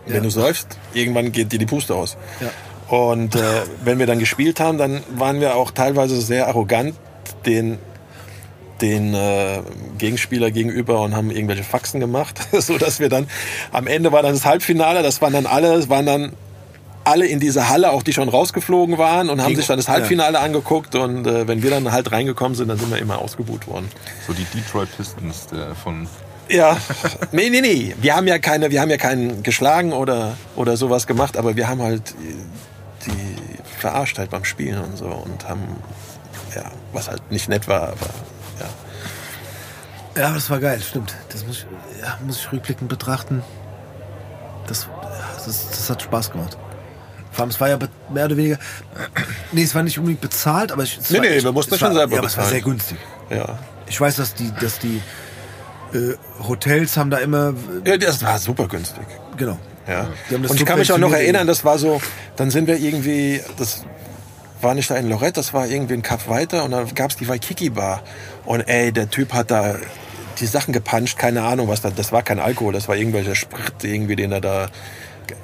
Ja. 0.07 0.15
Wenn 0.15 0.23
du 0.23 0.31
säufst, 0.31 0.79
irgendwann 0.95 1.33
geht 1.33 1.53
dir 1.53 1.59
die 1.59 1.67
Puste 1.67 1.95
aus. 1.95 2.17
Ja. 2.41 2.51
Und 2.97 3.37
äh, 3.37 3.41
wenn 3.85 3.99
wir 3.99 4.07
dann 4.07 4.19
gespielt 4.19 4.59
haben, 4.61 4.77
dann 4.79 5.03
waren 5.17 5.41
wir 5.41 5.55
auch 5.55 5.71
teilweise 5.71 6.21
sehr 6.21 6.49
arrogant 6.49 6.95
den, 7.47 7.79
den 8.81 9.15
äh, 9.15 9.61
Gegenspieler 9.99 10.51
gegenüber 10.51 11.01
und 11.03 11.15
haben 11.15 11.31
irgendwelche 11.31 11.63
Faxen 11.63 12.01
gemacht, 12.01 12.41
so 12.53 12.79
dass 12.79 12.99
wir 12.99 13.09
dann 13.09 13.29
am 13.73 13.87
Ende 13.87 14.11
war 14.11 14.23
dann 14.23 14.33
das 14.33 14.45
Halbfinale. 14.45 15.03
Das 15.03 15.23
waren 15.23 15.33
dann 15.33 15.47
alle, 15.47 15.75
es 15.75 15.89
waren 15.89 16.07
dann 16.07 16.33
alle 17.05 17.27
in 17.27 17.41
dieser 17.41 17.69
Halle, 17.69 17.93
auch 17.93 18.03
die 18.03 18.13
schon 18.13 18.29
rausgeflogen 18.29 18.99
waren 18.99 19.31
und 19.31 19.41
haben 19.41 19.49
Gegen- 19.49 19.61
sich 19.61 19.69
dann 19.69 19.79
das 19.79 19.87
ja. 19.87 19.95
Halbfinale 19.95 20.39
angeguckt. 20.41 20.95
Und 20.97 21.27
äh, 21.27 21.47
wenn 21.47 21.63
wir 21.63 21.71
dann 21.71 21.93
halt 21.93 22.11
reingekommen 22.13 22.55
sind, 22.57 22.69
dann 22.69 22.79
sind 22.79 22.91
wir 22.91 22.99
immer 22.99 23.19
ausgebuht 23.21 23.67
worden. 23.69 23.89
so 24.27 24.33
die 24.33 24.45
Detroit 24.45 24.89
Pistons 24.97 25.47
der 25.47 25.75
von 25.77 26.09
Ja, 26.51 26.77
nee, 27.33 27.49
nee, 27.51 27.61
nee. 27.61 27.95
Wir 28.01 28.17
haben 28.17 28.27
ja 28.27 28.39
keine, 28.39 28.71
wir 28.71 28.81
haben 28.81 28.91
ja 28.91 28.97
keinen 28.97 29.43
geschlagen 29.43 29.93
oder, 29.93 30.37
oder 30.57 30.77
sowas 30.77 31.07
gemacht, 31.07 31.37
aber 31.37 31.57
wir 31.57 31.69
haben 31.69 31.81
halt 31.83 32.15
die 33.07 33.49
verarscht 33.79 34.19
halt 34.19 34.31
beim 34.31 34.45
Spielen 34.45 34.83
und 34.83 34.97
so 34.97 35.07
und 35.07 35.49
haben, 35.49 35.63
ja, 36.55 36.65
was 36.93 37.09
halt 37.09 37.31
nicht 37.31 37.49
nett 37.49 37.67
war, 37.69 37.83
aber 37.83 38.11
ja. 38.59 40.23
Ja, 40.23 40.33
das 40.35 40.51
war 40.51 40.59
geil, 40.59 40.81
stimmt. 40.83 41.15
Das 41.31 41.47
muss 41.47 41.59
ich, 41.59 41.67
ja, 42.03 42.19
muss 42.27 42.39
ich 42.41 42.53
rückblickend 42.53 42.89
betrachten. 42.89 43.43
Das, 44.67 44.89
das, 45.47 45.69
das 45.71 45.89
hat 45.91 46.03
Spaß 46.03 46.33
gemacht. 46.33 46.59
Vor 47.33 47.43
allem, 47.43 47.51
es 47.51 47.61
war 47.61 47.69
ja 47.69 47.79
mehr 48.13 48.25
oder 48.27 48.37
weniger. 48.37 48.59
Nee, 49.53 49.63
es 49.63 49.75
war 49.75 49.83
nicht 49.83 49.99
unbedingt 49.99 50.21
bezahlt, 50.21 50.71
aber 50.73 50.83
ich, 50.85 50.99
es 50.99 51.11
Nee, 51.11 51.19
war, 51.19 51.25
nee, 51.25 51.43
wir 51.43 51.53
mussten 51.53 51.77
schon 51.77 51.89
war, 51.89 51.95
selber 51.97 52.13
ja, 52.13 52.19
aber 52.19 52.27
es 52.29 52.37
war 52.37 52.45
bezahlen. 52.45 52.63
sehr 52.63 52.71
günstig. 52.73 52.99
Ja. 53.31 53.59
Ich 53.89 54.01
weiß, 54.01 54.17
dass 54.17 54.35
die, 54.35 54.53
dass 54.61 54.79
die 54.79 55.01
äh, 55.93 56.15
Hotels 56.47 56.97
haben 56.97 57.11
da 57.11 57.19
immer. 57.19 57.55
ja, 57.85 57.97
das 57.97 58.23
war 58.23 58.39
super 58.39 58.69
günstig. 58.69 59.05
Genau. 59.37 59.59
Ja. 59.89 60.09
Und 60.31 60.55
ich 60.55 60.65
kann 60.65 60.79
mich 60.79 60.93
auch 60.93 60.99
noch 60.99 61.13
erinnern, 61.13 61.47
das 61.47 61.65
war 61.65 61.79
so, 61.79 62.01
dann 62.37 62.51
sind 62.51 62.69
wir 62.69 62.79
irgendwie, 62.79 63.41
das 63.59 63.85
war 64.61 64.75
nicht 64.75 64.91
da 64.91 64.97
in 64.97 65.09
Lorette, 65.09 65.35
das 65.35 65.53
war 65.55 65.67
irgendwie 65.67 65.95
ein 65.95 66.03
Cup 66.03 66.29
weiter 66.29 66.65
und 66.65 66.73
dann 66.73 66.95
gab's 66.95 67.17
die 67.17 67.29
Waikiki 67.29 67.71
Bar. 67.71 68.03
Und 68.45 68.61
ey, 68.69 68.93
der 68.93 69.11
Typ 69.11 69.33
hat 69.33 69.51
da 69.51 69.77
die 70.39 70.47
Sachen 70.47 70.73
gepuncht, 70.73 71.19
keine 71.19 71.43
Ahnung, 71.43 71.69
was 71.69 71.81
da, 71.81 71.91
das 71.91 72.13
war 72.13 72.23
kein 72.23 72.39
Alkohol, 72.39 72.73
das 72.73 72.89
war 72.89 72.97
irgendwelcher 72.97 73.35
Sprit, 73.35 73.83
irgendwie, 73.83 74.17
den 74.17 74.33
er 74.33 74.41
da, 74.41 74.69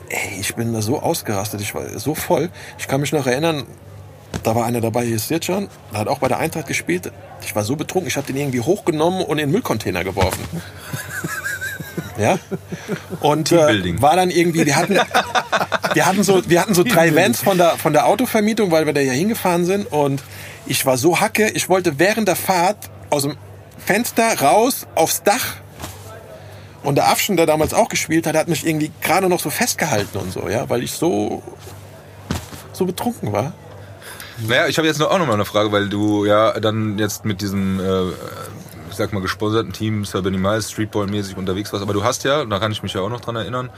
ey, 0.09 0.41
ich 0.41 0.55
bin 0.55 0.73
da 0.73 0.83
so 0.83 1.01
ausgerastet, 1.01 1.61
ich 1.61 1.75
war 1.75 1.99
so 1.99 2.15
voll. 2.15 2.51
Ich 2.79 2.89
kann 2.89 3.01
mich 3.01 3.13
noch 3.13 3.27
erinnern, 3.27 3.65
da 4.47 4.55
war 4.55 4.65
einer 4.65 4.81
dabei, 4.81 5.05
hier 5.05 5.17
ist 5.17 5.27
Sircan, 5.27 5.69
der 5.91 5.99
hat 5.99 6.09
auch 6.09 6.21
bei 6.21 6.29
der 6.29 6.39
Eintracht 6.39 6.69
gespielt. 6.69 7.11
Ich 7.43 7.57
war 7.57 7.65
so 7.65 7.75
betrunken, 7.75 8.07
ich 8.07 8.17
habe 8.17 8.29
den 8.29 8.37
irgendwie 8.37 8.61
hochgenommen 8.61 9.23
und 9.23 9.39
in 9.39 9.49
den 9.49 9.51
Müllcontainer 9.51 10.05
geworfen. 10.05 10.45
Ja. 12.19 12.39
Und 13.21 13.53
äh, 13.53 14.01
war 14.01 14.17
dann 14.17 14.31
irgendwie, 14.31 14.65
wir 14.65 14.77
hatten, 14.77 14.99
wir 15.93 16.07
hatten 16.07 16.23
so, 16.23 16.49
wir 16.49 16.63
hatten 16.63 16.73
so 16.73 16.83
drei 16.83 17.15
Vans 17.15 17.43
von 17.43 17.59
der, 17.59 17.73
von 17.73 17.93
der 17.93 18.07
Autovermietung, 18.07 18.71
weil 18.71 18.87
wir 18.87 18.95
da 18.95 19.03
ja 19.03 19.13
hingefahren 19.13 19.67
sind. 19.67 19.93
Und 19.93 20.23
ich 20.65 20.87
war 20.87 20.97
so 20.97 21.21
hacke, 21.21 21.51
ich 21.51 21.69
wollte 21.69 21.99
während 21.99 22.27
der 22.27 22.37
Fahrt 22.37 22.89
aus 23.11 23.25
dem 23.25 23.37
Fenster 23.85 24.41
raus 24.41 24.87
aufs 24.95 25.25
Dach. 25.25 25.57
Und 26.83 26.95
der 26.95 27.09
Afschen, 27.09 27.37
der 27.37 27.45
damals 27.45 27.75
auch 27.75 27.91
gespielt 27.91 28.27
hat, 28.27 28.35
hat 28.35 28.49
mich 28.49 28.67
irgendwie 28.67 28.91
gerade 29.03 29.29
noch 29.29 29.41
so 29.41 29.51
festgehalten 29.51 30.17
und 30.17 30.33
so, 30.33 30.49
ja, 30.49 30.71
weil 30.71 30.83
ich 30.83 30.93
so, 30.93 31.43
so 32.73 32.87
betrunken 32.87 33.31
war. 33.31 33.53
Naja, 34.39 34.67
ich 34.69 34.77
habe 34.79 34.87
jetzt 34.87 34.99
noch 34.99 35.11
auch 35.11 35.19
noch 35.19 35.27
mal 35.27 35.35
eine 35.35 35.45
Frage, 35.45 35.73
weil 35.73 35.89
du 35.89 36.25
ja 36.27 36.59
dann 36.61 36.99
jetzt 36.99 37.25
mit 37.25 37.41
diesem, 37.41 37.81
äh, 37.81 38.09
ich 38.91 38.97
sag 38.97 39.13
mal, 39.13 39.21
gesponserten 39.23 39.73
Team 39.73 40.05
Sabini 40.05 40.37
Miles, 40.39 40.71
Streetball-mäßig 40.73 41.37
unterwegs 41.37 41.73
warst. 41.73 41.83
Aber 41.83 41.93
du 41.95 42.05
hast 42.05 42.25
ja, 42.25 42.45
da 42.45 42.59
kann 42.59 42.73
ich 42.73 42.83
mich 42.83 42.93
ja 42.95 43.01
auch 43.01 43.09
noch 43.09 43.21
dran 43.21 43.37
erinnern, 43.37 43.71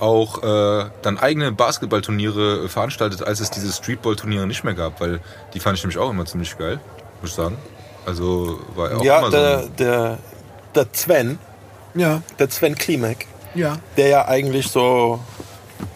auch 0.00 0.42
äh, 0.42 0.90
dann 1.02 1.18
eigene 1.18 1.52
Basketballturniere 1.52 2.68
veranstaltet, 2.68 3.22
als 3.22 3.40
es 3.40 3.50
diese 3.50 3.72
Streetball-Turniere 3.72 4.46
nicht 4.46 4.64
mehr 4.64 4.74
gab, 4.74 5.00
weil 5.00 5.20
die 5.54 5.60
fand 5.60 5.78
ich 5.78 5.84
nämlich 5.84 5.98
auch 5.98 6.10
immer 6.10 6.26
ziemlich 6.26 6.56
geil, 6.58 6.80
muss 7.20 7.30
ich 7.30 7.36
sagen. 7.36 7.56
Also 8.04 8.58
war 8.74 8.90
ja 8.90 8.96
auch 8.96 9.04
ja, 9.04 9.18
immer 9.18 9.30
so. 9.30 9.36
der, 9.36 9.58
ein- 9.60 9.76
der, 9.78 10.18
der 10.74 10.86
Sven, 10.92 11.38
Ja, 11.94 12.22
der 12.38 12.50
Sven 12.50 12.74
Klimek, 12.74 13.26
ja. 13.54 13.76
der 13.96 14.08
ja 14.08 14.26
eigentlich 14.28 14.68
so 14.68 15.20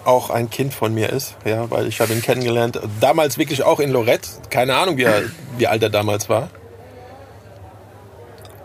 auch 0.05 0.30
ein 0.30 0.51
Kind 0.51 0.74
von 0.74 0.95
mir 0.95 1.11
ist, 1.11 1.37
ja, 1.45 1.70
weil 1.70 1.87
ich 1.87 2.01
habe 2.01 2.12
ihn 2.12 2.22
kennengelernt, 2.22 2.80
damals 3.01 3.39
wirklich 3.39 3.62
auch 3.62 3.80
in 3.80 3.91
Lorette, 3.91 4.28
keine 4.51 4.76
Ahnung, 4.76 4.97
wie, 4.97 5.05
er, 5.05 5.22
wie 5.59 5.66
alt 5.66 5.82
er 5.82 5.91
damals 5.91 6.28
war. 6.28 6.49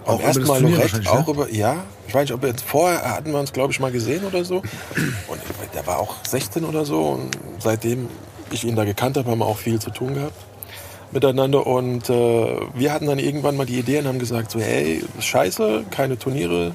Auch 0.06 0.14
Auch 0.14 0.20
über 0.20 0.24
erst 0.28 0.40
das 0.40 0.48
mal 0.48 0.60
Turnier 0.60 0.78
Lorette, 0.78 1.10
auch 1.10 1.28
ne? 1.28 1.34
über, 1.34 1.50
ja, 1.50 1.84
ich 2.08 2.14
weiß 2.14 2.24
nicht, 2.24 2.34
ob 2.34 2.42
wir 2.42 2.50
jetzt 2.50 2.64
vorher 2.64 3.16
hatten 3.16 3.32
wir 3.32 3.40
uns, 3.40 3.54
glaube 3.54 3.72
ich, 3.72 3.80
mal 3.80 3.92
gesehen 3.92 4.26
oder 4.26 4.44
so. 4.44 4.58
Und 4.58 5.42
der 5.74 5.88
war 5.88 6.00
auch 6.00 6.16
16 6.26 6.66
oder 6.66 6.86
so 6.86 7.02
und 7.02 7.38
seitdem 7.60 8.10
ich 8.52 8.64
ihn 8.64 8.76
da 8.76 8.84
gekannt 8.84 9.18
habe, 9.18 9.32
haben 9.32 9.40
wir 9.40 9.46
auch 9.46 9.58
viel 9.58 9.80
zu 9.80 9.92
tun 9.92 10.16
gehabt 10.16 10.34
miteinander 11.12 11.68
und 11.68 12.10
äh, 12.10 12.58
wir 12.74 12.94
hatten 12.94 13.06
dann 13.08 13.20
irgendwann 13.20 13.58
mal 13.58 13.66
die 13.66 13.78
Idee 13.80 14.00
und 14.00 14.08
haben 14.08 14.20
gesagt 14.20 14.52
so, 14.52 14.60
hey, 14.60 15.04
scheiße, 15.20 15.86
keine 15.92 16.18
Turniere, 16.18 16.72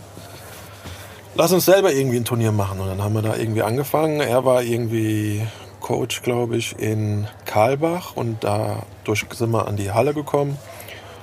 lass 1.37 1.53
uns 1.53 1.65
selber 1.65 1.93
irgendwie 1.93 2.17
ein 2.17 2.25
Turnier 2.25 2.53
machen. 2.53 2.81
Und 2.81 2.89
dann 2.89 3.03
haben 3.03 3.15
wir 3.15 3.23
da 3.23 3.37
irgendwie 3.37 3.63
angefangen. 3.63 4.21
Er 4.21 4.45
war 4.45 4.63
irgendwie 4.63 5.43
Coach, 5.81 6.23
glaube 6.23 6.57
ich, 6.57 6.79
in 6.79 7.27
Karlbach 7.45 8.17
und 8.17 8.43
dadurch 8.43 9.27
sind 9.35 9.51
wir 9.51 9.69
an 9.69 9.77
die 9.77 9.93
Halle 9.93 10.15
gekommen 10.15 10.59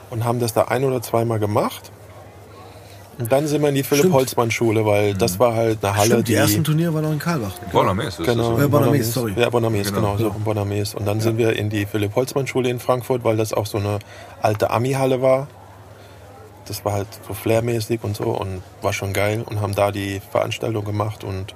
und 0.09 0.24
haben 0.24 0.39
das 0.39 0.53
da 0.53 0.64
ein 0.66 0.84
oder 0.84 1.01
zweimal 1.01 1.39
gemacht. 1.39 1.91
Und 3.20 3.32
dann 3.32 3.45
sind 3.45 3.61
wir 3.61 3.70
in 3.70 3.76
die 3.76 3.84
Philipp-Holzmann-Schule, 3.84 4.86
weil 4.88 5.14
das 5.14 5.38
war 5.38 5.53
halt 5.53 5.86
eine 5.86 5.95
Halle, 5.95 6.05
Stimmt, 6.07 6.28
die 6.30 6.32
die... 6.32 6.38
ersten 6.38 6.64
Turniere 6.64 6.93
waren 6.95 7.03
noch 7.03 7.11
in 7.11 7.20
Karlbach. 7.20 7.51
Bonames 7.72 8.20
ist 8.20 8.26
Genau, 8.26 8.55
das. 8.55 8.66
Äh, 8.66 8.68
Bonames, 8.68 9.14
sorry. 9.14 9.34
Ja, 9.38 9.49
Bonames, 9.51 9.93
Genau. 9.93 10.16
genau, 10.16 10.32
so, 10.34 10.39
Bonames. 10.43 10.95
Und 10.95 11.05
dann 11.05 11.20
sind 11.20 11.38
wir 11.38 11.55
in 11.55 11.70
die 11.70 11.86
Philipp-Holzmann-Schule 11.86 12.70
in 12.70 12.80
Frankfurt, 12.80 13.24
weil 13.24 13.38
das 13.38 13.53
auch 13.53 13.68
so 13.68 13.78
eine 13.78 13.99
alte 14.41 14.72
Ami-Halle 14.72 15.22
war. 15.22 15.47
Das 16.68 16.86
war 16.86 16.93
halt 16.93 17.07
so 17.28 17.34
flairmäßig 17.34 18.03
und 18.03 18.16
so 18.16 18.26
und 18.32 18.61
war 18.82 18.93
schon 18.93 19.14
geil 19.14 19.43
und 19.45 19.59
haben 19.61 19.76
da 19.76 19.91
die 19.91 20.22
Veranstaltung 20.32 20.86
gemacht 20.86 21.24
und 21.24 21.53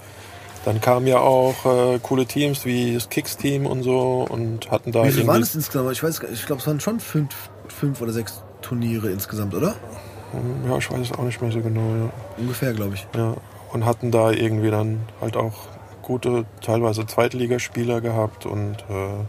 dann 0.65 0.81
kamen 0.81 1.07
ja 1.07 1.19
auch 1.19 1.65
äh, 1.65 1.99
coole 2.03 2.25
Teams 2.25 2.65
wie 2.65 2.93
das 2.93 3.07
Kicks-Team 3.09 3.65
und 3.65 3.83
so 3.83 4.27
und 4.29 4.69
hatten 4.69 4.91
da 4.91 5.03
Wie 5.05 5.11
viel 5.11 5.25
waren 5.27 5.35
irgendwie- 5.37 5.43
es 5.49 5.55
insgesamt? 5.55 5.91
Ich 5.93 6.03
weiß, 6.03 6.21
ich 6.33 6.45
glaube, 6.45 6.61
es 6.61 6.67
waren 6.67 6.79
schon 6.81 6.99
fünf, 6.99 7.33
fünf 7.69 8.01
oder 8.01 8.11
sechs 8.11 8.41
Turniere 8.61 9.09
insgesamt, 9.09 9.53
oder? 9.55 9.75
Ja, 10.67 10.77
ich 10.77 10.91
weiß 10.91 10.99
es 10.99 11.11
auch 11.13 11.23
nicht 11.23 11.41
mehr 11.41 11.51
so 11.53 11.61
genau, 11.61 12.11
Ungefähr, 12.37 12.73
glaube 12.73 12.95
ich. 12.95 13.07
ja. 13.15 13.29
ja. 13.31 13.35
Und 13.71 13.85
hatten 13.85 14.11
da 14.11 14.31
irgendwie 14.31 14.71
dann 14.71 15.01
halt 15.21 15.35
auch 15.37 15.53
gute, 16.01 16.45
teilweise 16.61 17.05
Zweitligaspieler 17.05 17.99
gehabt 18.01 18.45
und 18.45 18.77
äh, 18.89 19.23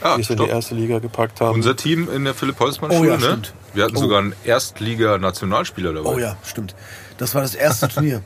Ah, 0.00 0.16
die 0.16 0.22
es 0.22 0.30
in 0.30 0.36
die 0.38 0.46
erste 0.48 0.74
Liga 0.76 0.98
gepackt 1.00 1.40
haben. 1.40 1.54
Unser 1.54 1.74
Team 1.76 2.08
in 2.12 2.24
der 2.24 2.34
Philipp-Holzmann-Schule, 2.34 3.00
Oh 3.08 3.12
ja, 3.12 3.16
ne? 3.18 3.24
stimmt. 3.24 3.54
Wir 3.78 3.84
hatten 3.84 3.96
Oh. 3.96 4.00
sogar 4.00 4.18
einen 4.18 4.34
Erstliga-Nationalspieler 4.44 5.92
dabei. 5.92 6.10
Oh 6.10 6.18
ja, 6.18 6.36
stimmt. 6.44 6.74
Das 7.16 7.34
war 7.36 7.42
das 7.42 7.54
erste 7.54 7.86
Turnier. 7.94 8.22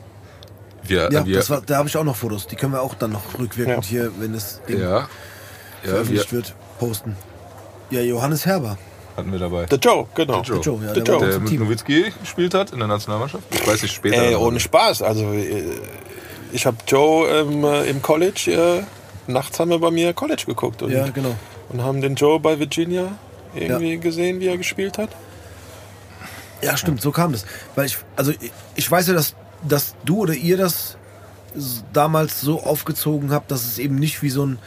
Wir, 0.83 1.11
Ja, 1.13 1.27
wir, 1.27 1.37
das 1.37 1.51
war, 1.51 1.61
da 1.61 1.77
habe 1.77 1.89
ich 1.91 1.97
auch 1.99 2.05
noch 2.05 2.17
Fotos. 2.17 2.47
Die 2.47 2.57
können 2.57 2.73
wir 2.73 2.81
auch 2.81 2.95
dann 2.95 3.13
noch 3.13 3.39
rückwirkend 3.39 3.85
Ja. 3.85 3.91
hier, 3.91 4.11
wenn 4.19 4.33
Ding 4.33 4.81
ja, 4.81 5.01
ja, 5.01 5.09
wir, 5.83 5.91
veröffentlicht 5.91 6.33
wird, 6.33 6.55
posten. 6.79 7.17
Ja, 7.91 8.01
Johannes 8.01 8.47
Herber. 8.47 8.79
hatten 9.15 9.31
wir 9.31 9.39
dabei. 9.39 9.67
Der 9.67 9.79
Joe, 9.79 10.07
genau. 10.15 10.41
Der 10.41 10.55
Joe. 10.55 10.61
Joe, 10.63 10.81
ja, 10.87 10.93
Der 10.95 11.03
der 11.05 11.15
Joe. 11.17 11.27
Der 11.29 11.39
mit 11.41 11.49
Team. 11.51 11.61
Nowitzki 11.65 12.13
gespielt 12.19 12.55
hat 12.55 12.73
in 12.73 12.79
der 12.79 12.89
Nationalmannschaft. 12.89 13.45
Ich 13.51 13.67
weiß 13.67 13.83
nicht, 13.83 13.95
später. 13.95 14.23
Ey, 14.23 14.35
ohne 14.35 14.59
Spaß. 14.59 15.03
Also 15.03 15.31
äh, 15.35 15.65
ich 16.51 16.65
habe 16.65 16.79
Joe 16.89 17.29
im, 17.41 17.63
äh, 17.65 17.85
im 17.91 18.01
College, 18.01 18.85
äh, 19.29 19.31
nachts 19.31 19.61
haben 19.61 19.69
wir 19.71 19.79
bei 19.79 19.91
mir 19.91 20.15
College 20.15 20.45
geguckt 20.47 20.81
und, 20.83 20.93
Ja, 20.93 21.07
genau. 21.11 21.35
und 21.69 21.83
haben 21.85 22.01
den 22.01 22.15
Joe 22.15 22.41
bei 22.41 22.59
Virginia 22.59 23.09
irgendwie 23.55 23.99
gesehen, 23.99 24.41
wie 24.41 24.47
er 24.49 24.57
gespielt 24.57 24.97
hat. 24.97 25.11
Ja, 26.63 26.77
stimmt, 26.77 27.01
so 27.03 27.11
kam 27.11 27.33
das. 27.33 27.45
Weil 27.75 27.87
ich, 27.87 27.99
also 28.17 28.31
ich, 28.33 28.53
ich 28.77 28.91
weiß 28.91 29.09
ja, 29.09 29.15
dass, 29.15 29.35
dass 29.69 29.95
du 30.05 30.19
oder 30.19 30.35
ihr 30.35 30.57
das 30.57 30.97
damals 31.93 32.41
so 32.41 32.63
aufgezogen 32.63 33.33
habt, 33.33 33.51
dass 33.51 33.65
es 33.65 33.79
eben 33.79 33.97
nicht 33.97 34.23
wie 34.23 34.31
so 34.31 34.47
ein, 34.47 34.59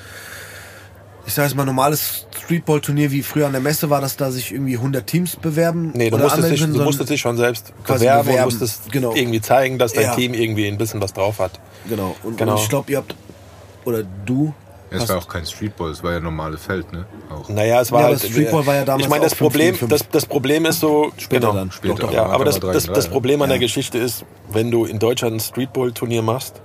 ich 1.25 1.33
sag 1.33 1.45
jetzt 1.45 1.55
mal, 1.55 1.65
normales 1.65 2.27
Streetball-Turnier 2.43 3.11
wie 3.11 3.23
früher 3.23 3.47
an 3.47 3.53
der 3.53 3.61
Messe 3.61 3.89
war, 3.89 4.01
dass 4.01 4.17
da 4.17 4.29
sich 4.29 4.51
irgendwie 4.51 4.75
100 4.77 5.07
Teams 5.07 5.35
bewerben. 5.35 5.91
Nee, 5.95 6.09
du 6.11 6.17
musstest, 6.17 6.51
dich, 6.51 6.61
du 6.61 6.83
musstest 6.83 7.09
dich 7.09 7.21
schon 7.21 7.37
selbst 7.37 7.73
bewerben, 7.83 8.27
bewerben, 8.27 8.37
und 8.37 8.45
musstest 8.45 8.91
genau. 8.91 9.15
irgendwie 9.15 9.41
zeigen, 9.41 9.79
dass 9.79 9.93
dein 9.93 10.03
Ja. 10.03 10.15
Team 10.15 10.33
irgendwie 10.33 10.67
ein 10.67 10.77
bisschen 10.77 11.01
was 11.01 11.13
drauf 11.13 11.39
hat. 11.39 11.59
Genau. 11.89 12.15
Und, 12.23 12.37
Genau. 12.37 12.53
und 12.53 12.61
ich 12.61 12.69
glaube, 12.69 12.91
ihr 12.91 12.97
habt, 12.97 13.15
oder 13.85 14.03
du, 14.25 14.53
Ja, 14.97 15.03
es 15.03 15.09
war 15.09 15.17
auch 15.17 15.27
kein 15.27 15.45
Streetball, 15.45 15.91
es 15.91 16.03
war 16.03 16.13
ja 16.13 16.19
normales 16.19 16.63
Feld, 16.63 16.91
ne? 16.91 17.05
Auch. 17.29 17.47
Naja, 17.49 17.81
es 17.81 17.91
war 17.91 18.01
Ja, 18.01 18.07
aber 18.07 18.15
halt. 18.17 18.29
Streetball 18.29 18.65
war 18.65 18.75
ja 18.75 18.85
damals 18.85 19.03
ich 19.03 19.09
meine, 19.09 19.23
das 19.23 19.35
Problem, 19.35 19.77
das, 19.87 20.09
das 20.09 20.25
Problem 20.25 20.65
ist 20.65 20.79
so. 20.79 21.11
Später 21.17 21.47
genau, 21.47 21.53
dann. 21.53 21.71
Später. 21.71 21.95
Doch, 21.95 22.11
ja, 22.11 22.25
Am 22.25 22.31
aber 22.31 22.45
das, 22.45 22.59
das, 22.59 22.85
3 22.85 22.93
das 22.93 23.07
Problem 23.07 23.41
an 23.41 23.49
der 23.49 23.57
Ja. 23.57 23.61
Geschichte 23.61 23.97
ist, 23.97 24.25
wenn 24.49 24.71
du 24.71 24.85
in 24.85 24.99
Deutschland 24.99 25.35
ein 25.35 25.39
Streetball-Turnier 25.39 26.21
machst, 26.21 26.61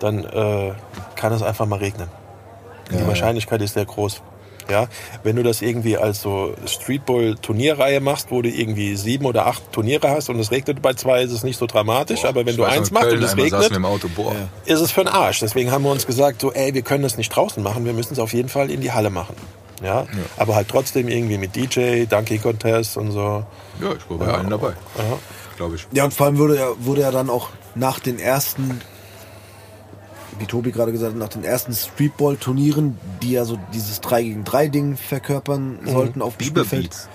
dann 0.00 0.24
äh, 0.24 0.72
kann 1.16 1.32
es 1.32 1.42
einfach 1.42 1.66
mal 1.66 1.78
regnen. 1.78 2.08
Die 2.90 3.06
Wahrscheinlichkeit 3.06 3.60
ist 3.60 3.74
sehr 3.74 3.84
groß. 3.84 4.22
Ja, 4.70 4.88
wenn 5.22 5.36
du 5.36 5.42
das 5.42 5.62
irgendwie 5.62 5.96
als 5.96 6.20
so 6.20 6.54
Streetball-Turnierreihe 6.66 8.00
machst, 8.00 8.30
wo 8.30 8.42
du 8.42 8.50
irgendwie 8.50 8.96
sieben 8.96 9.24
oder 9.24 9.46
acht 9.46 9.72
Turniere 9.72 10.10
hast 10.10 10.28
und 10.28 10.38
es 10.38 10.50
regnet 10.50 10.82
bei 10.82 10.92
zwei, 10.92 11.22
ist 11.22 11.32
es 11.32 11.42
nicht 11.42 11.58
so 11.58 11.66
dramatisch. 11.66 12.26
aber 12.26 12.44
wenn 12.44 12.56
du 12.56 12.64
eins 12.64 12.88
in 12.88 12.94
machst 12.94 13.12
und 13.12 13.22
es 13.22 13.36
regnet, 13.36 13.84
Auto, 13.84 14.08
boah. 14.14 14.34
ist 14.66 14.80
es 14.80 14.92
für 14.92 15.04
den 15.04 15.08
Arsch. 15.08 15.40
Deswegen 15.40 15.70
haben 15.70 15.84
wir 15.84 15.90
uns 15.90 16.06
gesagt, 16.06 16.42
so, 16.42 16.52
ey, 16.52 16.74
wir 16.74 16.82
können 16.82 17.02
das 17.02 17.16
nicht 17.16 17.34
draußen 17.34 17.62
machen, 17.62 17.86
wir 17.86 17.94
müssen 17.94 18.12
es 18.12 18.18
auf 18.18 18.34
jeden 18.34 18.50
Fall 18.50 18.70
in 18.70 18.82
die 18.82 18.92
Halle 18.92 19.10
machen. 19.10 19.36
Ja, 19.82 20.06
aber 20.36 20.56
halt 20.56 20.68
trotzdem 20.68 21.08
irgendwie 21.08 21.38
mit 21.38 21.54
DJ, 21.54 22.04
Donkey 22.04 22.38
Contest 22.38 22.96
und 22.96 23.12
so. 23.12 23.44
Ja, 23.80 23.92
ich 23.96 24.10
war 24.10 24.18
bei 24.18 24.26
allen 24.26 24.50
dabei. 24.50 24.72
Glaube 25.56 25.76
ich. 25.76 25.86
Ja, 25.92 26.04
und 26.04 26.14
vor 26.14 26.26
allem 26.26 26.38
wurde 26.38 26.56
ja, 26.56 26.68
wurde 26.78 27.02
ja 27.02 27.10
dann 27.10 27.30
auch 27.30 27.48
nach 27.74 27.98
den 27.98 28.18
ersten, 28.18 28.80
wie 30.38 30.46
Tobi 30.46 30.72
gerade 30.72 30.92
gesagt 30.92 31.12
hat, 31.12 31.18
nach 31.18 31.28
den 31.28 31.44
ersten 31.44 31.72
Streetball-Turnieren, 31.72 32.98
die 33.22 33.32
ja 33.32 33.44
so 33.44 33.58
dieses 33.72 34.00
3 34.00 34.22
gegen 34.22 34.44
3 34.44 34.68
Ding 34.68 34.96
verkörpern 34.96 35.78
sollten 35.84 36.22
auf 36.22 36.36
dem 36.36 36.46
Spielfeld. 36.46 36.82
Beats. 36.90 37.08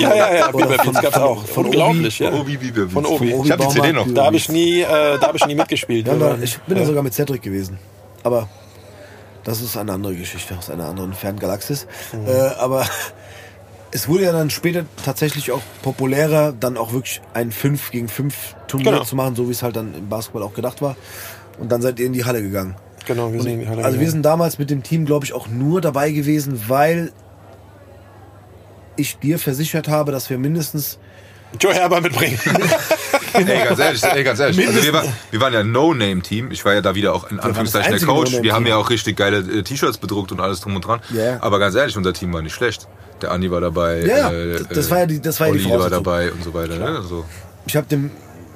ja. 0.00 0.08
Ja, 0.10 0.14
ja, 0.14 0.34
ja, 0.34 0.48
Oder 0.54 0.66
Biber 0.66 0.82
von- 0.84 0.92
Beats 0.92 1.02
gab's 1.02 1.14
von- 1.16 1.22
auch. 1.24 1.44
Von 1.46 1.64
Unglaublich, 1.66 2.18
ja. 2.18 2.32
Obi 2.32 2.60
wie 2.60 2.74
wir 2.74 2.88
Von 2.88 3.04
Obi. 3.06 3.32
Ich 3.44 3.50
habe 3.50 3.62
die 3.64 3.68
CD 3.70 3.92
noch. 3.92 4.06
Da 4.12 4.26
habe 4.26 4.36
ich 4.36 4.48
nie, 4.48 4.80
äh, 4.80 4.86
da 5.18 5.28
habe 5.28 5.36
ich 5.36 5.46
nie 5.46 5.54
mitgespielt. 5.54 6.06
Ja, 6.06 6.36
ich 6.40 6.58
bin 6.60 6.76
ja 6.76 6.82
ja. 6.82 6.86
sogar 6.88 7.02
mit 7.02 7.14
Cedric 7.14 7.42
gewesen. 7.42 7.78
Aber 8.22 8.48
das 9.44 9.60
ist 9.60 9.76
eine 9.76 9.92
andere 9.92 10.16
Geschichte 10.16 10.56
aus 10.58 10.70
einer 10.70 10.86
anderen 10.86 11.12
Ferngalaxis. 11.12 11.86
Mhm. 12.12 12.26
Äh, 12.26 12.32
aber 12.58 12.86
es 13.92 14.08
wurde 14.08 14.24
ja 14.24 14.32
dann 14.32 14.50
später 14.50 14.84
tatsächlich 15.04 15.52
auch 15.52 15.60
populärer, 15.82 16.52
dann 16.58 16.76
auch 16.76 16.92
wirklich 16.92 17.20
ein 17.34 17.52
5 17.52 17.90
gegen 17.90 18.08
5 18.08 18.34
Turnier 18.66 18.90
Genau. 18.92 19.04
zu 19.04 19.14
machen, 19.16 19.36
so 19.36 19.46
wie 19.48 19.52
es 19.52 19.62
halt 19.62 19.76
dann 19.76 19.94
im 19.94 20.08
Basketball 20.08 20.42
auch 20.42 20.54
gedacht 20.54 20.82
war. 20.82 20.96
Und 21.58 21.70
dann 21.72 21.82
seid 21.82 21.98
ihr 21.98 22.06
in 22.06 22.12
die 22.12 22.24
Halle 22.24 22.42
gegangen. 22.42 22.74
Genau, 23.06 23.30
wir 23.32 23.38
Und, 23.38 23.44
sind 23.44 23.52
in 23.54 23.60
die 23.60 23.66
Halle 23.68 23.78
also 23.78 23.92
wir 23.94 23.98
gegangen. 24.00 24.10
sind 24.12 24.22
damals 24.22 24.58
mit 24.58 24.70
dem 24.70 24.82
Team, 24.82 25.04
glaube 25.06 25.24
ich, 25.24 25.32
auch 25.32 25.48
nur 25.48 25.80
dabei 25.80 26.10
gewesen, 26.10 26.60
weil 26.68 27.12
ich 28.96 29.18
dir 29.18 29.38
versichert 29.38 29.88
habe, 29.88 30.12
dass 30.12 30.30
wir 30.30 30.38
mindestens 30.38 30.98
Joe 31.60 31.72
Herber 31.72 32.00
mitbringen. 32.00 32.38
Ey, 33.34 33.44
ganz 33.44 33.78
ehrlich, 33.78 34.02
ey, 34.02 34.24
ganz 34.24 34.40
ehrlich. 34.40 34.66
Also 34.66 34.82
wir, 34.82 34.92
war, 34.94 35.04
wir 35.30 35.40
waren 35.40 35.52
ja 35.52 35.60
ein 35.60 35.70
No-Name-Team. 35.70 36.50
Ich 36.52 36.64
war 36.64 36.72
ja 36.74 36.80
da 36.80 36.94
wieder 36.94 37.12
auch 37.14 37.30
in 37.30 37.38
Anführungszeichen 37.38 37.92
der 37.98 38.00
Coach. 38.06 38.42
Wir 38.42 38.54
haben 38.54 38.66
ja 38.66 38.76
auch 38.76 38.88
richtig 38.88 39.16
geile 39.16 39.38
äh, 39.38 39.62
T-Shirts 39.62 39.98
bedruckt 39.98 40.32
und 40.32 40.40
alles 40.40 40.60
drum 40.60 40.74
und 40.74 40.86
dran. 40.86 41.00
Ja. 41.14 41.36
Aber 41.42 41.58
ganz 41.58 41.74
ehrlich, 41.74 41.96
unser 41.98 42.14
Team 42.14 42.32
war 42.32 42.40
nicht 42.40 42.54
schlecht. 42.54 42.88
Der 43.20 43.32
Andi 43.32 43.50
war 43.50 43.60
dabei. 43.60 44.00
Ja, 44.06 44.32
äh, 44.32 44.64
das 44.72 44.90
war 44.90 45.00
ja 45.00 45.06
die- 45.06 45.20
das 45.20 45.38
war 45.38 45.48
ja 45.48 45.52
die 45.54 45.68
war 45.68 45.90
dabei 45.90 46.32
und 46.32 46.42
so 46.44 46.54
weiter. 46.54 46.76
Ne? 46.78 47.02
So. 47.02 47.24
ich 47.66 47.76
habe 47.76 47.86
dem, 47.86 48.10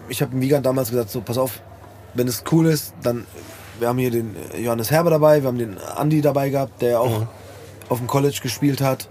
ich 0.08 0.22
habe 0.22 0.30
dem 0.32 0.40
Wiegand 0.40 0.64
damals 0.64 0.88
gesagt, 0.90 1.10
so 1.10 1.20
pass 1.20 1.36
auf, 1.36 1.60
wenn 2.14 2.28
es 2.28 2.44
cool 2.50 2.66
ist, 2.66 2.94
dann 3.02 3.26
wir 3.80 3.88
haben 3.88 3.98
hier 3.98 4.10
den 4.10 4.36
Johannes 4.58 4.90
Herber 4.90 5.10
dabei, 5.10 5.42
wir 5.42 5.48
haben 5.48 5.58
den 5.58 5.78
Andi 5.78 6.20
dabei 6.20 6.50
gehabt, 6.50 6.82
der 6.82 7.00
auch 7.00 7.26
auf 7.88 7.98
dem 7.98 8.06
College 8.06 8.38
gespielt 8.42 8.80
hat. 8.80 9.08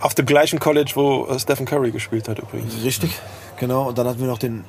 Auf 0.00 0.14
dem 0.14 0.26
gleichen 0.26 0.58
College, 0.58 0.92
wo 0.94 1.26
äh, 1.26 1.38
Stephen 1.38 1.66
Curry 1.66 1.90
gespielt 1.90 2.28
hat 2.28 2.38
übrigens. 2.38 2.82
Richtig, 2.82 3.18
genau. 3.56 3.88
Und 3.88 3.98
dann 3.98 4.08
hatten 4.08 4.20
wir 4.20 4.26
noch 4.26 4.38
den 4.38 4.64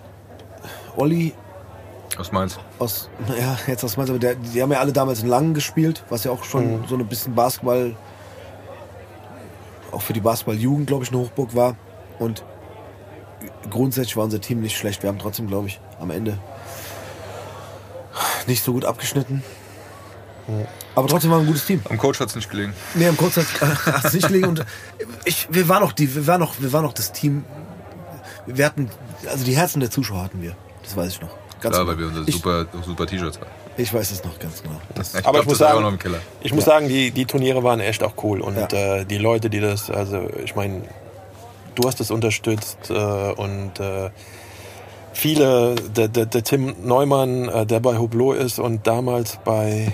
Olli 0.95 1.33
Was 2.17 2.31
meinst 2.31 2.59
aus, 2.77 3.09
ja, 3.39 3.57
jetzt 3.67 3.83
aus 3.83 3.97
Mainz, 3.97 4.09
aber 4.09 4.19
der, 4.19 4.35
die 4.35 4.61
haben 4.61 4.71
ja 4.71 4.79
alle 4.79 4.93
damals 4.93 5.21
in 5.21 5.27
Langen 5.27 5.53
gespielt, 5.53 6.03
was 6.09 6.23
ja 6.23 6.31
auch 6.31 6.43
schon 6.43 6.85
so 6.87 6.95
ein 6.95 7.07
bisschen 7.07 7.33
Basketball, 7.33 7.95
auch 9.91 10.01
für 10.01 10.13
die 10.13 10.19
Basketball-Jugend, 10.19 10.87
glaube 10.87 11.03
ich, 11.03 11.11
eine 11.11 11.19
Hochburg 11.19 11.55
war. 11.55 11.75
Und 12.19 12.43
grundsätzlich 13.69 14.17
war 14.17 14.25
unser 14.25 14.41
Team 14.41 14.61
nicht 14.61 14.77
schlecht. 14.77 15.01
Wir 15.01 15.09
haben 15.09 15.19
trotzdem, 15.19 15.47
glaube 15.47 15.67
ich, 15.67 15.79
am 15.99 16.11
Ende 16.11 16.37
nicht 18.47 18.63
so 18.63 18.73
gut 18.73 18.85
abgeschnitten. 18.85 19.43
Aber 20.95 21.07
trotzdem 21.07 21.31
war 21.31 21.39
ein 21.39 21.45
gutes 21.47 21.65
Team. 21.65 21.81
Am 21.89 21.97
Coach 21.97 22.19
hat 22.19 22.27
es 22.29 22.35
nicht 22.35 22.49
gelegen. 22.49 22.73
Nee, 22.95 23.07
im 23.07 23.15
Kurz 23.17 23.37
hat 23.37 23.45
es 24.03 24.13
nicht 24.13 24.27
gelegen. 24.27 24.47
Und 24.49 24.65
ich, 25.25 25.47
wir 25.49 25.69
waren 25.69 25.81
noch 25.81 25.93
die, 25.93 26.13
wir 26.13 26.27
waren 26.27 26.41
noch, 26.41 26.55
wir 26.59 26.71
waren 26.73 26.83
noch 26.83 26.93
das 26.93 27.13
Team. 27.13 27.45
Wir 28.45 28.65
hatten, 28.65 28.89
also 29.29 29.45
die 29.45 29.55
Herzen 29.55 29.79
der 29.79 29.89
Zuschauer 29.89 30.21
hatten 30.23 30.41
wir. 30.41 30.55
Das 30.83 30.97
weiß 30.97 31.13
ich 31.13 31.21
noch. 31.21 31.29
Ganz 31.61 31.75
Klar, 31.77 31.85
genau. 31.85 31.87
weil 31.87 31.97
wir 31.99 32.07
unsere 32.07 32.25
ich, 32.27 32.35
super, 32.35 32.65
super 32.85 33.07
T-Shirts 33.07 33.39
hatten. 33.39 33.49
ich 33.77 33.93
weiß 33.93 34.11
es 34.11 34.21
noch 34.25 34.37
ganz 34.37 34.61
genau. 34.61 34.81
Das, 34.95 35.15
Ich 35.15 35.25
Aber 35.25 35.39
ich 35.39 35.43
glaub, 35.43 35.45
muss 35.45 35.57
das 35.57 35.59
war 35.61 35.67
auch 35.67 35.71
sagen- 35.75 35.83
noch 35.85 35.91
im 35.93 35.99
Keller. 35.99 36.17
Ich 36.41 36.53
muss 36.53 36.65
sagen, 36.65 36.89
die, 36.89 37.11
die 37.11 37.25
Turniere 37.25 37.63
waren 37.63 37.79
echt 37.79 38.03
auch 38.03 38.13
cool. 38.21 38.41
Und 38.41 38.57
Ja. 38.57 38.67
äh, 38.97 39.05
die 39.05 39.17
Leute, 39.17 39.49
die 39.49 39.61
das, 39.61 39.89
also 39.89 40.27
ich 40.43 40.55
meine, 40.57 40.81
du 41.75 41.87
hast 41.87 42.01
es 42.01 42.11
unterstützt 42.11 42.89
äh, 42.89 42.93
und 42.93 43.79
äh, 43.79 44.09
viele, 45.13 45.75
der, 45.95 46.07
der, 46.07 46.25
der 46.25 46.43
Tim 46.43 46.75
Neumann, 46.83 47.47
äh, 47.49 47.65
der 47.65 47.79
bei 47.79 47.97
Hublot 47.97 48.37
ist 48.37 48.59
und 48.59 48.85
damals 48.87 49.37
bei, 49.43 49.93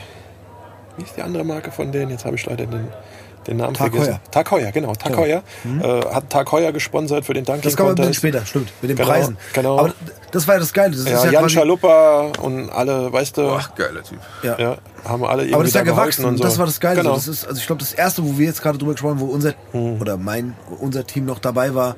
wie 0.97 1.03
ist 1.03 1.15
die 1.17 1.21
andere 1.21 1.43
Marke 1.43 1.71
von 1.71 1.91
denen? 1.91 2.11
Jetzt 2.11 2.25
habe 2.25 2.35
ich 2.35 2.45
leider 2.45 2.65
den, 2.65 2.87
den 3.47 3.57
Namen 3.57 3.73
Tag 3.73 3.89
vergessen. 3.91 4.13
Heuer. 4.13 4.31
Tag 4.31 4.51
Heuer, 4.51 4.71
genau. 4.71 4.93
Tag 4.95 5.15
Heuer. 5.17 5.41
Äh, 5.81 6.13
hat 6.13 6.29
Tag 6.29 6.51
Heuer 6.51 6.71
gesponsert 6.71 7.25
für 7.25 7.33
den 7.33 7.45
Dunking 7.45 7.63
das 7.63 7.75
kam 7.77 7.87
ein 7.87 7.95
bisschen 7.95 8.13
später, 8.13 8.45
stimmt, 8.45 8.71
mit 8.81 8.91
den 8.91 8.97
Genau, 8.97 9.09
Preisen. 9.09 9.37
genau. 9.53 9.79
Aber 9.79 9.93
das 10.31 10.47
war 10.47 10.55
ja 10.55 10.59
das 10.59 10.73
Geile. 10.73 10.95
Das 10.95 11.05
Ja, 11.09 11.17
ist 11.17 11.23
ja 11.25 11.31
Jan 11.31 11.49
Schalupa 11.49 12.31
und 12.41 12.69
alle, 12.69 13.11
weißt 13.11 13.37
du, 13.37 13.49
Ach, 13.49 13.73
geiler 13.75 14.03
Typ. 14.03 14.19
ja. 14.43 14.57
ja, 14.59 14.77
haben 15.05 15.23
alle 15.23 15.43
irgendwie 15.43 15.53
Aber 15.55 15.63
das 15.63 15.69
ist 15.69 15.75
ja 15.75 15.83
da 15.83 15.89
gewachsen 15.91 16.25
und 16.25 16.37
so. 16.37 16.43
das 16.43 16.59
war 16.59 16.65
das 16.65 16.79
Geile. 16.79 17.01
Genau. 17.01 17.15
Das 17.15 17.27
ist, 17.27 17.47
also 17.47 17.57
ich 17.59 17.65
glaube, 17.65 17.79
das 17.79 17.93
erste, 17.93 18.23
wo 18.23 18.37
wir 18.37 18.45
jetzt 18.45 18.61
gerade 18.61 18.77
drüber 18.77 18.91
gesprochen 18.91 19.19
haben, 19.19 19.21
wo 19.21 19.25
unser 19.33 19.53
oder 19.73 20.17
mein 20.17 20.55
unser 20.79 21.07
Team 21.07 21.25
noch 21.25 21.39
dabei 21.39 21.73
war, 21.73 21.95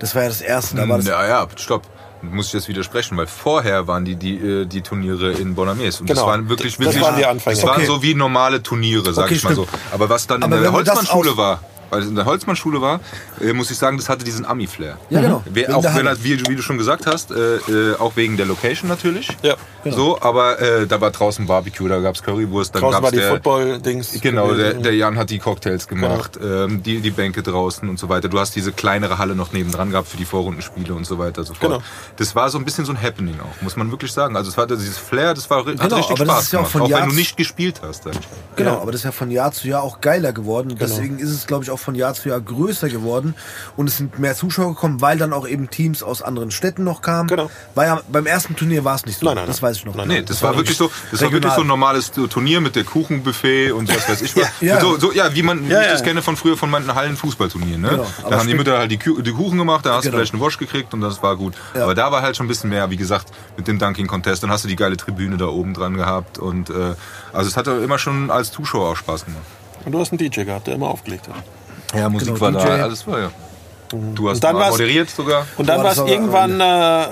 das 0.00 0.14
war 0.14 0.22
ja 0.24 0.28
das 0.28 0.40
erste. 0.42 0.76
Da 0.76 0.88
war 0.88 0.98
das, 0.98 1.06
Ja, 1.06 1.26
ja, 1.26 1.46
stopp. 1.56 1.82
Muss 2.22 2.46
ich 2.48 2.52
jetzt 2.52 2.68
widersprechen, 2.68 3.16
weil 3.16 3.26
vorher 3.26 3.88
waren 3.88 4.04
die, 4.04 4.14
die, 4.14 4.36
äh, 4.36 4.64
die 4.64 4.80
Turniere 4.82 5.32
in 5.32 5.54
Bonames. 5.56 6.00
Und 6.00 6.06
Genau. 6.06 6.20
das 6.20 6.26
waren 6.28 6.48
wirklich, 6.48 6.76
Das 6.76 6.86
wirklich. 6.86 7.02
waren 7.02 7.16
die 7.16 7.26
Anfänge. 7.26 7.56
Das 7.56 7.64
waren 7.66 7.76
Okay. 7.78 7.86
so 7.86 8.02
wie 8.02 8.14
normale 8.14 8.62
Turniere, 8.62 9.12
sag 9.12 9.24
Okay, 9.24 9.34
ich 9.34 9.42
mal 9.44 9.54
so. 9.56 9.64
stimmt. 9.66 9.82
Aber 9.92 10.08
was 10.08 10.26
dann 10.28 10.42
Aber 10.42 10.56
in 10.56 10.62
der 10.62 10.70
das 10.70 10.78
Holzmann-Schule 10.94 11.36
war, 11.36 11.60
weil 11.92 12.02
es 12.02 12.08
in 12.08 12.14
der 12.16 12.24
Holzmann-Schule 12.24 12.80
war, 12.80 13.00
äh, 13.40 13.52
muss 13.52 13.70
ich 13.70 13.78
sagen, 13.78 13.96
das 13.98 14.08
hatte 14.08 14.24
diesen 14.24 14.44
Ami-Flair. 14.46 14.96
Ja, 15.10 15.20
genau. 15.20 15.42
Wer, 15.44 15.64
Wegen 15.68 15.74
auch 15.74 15.82
der 15.82 15.94
wenn, 15.94 16.06
das- 16.06 16.24
wie, 16.24 16.40
wie 16.48 16.56
du 16.56 16.62
schon 16.62 16.78
gesagt 16.78 17.06
hast, 17.06 17.30
äh, 17.30 17.56
äh, 17.56 17.96
auch 17.98 18.16
wegen 18.16 18.36
der 18.36 18.46
Location 18.46 18.88
natürlich. 18.88 19.28
Ja. 19.42 19.54
Genau. 19.84 19.96
So, 19.96 20.20
aber 20.22 20.60
äh, 20.60 20.86
da 20.86 21.00
war 21.00 21.10
draußen 21.10 21.46
Barbecue, 21.46 21.88
da 21.88 21.98
gab's 22.00 22.22
Currywurst, 22.22 22.74
dann 22.74 22.82
Draußen 22.82 22.92
gab's 22.94 23.04
war 23.04 23.10
die 23.10 23.16
der, 23.18 23.30
Football-Dings. 23.30 24.20
Genau, 24.20 24.48
der, 24.54 24.68
gewesen. 24.70 24.82
der 24.84 24.94
Jan 24.94 25.18
hat 25.18 25.30
die 25.30 25.38
Cocktails 25.38 25.86
gemacht, 25.88 26.38
ähm, 26.42 26.82
die, 26.82 27.00
die 27.00 27.10
Bänke 27.10 27.42
draußen 27.42 27.88
und 27.88 27.98
so 27.98 28.08
weiter. 28.08 28.28
Du 28.28 28.38
hast 28.38 28.54
diese 28.56 28.72
kleinere 28.72 29.18
Halle 29.18 29.34
noch 29.34 29.52
nebendran 29.52 29.90
gehabt 29.90 30.08
für 30.08 30.16
die 30.16 30.24
Vorrundenspiele 30.24 30.94
und 30.94 31.04
so 31.04 31.18
weiter 31.18 31.40
und 31.40 31.46
so 31.48 31.54
fort. 31.54 31.72
Genau. 31.72 31.82
Das 32.16 32.34
war 32.34 32.48
so 32.48 32.58
ein 32.58 32.64
bisschen 32.64 32.84
so 32.84 32.92
ein 32.92 33.02
Happening 33.02 33.38
auch, 33.40 33.60
muss 33.62 33.76
man 33.76 33.90
wirklich 33.90 34.12
sagen. 34.12 34.36
Also 34.36 34.50
es 34.50 34.56
war 34.56 34.66
dieses 34.66 34.98
Flair, 34.98 35.34
das 35.34 35.50
war, 35.50 35.58
hat 35.58 35.66
Genau, 35.66 35.96
richtig 35.96 36.10
aber 36.16 36.24
das 36.24 36.34
Spaß 36.34 36.42
ist 36.44 36.52
ja 36.52 36.58
auch 36.60 36.72
gemacht, 36.72 36.72
von 36.72 36.82
auch 36.82 37.02
wenn 37.02 37.08
du 37.10 37.14
nicht 37.16 37.36
gespielt 37.36 37.80
hast. 37.82 38.06
Dann. 38.06 38.14
Genau, 38.56 38.74
Ja. 38.76 38.80
aber 38.80 38.92
das 38.92 39.00
ist 39.00 39.04
ja 39.04 39.12
von 39.12 39.30
Jahr 39.30 39.52
zu 39.52 39.66
Jahr 39.68 39.82
auch 39.82 40.00
geiler 40.00 40.32
geworden. 40.32 40.68
Genau. 40.68 40.78
Deswegen 40.80 41.18
ist 41.18 41.30
es, 41.30 41.46
glaube 41.46 41.64
ich, 41.64 41.70
auch 41.70 41.78
von 41.82 41.94
Jahr 41.94 42.14
zu 42.14 42.28
Jahr 42.28 42.40
größer 42.40 42.88
geworden. 42.88 43.34
Und 43.76 43.88
es 43.88 43.96
sind 43.98 44.18
mehr 44.18 44.34
Zuschauer 44.34 44.74
gekommen, 44.74 45.00
weil 45.00 45.18
dann 45.18 45.32
auch 45.32 45.46
eben 45.46 45.68
Teams 45.70 46.02
aus 46.02 46.22
anderen 46.22 46.50
Städten 46.50 46.84
noch 46.84 47.02
kamen. 47.02 47.28
Genau. 47.28 47.50
War 47.74 47.84
ja, 47.86 48.00
beim 48.10 48.26
ersten 48.26 48.56
Turnier 48.56 48.84
war 48.84 48.94
es 48.94 49.06
nicht 49.06 49.18
so. 49.18 49.26
Nein, 49.26 49.36
nein, 49.36 49.46
das 49.46 49.60
nein. 49.60 49.70
weiß 49.70 49.76
ich 49.78 49.84
noch. 49.84 49.94
Nein, 49.94 50.08
Nee, 50.08 50.22
das, 50.22 50.42
war 50.42 50.56
wirklich 50.56 50.76
so, 50.76 50.90
das 51.10 51.22
war 51.22 51.32
wirklich 51.32 51.52
so 51.52 51.60
ein 51.62 51.66
normales 51.66 52.10
Turnier 52.12 52.60
mit 52.60 52.76
der 52.76 52.84
Kuchenbuffet 52.84 53.72
und 53.72 53.88
was 53.94 54.08
weiß 54.08 54.22
ich 54.22 54.36
was. 54.36 54.44
Ja, 54.60 54.74
ja. 54.74 54.80
So, 54.80 54.98
so, 54.98 55.12
ja, 55.12 55.34
wie 55.34 55.42
man 55.42 55.66
wie 55.68 55.72
Ja, 55.72 55.80
ich 55.80 55.86
ja. 55.86 55.92
das 55.92 56.02
kenne 56.02 56.22
von 56.22 56.36
früher 56.36 56.56
von 56.56 56.70
meinen 56.70 56.94
Hallenfußballturnieren. 56.94 57.80
Ne? 57.80 57.88
Genau, 57.90 58.06
da 58.28 58.38
haben 58.38 58.48
die 58.48 58.54
Mütter 58.54 58.78
halt 58.78 58.90
die, 58.90 58.98
die 58.98 59.32
Kuchen 59.32 59.58
gemacht, 59.58 59.84
da 59.86 59.94
hast 59.94 60.02
Genau. 60.04 60.12
du 60.12 60.18
vielleicht 60.18 60.34
einen 60.34 60.42
Wasch 60.42 60.58
gekriegt 60.58 60.92
und 60.94 61.00
das 61.00 61.22
war 61.22 61.36
gut. 61.36 61.54
Ja. 61.74 61.84
Aber 61.84 61.94
da 61.94 62.10
war 62.12 62.22
halt 62.22 62.36
schon 62.36 62.46
ein 62.46 62.48
bisschen 62.48 62.70
mehr, 62.70 62.90
wie 62.90 62.96
gesagt, 62.96 63.28
mit 63.56 63.66
dem 63.68 63.78
Dunking 63.78 64.06
Contest. 64.06 64.42
Dann 64.42 64.50
hast 64.50 64.64
du 64.64 64.68
die 64.68 64.76
geile 64.76 64.96
Tribüne 64.96 65.36
da 65.36 65.46
oben 65.46 65.74
dran 65.74 65.94
gehabt 65.94 66.38
und 66.38 66.70
äh, 66.70 66.94
also 67.32 67.48
es 67.48 67.56
hat 67.56 67.66
immer 67.66 67.98
schon 67.98 68.30
als 68.30 68.50
Zuschauer 68.52 68.90
auch 68.90 68.96
Spaß 68.96 69.24
gemacht. 69.24 69.42
Und 69.84 69.92
du 69.92 69.98
hast 70.00 70.12
einen 70.12 70.18
DJ 70.18 70.44
gehabt, 70.44 70.66
der 70.66 70.74
immer 70.74 70.88
aufgelegt 70.88 71.26
hat. 71.28 71.34
Ja, 71.94 72.08
Musik 72.08 72.28
Genau, 72.28 72.40
war 72.40 72.52
DJ. 72.52 72.58
da, 72.58 72.82
alles 72.82 73.06
war 73.06 73.20
ja. 73.20 73.30
Du 74.14 74.30
hast 74.30 74.40
dann 74.40 74.56
moderiert 74.56 75.10
sogar. 75.10 75.46
Und 75.58 75.68
dann 75.68 75.82
war 75.82 75.92
es 75.92 75.98
irgendwann, 75.98 76.60
äh, 76.60 77.08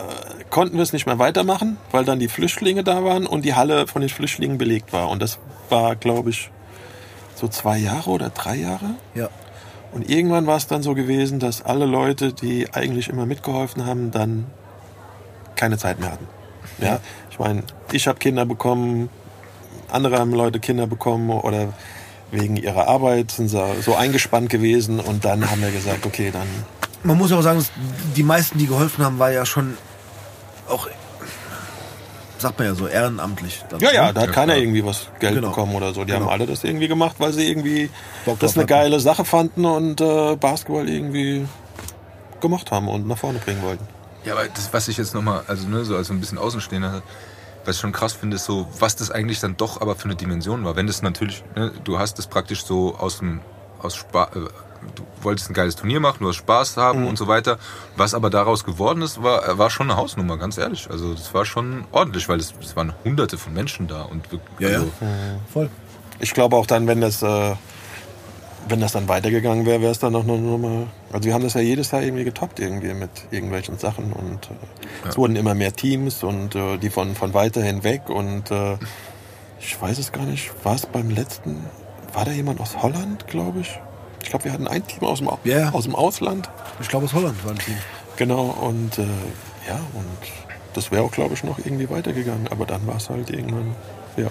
konnten 0.48 0.76
wir 0.76 0.82
es 0.82 0.94
nicht 0.94 1.04
mehr 1.04 1.18
weitermachen, 1.18 1.76
weil 1.90 2.04
dann 2.06 2.18
die 2.18 2.28
Flüchtlinge 2.28 2.82
da 2.82 3.04
waren 3.04 3.26
und 3.26 3.44
die 3.44 3.54
Halle 3.54 3.86
von 3.86 4.00
den 4.00 4.08
Flüchtlingen 4.08 4.56
belegt 4.56 4.92
war. 4.92 5.10
Und 5.10 5.20
das 5.20 5.38
war, 5.68 5.94
glaube 5.94 6.30
ich, 6.30 6.50
so 7.34 7.48
zwei 7.48 7.76
Jahre 7.76 8.08
oder 8.10 8.30
drei 8.30 8.56
Jahre. 8.56 8.94
Ja. 9.14 9.28
Und 9.92 10.08
irgendwann 10.08 10.46
war 10.46 10.56
es 10.56 10.66
dann 10.68 10.82
so 10.82 10.94
gewesen, 10.94 11.38
dass 11.38 11.62
alle 11.62 11.84
Leute, 11.84 12.32
die 12.32 12.72
eigentlich 12.72 13.08
immer 13.08 13.26
mitgeholfen 13.26 13.84
haben, 13.86 14.10
dann 14.10 14.46
keine 15.56 15.76
Zeit 15.76 16.00
mehr 16.00 16.12
hatten. 16.12 16.28
Ja, 16.78 17.00
ich 17.30 17.38
meine, 17.38 17.62
ich 17.92 18.08
habe 18.08 18.18
Kinder 18.18 18.46
bekommen, 18.46 19.10
andere 19.90 20.18
haben 20.18 20.32
Leute 20.32 20.60
Kinder 20.60 20.86
bekommen 20.86 21.28
oder 21.30 21.74
wegen 22.30 22.56
ihrer 22.56 22.86
Arbeit 22.88 23.30
sind 23.32 23.48
sie 23.48 23.62
so 23.82 23.94
eingespannt 23.94 24.50
gewesen 24.50 25.00
und 25.00 25.24
dann 25.24 25.50
haben 25.50 25.60
wir 25.62 25.70
gesagt, 25.70 26.06
okay, 26.06 26.30
dann 26.32 26.46
Man 27.02 27.18
muss 27.18 27.32
auch 27.32 27.42
sagen, 27.42 27.58
dass 27.58 27.70
die 28.16 28.22
meisten, 28.22 28.58
die 28.58 28.66
geholfen 28.66 29.04
haben, 29.04 29.18
war 29.18 29.30
ja 29.32 29.44
schon 29.46 29.76
auch, 30.68 30.88
sagt 32.38 32.58
man 32.58 32.68
ja 32.68 32.74
so, 32.74 32.86
ehrenamtlich. 32.86 33.62
dann, 33.68 33.80
Ja, 33.80 33.92
ja, 33.92 34.06
ne? 34.08 34.14
da 34.14 34.20
hat 34.22 34.28
Ja, 34.28 34.32
keiner 34.34 34.52
klar. 34.54 34.62
irgendwie 34.64 34.84
was 34.84 35.08
Geld 35.18 35.34
Genau. 35.34 35.48
bekommen 35.48 35.74
oder 35.74 35.92
so. 35.92 36.04
Die 36.04 36.12
Genau. 36.12 36.26
haben 36.26 36.28
alle 36.30 36.46
das 36.46 36.64
irgendwie 36.64 36.88
gemacht, 36.88 37.16
weil 37.18 37.32
sie 37.32 37.48
irgendwie 37.48 37.90
Bock 38.24 38.38
das 38.40 38.56
eine 38.56 38.66
geile 38.66 39.00
Sache 39.00 39.24
fanden 39.24 39.64
und 39.64 40.00
äh, 40.00 40.36
Basketball 40.36 40.88
irgendwie 40.88 41.46
gemacht 42.40 42.70
haben 42.70 42.88
und 42.88 43.06
nach 43.06 43.18
vorne 43.18 43.38
bringen 43.38 43.62
wollten. 43.62 43.86
Ja, 44.24 44.34
aber 44.34 44.44
das, 44.48 44.72
was 44.72 44.88
ich 44.88 44.96
jetzt 44.98 45.14
nochmal, 45.14 45.42
also 45.46 45.66
ne, 45.68 45.84
so 45.84 45.96
als 45.96 46.08
so 46.08 46.14
ein 46.14 46.20
bisschen 46.20 46.38
Außenstehender, 46.38 47.02
was 47.64 47.76
ich 47.76 47.80
schon 47.80 47.92
krass 47.92 48.12
finde, 48.12 48.36
ist 48.36 48.44
so, 48.44 48.66
was 48.78 48.96
das 48.96 49.10
eigentlich 49.10 49.40
dann 49.40 49.56
doch 49.56 49.80
aber 49.80 49.94
für 49.96 50.04
eine 50.06 50.16
Dimension 50.16 50.64
war. 50.64 50.76
Wenn 50.76 50.86
das 50.86 51.02
natürlich, 51.02 51.42
ne, 51.56 51.72
du 51.84 51.98
hast 51.98 52.18
das 52.18 52.26
praktisch 52.26 52.64
so 52.64 52.94
aus 52.96 53.18
dem, 53.18 53.40
aus 53.82 53.96
Spaß, 53.96 54.28
äh, 54.36 54.40
du 54.94 55.02
wolltest 55.22 55.50
ein 55.50 55.54
geiles 55.54 55.76
Turnier 55.76 56.00
machen, 56.00 56.18
du 56.20 56.28
hast 56.28 56.36
Spaß 56.36 56.78
haben 56.78 57.06
und 57.06 57.18
so 57.18 57.28
weiter. 57.28 57.58
Was 57.96 58.14
aber 58.14 58.30
daraus 58.30 58.64
geworden 58.64 59.02
ist, 59.02 59.22
war, 59.22 59.58
war 59.58 59.68
schon 59.68 59.90
eine 59.90 60.00
Hausnummer, 60.00 60.38
ganz 60.38 60.56
ehrlich. 60.56 60.88
Also 60.90 61.12
das 61.12 61.34
war 61.34 61.44
schon 61.44 61.84
ordentlich, 61.92 62.28
weil 62.30 62.40
es, 62.40 62.54
es 62.62 62.74
waren 62.76 62.94
hunderte 63.04 63.36
von 63.36 63.52
Menschen 63.52 63.86
da 63.88 64.02
und 64.02 64.30
wir- 64.32 64.40
Ja, 64.58 64.68
ja. 64.68 64.74
also, 64.78 64.90
Voll. 65.52 65.68
Ich 66.18 66.32
glaube 66.34 66.56
auch 66.56 66.66
dann, 66.66 66.86
wenn 66.86 67.00
das, 67.02 67.22
äh, 67.22 67.54
wenn 68.68 68.80
das 68.80 68.92
dann 68.92 69.08
weitergegangen 69.08 69.66
wäre, 69.66 69.80
wäre 69.80 69.92
es 69.92 69.98
dann 69.98 70.12
noch, 70.12 70.24
noch 70.24 70.36
mal. 70.58 70.86
Also 71.12 71.26
wir 71.26 71.34
haben 71.34 71.42
das 71.42 71.54
ja 71.54 71.60
jedes 71.60 71.90
Jahr 71.90 72.02
irgendwie 72.02 72.24
getoppt 72.24 72.60
irgendwie 72.60 72.94
mit 72.94 73.10
irgendwelchen 73.30 73.78
Sachen 73.78 74.12
und 74.12 74.50
äh, 74.50 75.08
es 75.08 75.16
wurden 75.16 75.36
immer 75.36 75.54
mehr 75.54 75.72
Teams 75.72 76.22
und 76.22 76.54
äh, 76.54 76.78
die 76.78 76.90
von 76.90 77.14
von 77.14 77.34
weiter 77.34 77.62
hinweg 77.62 78.08
und 78.08 78.50
äh, 78.50 78.76
ich 79.60 79.80
weiß 79.80 79.98
es 79.98 80.12
gar 80.12 80.24
nicht. 80.24 80.52
War 80.64 80.74
es 80.74 80.86
beim 80.86 81.10
letzten? 81.10 81.64
War 82.12 82.24
da 82.24 82.32
jemand 82.32 82.60
aus 82.60 82.82
Holland, 82.82 83.26
glaube 83.26 83.60
ich? 83.60 83.78
Ich 84.22 84.28
glaube, 84.28 84.44
wir 84.44 84.52
hatten 84.52 84.68
ein 84.68 84.86
Team 84.86 85.02
aus 85.04 85.18
dem, 85.18 85.28
Ja, 85.44 85.58
ja. 85.58 85.70
aus 85.72 85.84
dem 85.84 85.94
Ausland. 85.94 86.48
Ich 86.80 86.88
glaube, 86.88 87.06
aus 87.06 87.14
Holland 87.14 87.42
war 87.44 87.52
ein 87.52 87.58
Team. 87.58 87.76
Genau, 88.16 88.44
und 88.60 88.98
äh, 88.98 89.02
ja, 89.66 89.76
und 89.94 90.06
das 90.74 90.90
wäre 90.90 91.02
auch, 91.02 91.10
glaube 91.10 91.34
ich, 91.34 91.44
noch 91.44 91.58
irgendwie 91.58 91.88
weitergegangen. 91.88 92.48
Aber 92.48 92.66
dann 92.66 92.86
war 92.86 92.96
es 92.96 93.08
halt 93.10 93.30
irgendwann, 93.30 93.74
ja. 94.16 94.28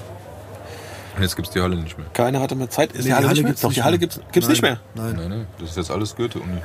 Und 1.19 1.23
jetzt 1.23 1.35
gibt's 1.35 1.51
die 1.51 1.61
Halle 1.61 1.75
nicht 1.75 1.97
mehr. 1.97 2.07
Keiner 2.13 2.39
hatte 2.39 2.55
mehr 2.55 2.69
Zeit. 2.69 2.91
Ist 2.93 3.03
Nee, 3.03 3.09
die 3.09 3.13
Halle, 3.13 3.27
mehr? 3.27 3.43
gibt's 3.43 3.63
nicht 3.63 3.75
die 3.77 3.83
Halle 3.83 3.91
mehr. 3.93 3.99
gibt's, 3.99 4.19
gibt's 4.31 4.49
nicht 4.49 4.61
mehr. 4.61 4.79
Nein. 4.95 5.15
Nein, 5.17 5.29
nein, 5.29 5.47
das 5.59 5.71
ist 5.71 5.77
jetzt 5.77 5.91
alles 5.91 6.15
Goethe-Uni. 6.15 6.61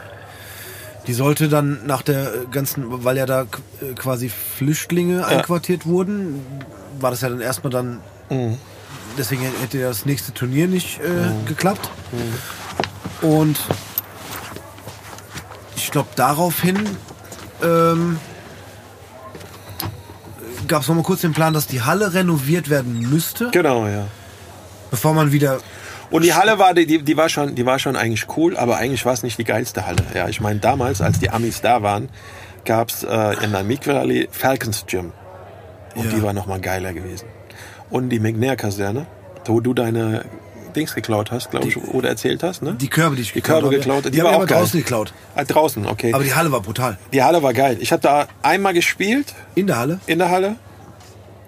Die 1.06 1.12
sollte 1.12 1.48
dann 1.48 1.80
nach 1.86 2.00
der 2.02 2.30
ganzen, 2.50 3.04
weil 3.04 3.16
ja 3.18 3.26
da 3.26 3.42
äh, 3.42 3.92
quasi 3.94 4.30
Flüchtlinge 4.30 5.26
einquartiert 5.26 5.84
wurden, 5.86 6.40
war 6.98 7.10
das 7.10 7.20
ja 7.20 7.28
dann 7.28 7.40
erstmal 7.40 7.70
dann, 7.70 8.00
Mhm. 8.30 8.56
deswegen 9.18 9.42
hätte 9.60 9.78
ja 9.78 9.88
das 9.88 10.06
nächste 10.06 10.32
Turnier 10.32 10.66
nicht 10.66 11.00
äh, 11.00 11.46
geklappt. 11.46 11.90
Und 13.20 13.58
ich 15.76 15.90
glaube, 15.90 16.08
daraufhin 16.16 16.78
ähm, 17.62 18.18
gab 20.66 20.82
es 20.82 20.88
nochmal 20.88 21.04
kurz 21.04 21.20
den 21.20 21.32
Plan, 21.32 21.52
dass 21.52 21.66
die 21.66 21.82
Halle 21.82 22.14
renoviert 22.14 22.70
werden 22.70 22.98
müsste, 23.10 23.50
Genau, 23.50 23.86
ja. 23.86 24.06
Bevor 24.94 25.12
man 25.14 25.32
wieder 25.32 25.58
Und 26.10 26.22
die 26.24 26.34
Halle 26.34 26.58
war, 26.58 26.72
die, 26.74 26.86
die, 27.02 27.16
war 27.16 27.28
schon, 27.28 27.54
die 27.54 27.66
war 27.66 27.78
schon 27.78 27.96
eigentlich 27.96 28.26
cool, 28.36 28.56
aber 28.56 28.76
eigentlich 28.76 29.04
war 29.04 29.12
es 29.12 29.22
nicht 29.22 29.38
die 29.38 29.44
geilste 29.44 29.86
Halle. 29.86 30.02
Ja, 30.14 30.28
ich 30.28 30.40
meine, 30.40 30.60
damals, 30.60 31.00
als 31.00 31.18
die 31.18 31.30
Amis 31.30 31.60
da 31.60 31.82
waren, 31.82 32.08
gab 32.64 32.90
es 32.90 33.02
äh, 33.02 33.44
in 33.44 33.50
der 33.52 33.62
Mikvalley 33.64 34.28
Falcons 34.30 34.84
Gym. 34.86 35.12
Und 35.96 36.04
Ja. 36.06 36.10
die 36.16 36.22
war 36.22 36.32
noch 36.32 36.46
mal 36.46 36.60
geiler 36.60 36.92
gewesen. 36.92 37.26
Und 37.90 38.08
die 38.10 38.20
McNair-Kaserne, 38.20 39.06
wo 39.46 39.60
du 39.60 39.74
deine 39.74 40.24
Dings 40.76 40.94
geklaut 40.94 41.30
hast, 41.30 41.50
glaube 41.50 41.68
ich, 41.68 41.76
oder 41.76 42.08
erzählt 42.08 42.42
hast, 42.42 42.62
ne? 42.62 42.74
die 42.74 42.88
Körbe, 42.88 43.14
die 43.16 43.22
ich 43.22 43.32
Die 43.32 43.40
Körbe 43.40 43.68
geklaut, 43.70 44.04
die, 44.06 44.10
die 44.10 44.22
war 44.22 44.36
auch 44.36 44.46
geil. 44.46 44.58
draußen 44.58 44.80
geklaut. 44.80 45.12
Ah, 45.36 45.44
draußen, 45.44 45.86
okay. 45.86 46.12
Aber 46.14 46.24
die 46.24 46.34
Halle 46.34 46.50
war 46.52 46.60
brutal. 46.60 46.98
die 47.12 47.22
Halle 47.22 47.42
war 47.42 47.52
geil. 47.54 47.76
Ich 47.80 47.92
habe 47.92 48.02
da 48.02 48.26
einmal 48.42 48.72
gespielt 48.74 49.34
In 49.54 49.66
der 49.68 49.78
Halle, 49.78 50.00
in 50.06 50.18
der 50.18 50.30
Halle, 50.30 50.56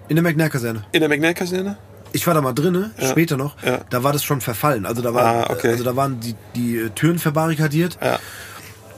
in 0.09 0.15
der 0.15 0.23
McNair-Kaserne. 0.23 0.83
in 0.93 0.99
der 1.01 1.09
McNair-Kaserne. 1.09 1.77
Ich 2.13 2.25
war 2.27 2.33
da 2.33 2.41
mal 2.41 2.53
drinne, 2.53 2.91
später 2.99 3.37
noch. 3.37 3.61
Ja. 3.63 3.79
Da 3.89 4.03
war 4.03 4.13
das 4.13 4.23
schon 4.23 4.41
verfallen. 4.41 4.85
Also 4.85 5.01
da 5.01 5.13
war, 5.13 5.23
Ah, 5.25 5.47
okay. 5.51 5.69
also 5.69 5.83
da 5.83 5.95
waren 5.95 6.19
die, 6.19 6.35
die 6.55 6.77
äh, 6.77 6.89
Türen 6.91 7.19
verbarrikadiert 7.19 7.97
Ja. 8.03 8.19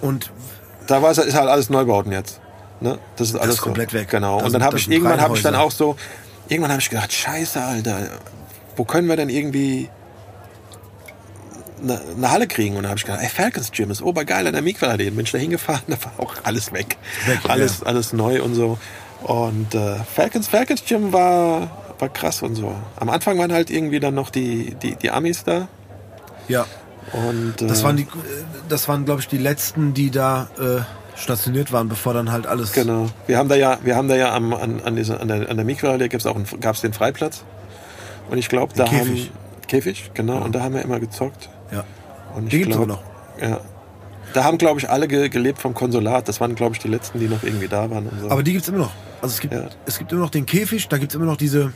und 0.02 0.32
Da 0.88 1.02
war 1.02 1.12
es, 1.12 1.18
ist 1.18 1.36
halt 1.36 1.50
alles 1.50 1.70
Neubauten 1.70 2.12
jetzt. 2.12 2.40
Ne? 2.82 2.98
Das 3.18 3.30
ist 3.30 3.36
alles 3.36 3.56
ist 3.56 3.62
komplett 3.62 3.92
so. 3.92 3.98
weg. 3.98 4.10
Genau. 4.10 4.38
Das 4.38 4.48
und 4.48 4.54
dann 4.54 4.64
habe 4.64 4.74
das 4.78 4.82
ich 4.84 4.92
irgendwann 4.92 5.20
habe 5.22 5.36
ich 5.36 5.44
dann 5.44 5.56
auch 5.56 5.72
so, 5.72 5.96
irgendwann 6.48 6.72
habe 6.72 6.82
ich 6.82 6.90
gedacht, 6.90 7.12
Scheiße, 7.12 7.62
Alter, 7.62 8.10
wo 8.78 8.86
können 8.86 9.08
wir 9.08 9.18
denn 9.18 9.30
irgendwie 9.30 9.90
eine, 11.84 12.00
eine 12.16 12.32
Halle 12.32 12.48
kriegen? 12.48 12.76
Und 12.78 12.84
dann 12.84 12.92
habe 12.92 13.00
ich 13.00 13.06
gedacht, 13.06 13.22
ey, 13.22 13.30
Falcons 13.30 13.72
Gym 13.72 13.92
ist 13.92 14.02
obergeil 14.02 14.48
an 14.48 14.54
der 14.54 14.62
Mikvalla. 14.62 14.96
Bin 14.98 15.20
ich 15.20 15.32
da 15.32 15.38
hingefahren, 15.38 15.82
da 15.88 15.98
war 16.04 16.14
auch 16.18 16.36
alles 16.44 16.72
weg, 16.74 16.98
Weg, 17.26 17.40
alles, 17.50 17.84
alles 17.84 18.14
neu 18.14 18.42
und 18.42 18.54
so. 18.56 18.78
Und 19.24 19.76
äh, 19.76 19.96
Falcons, 20.16 20.48
Falcons 20.48 20.84
Gym 20.86 21.12
war, 21.12 21.89
war 22.00 22.10
krass 22.10 22.42
und 22.42 22.56
so. 22.56 22.74
Am 22.98 23.10
Anfang 23.10 23.38
waren 23.38 23.52
halt 23.52 23.70
irgendwie 23.70 24.00
dann 24.00 24.14
noch 24.16 24.30
die, 24.30 24.76
die, 24.82 24.96
die 24.96 25.12
Amis 25.12 25.44
da. 25.44 25.68
ja, 26.48 26.66
Und, 27.14 27.62
äh, 27.62 27.68
das 27.68 27.84
waren 27.84 27.98
die, 27.98 28.04
äh, 28.04 28.08
das 28.70 28.88
waren 28.88 29.06
glaube 29.06 29.22
ich 29.22 29.28
die 29.28 29.38
letzten, 29.38 29.94
die 29.94 30.10
da 30.12 30.50
äh, 30.60 30.82
stationiert 31.20 31.72
waren, 31.72 31.90
bevor 31.90 32.14
dann 32.14 32.32
halt 32.32 32.48
alles. 32.48 32.72
Genau. 32.74 33.08
Wir 33.28 33.38
haben 33.38 33.50
da 33.50 33.56
ja, 33.56 33.78
wir 33.84 33.96
haben 33.96 34.08
da 34.08 34.16
ja 34.16 34.34
am, 34.34 34.54
an, 34.54 34.82
an, 34.84 34.96
dieser, 34.96 35.20
an 35.20 35.28
der, 35.28 35.50
an 35.50 35.56
der 35.58 35.66
Mikrohalle 35.66 36.08
gibt's 36.10 36.26
auch 36.26 36.36
einen, 36.36 36.46
gab's 36.62 36.82
den 36.82 36.94
Freiplatz. 36.94 37.44
Und 38.30 38.38
ich 38.38 38.48
glaube, 38.50 38.74
da 38.76 38.86
Käfig. 38.86 39.32
haben 39.32 39.68
Käfig, 39.68 40.12
genau. 40.14 40.38
Und 40.44 40.54
da 40.56 40.62
haben 40.62 40.76
wir 40.76 40.82
immer 40.82 41.00
gezockt. 41.00 41.50
Ja. 41.72 41.84
Und 42.36 42.46
ich 42.46 42.50
Die 42.52 42.58
gibt's 42.60 42.76
glaub, 42.78 42.90
aber 42.90 43.02
noch. 43.42 43.50
Ja. 43.50 43.60
Da 44.34 44.44
haben, 44.44 44.58
glaube 44.60 44.80
ich, 44.80 44.90
alle 44.90 45.08
ge 45.08 45.28
gelebt 45.30 45.60
vom 45.60 45.74
Konsulat. 45.74 46.28
Das 46.30 46.40
waren, 46.40 46.54
glaube 46.54 46.76
ich, 46.76 46.80
die 46.80 46.88
letzten, 46.88 47.20
die 47.20 47.28
noch 47.28 47.42
irgendwie 47.42 47.68
da 47.68 47.90
waren. 47.90 48.08
Und 48.08 48.20
so. 48.22 48.30
Aber 48.30 48.44
die 48.44 48.54
gibt's 48.54 48.68
immer 48.70 48.78
noch. 48.78 48.92
Also 49.22 49.34
es 49.34 49.40
gibt, 49.42 49.54
Ja. 49.56 49.64
es 49.88 49.98
gibt 49.98 50.12
immer 50.12 50.22
noch 50.22 50.30
den 50.30 50.46
Käfig, 50.46 50.88
da 50.88 50.98
gibt's 51.00 51.16
immer 51.16 51.26
noch 51.26 51.38
diese 51.38 51.74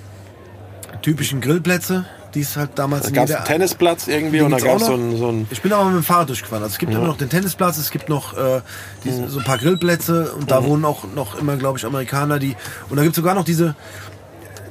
typischen 1.04 1.40
Grillplätze, 1.42 2.06
die 2.34 2.42
es 2.42 2.58
halt 2.58 2.72
damals 2.76 3.04
da 3.04 3.12
gab 3.12 3.26
es 3.30 3.36
einen 3.36 3.46
Tennisplatz 3.46 4.08
irgendwie 4.08 4.42
und 4.42 4.50
da 4.50 4.58
gab 4.58 4.78
es 4.78 4.86
so 4.88 4.98
noch? 4.98 4.98
ein, 4.98 5.18
so 5.18 5.46
Ich 5.52 5.62
bin 5.62 5.72
aber 5.72 5.86
mit 5.86 5.96
dem 5.98 6.04
Fahrrad 6.04 6.30
durchgefahren. 6.30 6.64
Also 6.64 6.74
es 6.74 6.80
gibt 6.80 6.92
immer 6.94 7.06
noch 7.06 7.18
den 7.18 7.30
Tennisplatz, 7.30 7.78
es 7.78 7.92
gibt 7.92 8.10
noch 8.10 8.36
äh, 8.36 8.62
die, 9.04 9.12
so 9.28 9.38
ein 9.40 9.46
paar 9.46 9.60
Grillplätze 9.60 10.32
und 10.34 10.50
da 10.50 10.64
wohnen 10.66 10.84
auch 10.86 11.04
noch 11.14 11.36
immer, 11.38 11.58
glaube 11.58 11.78
ich, 11.78 11.86
Amerikaner, 11.86 12.40
die. 12.40 12.56
Und 12.90 12.98
da 12.98 13.04
gibt 13.04 13.14
es 13.14 13.18
sogar 13.18 13.36
noch 13.36 13.46
diese. 13.46 13.76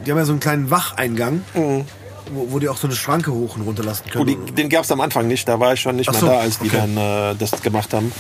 Die 0.05 0.11
haben 0.11 0.19
ja 0.19 0.25
so 0.25 0.33
einen 0.33 0.41
kleinen 0.41 0.69
Wacheingang, 0.71 1.43
wo, 1.55 1.85
wo 2.51 2.59
die 2.59 2.69
auch 2.69 2.77
so 2.77 2.89
eine 2.89 2.97
Schranke 2.97 3.31
hoch 3.33 3.55
und 3.55 3.63
runter 3.63 3.85
lassen 3.85 4.03
Oh, 4.09 4.13
können. 4.25 4.47
die, 4.47 4.53
den 4.53 4.69
gab 4.69 4.83
es 4.83 4.91
am 4.91 5.01
Anfang 5.01 5.29
nicht. 5.29 5.47
Da 5.47 5.61
war 5.61 5.75
ich 5.75 5.81
schon 5.81 5.95
nicht 5.95 6.09
Ach 6.09 6.13
mehr 6.15 6.21
so, 6.21 6.27
da, 6.27 6.39
als 6.41 6.59
die 6.59 6.67
okay. 6.69 6.79
dann 6.95 6.97
äh, 6.97 7.37
das 7.39 7.63
gemacht 7.63 7.95
haben. 7.95 8.11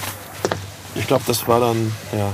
Ich 0.95 1.09
glaube, 1.09 1.25
das 1.27 1.49
war 1.49 1.59
dann, 1.59 1.91
ja. 2.17 2.33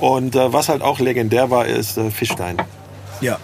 Und 0.00 0.34
äh, 0.36 0.52
was 0.52 0.68
halt 0.68 0.82
auch 0.82 0.98
legendär 0.98 1.50
war, 1.50 1.64
ist 1.66 1.96
äh, 1.96 2.10
Fischstein. 2.10 2.56
ja. 3.20 3.38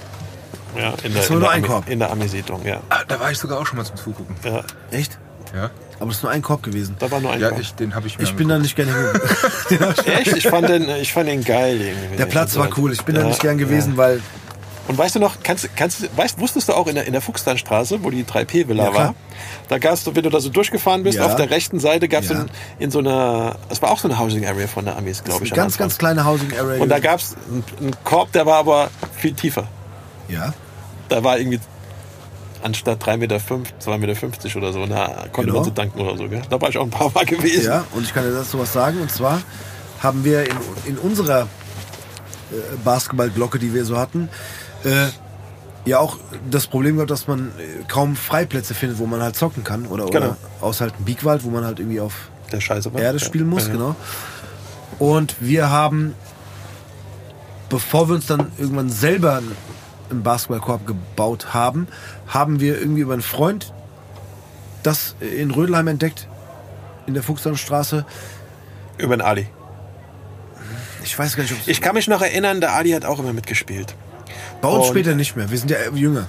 Ja, 0.77 0.95
in 1.03 1.13
der, 1.15 1.23
war 1.23 1.31
in 1.37 1.39
nur 1.41 1.51
ein 1.51 1.63
Korb. 1.63 1.89
in 1.89 1.99
der 1.99 2.11
Ami-Siedlung, 2.11 2.65
ja. 2.67 2.81
Ah, 2.89 3.01
da 3.07 3.21
war 3.21 3.31
ich 3.31 3.39
sogar 3.39 3.61
auch 3.61 3.67
schon 3.67 3.79
mal 3.79 3.85
zum 3.85 3.97
Zugucken. 3.97 4.35
ja. 4.45 4.63
Echt? 4.91 5.19
Ja, 5.55 5.71
Aber 6.01 6.11
es 6.11 6.17
ist 6.17 6.23
nur 6.23 6.33
ein 6.33 6.41
Korb 6.41 6.63
gewesen. 6.63 6.97
Da 6.99 7.11
war 7.11 7.21
nur 7.21 7.31
ein 7.31 7.39
ja 7.41 7.51
Korb. 7.51 7.61
ich, 7.61 7.75
den 7.75 7.95
habe 7.95 8.07
ich 8.07 8.17
mir 8.19 8.25
Ich 8.25 8.35
bin 8.35 8.49
da 8.49 8.59
nicht 8.59 8.75
gerne 8.75 8.93
hingegangen. 8.95 9.95
Echt? 10.07 10.35
Ich 10.37 10.47
fand 10.49 10.69
den, 10.69 10.89
ich 10.89 11.13
fand 11.13 11.29
den 11.29 11.45
geil 11.45 11.79
irgendwie. 11.79 12.17
Der 12.17 12.25
Platz 12.27 12.57
war 12.57 12.71
cool. 12.79 12.91
Ich 12.93 13.03
bin 13.03 13.15
da 13.15 13.21
Ja, 13.21 13.27
nicht 13.29 13.41
gern 13.41 13.59
gewesen, 13.59 13.93
ja. 13.93 13.97
weil 13.99 14.23
Und 14.89 14.97
weißt 14.97 15.17
du 15.17 15.21
noch, 15.21 15.37
kannst, 15.43 15.69
kannst, 15.77 16.17
weißt, 16.17 16.39
wusstest 16.41 16.71
du 16.71 16.73
auch 16.73 16.87
in 16.87 16.95
der, 16.95 17.05
in 17.07 17.13
der 17.13 17.21
Fuchssteinstraße, 17.21 18.03
wo 18.03 18.09
die 18.11 18.25
3P-Villa 18.25 18.85
Ja, 18.85 18.95
war, 18.95 19.15
da 19.69 19.77
gab's, 19.79 20.07
wenn 20.07 20.23
du 20.23 20.31
da 20.31 20.41
so 20.41 20.49
durchgefahren 20.49 21.03
bist, 21.03 21.21
auf 21.21 21.37
der 21.37 21.51
rechten 21.51 21.79
Seite 21.79 22.09
gab's 22.09 22.31
Ja. 22.31 22.41
in, 22.41 22.51
in 22.79 22.91
so 22.91 23.01
einer, 23.01 23.57
es 23.69 23.83
war 23.83 23.91
auch 23.91 23.99
so 23.99 24.09
eine 24.09 24.19
Housing 24.19 24.47
Area 24.47 24.67
von 24.69 24.87
der 24.87 24.97
Amis, 24.97 25.23
glaube 25.23 25.41
eine 25.41 25.47
ich. 25.47 25.53
am 25.53 25.57
ganz, 25.57 25.77
ganz 25.77 25.99
kleine 25.99 26.25
Housing 26.25 26.51
Area. 26.59 26.83
Und 26.83 26.89
da 26.89 26.97
gewesen. 26.97 27.03
gab's 27.03 27.37
einen, 27.51 27.65
einen 27.79 27.97
Korb, 28.05 28.33
der 28.33 28.47
war 28.47 28.57
aber 28.57 28.89
viel 29.15 29.35
tiefer. 29.35 29.69
Ja. 30.29 30.53
Da 31.09 31.23
war 31.25 31.39
irgendwie 31.39 31.61
anstatt 32.63 33.03
3,5 33.05 33.17
Meter, 33.19 33.37
2,50 33.37 33.99
Meter 33.99 34.57
oder 34.59 34.73
so, 34.73 34.87
da 34.87 35.07
konnte 35.33 35.43
Genau. 35.51 35.55
man 35.57 35.65
so 35.65 35.71
danken 35.71 36.01
oder 36.01 36.17
so. 36.17 36.29
Gell? 36.29 36.43
Da 36.49 36.61
war 36.61 36.69
ich 36.69 36.79
auch 36.79 36.85
ein 36.85 36.91
paar 36.91 37.11
Mal 37.13 37.25
gewesen. 37.27 37.65
Ja, 37.67 37.85
und 37.93 38.05
ich 38.05 38.15
kann 38.15 38.25
dir 38.25 38.33
dazu 38.33 38.59
was 38.59 38.73
sagen. 38.73 39.01
Und 39.01 39.11
zwar 39.11 39.41
haben 40.01 40.25
wir 40.25 40.45
in, 40.49 40.57
in 40.87 40.99
unserer 40.99 41.43
äh, 41.43 42.77
Basketballglocke, 42.85 43.59
die 43.59 43.75
wir 43.75 43.85
so 43.85 43.99
hatten, 43.99 44.29
äh, 44.85 45.09
ja 45.85 45.99
auch 45.99 46.17
das 46.51 46.69
Problem 46.69 46.95
gehabt, 46.97 47.11
dass 47.11 47.27
man 47.27 47.49
äh, 47.59 47.83
kaum 47.89 48.15
Freiplätze 48.15 48.75
findet, 48.75 48.99
wo 49.01 49.07
man 49.07 49.21
halt 49.21 49.35
zocken 49.37 49.65
kann. 49.65 49.87
Oder, 49.87 50.07
Genau. 50.07 50.27
oder 50.29 50.37
außer 50.61 50.85
halt 50.85 50.95
ein 51.01 51.05
Biegwald, 51.05 51.43
wo 51.45 51.51
man 51.51 51.65
halt 51.65 51.81
irgendwie 51.81 52.01
auf 52.01 52.29
Der 52.53 52.61
Scheiße. 52.61 52.91
Erde 52.95 53.19
Ja. 53.19 53.25
spielen 53.25 53.49
muss, 53.49 53.63
Ja, 53.65 53.69
ja. 53.71 53.75
genau. 53.75 53.97
Und 55.01 55.35
wir 55.41 55.71
haben, 55.71 56.15
bevor 57.69 58.09
wir 58.09 58.15
uns 58.15 58.27
dann 58.27 58.53
irgendwann 58.59 58.91
selber 58.91 59.43
einen 60.13 60.23
Basketballkorb 60.23 60.87
gebaut 60.87 61.53
haben, 61.55 61.89
haben 62.29 62.61
wir 62.61 62.79
irgendwie 62.79 63.01
über 63.03 63.13
einen 63.15 63.23
Freund 63.23 63.73
das 64.83 65.15
in 65.21 65.51
Rödelheim 65.53 65.87
entdeckt, 65.89 66.29
in 67.07 67.15
der 67.15 67.23
Fuchslandstraße. 67.23 68.05
Über 68.99 69.17
den 69.17 69.21
Ali. 69.23 69.47
Ich 71.05 71.19
weiß 71.19 71.37
gar 71.37 71.43
nicht, 71.43 71.53
ob 71.53 71.59
Ich 71.67 71.81
kann 71.81 71.95
mich 71.95 72.09
noch 72.09 72.23
erinnern, 72.23 72.61
der 72.61 72.73
Ali 72.75 72.91
hat 72.93 73.05
auch 73.05 73.19
immer 73.19 73.33
mitgespielt. 73.33 73.95
bei 74.61 74.69
uns 74.69 74.87
und- 74.87 74.93
später 74.93 75.15
nicht 75.15 75.35
mehr. 75.37 75.51
Wir 75.51 75.59
sind 75.59 75.71
ja 75.71 75.79
jünger. 75.95 76.27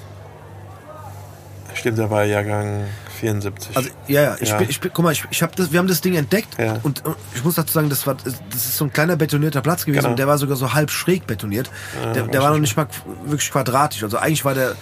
Stimmt, 1.75 1.97
der 1.99 2.09
war 2.09 2.23
Jahrgang 2.23 2.85
74. 3.23 3.75
Also 3.77 3.89
ja, 4.07 4.21
ja, 4.21 4.35
ich 4.39 4.49
Ja. 4.49 4.57
bin, 4.57 4.69
ich 4.69 4.79
bin, 4.79 4.91
guck 4.93 5.03
mal, 5.03 5.11
ich, 5.11 5.23
ich 5.31 5.41
hab 5.41 5.55
das, 5.55 5.71
wir 5.71 5.79
haben 5.79 5.87
das 5.87 6.01
Ding 6.01 6.15
entdeckt 6.15 6.57
Ja. 6.59 6.79
und, 6.83 7.03
und 7.05 7.15
ich 7.35 7.43
muss 7.43 7.55
dazu 7.55 7.73
sagen, 7.73 7.89
das 7.89 8.05
war, 8.05 8.15
das 8.23 8.33
ist 8.53 8.77
so 8.77 8.85
ein 8.85 8.91
kleiner 8.93 9.15
betonierter 9.15 9.61
Platz 9.61 9.85
gewesen 9.85 9.99
Genau. 10.01 10.11
und 10.11 10.19
der 10.19 10.27
war 10.27 10.37
sogar 10.37 10.57
so 10.57 10.73
halb 10.73 10.91
schräg 10.91 11.25
betoniert. 11.27 11.71
der 12.15 12.23
der 12.27 12.41
war 12.41 12.51
noch 12.51 12.59
nicht 12.59 12.75
mal 12.77 12.87
wirklich 13.25 13.49
quadratisch. 13.51 14.03
Also 14.03 14.17
eigentlich 14.17 14.43
war 14.45 14.53
der 14.53 14.73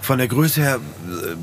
von 0.00 0.18
der 0.18 0.26
Größe 0.28 0.60
her 0.60 0.78
äh, 1.06 1.36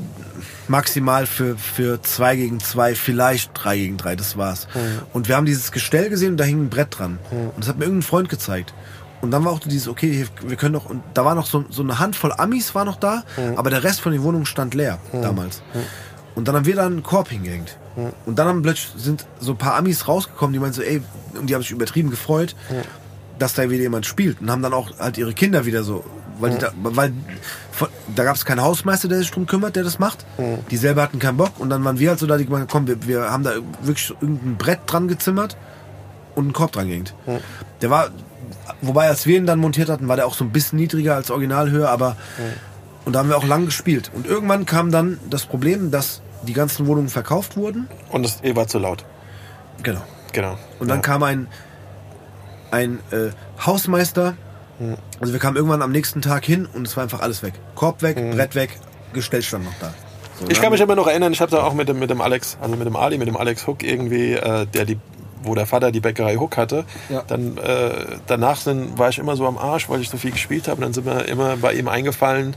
maximal 0.68 1.26
für 1.26 1.56
für 1.56 2.02
zwei 2.02 2.36
gegen 2.36 2.60
zwei, 2.60 2.94
vielleicht 2.94 3.50
drei 3.54 3.76
gegen 3.78 3.96
drei. 3.96 4.16
Das 4.16 4.36
war's. 4.36 4.68
Und 5.12 5.28
wir 5.28 5.36
haben 5.36 5.46
dieses 5.46 5.72
Gestell 5.72 6.10
gesehen 6.10 6.32
und 6.32 6.36
da 6.36 6.44
hing 6.44 6.64
ein 6.64 6.68
Brett 6.70 6.98
dran 6.98 7.18
und 7.30 7.54
das 7.58 7.68
hat 7.68 7.78
mir 7.78 7.84
irgendein 7.84 8.02
Freund 8.06 8.28
gezeigt. 8.28 8.74
Und 9.20 9.30
dann 9.32 9.44
war 9.44 9.52
auch 9.52 9.58
dieses, 9.60 9.86
okay, 9.88 10.26
wir 10.42 10.56
können 10.56 10.72
doch, 10.74 10.86
und 10.86 11.02
da 11.14 11.24
war 11.24 11.34
noch 11.34 11.46
so, 11.46 11.64
so 11.68 11.82
eine 11.82 11.98
Handvoll 11.98 12.32
Amis 12.32 12.74
war 12.74 12.84
noch 12.84 12.96
da, 12.96 13.24
aber 13.56 13.70
der 13.70 13.84
Rest 13.84 14.00
von 14.00 14.12
den 14.12 14.22
Wohnungen 14.22 14.46
stand 14.46 14.74
leer 14.74 14.98
damals. 15.12 15.62
Und 16.34 16.48
dann 16.48 16.54
haben 16.54 16.64
wir 16.64 16.76
da 16.76 16.86
einen 16.86 17.02
Korb 17.02 17.28
hingehängt. 17.28 17.76
Und 18.24 18.38
dann 18.38 18.46
haben 18.48 18.62
plötzlich 18.62 18.90
sind 18.96 19.26
so 19.40 19.52
ein 19.52 19.58
paar 19.58 19.74
Amis 19.76 20.06
rausgekommen, 20.08 20.52
die 20.54 20.58
meinen 20.58 20.72
so, 20.72 20.80
ey, 20.82 21.02
und 21.38 21.48
die 21.50 21.54
haben 21.54 21.62
sich 21.62 21.70
übertrieben 21.72 22.08
gefreut, 22.10 22.54
dass 23.38 23.54
da 23.54 23.68
wieder 23.68 23.82
jemand 23.82 24.06
spielt. 24.06 24.40
Und 24.40 24.50
haben 24.50 24.62
dann 24.62 24.72
auch 24.72 24.98
halt 24.98 25.18
ihre 25.18 25.34
Kinder 25.34 25.66
wieder 25.66 25.82
so, 25.82 26.04
weil, 26.38 26.52
die 26.52 26.58
da, 26.58 26.72
weil 26.82 27.12
von, 27.72 27.88
da 28.14 28.24
gab 28.24 28.36
es 28.36 28.44
keinen 28.46 28.62
Hausmeister, 28.62 29.08
der 29.08 29.18
sich 29.18 29.30
drum 29.30 29.46
kümmert, 29.46 29.76
der 29.76 29.84
das 29.84 29.98
macht. 29.98 30.24
Die 30.70 30.76
selber 30.78 31.02
hatten 31.02 31.18
keinen 31.18 31.36
Bock. 31.36 31.58
Und 31.58 31.68
dann 31.68 31.84
waren 31.84 31.98
wir 31.98 32.08
halt 32.10 32.18
so 32.20 32.26
da, 32.26 32.38
die 32.38 32.46
gemeint, 32.46 32.70
komm, 32.70 32.86
wir, 32.86 33.06
wir 33.06 33.30
haben 33.30 33.42
da 33.44 33.52
wirklich 33.82 34.10
irgendein 34.20 34.56
Brett 34.56 34.80
dran 34.86 35.08
gezimmert 35.08 35.56
und 36.36 36.44
einen 36.44 36.52
Korb 36.54 36.72
dran 36.72 36.86
gehängt. 36.86 37.12
Der 37.82 37.90
war, 37.90 38.08
wobei 38.80 39.08
als 39.08 39.26
wir 39.26 39.36
ihn 39.36 39.46
dann 39.46 39.58
montiert 39.58 39.88
hatten, 39.88 40.08
war 40.08 40.16
der 40.16 40.26
auch 40.26 40.34
so 40.34 40.44
ein 40.44 40.50
bisschen 40.50 40.78
niedriger 40.78 41.14
als 41.14 41.30
Originalhöhe, 41.30 41.88
aber 41.88 42.16
und 43.04 43.14
da 43.14 43.20
haben 43.20 43.28
wir 43.28 43.36
auch 43.36 43.46
lang 43.46 43.64
gespielt. 43.64 44.10
Und 44.14 44.26
irgendwann 44.26 44.66
kam 44.66 44.90
dann 44.90 45.18
das 45.28 45.46
Problem, 45.46 45.90
dass 45.90 46.22
die 46.42 46.52
ganzen 46.52 46.86
Wohnungen 46.86 47.08
verkauft 47.08 47.56
wurden. 47.56 47.88
Und 48.10 48.22
das 48.22 48.42
eh 48.42 48.54
war 48.56 48.66
zu 48.66 48.78
laut. 48.78 49.04
Genau. 49.82 50.02
Genau. 50.32 50.58
Und 50.78 50.88
dann 50.88 50.98
ja. 50.98 51.02
kam 51.02 51.22
ein, 51.22 51.48
ein 52.70 53.00
äh, 53.10 53.30
Hausmeister. 53.64 54.36
Also 55.20 55.32
wir 55.34 55.40
kamen 55.40 55.56
irgendwann 55.56 55.82
am 55.82 55.92
nächsten 55.92 56.22
Tag 56.22 56.44
hin 56.44 56.66
und 56.72 56.86
es 56.86 56.96
war 56.96 57.02
einfach 57.02 57.20
alles 57.20 57.42
weg. 57.42 57.52
Korb 57.74 58.00
weg, 58.00 58.16
Brett 58.30 58.54
weg, 58.54 58.78
Gestell 59.12 59.42
stand 59.42 59.64
noch 59.64 59.74
da. 59.78 59.92
So, 60.38 60.48
Ich 60.48 60.60
kann 60.60 60.72
mich 60.72 60.80
immer 60.80 60.94
noch 60.94 61.06
erinnern, 61.06 61.32
ich 61.34 61.42
habe 61.42 61.50
da 61.50 61.64
auch 61.64 61.74
mit 61.74 61.88
dem, 61.88 61.98
mit 61.98 62.08
dem 62.08 62.22
Alex, 62.22 62.56
also 62.62 62.76
mit 62.76 62.86
dem 62.86 62.96
Ali, 62.96 63.18
mit 63.18 63.28
dem 63.28 63.36
Alex 63.36 63.66
Hook 63.66 63.82
irgendwie, 63.82 64.32
äh, 64.32 64.66
der 64.66 64.86
die, 64.86 64.98
wo 65.42 65.54
der 65.54 65.66
Vater 65.66 65.90
die 65.92 66.00
Bäckerei 66.00 66.36
Hook 66.36 66.56
hatte. 66.56 66.84
Ja. 67.08 67.22
Dann 67.26 67.56
äh, 67.58 68.18
danach 68.26 68.56
sind, 68.56 68.98
war 68.98 69.08
ich 69.08 69.18
immer 69.18 69.36
so 69.36 69.46
am 69.46 69.58
Arsch, 69.58 69.88
weil 69.88 70.00
ich 70.00 70.10
so 70.10 70.16
viel 70.16 70.32
gespielt 70.32 70.68
habe. 70.68 70.76
Und 70.76 70.82
dann 70.82 70.92
sind 70.92 71.06
wir 71.06 71.28
immer 71.28 71.56
bei 71.56 71.72
ihm 71.74 71.88
eingefallen 71.88 72.56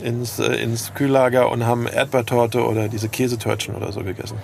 ins, 0.00 0.38
äh, 0.38 0.54
ins 0.54 0.94
Kühllager 0.94 1.50
und 1.50 1.66
haben 1.66 1.86
Erdbeertorte 1.86 2.64
oder 2.64 2.88
diese 2.88 3.08
Käsetörtchen 3.08 3.74
oder 3.74 3.92
so 3.92 4.02
gegessen. 4.02 4.38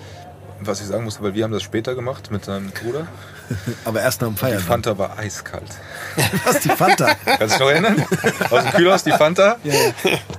Was 0.61 0.81
ich 0.81 0.89
sagen 0.89 1.05
musste, 1.05 1.23
weil 1.23 1.35
wir 1.35 1.45
haben 1.45 1.53
das 1.53 1.63
später 1.63 1.95
gemacht 1.95 2.33
mit 2.33 2.45
seinem 2.45 2.71
Bruder. 2.71 3.07
aber 3.85 4.01
erst 4.03 4.21
nach 4.21 4.29
dem 4.29 4.35
Die 4.35 4.41
Feiern. 4.41 4.61
Fanta 4.61 4.99
war 4.99 5.17
eiskalt. 5.17 5.69
Was, 6.45 6.61
die 6.61 6.69
Fanta? 6.69 7.15
Kannst 7.25 7.41
du 7.41 7.47
dich 7.47 7.59
noch 7.61 7.71
erinnern? 7.71 8.05
Aus 8.51 8.63
dem 8.65 8.73
Kühlhaus 8.73 9.05
die 9.05 9.13
Fanta? 9.13 9.57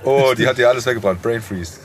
Oh, 0.04 0.34
die 0.36 0.46
hat 0.46 0.58
dir 0.58 0.68
alles 0.68 0.84
weggebrannt. 0.84 1.22
Brain 1.22 1.40
Freeze. 1.40 1.80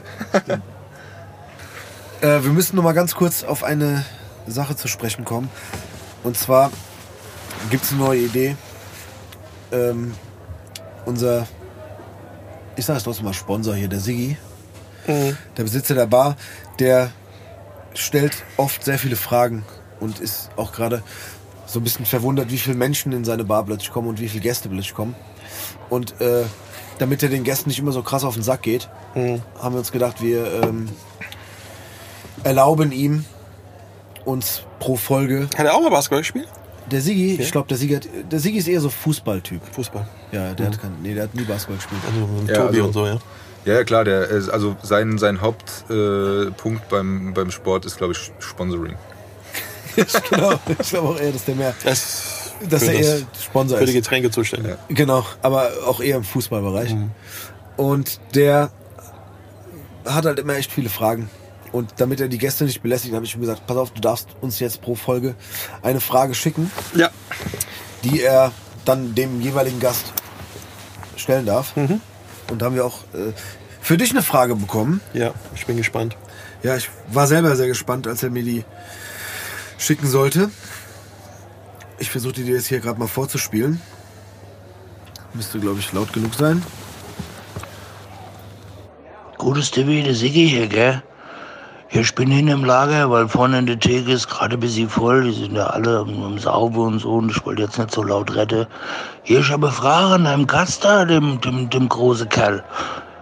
äh, 2.22 2.44
wir 2.44 2.52
müssen 2.52 2.76
noch 2.76 2.84
mal 2.84 2.94
ganz 2.94 3.16
kurz 3.16 3.44
auf 3.44 3.64
eine 3.64 4.04
Sache 4.48 4.76
zu 4.76 4.88
sprechen 4.88 5.26
kommen. 5.26 5.50
Und 6.24 6.38
zwar 6.38 6.72
gibt 7.70 7.84
es 7.84 7.92
eine 7.92 8.02
neue 8.02 8.22
Idee. 8.22 8.56
Ähm, 9.72 10.14
unser, 11.06 11.48
ich 12.76 12.86
sage 12.86 12.98
es 12.98 13.04
trotzdem 13.04 13.26
mal 13.26 13.34
Sponsor 13.34 13.76
hier, 13.76 13.88
der 13.88 14.00
Siggi, 14.00 14.38
der 15.08 15.64
Besitzer 15.64 15.94
der 15.94 16.08
Bar, 16.08 16.36
der 16.80 17.12
stellt 17.94 18.44
oft 18.58 18.84
sehr 18.84 18.98
viele 18.98 19.16
Fragen 19.16 19.64
und 20.00 20.20
ist 20.20 20.50
auch 20.56 20.72
gerade 20.72 21.04
so 21.68 21.80
ein 21.80 21.84
bisschen 21.84 22.06
verwundert, 22.06 22.52
wie 22.52 22.58
viele 22.58 22.76
Menschen 22.76 23.12
in 23.12 23.24
seine 23.24 23.44
Bar 23.44 23.66
plötzlich 23.66 23.92
kommen 23.92 24.08
und 24.08 24.20
wie 24.20 24.30
viele 24.30 24.42
Gäste 24.42 24.70
plötzlich 24.70 24.94
kommen. 24.94 25.16
Und 25.90 26.20
äh, 26.22 26.44
damit 26.98 27.24
er 27.24 27.30
den 27.30 27.44
Gästen 27.44 27.70
nicht 27.70 27.80
immer 27.80 27.92
so 27.92 28.02
krass 28.02 28.24
auf 28.24 28.36
den 28.36 28.44
Sack 28.44 28.64
geht, 28.64 28.90
haben 29.16 29.74
wir 29.74 29.80
uns 29.80 29.92
gedacht, 29.92 30.22
wir 30.22 30.64
ähm, 30.64 30.90
erlauben 32.44 32.92
ihm 32.92 33.26
uns 34.26 34.64
pro 34.80 34.96
Folge. 34.96 35.48
Hat 35.58 35.66
er 35.66 35.74
auch 35.76 35.82
mal 35.82 35.90
Basketball 35.90 36.20
gespielt? 36.20 36.48
Der 36.92 37.02
Sigi, 37.02 37.36
ich 37.42 37.52
glaube, 37.52 37.68
der 37.68 37.78
Sigi, 37.78 37.96
hat, 37.96 38.08
der 38.32 38.40
Sigi 38.40 38.58
ist 38.60 38.68
eher 38.68 38.80
so 38.82 38.90
Fußballtyp. 38.90 39.62
Fußball. 39.72 40.08
Ja, 40.32 40.54
der 40.54 40.68
hat 40.68 40.80
kein, 40.82 40.92
nee, 41.02 41.14
der 41.16 41.24
hat 41.24 41.34
nie 41.34 41.44
Basketball 41.44 41.78
gespielt. 41.78 42.02
Also 42.06 42.28
mit 42.28 42.50
Ja, 42.50 42.56
Tobi 42.58 42.68
also- 42.78 42.84
und 42.86 42.94
so, 42.94 43.06
ja. 43.08 43.18
Ja, 43.66 43.74
ja, 43.74 43.84
klar, 43.84 44.04
der, 44.04 44.28
ist- 44.28 44.50
also 44.50 44.76
sein, 44.84 45.18
sein 45.18 45.42
Hauptpunkt 45.42 46.84
äh, 46.84 46.86
beim, 46.90 47.34
beim 47.34 47.50
Sport 47.50 47.86
ist, 47.86 47.98
glaube 47.98 48.14
ich, 48.14 48.32
Sponsoring. 48.38 48.94
genau, 50.30 50.54
ich 50.80 50.90
glaube 50.90 51.08
auch 51.10 51.20
eher, 51.20 51.32
dass 51.32 51.46
der 51.46 51.56
mehr, 51.56 51.74
Das 51.84 52.52
dass 52.70 52.84
für 52.84 52.92
er 52.92 53.00
eher 53.00 53.18
Sponsor 53.42 53.80
für 53.80 53.86
die 53.86 53.92
ist. 53.94 53.98
Getränke 54.04 54.30
zuständig. 54.30 54.76
Genau, 54.90 55.26
aber 55.42 55.72
auch 55.88 56.00
eher 56.00 56.18
im 56.18 56.24
Fußballbereich. 56.24 56.96
Und 57.78 58.20
der 58.36 58.70
hat 60.06 60.26
halt 60.26 60.38
immer 60.38 60.56
echt 60.56 60.72
viele 60.72 60.90
Fragen. 60.90 61.30
Und 61.76 61.96
damit 61.98 62.22
er 62.22 62.30
die 62.30 62.38
Gäste 62.38 62.64
nicht 62.64 62.82
belästigt, 62.82 63.14
habe 63.14 63.26
ich 63.26 63.36
ihm 63.36 63.42
gesagt, 63.42 63.68
pass 63.68 63.76
auf, 63.76 63.92
du 63.92 64.00
darfst 64.00 64.30
uns 64.40 64.62
jetzt 64.62 64.82
pro 64.82 64.96
Folge 64.96 65.36
eine 65.82 66.00
Frage 66.00 66.34
schicken, 66.34 66.72
Ja. 66.94 67.10
die 68.06 68.22
er 68.22 68.54
dann 68.86 69.14
dem 69.14 69.42
jeweiligen 69.42 69.82
Gast 69.82 70.14
stellen 71.18 71.46
darf. 71.46 71.76
Und 71.76 72.02
da 72.62 72.66
haben 72.68 72.76
wir 72.76 72.86
auch 72.86 73.00
äh, 73.14 73.34
für 73.82 73.98
dich 73.98 74.12
eine 74.12 74.22
Frage 74.22 74.56
bekommen. 74.56 75.02
Ja, 75.14 75.34
ich 75.54 75.66
bin 75.66 75.76
gespannt. 75.76 76.16
Ja, 76.64 76.78
ich 76.78 76.90
war 77.10 77.28
selber 77.28 77.54
sehr 77.58 77.68
gespannt, 77.68 78.08
als 78.08 78.24
er 78.24 78.30
mir 78.30 78.44
die 78.44 78.64
schicken 79.78 80.08
sollte. 80.08 80.50
Ich 82.00 82.10
versuche 82.10 82.34
dir 82.36 82.46
jetzt 82.56 82.68
hier 82.68 82.80
gerade 82.80 83.00
mal 83.00 83.10
vorzuspielen. 83.10 83.82
Müsste, 85.34 85.60
glaube 85.60 85.80
ich, 85.82 85.92
laut 85.92 86.14
genug 86.14 86.36
sein. 86.36 86.64
Gutes 89.38 89.72
TV, 89.72 90.06
der 90.06 90.16
Siggi 90.16 90.48
hier, 90.48 90.68
gell? 90.68 91.04
Ja, 91.92 92.02
ich 92.02 92.16
bin 92.16 92.32
hin 92.32 92.48
im 92.48 92.66
Lager, 92.66 93.12
weil 93.12 93.30
vorne 93.30 93.60
in 93.60 93.68
der 93.68 93.80
Theke 93.80 94.12
ist 94.12 94.28
gerade 94.28 94.56
ein 94.56 94.60
bisschen 94.60 94.90
voll. 94.90 95.26
Die 95.26 95.34
sind 95.34 95.56
ja 95.56 95.68
alle 95.68 96.00
am 96.00 96.38
Sauber 96.40 96.82
und 96.82 97.00
so 97.00 97.14
und 97.14 97.30
ich 97.30 97.46
wollte 97.46 97.62
jetzt 97.62 97.78
nicht 97.78 97.92
so 97.92 98.02
laut 98.02 98.36
retten. 98.36 98.66
Hier, 99.22 99.40
ich 99.40 99.52
habe 99.52 99.68
eine 99.68 99.76
Frage 99.76 100.16
an 100.16 100.24
deinem 100.26 100.48
Gast 100.48 100.84
da, 100.84 101.06
dem, 101.06 101.40
dem, 101.42 101.70
dem 101.70 101.88
großen 101.88 102.28
Kerl. 102.28 102.64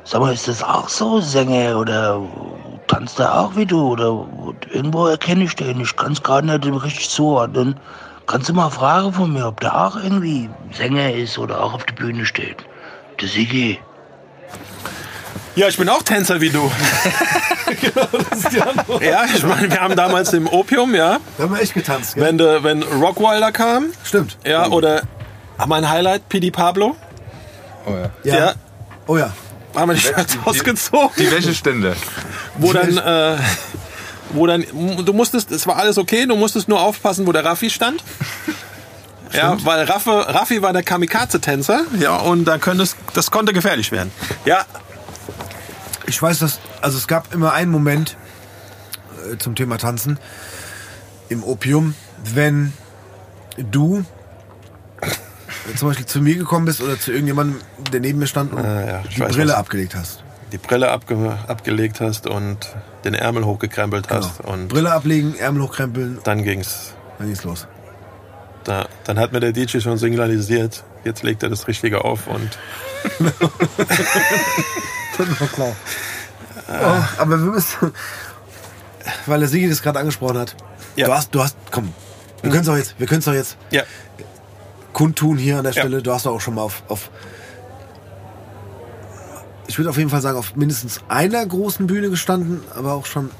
Sag 0.06 0.22
mal, 0.22 0.34
ist 0.34 0.48
das 0.48 0.64
auch 0.64 0.88
so, 0.88 1.20
Sänger 1.20 1.78
oder 1.78 2.22
tanzt 2.88 3.20
er 3.20 3.38
auch 3.38 3.54
wie 3.56 3.66
du? 3.66 3.90
Oder 3.90 4.26
irgendwo 4.72 5.08
erkenne 5.08 5.44
ich 5.44 5.56
den, 5.56 5.82
ich 5.82 5.96
kann 5.98 6.14
es 6.14 6.24
gerade 6.24 6.48
nicht 6.48 6.84
richtig 6.84 7.10
zuordnen. 7.10 7.78
Kannst 8.28 8.48
du 8.48 8.54
mal 8.54 8.70
fragen 8.70 9.12
von 9.12 9.34
mir, 9.34 9.46
ob 9.46 9.60
der 9.60 9.78
auch 9.78 9.98
irgendwie 9.98 10.50
Sänger 10.72 11.12
ist 11.14 11.38
oder 11.38 11.62
auch 11.62 11.74
auf 11.74 11.84
der 11.84 11.96
Bühne 11.96 12.26
steht? 12.26 12.64
Der 13.20 13.28
Siggi. 13.28 13.78
Ja, 15.56 15.68
ich 15.68 15.78
bin 15.78 15.88
auch 15.90 16.02
Tänzer 16.02 16.42
wie 16.42 16.50
du. 16.50 16.72
ja, 19.02 19.26
ich 19.36 19.44
meine, 19.44 19.70
wir 19.70 19.80
haben 19.82 19.96
damals 19.96 20.34
im 20.34 20.48
Opium, 20.48 20.96
ja, 20.96 21.20
Da 21.38 21.44
haben 21.44 21.54
wir 21.54 21.62
echt 21.62 21.74
getanzt, 21.74 22.16
gell? 22.16 22.24
wenn, 22.24 22.38
de, 22.38 22.64
wenn 22.64 22.82
Rockwilder 22.84 23.52
kam, 23.52 23.88
Stimmt. 24.04 24.38
ja, 24.46 24.68
oder 24.68 25.04
mein 25.68 25.88
Highlight, 25.90 26.28
Pidi 26.30 26.50
Pablo, 26.52 26.96
Oh 27.86 27.92
ja. 27.92 28.10
Ja. 28.24 28.46
ja, 28.46 28.54
Oh 29.08 29.18
ja. 29.18 29.32
haben 29.76 29.90
wir 29.90 29.96
die 29.96 30.02
Shirts 30.02 30.38
ausgezogen, 30.46 31.12
Die 31.18 31.30
Wäschestände. 31.32 31.96
wo 32.58 32.74
dann, 32.74 32.98
äh, 32.98 33.38
wo 34.32 34.48
dann, 34.48 34.66
du 35.06 35.14
musstest, 35.14 35.52
es 35.52 35.68
war 35.68 35.76
alles 35.78 35.98
okay, 35.98 36.26
du 36.26 36.36
musstest 36.36 36.68
nur 36.68 36.82
aufpassen, 36.82 37.28
wo 37.28 37.32
der 37.32 37.46
Raffi 37.46 37.70
stand. 37.70 38.04
Ja, 39.36 39.58
weil 39.66 39.84
Raffe, 39.86 40.12
Raffi 40.12 40.62
war 40.62 40.74
der 40.74 40.84
Kamikaze-Tänzer, 40.84 41.86
ja, 42.00 42.18
und 42.18 42.46
da 42.46 42.60
könnte 42.60 42.84
es, 42.84 42.96
das 43.16 43.32
konnte 43.32 43.52
gefährlich 43.52 43.92
werden. 43.92 44.12
Ja, 44.46 44.64
Ich 46.06 46.22
weiß, 46.22 46.40
dass, 46.40 46.60
also 46.82 46.98
es 46.98 47.08
gab 47.08 47.34
immer 47.34 47.54
einen 47.54 47.72
Moment 47.72 48.18
äh, 49.32 49.38
zum 49.38 49.56
Thema 49.56 49.78
Tanzen 49.78 50.20
im 51.30 51.44
Opium, 51.44 51.96
wenn 52.34 52.74
du 53.58 54.04
zum 55.78 55.88
Beispiel 55.90 56.06
zu 56.06 56.20
mir 56.22 56.36
gekommen 56.36 56.66
bist 56.66 56.82
oder 56.82 57.00
zu 57.00 57.12
irgendjemandem, 57.12 57.62
der 57.92 58.00
neben 58.02 58.20
mir 58.20 58.28
stand 58.28 58.52
und 58.52 58.60
Ah, 58.66 58.86
ja, 58.86 59.04
die 59.16 59.20
weiß, 59.22 59.34
Brille 59.36 59.56
abgelegt 59.58 59.96
hast. 59.96 60.24
Die 60.52 60.58
Brille 60.58 60.92
abge 60.92 61.38
abgelegt 61.48 62.02
hast 62.02 62.28
und 62.28 62.58
den 63.06 63.14
Ärmel 63.14 63.46
hochgekrempelt 63.46 64.08
Genau. 64.10 64.22
hast. 64.26 64.42
Und 64.42 64.68
Brille 64.68 64.92
ablegen, 64.92 65.36
Ärmel 65.36 65.64
hochkrempeln, 65.64 66.20
dann 66.26 66.44
ging's. 66.44 66.94
dann 67.18 67.28
ging's 67.28 67.44
los. 67.44 67.68
Da, 68.66 68.88
dann 69.06 69.18
hat 69.20 69.32
mir 69.32 69.40
der 69.40 69.52
DJ 69.52 69.80
schon 69.80 69.98
signalisiert, 69.98 70.84
jetzt 71.06 71.24
legt 71.24 71.44
er 71.44 71.50
das 71.50 71.68
Richtige 71.68 72.04
auf 72.04 72.28
und 72.28 72.50
klar. 75.54 75.76
Oh, 76.68 77.22
aber 77.22 77.32
wir 77.32 77.52
müssen, 77.52 77.92
weil 79.26 79.40
der 79.40 79.50
Sigi 79.50 79.70
das 79.70 79.82
gerade 79.82 80.00
angesprochen 80.00 80.38
hat. 80.38 80.56
Ja. 80.96 81.08
Du 81.08 81.14
hast, 81.14 81.34
du 81.36 81.42
hast, 81.44 81.56
komm, 81.72 81.94
wir 82.42 82.50
können 82.52 82.62
es 82.62 82.68
doch 82.68 82.78
jetzt, 82.78 82.96
wir 83.00 83.08
können 83.08 83.20
es 83.20 83.26
doch 83.26 83.34
jetzt 83.34 83.58
ja, 83.72 83.84
kundtun 84.94 85.38
hier 85.38 85.58
an 85.58 85.64
der 85.64 85.74
Ja. 85.74 85.82
Stelle. 85.82 86.02
Du 86.02 86.14
hast 86.14 86.26
doch 86.26 86.34
auch 86.36 86.42
schon 86.42 86.56
mal 86.56 86.62
auf, 86.62 86.84
auf 86.88 87.10
ich 89.68 89.78
würde 89.78 89.90
auf 89.90 89.98
jeden 89.98 90.10
Fall 90.10 90.22
sagen, 90.22 90.38
auf 90.38 90.56
mindestens 90.56 91.00
einer 91.08 91.46
großen 91.46 91.88
Bühne 91.88 92.10
gestanden, 92.10 92.62
aber 92.76 92.94
auch 92.94 93.06
schon 93.06 93.32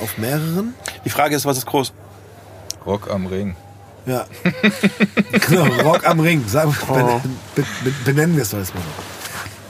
auf 0.00 0.18
mehreren. 0.18 0.74
die 1.04 1.10
Frage 1.10 1.34
ist, 1.36 1.46
was 1.46 1.58
ist 1.58 1.66
groß? 1.66 1.92
Rock 2.84 3.10
am 3.10 3.26
Ring. 3.26 3.56
Ja. 4.04 4.26
genau, 5.48 5.64
Rock 5.82 6.06
am 6.06 6.18
Ring. 6.20 6.46
Sagen, 6.48 6.76
Oh. 6.88 6.94
ben, 6.94 7.20
ben, 7.54 7.66
ben, 7.84 7.94
benennen 8.04 8.36
wir 8.36 8.42
es 8.42 8.50
doch 8.50 8.58
jetzt 8.58 8.74
mal. 8.74 8.82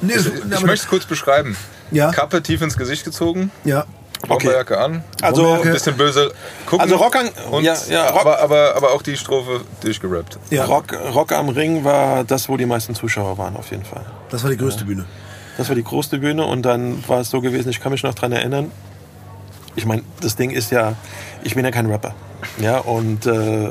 Nee, 0.02 0.12
Ich, 0.14 0.16
das- 0.16 0.26
ich 0.26 0.42
aber- 0.44 0.66
möchte 0.66 0.84
es 0.84 0.88
kurz 0.88 1.04
beschreiben. 1.06 1.56
Ja. 1.90 2.10
Kappe 2.10 2.42
tief 2.42 2.60
ins 2.62 2.76
Gesicht 2.76 3.04
gezogen, 3.04 3.50
ja. 3.64 3.84
Bomberjacke 4.28 4.78
an, 4.78 5.02
Also, 5.20 5.52
ein 5.54 5.72
bisschen 5.72 5.96
böse 5.96 6.32
gucken. 6.64 6.80
Also 6.80 6.94
Rock 6.96 7.16
an- 7.16 7.30
und, 7.50 7.64
ja, 7.64 7.74
ja, 7.88 8.08
Rock- 8.10 8.20
aber, 8.20 8.38
aber, 8.40 8.76
aber 8.76 8.92
auch 8.92 9.02
die 9.02 9.16
Strophe 9.16 9.62
durchgerappt. 9.80 10.38
Ja. 10.50 10.64
Rock, 10.64 10.92
Rock 11.12 11.32
am 11.32 11.48
Ring 11.48 11.82
war 11.84 12.22
das, 12.22 12.48
wo 12.48 12.56
die 12.56 12.66
meisten 12.66 12.94
Zuschauer 12.94 13.36
waren, 13.38 13.56
auf 13.56 13.70
jeden 13.72 13.84
Fall. 13.84 14.04
Das 14.30 14.44
war 14.44 14.50
die 14.50 14.56
größte 14.56 14.84
Bühne. 14.84 15.06
Das 15.58 15.68
war 15.68 15.74
die 15.74 15.82
große 15.82 16.18
Bühne 16.18 16.46
und 16.46 16.62
dann 16.62 17.02
war 17.08 17.20
es 17.20 17.30
so 17.30 17.40
gewesen, 17.40 17.68
ich 17.70 17.80
kann 17.80 17.90
mich 17.90 18.04
noch 18.04 18.14
dran 18.14 18.30
erinnern. 18.32 18.70
Ich 19.74 19.86
meine, 19.86 20.02
das 20.20 20.36
Ding 20.36 20.50
ist 20.50 20.70
ja, 20.70 20.94
ich 21.42 21.54
bin 21.56 21.64
ja 21.64 21.70
kein 21.72 21.86
Rapper. 21.90 22.14
Ja, 22.58 22.78
und 22.78 23.26
äh, 23.26 23.70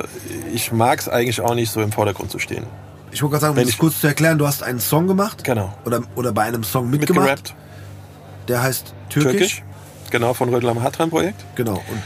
ich 0.52 0.70
mag 0.70 0.98
es 1.00 1.08
eigentlich 1.08 1.40
auch 1.40 1.54
nicht 1.54 1.70
so 1.72 1.80
im 1.80 1.92
Vordergrund 1.92 2.30
zu 2.30 2.38
stehen. 2.38 2.66
Ich 3.12 3.22
wollte 3.22 3.32
gerade 3.32 3.40
sagen, 3.42 3.50
um 3.52 3.56
Wenn 3.58 3.64
das 3.64 3.74
ich- 3.74 3.78
kurz 3.78 4.00
zu 4.00 4.06
erklären, 4.06 4.38
du 4.38 4.46
hast 4.46 4.62
einen 4.62 4.80
Song 4.80 5.06
gemacht. 5.06 5.44
Genau. 5.44 5.72
Oder, 5.84 6.00
oder 6.16 6.32
bei 6.32 6.42
einem 6.42 6.64
Song 6.64 6.90
mitgemacht. 6.90 7.28
Mitgerappt, 7.28 7.54
Der 8.48 8.62
heißt 8.62 8.94
Türkisch. 9.10 9.32
türkisch. 9.32 9.62
Genau, 10.10 10.34
von 10.34 10.48
Rödel 10.48 10.68
am 10.70 10.82
Hatran 10.82 11.10
Projekt. 11.10 11.44
Genau. 11.54 11.74
Und 11.74 12.02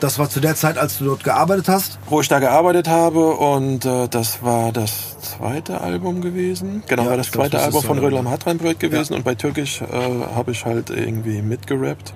das 0.00 0.18
war 0.18 0.30
zu 0.30 0.38
der 0.40 0.54
Zeit, 0.54 0.78
als 0.78 0.98
du 0.98 1.04
dort 1.06 1.24
gearbeitet 1.24 1.68
hast. 1.68 1.98
Wo 2.06 2.20
ich 2.20 2.28
da 2.28 2.38
gearbeitet 2.38 2.86
habe 2.88 3.30
und 3.34 3.84
äh, 3.84 4.06
das 4.08 4.42
war 4.44 4.70
das 4.72 5.18
zweite 5.20 5.80
Album 5.80 6.20
gewesen. 6.20 6.82
Genau, 6.86 7.02
Ja, 7.04 7.10
war 7.10 7.16
das 7.16 7.30
zweite 7.32 7.50
das 7.50 7.64
Album 7.64 7.82
von 7.82 7.98
Rödel 7.98 8.18
am. 8.18 8.30
Hatran 8.30 8.58
Projekt 8.58 8.78
gewesen 8.80 9.14
und 9.14 9.24
bei 9.24 9.34
Türkisch 9.34 9.82
äh, 9.82 9.86
habe 10.34 10.52
ich 10.52 10.64
halt 10.64 10.90
irgendwie 10.90 11.42
mitgerappt. 11.42 12.12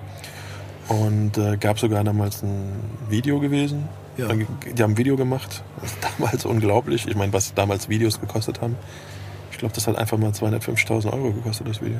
Und 0.89 1.37
äh, 1.37 1.57
gab 1.57 1.79
sogar 1.79 2.03
damals 2.03 2.41
ein 2.43 2.71
Video 3.09 3.39
gewesen. 3.39 3.87
Ja. 4.17 4.27
Die 4.27 4.83
haben 4.83 4.91
ein 4.91 4.97
Video 4.97 5.15
gemacht. 5.15 5.63
Das 5.81 5.91
ist 5.91 5.97
damals 6.01 6.45
unglaublich. 6.53 7.07
Ich 7.07 7.15
meine, 7.15 7.33
was 7.33 7.53
damals 7.53 7.89
Videos 7.89 8.19
gekostet 8.19 8.61
haben. 8.61 8.75
Ich 9.51 9.57
glaube, 9.57 9.73
das 9.73 9.87
hat 9.87 9.97
einfach 9.97 10.17
mal 10.17 10.31
250.000 10.31 11.11
Euro 11.13 11.31
gekostet, 11.31 11.67
das 11.67 11.81
Video. 11.81 11.97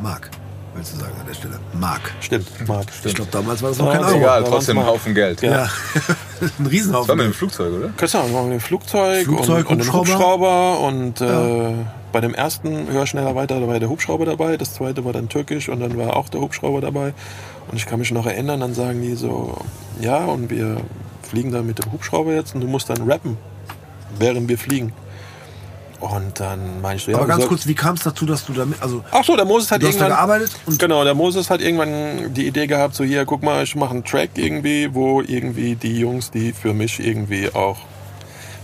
Mark, 0.00 0.30
willst 0.74 0.94
du 0.94 0.98
sagen 0.98 1.12
an 1.20 1.26
der 1.26 1.34
Stelle. 1.34 1.58
Mark. 1.74 2.00
Stimmt, 2.20 2.68
Marc. 2.68 2.86
Ich 3.04 3.14
glaube, 3.14 3.30
damals 3.30 3.62
war 3.62 3.68
das 3.70 3.78
noch 3.78 3.86
Ja, 3.86 3.92
kein 3.94 4.04
Euro. 4.04 4.16
Egal, 4.18 4.44
trotzdem 4.44 4.78
ein. 4.78 4.86
Haufen 4.86 5.14
Geld. 5.14 5.42
Ja. 5.42 5.50
Ja. 5.50 5.62
ein 6.40 6.50
Das 6.64 6.70
Riesenhaufen. 6.70 7.08
war 7.08 7.16
mit 7.16 7.26
dem 7.26 7.34
Flugzeug, 7.34 7.72
oder? 7.74 7.90
Kannst 7.96 8.14
du 8.14 8.18
auch 8.18 8.28
noch 8.28 8.44
mit 8.44 8.52
dem 8.54 8.60
Flugzeug, 8.60 9.24
Flugzeug, 9.24 9.70
und, 9.70 9.80
und 9.82 9.92
Hubschrauber. 9.92 10.80
Und 10.80 11.20
äh, 11.20 11.74
bei 12.12 12.20
dem 12.20 12.34
ersten 12.34 12.88
Hör 12.90 13.06
schneller 13.06 13.34
weiter, 13.34 13.60
da 13.60 13.66
war 13.68 13.78
der 13.78 13.88
Hubschrauber 13.88 14.24
dabei, 14.26 14.56
das 14.56 14.74
zweite 14.74 15.04
war 15.04 15.12
dann 15.12 15.28
türkisch 15.28 15.68
und 15.68 15.80
dann 15.80 15.96
war 15.96 16.16
auch 16.16 16.28
der 16.28 16.40
Hubschrauber 16.40 16.80
dabei 16.80 17.14
und 17.70 17.76
ich 17.76 17.86
kann 17.86 17.98
mich 18.00 18.10
noch 18.10 18.26
erinnern, 18.26 18.60
dann 18.60 18.74
sagen 18.74 19.00
die 19.00 19.14
so, 19.14 19.56
ja 20.00 20.18
und 20.26 20.50
wir 20.50 20.76
fliegen 21.32 21.50
da 21.50 21.62
mit 21.62 21.82
dem 21.82 21.90
Hubschrauber 21.90 22.34
jetzt 22.34 22.54
und 22.54 22.60
du 22.60 22.66
musst 22.66 22.90
dann 22.90 23.10
rappen, 23.10 23.38
während 24.18 24.50
wir 24.50 24.58
fliegen. 24.58 24.92
Und 25.98 26.40
dann 26.40 26.82
meine 26.82 26.96
ich 26.96 27.04
so, 27.04 27.10
ja, 27.10 27.16
Aber 27.16 27.26
ganz 27.26 27.46
kurz, 27.46 27.66
wie 27.66 27.74
kam 27.74 27.94
es 27.94 28.02
dazu, 28.02 28.26
dass 28.26 28.44
du 28.44 28.52
damit, 28.52 28.82
also 28.82 29.02
Ach 29.12 29.24
so, 29.24 29.34
der 29.34 29.46
Moses 29.46 29.70
hat 29.70 29.82
irgendwann 29.82 30.08
gearbeitet 30.08 30.50
Genau, 30.78 31.04
der 31.04 31.14
Moses 31.14 31.48
hat 31.48 31.62
irgendwann 31.62 32.34
die 32.34 32.46
Idee 32.46 32.66
gehabt, 32.66 32.94
so 32.94 33.02
hier, 33.02 33.24
guck 33.24 33.42
mal, 33.42 33.62
ich 33.62 33.74
mache 33.76 33.92
einen 33.92 34.04
Track 34.04 34.30
irgendwie, 34.34 34.92
wo 34.92 35.22
irgendwie 35.22 35.74
die 35.74 35.98
Jungs, 36.00 36.30
die 36.30 36.52
für 36.52 36.74
mich 36.74 37.00
irgendwie 37.00 37.48
auch 37.54 37.78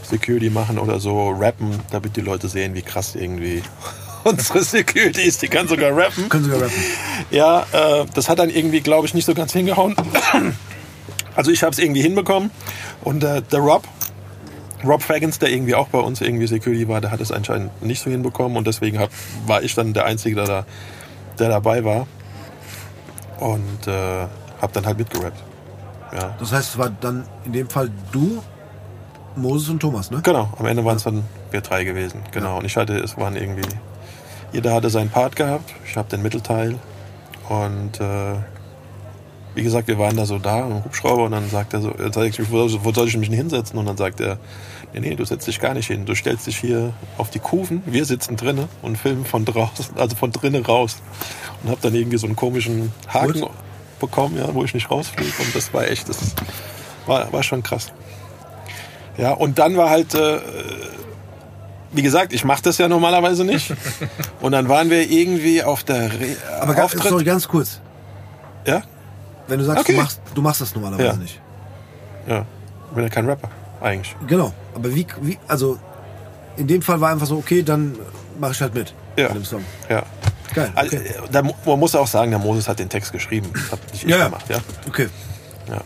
Security 0.03 0.51
machen 0.51 0.79
oder 0.79 1.01
so, 1.01 1.31
rappen, 1.31 1.71
damit 1.91 2.17
die 2.17 2.23
Leute 2.23 2.49
sehen, 2.49 2.75
wie 2.75 2.83
krass 2.83 3.15
irgendwie 3.15 3.63
unsere 4.25 4.63
Security 4.63 5.23
ist. 5.23 5.41
Die 5.41 5.49
kann 5.49 5.69
sogar 5.69 5.97
rappen. 5.97 6.29
können 6.29 6.45
sogar 6.45 6.63
rappen. 6.63 6.83
Ja, 7.31 7.65
äh, 7.73 8.05
das 8.13 8.29
hat 8.29 8.41
dann 8.41 8.51
irgendwie, 8.51 8.81
glaube 8.81 9.07
ich, 9.07 9.15
nicht 9.15 9.25
so 9.25 9.33
ganz 9.33 9.55
hingehauen. 9.55 9.97
Also 11.39 11.53
ich 11.53 11.63
habe 11.63 11.71
es 11.71 11.79
irgendwie 11.79 12.03
hinbekommen 12.03 12.51
und 13.05 13.23
äh, 13.23 13.41
der 13.43 13.61
Rob, 13.61 13.87
Rob 14.85 15.01
Faggins, 15.01 15.39
der 15.39 15.51
irgendwie 15.51 15.77
auch 15.77 15.87
bei 15.87 16.01
uns 16.01 16.21
irgendwie 16.21 16.49
Security 16.49 16.89
war, 16.89 17.01
der 17.01 17.13
hat 17.13 17.21
es 17.21 17.31
anscheinend 17.31 17.81
nicht 17.81 18.03
so 18.03 18.11
hinbekommen 18.11 18.59
und 18.59 18.67
deswegen 18.67 18.99
hab, 18.99 19.11
war 19.47 19.63
ich 19.63 19.77
dann 19.77 19.93
der 19.95 20.05
Einzige, 20.05 20.35
der, 20.35 20.47
da, 20.47 20.67
der 21.39 21.49
dabei 21.51 21.85
war 21.85 22.09
und 23.39 23.87
äh, 23.87 24.27
habe 24.61 24.73
dann 24.73 24.85
halt 24.85 24.99
mitgerappt. 24.99 25.41
Ja. 26.13 26.35
Das 26.41 26.51
heißt, 26.51 26.71
es 26.71 26.79
war 26.79 26.91
dann 26.91 27.25
in 27.45 27.53
dem 27.53 27.71
Fall 27.71 27.89
du, 28.11 28.43
Moses 29.37 29.69
und 29.69 29.79
Thomas, 29.79 30.11
ne? 30.11 30.21
Genau, 30.25 30.53
am 30.59 30.67
Ende 30.67 30.85
waren 30.85 30.97
es 30.97 31.05
dann 31.05 31.23
wir 31.53 31.61
drei 31.61 31.85
gewesen. 31.85 32.21
Genau, 32.33 32.59
und 32.59 32.65
ich 32.65 32.77
hatte, 32.77 32.99
es 32.99 33.17
waren 33.17 33.37
irgendwie, 33.37 33.69
jeder 34.51 34.75
hatte 34.75 34.91
seinen 34.91 35.11
Part 35.11 35.37
gehabt, 35.37 35.73
ich 35.87 35.97
habe 35.97 36.09
den 36.09 36.21
Mittelteil 36.21 36.81
und 37.49 38.01
äh, 38.01 38.39
wie 39.59 39.65
gesagt, 39.65 39.89
wir 39.89 39.99
waren 39.99 40.17
da 40.17 40.25
so 40.25 40.39
da 40.39 40.61
im 40.61 40.85
Hubschrauber 40.85 41.25
und 41.25 41.33
dann 41.33 41.51
sagt 41.51 41.75
er 41.75 41.81
so, 41.81 41.93
sag 42.13 42.27
ich, 42.27 42.53
wo, 42.53 42.69
wo 42.85 42.93
soll 42.93 43.09
ich 43.09 43.17
mich 43.17 43.29
denn 43.29 43.39
hinsetzen? 43.39 43.77
Und 43.77 43.87
dann 43.87 43.97
sagt 43.97 44.21
er, 44.21 44.39
nee, 44.95 45.01
nee, 45.01 45.17
du 45.17 45.25
setzt 45.25 45.49
dich 45.49 45.59
gar 45.59 45.75
nicht 45.75 45.89
hin, 45.89 46.07
du 46.07 46.15
stellst 46.15 46.47
dich 46.47 46.59
hier 46.59 46.93
auf 47.17 47.31
die 47.31 47.41
Kufen, 47.41 47.83
wir 47.85 48.05
sitzen 48.05 48.37
drinnen 48.37 48.69
und 48.83 48.97
filmen 48.97 49.25
von 49.25 49.45
draußen, 49.45 49.97
also 49.97 50.15
von 50.15 50.31
drinnen 50.31 50.65
raus. 50.65 50.99
Und 51.65 51.71
habe 51.71 51.81
dann 51.83 51.93
irgendwie 51.93 52.19
so 52.19 52.29
einen 52.29 52.37
komischen 52.37 52.93
Haken 53.09 53.41
Gut. 53.41 53.51
bekommen, 53.99 54.37
ja, 54.37 54.55
wo 54.55 54.63
ich 54.63 54.75
nicht 54.75 54.93
rausfliege 54.93 55.43
und 55.43 55.53
das 55.57 55.75
war 55.75 55.89
echt, 55.89 56.09
das 56.09 56.37
war, 57.07 57.33
war 57.33 57.43
schon 57.43 57.65
krass. 57.65 57.89
Ja, 59.17 59.33
und 59.33 59.59
dann 59.59 59.77
war 59.77 59.91
halt, 59.91 60.15
äh, 60.15 60.39
wie 61.91 62.03
gesagt, 62.03 62.33
ich 62.33 62.45
mache 62.45 62.63
das 62.63 62.79
ja 62.79 62.87
normalerweise 62.87 63.45
nicht. 63.45 63.75
Und 64.41 64.53
dann 64.53 64.69
waren 64.69 64.91
wir 64.91 65.11
irgendwie 65.11 65.65
auf 65.65 65.83
der 65.83 66.13
Re 66.13 66.37
Aber 66.61 66.75
ganz, 66.75 66.95
Auftritt. 66.95 67.11
sorry, 67.11 67.25
ganz 67.25 67.49
kurz. 67.49 67.81
Ja, 68.67 68.83
Wenn 69.49 69.59
du 69.59 69.65
sagst, 69.65 69.81
Okay. 69.81 69.93
du, 69.95 69.99
machst, 70.03 70.21
du 70.35 70.43
machst 70.43 70.61
das 70.61 70.75
normalerweise 70.75 71.09
Ja. 71.09 71.17
nicht. 71.17 71.41
ja. 72.27 72.45
Ich 72.91 72.95
bin 72.95 73.03
ja 73.05 73.11
kein 73.11 73.27
Rapper, 73.29 73.51
eigentlich. 73.81 74.15
Genau. 74.27 74.53
Aber 74.75 74.95
wie, 74.95 75.07
wie, 75.23 75.39
also 75.49 75.79
in 76.57 76.67
dem 76.67 76.81
Fall 76.83 77.01
war 77.01 77.11
einfach 77.11 77.27
so, 77.27 77.37
okay, 77.37 77.63
dann 77.63 77.97
mache 78.39 78.53
ich 78.53 78.61
halt 78.61 78.75
mit 78.75 78.95
Ja. 79.17 79.29
dem 79.29 79.45
Song. 79.45 79.65
Ja. 79.89 80.03
Geil. 80.55 80.73
Also, 80.75 80.97
Okay. 80.97 81.07
äh, 81.09 81.13
da, 81.31 81.43
man 81.43 81.79
muss 81.79 81.95
auch 81.95 82.07
sagen, 82.07 82.31
der 82.31 82.41
Moses 82.41 82.67
hat 82.69 82.79
den 82.79 82.89
Text 82.89 83.13
geschrieben. 83.13 83.51
Das 83.53 83.73
hab 83.73 83.93
nicht 83.93 84.05
ich 84.05 84.11
Ja, 84.11 84.25
gemacht, 84.27 84.47
ja. 84.49 84.59
okay. 84.87 85.09
Ja. 85.69 85.81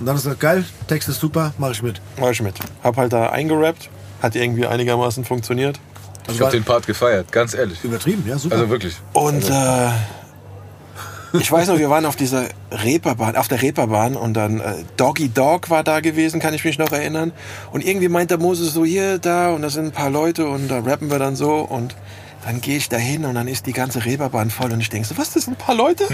Und 0.00 0.06
dann 0.06 0.16
ist 0.16 0.26
er 0.26 0.34
geil, 0.34 0.64
Text 0.88 1.08
ist 1.08 1.20
super, 1.20 1.52
mache 1.58 1.72
ich 1.72 1.82
mit. 1.82 2.00
War 2.16 2.30
ich 2.30 2.42
mit. 2.42 2.54
Hab 2.82 2.96
halt 2.96 3.12
da 3.12 3.30
eingerappt, 3.30 3.88
hat 4.22 4.34
irgendwie 4.36 4.66
einigermaßen 4.66 5.24
funktioniert. 5.24 5.78
Also 6.26 6.34
Ich 6.34 6.40
habe 6.42 6.52
den 6.56 6.64
Part 6.64 6.86
gefeiert, 6.86 7.30
ganz 7.32 7.54
ehrlich. 7.54 7.82
übertrieben, 7.84 8.24
ja, 8.28 8.36
super. 8.38 8.56
Also 8.56 8.68
wirklich. 8.68 8.96
Und 9.12 9.48
äh, 9.48 9.90
ich 11.32 11.50
weiß 11.50 11.68
noch, 11.68 11.78
wir 11.78 11.90
waren 11.90 12.06
auf 12.06 12.16
dieser 12.16 12.46
Reeperbahn, 12.70 13.36
auf 13.36 13.48
der 13.48 13.60
Reeperbahn 13.60 14.16
und 14.16 14.34
dann 14.34 14.60
äh, 14.60 14.84
Doggy 14.96 15.28
Dog 15.28 15.70
war 15.70 15.84
da 15.84 16.00
gewesen, 16.00 16.40
kann 16.40 16.54
ich 16.54 16.64
mich 16.64 16.78
noch 16.78 16.92
erinnern. 16.92 17.32
Und 17.72 17.84
irgendwie 17.84 18.08
meint 18.08 18.30
der 18.30 18.38
Moses 18.38 18.72
so 18.72 18.84
hier, 18.84 19.18
da 19.18 19.50
und 19.50 19.62
da 19.62 19.70
sind 19.70 19.86
ein 19.86 19.92
paar 19.92 20.10
Leute 20.10 20.46
und 20.48 20.68
da 20.68 20.80
rappen 20.80 21.10
wir 21.10 21.18
dann 21.18 21.36
so 21.36 21.56
und 21.56 21.94
dann 22.44 22.60
gehe 22.60 22.76
ich 22.76 22.88
da 22.88 22.96
hin 22.96 23.24
und 23.24 23.34
dann 23.34 23.48
ist 23.48 23.66
die 23.66 23.72
ganze 23.72 24.04
Reeperbahn 24.04 24.50
voll 24.50 24.72
und 24.72 24.80
ich 24.80 24.88
denke 24.88 25.06
so, 25.06 25.18
was, 25.18 25.32
das 25.32 25.44
sind 25.44 25.54
ein 25.54 25.64
paar 25.64 25.74
Leute? 25.74 26.04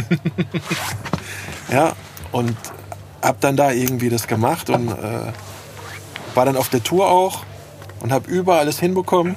ja, 1.70 1.93
und 2.32 2.57
hab 3.23 3.41
dann 3.41 3.57
da 3.57 3.70
irgendwie 3.70 4.09
das 4.09 4.27
gemacht 4.27 4.69
und 4.70 4.89
äh, 4.89 5.32
war 6.35 6.45
dann 6.45 6.57
auf 6.57 6.69
der 6.69 6.82
Tour 6.82 7.09
auch 7.09 7.45
und 8.01 8.12
hab 8.12 8.27
überall 8.27 8.61
alles 8.61 8.81
hinbekommen. 8.81 9.36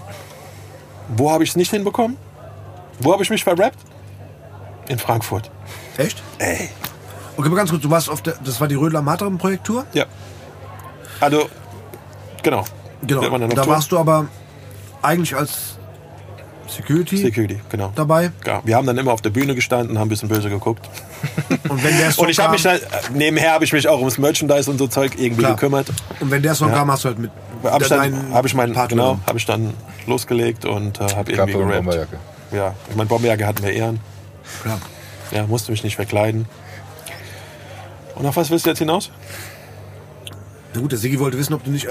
Wo 1.16 1.32
habe 1.32 1.44
ich 1.44 1.52
es 1.52 1.56
nicht 1.56 1.72
hinbekommen? 1.72 2.18
Wo 3.00 3.14
habe 3.14 3.24
ich 3.24 3.30
mich 3.30 3.44
verrappt? 3.44 3.78
In 4.88 5.00
Frankfurt. 5.00 5.50
Echt? 5.98 6.22
Ey. 6.40 6.70
Okay, 7.36 7.48
aber 7.48 7.56
ganz 7.56 7.70
kurz, 7.70 7.82
du 7.84 7.90
warst 7.90 8.10
auf 8.10 8.22
der, 8.22 8.36
das 8.44 8.60
war 8.60 8.68
die 8.68 8.76
Rödler 8.76 9.02
Matram 9.02 9.38
Projekttour? 9.38 9.86
Ja. 9.94 10.06
Also, 11.20 11.50
genau. 12.44 12.64
Genau. 13.06 13.22
Dann 13.38 13.50
Da 13.50 13.64
Tour. 13.64 13.68
warst 13.74 13.92
du 13.92 13.98
aber 14.00 14.28
eigentlich 15.02 15.36
als 15.36 15.76
Security, 16.68 17.18
Security, 17.18 17.62
genau. 17.70 17.94
dabei. 17.96 18.32
Ja, 18.46 18.62
wir 18.66 18.76
haben 18.76 18.86
dann 18.86 18.98
immer 18.98 19.14
auf 19.14 19.22
der 19.22 19.30
Bühne 19.30 19.56
gestanden, 19.56 19.98
haben 19.98 20.08
ein 20.08 20.10
bisschen 20.10 20.30
böse 20.30 20.50
geguckt. 20.50 20.88
Und 21.70 21.84
wenn 21.84 21.98
der 21.98 22.12
Song 22.12 22.26
Und 22.26 22.32
ich 22.32 22.40
habe 22.40 22.54
mich 22.54 22.66
halt, 22.66 22.86
nebenher 23.14 23.54
habe 23.54 23.64
ich 23.64 23.72
mich 23.74 23.88
auch 23.88 24.00
ums 24.00 24.18
Merchandise 24.18 24.70
und 24.70 24.78
so 24.78 24.88
Zeug 24.88 25.14
irgendwie 25.18 25.42
Klar. 25.44 25.54
gekümmert. 25.56 25.88
und 26.20 26.30
wenn 26.30 26.44
der 26.44 26.54
Song 26.56 26.70
Ja. 26.70 26.76
kam, 26.76 26.92
hast 26.92 27.04
du 27.06 27.10
halt 27.10 27.20
mit 27.20 27.32
Habe 27.64 27.84
ich, 27.84 27.90
dann, 27.90 28.34
hab 28.34 28.46
ich, 28.46 28.54
mein, 28.54 28.74
Part 28.74 28.90
genau, 28.90 29.04
genommen. 29.04 29.24
hab 29.26 29.36
ich 29.36 29.46
dann 29.46 29.74
losgelegt 30.06 30.66
und 30.66 31.00
äh, 31.00 31.04
habe 31.16 31.32
irgendwie 31.32 31.54
gerappt. 31.54 31.76
Bomberjacke. 31.76 32.18
Ja, 32.52 32.74
ich 32.90 32.96
meine, 32.96 33.08
Bomberjacke 33.08 33.48
hatten 33.48 33.64
wir 33.64 33.72
Ehren. 33.74 34.00
Klar. 34.62 34.80
Ja, 35.32 35.46
musste 35.48 35.72
mich 35.72 35.84
nicht 35.84 35.96
verkleiden. 35.96 36.48
Und 38.16 38.26
auf 38.26 38.36
was 38.38 38.50
willst 38.50 38.66
du 38.66 38.70
jetzt 38.70 38.80
hinaus? 38.80 39.12
Na 40.74 40.82
gut, 40.82 40.92
der 40.92 41.00
Sigi 41.00 41.20
wollte 41.20 41.38
wissen, 41.38 41.54
ob 41.54 41.64
du 41.64 41.72
nicht. 41.72 41.88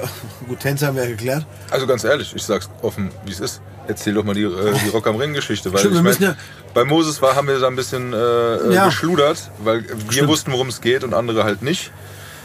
Gut, 0.49 0.61
Tänzer 0.61 0.89
haben 0.89 0.97
wir 0.97 1.05
ja 1.05 1.11
geklärt. 1.11 1.47
Also 1.71 1.87
ganz 1.87 2.05
ehrlich, 2.05 2.35
ich 2.35 2.43
sag's 2.43 2.69
offen, 2.83 3.11
wie 3.25 3.33
es 3.33 3.41
ist. 3.41 3.61
Erzähl 3.89 4.15
doch 4.15 4.25
mal 4.25 4.35
die, 4.35 4.43
äh, 4.43 4.75
die 4.85 4.89
Rock 4.89 5.07
am 5.07 5.17
Ring 5.17 5.33
Geschichte, 5.33 5.73
weil 5.73 5.79
Stimmt, 5.79 5.95
ich 5.95 5.99
wir 6.01 6.03
müssen 6.03 6.23
mein, 6.25 6.33
ja- 6.33 6.39
bei 6.75 6.85
Moses 6.85 7.23
war, 7.23 7.37
haben 7.37 7.47
wir 7.47 7.59
da 7.61 7.69
ein 7.69 7.77
bisschen 7.77 8.13
äh, 8.13 8.75
Ja. 8.75 8.87
geschludert, 8.87 9.51
weil 9.59 9.85
wir 9.89 10.13
Stimmt. 10.13 10.29
wussten, 10.29 10.53
worum 10.53 10.69
es 10.69 10.81
geht 10.81 11.05
und 11.05 11.15
andere 11.15 11.45
halt 11.45 11.63
nicht. 11.63 11.93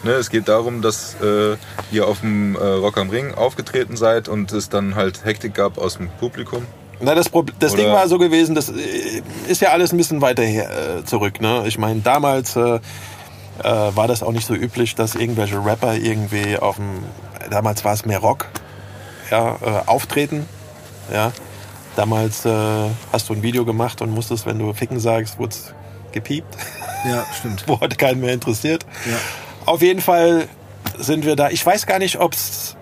Ne, 0.03 0.11
es 0.13 0.29
geht 0.29 0.47
darum, 0.47 0.81
dass 0.81 1.15
äh, 1.21 1.57
ihr 1.91 2.07
auf 2.07 2.21
dem 2.21 2.55
äh, 2.55 2.59
Rock 2.59 2.97
am 2.97 3.09
Ring 3.09 3.33
aufgetreten 3.35 3.97
seid 3.97 4.27
und 4.27 4.51
es 4.51 4.69
dann 4.69 4.95
halt 4.95 5.25
Hektik 5.25 5.53
gab 5.53 5.77
aus 5.77 5.97
dem 5.97 6.09
Publikum. 6.09 6.65
Na, 7.02 7.15
das, 7.15 7.30
Prob- 7.30 7.52
das 7.60 7.73
Oder- 7.73 7.84
Ding 7.84 7.91
war 7.91 8.07
so 8.07 8.18
gewesen, 8.18 8.56
das 8.56 8.69
äh, 8.69 9.22
ist 9.48 9.61
ja 9.61 9.69
alles 9.69 9.91
ein 9.91 9.98
bisschen 9.98 10.22
weiter 10.22 10.44
her, 10.44 10.69
äh, 10.99 11.03
zurück. 11.06 11.41
Ne? 11.41 11.64
Ich 11.68 11.78
meine, 11.78 12.02
damals 12.02 12.56
äh, 12.56 12.61
äh, 12.76 12.80
war 13.64 14.07
das 14.07 14.23
auch 14.23 14.32
nicht 14.32 14.45
so 14.45 14.53
üblich, 14.53 14.95
dass 14.95 15.15
irgendwelche 15.15 15.64
Rapper 15.64 15.95
irgendwie 15.95 16.57
auf 16.57 16.76
dem, 16.76 17.03
damals 17.49 17.84
war 17.84 17.94
es 17.94 18.06
mehr 18.06 18.19
Rock, 18.19 18.48
ja, 19.32 19.56
äh, 19.56 19.88
auftreten. 19.88 20.45
Ja. 21.14 21.32
Damals 21.95 22.45
äh, 22.45 22.49
hast 23.11 23.28
du 23.30 23.34
ein 23.34 23.44
Video 23.44 23.65
gemacht 23.65 24.02
und 24.02 24.11
musstest, 24.11 24.45
wenn 24.45 24.57
du 24.60 24.72
Ficken 24.73 24.99
sagst, 24.99 25.38
wurde 25.40 25.56
gepiept, 26.14 26.56
Ja, 27.06 27.26
stimmt. 27.40 27.64
wo 27.68 27.80
heute 27.82 27.95
keinen 27.98 28.22
mehr 28.22 28.34
interessiert. 28.34 28.86
Ja. 29.10 29.18
Auf 29.65 29.82
jeden 29.82 30.02
Fall 30.02 30.48
sind 30.98 31.26
wir 31.26 31.36
da. 31.36 31.49
Ich 31.49 31.65
weiß 31.65 31.86
gar 31.86 31.99
nicht, 31.99 32.18
ob 32.19 32.34
es 32.34 32.76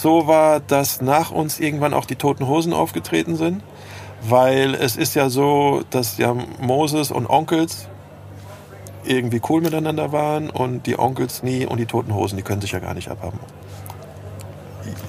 so 0.00 0.26
war, 0.26 0.60
dass 0.60 1.00
nach 1.00 1.30
uns 1.30 1.58
irgendwann 1.60 1.94
auch 1.94 2.04
die 2.04 2.16
Toten 2.16 2.46
Hosen 2.46 2.72
aufgetreten 2.72 3.36
sind. 3.36 3.62
Weil 4.22 4.74
es 4.74 4.96
ist 4.96 5.14
ja 5.14 5.28
so, 5.28 5.82
dass 5.90 6.18
ja 6.18 6.34
Moses 6.60 7.10
und 7.10 7.28
Onkels 7.28 7.88
irgendwie 9.04 9.40
cool 9.48 9.60
miteinander 9.60 10.10
waren 10.10 10.50
und 10.50 10.86
die 10.86 10.98
Onkels 10.98 11.42
nie 11.42 11.64
und 11.66 11.78
die 11.78 11.86
Toten 11.86 12.14
Hosen, 12.14 12.36
die 12.36 12.42
können 12.42 12.60
sich 12.60 12.72
ja 12.72 12.80
gar 12.80 12.94
nicht 12.94 13.08
abhaben. 13.08 13.38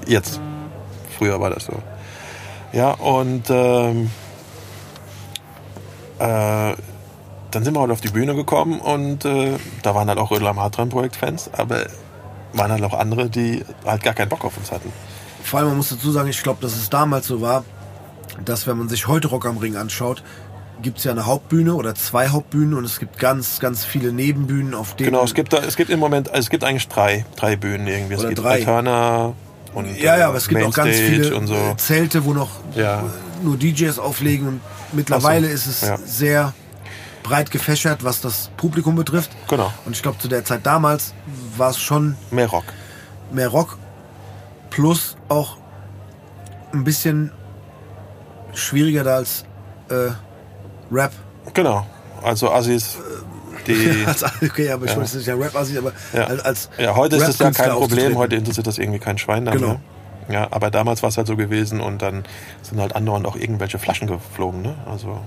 Jetzt. 0.06 0.40
Früher 1.18 1.40
war 1.40 1.50
das 1.50 1.66
so. 1.66 1.74
Ja, 2.74 2.92
und 2.92 3.50
ähm, 3.50 4.12
äh, 6.20 6.74
dann 7.52 7.64
sind 7.64 7.74
wir 7.74 7.80
halt 7.80 7.92
auf 7.92 8.02
die 8.02 8.10
Bühne 8.10 8.36
gekommen 8.36 8.80
und 8.80 9.26
äh, 9.26 9.58
da 9.82 9.96
waren 9.96 10.10
halt 10.10 10.20
auch 10.20 10.32
Rödel 10.32 10.48
am 10.48 10.60
Hartran-Projekt-Fans, 10.60 11.52
aber 11.54 11.88
waren 12.58 12.72
halt 12.72 12.84
auch 12.84 12.94
andere, 12.94 13.30
die 13.30 13.64
halt 13.86 14.04
gar 14.04 14.14
keinen 14.14 14.30
Bock 14.30 14.44
auf 14.46 14.58
uns 14.58 14.72
hatten. 14.72 14.92
Vor 15.44 15.60
allem, 15.60 15.70
man 15.70 15.78
muss 15.78 15.90
dazu 15.90 16.12
sagen, 16.12 16.30
ich 16.30 16.42
glaube, 16.44 16.62
dass 16.62 16.76
es 16.76 16.90
damals 16.90 17.28
so 17.28 17.42
war, 17.42 17.64
dass 18.44 18.68
wenn 18.68 18.78
man 18.78 18.90
sich 18.90 19.08
heute 19.08 19.28
Rock 19.30 19.46
am 19.46 19.58
Ring 19.58 19.76
anschaut, 19.76 20.24
gibt 20.82 21.00
es 21.00 21.04
ja 21.06 21.12
eine 21.12 21.26
Hauptbühne 21.26 21.74
oder 21.74 21.96
zwei 21.96 22.30
Hauptbühnen 22.30 22.74
und 22.76 22.86
es 22.86 23.00
gibt 23.00 23.18
ganz, 23.18 23.60
ganz 23.60 23.84
viele 23.84 24.12
Nebenbühnen, 24.12 24.74
auf 24.74 24.96
denen. 24.96 25.12
Genau, 25.12 25.24
es 25.24 25.34
gibt 25.34 25.54
da, 25.54 25.58
es 25.58 25.76
gibt 25.76 25.90
im 25.90 26.00
Moment, 26.00 26.30
also 26.30 26.42
es 26.42 26.50
gibt 26.50 26.64
eigentlich 26.64 26.88
drei, 26.88 27.26
drei 27.36 27.56
Bühnen 27.56 27.88
irgendwie. 27.88 28.14
Es 28.14 28.20
Oder 28.20 28.30
gibt 28.30 28.44
drei. 28.44 28.62
Turner 28.62 29.34
und 29.74 29.88
Ja, 29.98 30.18
ja, 30.18 30.18
äh, 30.18 30.24
aber 30.24 30.38
es 30.38 30.48
gibt 30.48 30.64
auch 30.64 30.74
ganz 30.74 30.96
viele 30.96 31.48
so. 31.48 31.74
Zelte, 31.78 32.26
wo 32.26 32.34
noch 32.34 32.50
Ja. 32.76 33.04
nur 33.44 33.58
DJs 33.58 33.98
auflegen 34.00 34.48
und 34.48 34.62
mittlerweile 34.92 35.48
so, 35.48 35.54
ist 35.54 35.68
es 35.68 35.82
ja. 35.82 35.98
sehr 36.06 36.54
breit 37.24 37.52
gefächert, 37.52 38.04
was 38.04 38.22
das 38.22 38.50
Publikum 38.58 38.96
betrifft. 38.96 39.32
Genau, 39.50 39.72
Und 39.86 39.96
ich 39.96 40.02
glaube, 40.02 40.18
zu 40.20 40.28
der 40.28 40.46
Zeit 40.46 40.66
damals 40.66 41.14
war 41.60 41.70
es 41.72 41.78
schon 41.80 42.16
mehr 42.32 42.48
Rock. 42.48 42.66
mehr 43.32 43.48
Rock 43.50 43.78
plus 44.70 45.16
auch 45.30 45.58
ein 46.74 46.84
bisschen 46.84 47.32
schwieriger 48.54 49.04
da 49.04 49.16
als 49.18 49.44
äh, 49.90 50.12
Rap. 50.92 51.12
Genau, 51.54 51.86
also 52.24 52.52
Assis, 52.52 52.98
die... 53.66 54.04
Als, 54.08 54.24
okay, 54.24 54.72
aber 54.72 54.86
ich 54.86 54.92
Ja. 54.92 54.98
wollte 54.98 55.18
nicht 55.18 55.28
ja 55.28 55.36
Rap 55.36 55.56
assi, 55.56 55.78
aber 55.78 55.92
Ja. 56.14 56.26
als, 56.26 56.42
als 56.46 56.70
Ja, 56.78 56.96
heute 56.96 57.16
ist 57.18 57.28
es 57.28 57.40
ja 57.40 57.52
kein 57.52 57.72
Problem, 57.72 58.18
heute 58.18 58.36
interessiert 58.36 58.68
das 58.68 58.78
irgendwie 58.78 59.00
kein 59.00 59.18
Schwein 59.18 59.46
Genau. 59.46 59.68
mehr. 59.68 59.80
Ja, 60.30 60.48
aber 60.52 60.70
damals 60.72 61.04
war 61.04 61.10
es 61.10 61.18
halt 61.18 61.28
so 61.28 61.36
gewesen 61.38 61.80
und 61.80 62.02
dann 62.02 62.24
sind 62.62 62.80
halt 62.82 62.96
andauernd 62.96 63.26
auch 63.26 63.36
irgendwelche 63.38 63.80
Flaschen 63.80 64.08
geflogen, 64.08 64.62
ne? 64.62 64.76
Also 64.90 65.20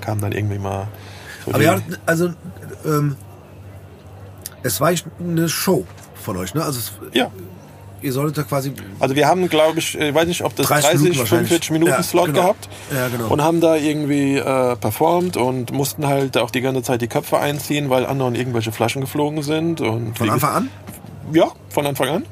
kam 0.00 0.20
dann 0.20 0.32
irgendwie 0.32 0.58
mal 0.58 0.88
so 1.44 1.52
Aber 1.52 1.62
ja, 1.62 1.78
also 2.06 2.32
ähm, 2.86 3.16
es 4.62 4.80
war 4.80 4.90
echt 4.90 5.06
eine 5.20 5.48
Show 5.48 5.84
von 6.14 6.36
euch, 6.36 6.54
ne? 6.54 6.62
Also 6.64 6.78
es, 6.78 6.92
ja. 7.12 7.30
ihr 8.00 8.12
solltet 8.12 8.38
da 8.38 8.42
quasi 8.42 8.72
Also 9.00 9.14
wir 9.16 9.26
haben, 9.26 9.48
glaube 9.48 9.78
ich, 9.78 9.98
ich 9.98 10.14
weiß 10.14 10.26
nicht, 10.26 10.44
ob 10.44 10.54
das 10.56 10.66
30 10.66 10.84
30, 10.90 11.00
Minuten 11.02 11.18
wahrscheinlich. 11.20 11.48
45 11.48 11.70
Minuten 11.72 11.90
Ja, 11.92 12.02
Slot 12.02 12.26
genau. 12.26 12.40
gehabt 12.40 12.68
Ja, 12.94 13.08
genau. 13.08 13.28
und 13.28 13.42
haben 13.42 13.60
da 13.60 13.76
irgendwie 13.76 14.36
äh, 14.36 14.76
performt 14.76 15.36
und 15.36 15.72
mussten 15.72 16.06
halt 16.06 16.36
auch 16.38 16.50
die 16.50 16.60
ganze 16.60 16.82
Zeit 16.82 17.00
die 17.02 17.08
Köpfe 17.08 17.38
einziehen, 17.38 17.90
weil 17.90 18.06
anderen 18.06 18.34
irgendwelche 18.34 18.72
Flaschen 18.72 19.00
geflogen 19.00 19.42
sind. 19.42 19.80
Und 19.80 20.16
von 20.16 20.30
Anfang 20.30 20.54
an. 20.54 20.68
Ja, 21.32 21.50
von 21.70 21.86
Anfang 21.86 22.08
an. 22.08 22.24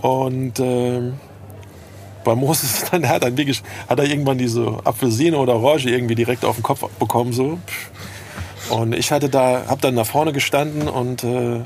Und 0.00 0.58
ähm, 0.60 1.14
bei 2.24 2.34
Moses 2.34 2.84
dann, 2.90 3.02
er 3.02 3.10
hat 3.10 3.22
dann 3.24 3.36
wirklich, 3.36 3.62
hat 3.88 3.98
er 3.98 4.06
irgendwann 4.06 4.38
diese 4.38 4.78
Apfelsine 4.84 5.36
oder 5.36 5.56
Orange 5.56 5.86
irgendwie 5.90 6.14
direkt 6.14 6.44
auf 6.44 6.56
den 6.56 6.62
Kopf 6.62 6.82
bekommen 6.98 7.32
so. 7.32 7.58
Und 8.70 8.94
ich 8.94 9.10
hatte 9.10 9.28
da, 9.28 9.64
hab 9.68 9.80
dann 9.80 9.94
nach 9.94 10.06
vorne 10.06 10.32
gestanden 10.32 10.88
und 10.88 11.24
äh, 11.24 11.60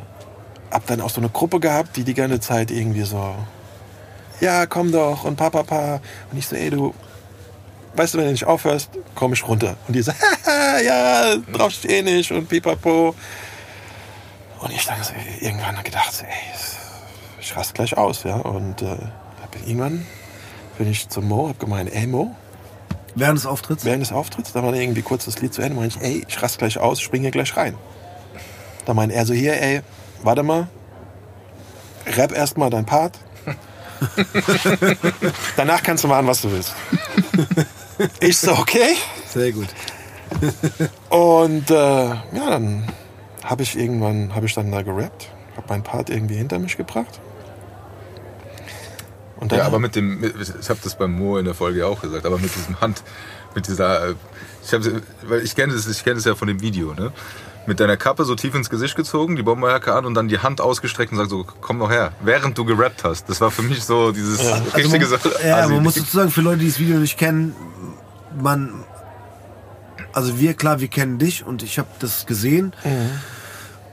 hab 0.70 0.86
dann 0.86 1.00
auch 1.00 1.10
so 1.10 1.20
eine 1.20 1.28
Gruppe 1.28 1.60
gehabt, 1.60 1.96
die 1.96 2.04
die 2.04 2.14
ganze 2.14 2.40
Zeit 2.40 2.70
irgendwie 2.70 3.02
so, 3.02 3.34
ja, 4.40 4.66
komm 4.66 4.90
doch 4.90 5.24
und 5.24 5.36
papa, 5.36 5.62
papa. 5.62 6.00
Und 6.30 6.38
ich 6.38 6.46
so, 6.46 6.56
ey, 6.56 6.70
du, 6.70 6.94
weißt 7.94 8.14
du, 8.14 8.18
wenn 8.18 8.24
du 8.26 8.32
nicht 8.32 8.46
aufhörst, 8.46 8.90
komm 9.14 9.34
ich 9.34 9.46
runter. 9.46 9.76
Und 9.86 9.94
die 9.94 10.02
so, 10.02 10.12
ja, 10.84 11.36
brauchst 11.52 11.84
du 11.84 11.88
eh 11.88 12.02
nicht 12.02 12.32
und 12.32 12.48
pipapo. 12.48 13.14
Und 14.60 14.72
ich 14.72 14.86
dann 14.86 15.02
so, 15.02 15.12
irgendwann 15.40 15.82
gedacht, 15.84 16.24
ey, 16.26 16.34
ich 17.40 17.54
raste 17.54 17.74
gleich 17.74 17.96
aus, 17.96 18.24
ja. 18.24 18.36
Und 18.36 18.80
äh, 18.82 18.96
irgendwann 19.66 20.06
bin 20.78 20.90
ich 20.90 21.08
zum 21.08 21.28
Mo, 21.28 21.48
hab 21.48 21.58
gemeint, 21.60 21.92
ey 21.92 22.06
Mo, 22.06 22.34
Während 23.14 23.38
des 23.38 23.46
Auftritts. 23.46 23.84
während 23.84 24.02
des 24.02 24.12
Auftritts, 24.12 24.52
da 24.52 24.62
war 24.62 24.74
irgendwie 24.74 25.02
kurz 25.02 25.24
das 25.24 25.40
Lied 25.40 25.54
zu 25.54 25.62
Ende, 25.62 25.76
meinte 25.76 25.98
ich, 25.98 26.04
ey, 26.04 26.24
ich 26.26 26.42
raste 26.42 26.58
gleich 26.58 26.78
aus, 26.78 27.00
spring 27.00 27.22
hier 27.22 27.30
gleich 27.30 27.56
rein. 27.56 27.74
Da 28.84 28.94
meinte 28.94 29.14
er 29.14 29.24
so, 29.24 29.32
hier, 29.34 29.60
ey, 29.60 29.82
warte 30.22 30.42
mal, 30.42 30.68
rap 32.06 32.32
erstmal 32.32 32.70
dein 32.70 32.84
Part. 32.84 33.18
Danach 35.56 35.82
kannst 35.82 36.04
du 36.04 36.08
machen, 36.08 36.26
was 36.26 36.42
du 36.42 36.50
willst. 36.50 36.74
Ich 38.20 38.38
so, 38.38 38.52
okay. 38.52 38.96
Sehr 39.28 39.52
gut. 39.52 39.68
Und 41.08 41.70
äh, 41.70 41.74
ja, 41.74 42.50
dann 42.50 42.90
habe 43.44 43.62
ich 43.62 43.78
irgendwann, 43.78 44.34
habe 44.34 44.46
ich 44.46 44.54
dann 44.54 44.72
da 44.72 44.82
gerappt, 44.82 45.28
habe 45.56 45.68
meinen 45.68 45.84
Part 45.84 46.10
irgendwie 46.10 46.36
hinter 46.36 46.58
mich 46.58 46.76
gebracht. 46.76 47.20
Und 49.44 49.52
dann, 49.52 49.58
Ja, 49.58 49.66
aber 49.66 49.78
mit 49.78 49.94
dem, 49.94 50.20
mit, 50.20 50.34
ich 50.38 50.70
habe 50.70 50.80
das 50.82 50.96
beim 50.96 51.12
Mo 51.12 51.36
in 51.36 51.44
der 51.44 51.52
Folge 51.54 51.86
auch 51.86 52.00
gesagt, 52.00 52.24
aber 52.24 52.38
mit 52.38 52.54
diesem 52.56 52.80
Hand, 52.80 53.02
mit 53.54 53.68
dieser, 53.68 54.14
ich 54.64 54.72
habe, 54.72 55.02
weil 55.26 55.42
ich 55.42 55.54
kenne 55.54 55.74
das, 55.74 55.86
ich 55.86 56.02
kenne 56.02 56.16
das 56.16 56.24
ja 56.24 56.34
von 56.34 56.48
dem 56.48 56.60
Video, 56.62 56.94
ne? 56.94 57.12
Mit 57.66 57.78
deiner 57.78 57.98
Kappe 57.98 58.24
so 58.24 58.34
tief 58.34 58.54
ins 58.54 58.70
Gesicht 58.70 58.96
gezogen, 58.96 59.36
die 59.36 59.42
Bomberjacke 59.42 59.92
an 59.94 60.06
und 60.06 60.14
dann 60.14 60.28
die 60.28 60.38
Hand 60.38 60.60
ausgestreckt 60.62 61.12
und 61.12 61.18
sagt 61.18 61.28
so, 61.30 61.44
komm 61.60 61.76
noch 61.78 61.90
her, 61.90 62.12
während 62.22 62.56
du 62.56 62.64
gerappt 62.64 63.04
hast. 63.04 63.28
Das 63.28 63.40
war 63.42 63.50
für 63.50 63.62
mich 63.62 63.84
so 63.84 64.12
dieses 64.12 64.40
richtige 64.74 65.04
Also 65.04 65.16
Sache. 65.16 65.28
man, 65.30 65.46
ja, 65.46 65.68
man 65.68 65.82
muss 65.82 65.94
dazu 65.94 66.16
sagen, 66.16 66.30
für 66.30 66.40
Leute, 66.40 66.58
die 66.60 66.68
das 66.68 66.78
Video 66.78 66.96
nicht 66.98 67.18
kennen, 67.18 67.54
man. 68.40 68.84
Also 70.14 70.38
wir, 70.38 70.54
klar, 70.54 70.80
wir 70.80 70.88
kennen 70.88 71.18
dich 71.18 71.44
und 71.46 71.62
ich 71.62 71.78
habe 71.78 71.88
das 72.00 72.24
gesehen. 72.26 72.72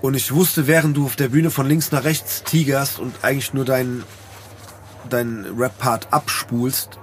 Und 0.02 0.16
ich 0.16 0.34
wusste, 0.34 0.68
während 0.68 0.96
du 0.98 1.06
auf 1.06 1.16
der 1.16 1.28
Bühne 1.30 1.52
von 1.52 1.68
links 1.68 1.92
nach 1.92 2.04
rechts 2.04 2.44
tigerst 2.44 3.00
und 3.00 3.14
eigentlich 3.22 3.54
nur 3.54 3.66
deinen 3.66 4.04
deinen 5.10 5.58
Rap-Part 5.58 6.08
abspulst, 6.12 6.98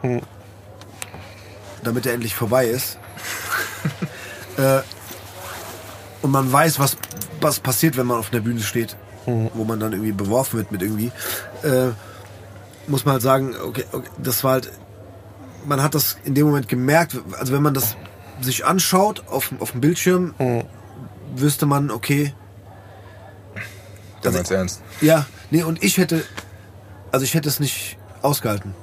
damit 1.82 2.06
er 2.06 2.14
endlich 2.14 2.34
vorbei 2.34 2.66
ist. 2.66 2.98
äh, 4.56 4.80
und 6.22 6.30
man 6.30 6.50
weiß, 6.52 6.78
was, 6.78 6.96
was 7.40 7.60
passiert, 7.60 7.96
wenn 7.96 8.06
man 8.06 8.18
auf 8.18 8.30
der 8.30 8.40
Bühne 8.40 8.60
steht, 8.60 8.96
wo 9.26 9.64
man 9.64 9.78
dann 9.78 9.92
irgendwie 9.92 10.12
beworfen 10.12 10.56
wird 10.56 10.72
mit 10.72 10.82
irgendwie. 10.82 11.12
Äh, 11.62 11.90
muss 12.86 13.04
man 13.04 13.12
halt 13.14 13.22
sagen, 13.22 13.54
okay, 13.62 13.84
okay, 13.92 14.08
das 14.16 14.42
war 14.44 14.52
halt, 14.52 14.72
man 15.66 15.82
hat 15.82 15.94
das 15.94 16.16
in 16.24 16.34
dem 16.34 16.46
Moment 16.46 16.68
gemerkt, 16.68 17.18
also 17.38 17.52
wenn 17.52 17.62
man 17.62 17.74
das 17.74 17.96
sich 18.40 18.64
anschaut 18.64 19.24
auf, 19.28 19.52
auf 19.60 19.72
dem 19.72 19.80
Bildschirm, 19.82 20.34
wüsste 21.36 21.66
man, 21.66 21.90
okay, 21.90 22.32
Der 24.24 24.32
meint's 24.32 24.50
ernst. 24.50 24.80
ja, 25.00 25.26
nee, 25.50 25.62
und 25.62 25.82
ich 25.82 25.98
hätte, 25.98 26.24
also 27.12 27.24
ich 27.24 27.34
hätte 27.34 27.48
es 27.48 27.60
nicht 27.60 27.96
ausgehalten. 28.22 28.74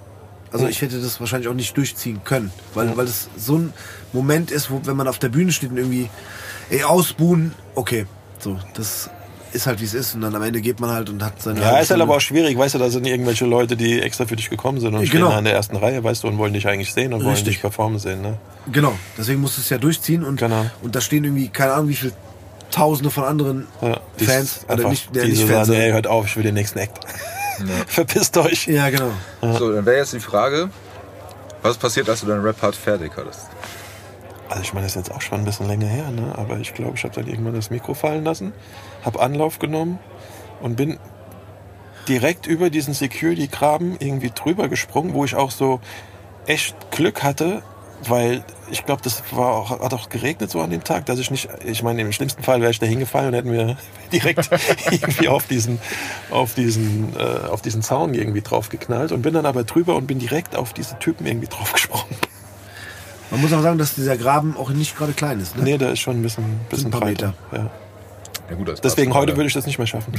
Also 0.52 0.68
ich 0.68 0.81
hätte 0.81 1.02
das 1.02 1.19
wahrscheinlich 1.19 1.49
auch 1.49 1.53
nicht 1.53 1.76
durchziehen 1.76 2.22
können, 2.23 2.49
weil, 2.73 2.95
weil 2.95 3.06
es 3.06 3.27
so 3.35 3.57
ein 3.57 3.73
Moment 4.14 4.52
ist, 4.52 4.72
wo, 4.72 4.80
wenn 4.85 4.95
man 4.95 5.07
auf 5.10 5.19
der 5.19 5.27
Bühne 5.30 5.52
steht 5.52 5.72
und 5.72 5.77
irgendwie, 5.77 6.10
ey, 6.69 6.84
ausbuhen, 6.84 7.53
okay. 7.73 8.06
So, 8.39 8.57
das 8.76 9.10
ist 9.52 9.68
halt 9.68 9.81
wie 9.81 9.85
es 9.85 9.93
ist 9.93 10.15
und 10.15 10.22
dann 10.22 10.34
am 10.35 10.43
Ende 10.43 10.61
geht 10.61 10.80
man 10.80 10.91
halt 10.91 11.10
und 11.10 11.22
hat 11.23 11.41
seine. 11.41 11.60
Ja, 11.61 11.77
ist 11.80 11.89
halt 11.89 11.99
aber 11.99 12.15
auch 12.15 12.22
schwierig, 12.22 12.57
weißt 12.57 12.76
du, 12.76 12.80
da 12.80 12.89
sind 12.89 13.06
irgendwelche 13.06 13.45
Leute, 13.45 13.76
die 13.76 13.99
extra 14.02 14.26
für 14.26 14.35
dich 14.38 14.49
gekommen 14.49 14.80
sind 14.80 14.93
und 14.95 15.06
stehen 15.07 15.19
Genau. 15.22 15.31
da 15.31 15.39
in 15.39 15.45
der 15.45 15.53
ersten 15.53 15.76
Reihe, 15.76 16.02
weißt 16.03 16.23
du, 16.23 16.27
und 16.30 16.38
wollen 16.38 16.53
dich 16.53 16.68
eigentlich 16.68 16.93
sehen 16.93 17.14
und 17.14 17.22
wollen 17.22 17.31
Richtig. 17.34 17.56
dich 17.56 17.61
performen 17.61 17.99
sehen, 17.99 18.22
ne? 18.22 18.38
Genau, 18.72 18.93
deswegen 19.18 19.41
musst 19.41 19.57
du 19.57 19.61
es 19.61 19.69
ja 19.69 19.77
durchziehen 19.77 20.23
und, 20.23 20.38
Genau. 20.39 20.65
und 20.81 20.95
da 20.95 21.02
stehen 21.02 21.23
irgendwie, 21.26 21.49
keine 21.49 21.73
Ahnung, 21.73 21.89
wie 21.89 21.95
viele 21.95 22.14
Tausende 22.72 23.10
von 23.11 23.23
anderen 23.26 23.68
Ja, 23.81 23.99
Fans, 24.18 24.65
oder 24.69 24.89
nicht, 24.89 25.14
ja, 25.15 25.26
nicht 25.26 25.43
Fans. 25.43 25.68
sagen, 25.68 25.80
ey, 25.80 25.91
hört 25.91 26.07
auf, 26.07 26.26
ich 26.27 26.35
will 26.35 26.43
den 26.43 26.56
nächsten 26.56 26.80
Act. 26.80 26.99
Verpisst 27.88 28.38
euch. 28.38 28.68
ja, 28.68 28.90
genau. 28.90 29.11
So, 29.41 29.72
dann 29.72 29.86
wäre 29.86 29.98
jetzt 29.98 30.14
die 30.14 30.19
Frage, 30.19 30.69
was 31.61 31.77
passiert, 31.77 32.10
als 32.10 32.22
du 32.22 32.27
deinen 32.27 32.44
Rap-Part 32.44 32.76
fertig 32.76 33.11
hattest? 33.15 33.48
Also 34.49 34.61
ich 34.61 34.73
meine, 34.73 34.86
das 34.86 34.95
ist 34.95 35.07
jetzt 35.07 35.15
auch 35.15 35.22
schon 35.22 35.40
ein 35.40 35.45
bisschen 35.45 35.68
länger 35.68 35.88
her, 35.88 36.11
ne? 36.11 36.34
aber 36.38 36.57
ich 36.60 36.73
glaube, 36.73 36.94
ich 36.95 37.03
habe 37.03 37.15
dann 37.15 37.27
irgendwann 37.27 37.56
das 37.56 37.72
Mikro 37.72 37.95
fallen 37.95 38.23
lassen, 38.23 38.53
habe 39.03 39.19
Anlauf 39.19 39.57
genommen 39.57 39.98
und 40.61 40.76
bin 40.76 40.99
direkt 42.07 42.45
über 42.45 42.69
diesen 42.69 42.94
Security-Graben 42.94 43.98
irgendwie 43.99 44.30
drüber 44.30 44.68
gesprungen, 44.69 45.14
wo 45.14 45.26
ich 45.26 45.36
auch 45.36 45.49
so 45.49 45.80
echt 46.45 46.91
Glück 46.91 47.23
hatte, 47.23 47.64
weil 48.08 48.44
ich 48.70 48.86
glaube, 48.86 49.02
das 49.04 49.24
war 49.32 49.54
auch, 49.54 49.70
hat 49.70 49.94
auch 49.94 50.10
geregnet 50.10 50.50
so 50.50 50.62
an 50.62 50.70
dem 50.70 50.84
Tag, 50.84 51.06
dass 51.06 51.20
ich 51.20 51.32
nicht, 51.32 51.50
ich 51.64 51.84
meine, 51.84 52.02
im 52.02 52.12
schlimmsten 52.12 52.44
Fall 52.44 52.62
wäre 52.62 52.72
ich 52.72 52.80
da 52.80 52.86
hingefallen 52.86 53.30
und 53.30 53.34
hätten 53.36 53.52
wir 53.52 53.78
direkt 54.12 54.50
irgendwie 54.92 55.28
auf 55.28 55.48
diesen, 55.48 55.80
auf 56.32 56.54
diesen, 56.54 57.16
äh, 57.18 57.48
auf 57.48 57.62
diesen 57.62 57.82
Zaun 57.82 58.14
irgendwie 58.14 58.42
draufgeknallt 58.42 59.12
und 59.12 59.22
bin 59.22 59.34
dann 59.34 59.46
aber 59.46 59.64
drüber 59.64 59.96
und 59.96 60.08
bin 60.08 60.20
direkt 60.20 60.56
auf 60.56 60.74
diese 60.74 60.98
Typen 61.00 61.26
irgendwie 61.26 61.48
draufgesprungen. 61.48 62.16
Man 63.32 63.42
muss 63.42 63.54
auch 63.54 63.62
sagen, 63.62 63.78
dass 63.78 63.96
dieser 63.96 64.18
Graben 64.18 64.56
auch 64.56 64.70
nicht 64.70 64.96
gerade 64.98 65.14
klein 65.14 65.40
ist. 65.40 65.58
Ne? 65.58 65.64
Nee, 65.64 65.78
der 65.78 65.94
ist 65.94 66.00
schon 66.00 66.18
ein 66.18 66.22
bisschen, 66.22 66.60
bisschen 66.70 66.88
ein 66.88 66.92
paar 66.92 67.02
breiter. 67.02 67.34
Meter. 67.52 67.64
Ja. 67.64 67.72
Ja, 68.50 68.56
gut, 68.56 68.72
Deswegen 68.84 69.14
heute 69.14 69.36
würde 69.36 69.48
ich 69.48 69.54
das 69.54 69.66
nicht 69.66 69.80
mehr 69.80 69.88
schaffen. 69.88 70.14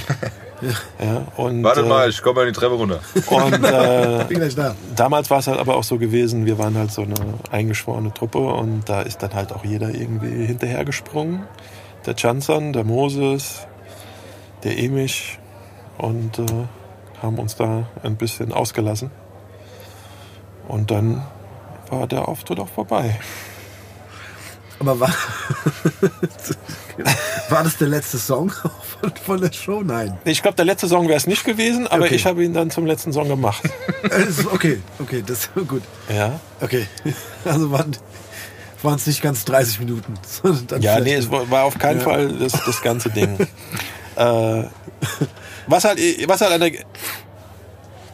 ja, 1.01 1.27
und, 1.37 1.63
Warte 1.63 1.83
äh, 1.83 1.89
mal, 1.89 2.11
ich 2.11 2.21
komme 2.23 2.41
mal 2.41 2.47
die 2.47 2.53
Treppe 2.53 2.75
runter. 2.75 3.01
Und 3.27 3.65
äh, 3.65 4.25
Bin 4.29 4.39
gleich 4.39 4.57
da. 4.57 4.75
damals 4.97 5.31
war 5.31 5.39
es 5.39 5.47
halt 5.47 5.61
aber 5.61 5.77
auch 5.77 5.85
so 5.85 5.97
gewesen, 5.99 6.45
wir 6.45 6.59
waren 6.59 6.77
halt 6.77 6.91
so 6.91 7.03
eine 7.03 7.15
eingeschworene 7.53 8.13
Truppe 8.13 8.39
und 8.39 8.89
da 8.89 9.03
ist 9.03 9.23
dann 9.23 9.35
halt 9.35 9.53
auch 9.53 9.65
jeder 9.65 9.95
irgendwie 9.95 10.47
hinterhergesprungen. 10.47 11.45
Der 12.05 12.17
Chansan, 12.17 12.73
der 12.73 12.83
Moses, 12.83 13.67
der 14.65 14.77
Emisch 14.77 15.39
und 15.99 16.39
äh, 16.41 16.45
haben 17.23 17.39
uns 17.39 17.55
da 17.55 17.89
ein 18.03 18.17
bisschen 18.17 18.53
ausgelassen. 18.53 19.11
Und 20.67 20.91
dann 20.91 21.23
war 21.91 22.07
der 22.09 22.29
Auftritt 22.29 22.59
auch 22.59 22.69
vorbei. 22.69 23.19
Aber 24.79 25.01
war, 25.01 25.15
war 27.51 27.63
das 27.65 27.77
der 27.77 27.89
letzte 27.89 28.19
Song 28.19 28.51
von, 29.01 29.13
von 29.25 29.41
der 29.41 29.53
Show? 29.53 29.83
Nein. 29.83 30.19
Ich 30.25 30.43
glaube, 30.43 30.57
der 30.57 30.65
letzte 30.65 30.89
Song 30.89 31.07
wäre 31.09 31.17
es 31.17 31.27
nicht 31.27 31.45
gewesen, 31.45 31.87
aber 31.87 32.05
Okay. 32.07 32.15
ich 32.15 32.27
habe 32.27 32.45
ihn 32.45 32.55
dann 32.55 32.71
zum 32.71 32.87
letzten 32.87 33.13
Song 33.13 33.29
gemacht. 33.29 33.63
Okay, 34.53 34.81
okay, 35.01 35.23
das 35.27 35.41
ist 35.41 35.51
gut. 35.69 35.83
Ja, 36.15 36.39
Okay. 36.61 36.87
Also 37.45 37.71
waren 37.71 37.95
es 38.95 39.07
nicht 39.07 39.23
ganz 39.23 39.45
30 39.45 39.81
Minuten. 39.81 40.15
Ja, 40.81 41.01
nee, 41.01 41.15
es 41.15 41.31
war 41.31 41.65
auf 41.65 41.79
keinen 41.79 41.99
Ja. 41.99 42.05
Fall 42.05 42.29
das, 42.39 42.53
das 42.65 42.81
ganze 42.83 43.11
Ding. 43.11 43.37
äh, 44.17 44.63
was 45.67 45.85
halt, 45.85 45.99
was 46.29 46.41
halt 46.41 46.61
der, 46.63 46.71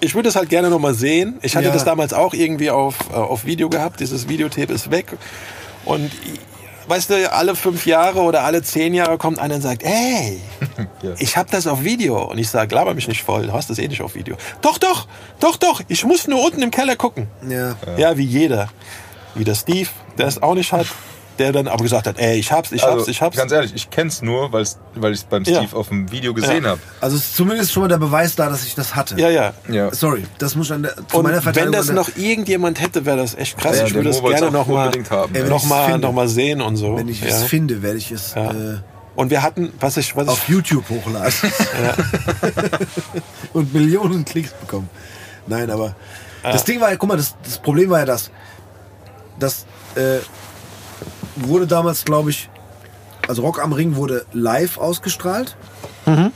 ich 0.01 0.15
würde 0.15 0.29
es 0.31 0.37
halt 0.37 0.49
gerne 0.49 0.69
nochmal 0.71 0.95
sehen. 0.95 1.39
Ich 1.43 1.55
hatte 1.55 1.67
Ja. 1.69 1.73
das 1.73 1.85
damals 1.85 2.13
auch 2.13 2.35
irgendwie 2.35 2.71
auf, 2.71 2.97
äh, 3.11 3.15
auf 3.15 3.45
Video 3.45 3.69
gehabt. 3.69 4.01
Dieses 4.01 4.29
Videotape 4.29 4.73
ist 4.73 4.91
weg. 4.91 5.07
Und 5.85 6.11
weißt 6.89 7.11
du, 7.11 7.33
alle 7.33 7.55
fünf 7.55 7.87
Jahre 7.87 8.21
oder 8.21 8.43
alle 8.45 8.63
zehn 8.63 8.95
Jahre 8.95 9.19
kommt 9.19 9.39
einer 9.39 9.57
und 9.57 9.63
sagt, 9.63 9.83
ey, 9.83 10.41
Ja. 11.03 11.15
ich 11.19 11.37
habe 11.37 11.51
das 11.51 11.67
auf 11.67 11.83
Video. 11.83 12.23
Und 12.31 12.39
ich 12.39 12.49
sage, 12.49 12.75
laber 12.75 12.95
mich 12.95 13.09
nicht 13.09 13.23
voll, 13.23 13.47
du 13.47 13.53
hast 13.53 13.71
das 13.71 13.79
eh 13.79 13.89
nicht 13.89 14.03
auf 14.03 14.15
Video. 14.15 14.37
Doch, 14.61 14.79
doch, 14.79 15.07
doch, 15.41 15.57
doch, 15.57 15.81
ich 15.89 16.05
muss 16.05 16.29
nur 16.29 16.43
unten 16.45 16.63
im 16.63 16.71
Keller 16.71 16.95
gucken. 16.97 17.27
Ja. 17.49 17.75
Ja, 17.97 18.17
wie 18.17 18.25
jeder. 18.25 18.69
Wie 19.35 19.45
der 19.45 19.55
Steve, 19.55 19.89
der 20.19 20.27
es 20.27 20.43
auch 20.43 20.55
nicht 20.55 20.73
hat, 20.73 20.87
der 21.43 21.53
dann 21.53 21.69
aber 21.69 21.83
gesagt 21.83 22.07
hat, 22.07 22.19
ey, 22.19 22.39
ich 22.39 22.53
hab's, 22.53 22.73
ich 22.73 22.83
hab's, 22.83 22.93
Also, 22.93 23.11
ich 23.11 23.21
hab's. 23.21 23.37
Ganz 23.37 23.53
ehrlich, 23.53 23.73
ich 23.75 23.91
kenn's 23.91 24.23
nur, 24.23 24.53
weil's, 24.53 24.79
weil 24.95 25.13
ich 25.13 25.19
es 25.21 25.25
beim 25.25 25.43
Ja. 25.45 25.59
Steve 25.63 25.77
auf 25.77 25.89
dem 25.89 26.11
Video 26.13 26.33
gesehen 26.33 26.65
Ja. 26.65 26.71
habe. 26.71 26.81
Also 27.01 27.17
es 27.17 27.25
ist 27.25 27.37
zumindest 27.37 27.73
schon 27.73 27.83
mal 27.83 27.89
der 27.89 27.99
Beweis 27.99 28.37
da, 28.37 28.49
dass 28.49 28.65
ich 28.65 28.75
das 28.75 28.95
hatte. 28.95 29.19
Ja, 29.19 29.29
ja. 29.29 29.53
Ja. 29.69 29.93
Sorry, 29.93 30.25
das 30.39 30.55
muss 30.55 30.71
an 30.71 30.85
der, 30.85 30.97
zu 30.97 31.03
Und 31.17 31.25
meiner 31.25 31.37
wenn 31.37 31.43
Verteidigung 31.43 31.73
das 31.73 31.89
an 31.91 31.97
der- 31.97 32.05
noch 32.05 32.17
irgendjemand 32.17 32.81
hätte, 32.81 33.05
wäre 33.05 33.17
das 33.19 33.35
echt 33.35 33.59
krass. 33.59 33.79
Ja, 33.79 33.87
ich 33.87 33.95
würde 33.95 34.11
wollt's 34.23 34.41
gerne 34.41 34.47
auch 34.59 34.67
noch 34.67 34.75
mal, 34.75 34.87
unbedingt 34.87 35.11
haben. 35.11 35.35
Ey, 35.35 35.43
wenn 35.43 35.51
noch 35.51 35.59
ich's 35.61 35.69
mal, 35.69 35.85
finde. 35.91 36.07
noch 36.07 36.13
mal 36.13 36.29
sehen 36.29 36.61
und 36.63 36.77
so. 36.77 36.97
wenn 36.97 37.09
ich 37.09 37.21
ja. 37.21 37.29
es 37.29 37.43
finde, 37.45 37.83
werde 37.83 37.99
ich 37.99 38.11
es 38.13 38.35
Ja. 38.35 38.51
äh, 38.53 38.79
Und 39.15 39.31
wir 39.31 39.43
hatten, 39.43 39.73
was 39.81 39.97
ich, 39.99 40.17
was 40.17 40.29
auf 40.29 40.43
ich, 40.45 40.49
YouTube 40.55 40.89
hochladen. 40.89 41.33
Und 43.53 43.73
Millionen 43.75 44.25
Klicks 44.25 44.53
bekommen. 44.53 44.89
Nein, 45.47 45.71
aber 45.71 45.95
das 46.43 46.65
Ding 46.65 46.81
war 46.81 46.91
ja, 46.91 46.97
guck 46.97 47.09
mal, 47.09 47.17
das, 47.17 47.35
das 47.45 47.59
Problem 47.59 47.91
war 47.91 48.01
ja 48.01 48.07
das. 48.07 48.31
Das 49.39 49.67
äh, 49.97 50.19
wurde 51.37 51.67
damals, 51.67 52.05
glaube 52.05 52.31
ich, 52.31 52.49
also 53.29 53.43
Rock 53.43 53.63
am 53.63 53.73
Ring 53.73 53.97
wurde 53.97 54.25
live 54.33 54.79
ausgestrahlt. 54.79 55.57
Mhm. 56.07 56.33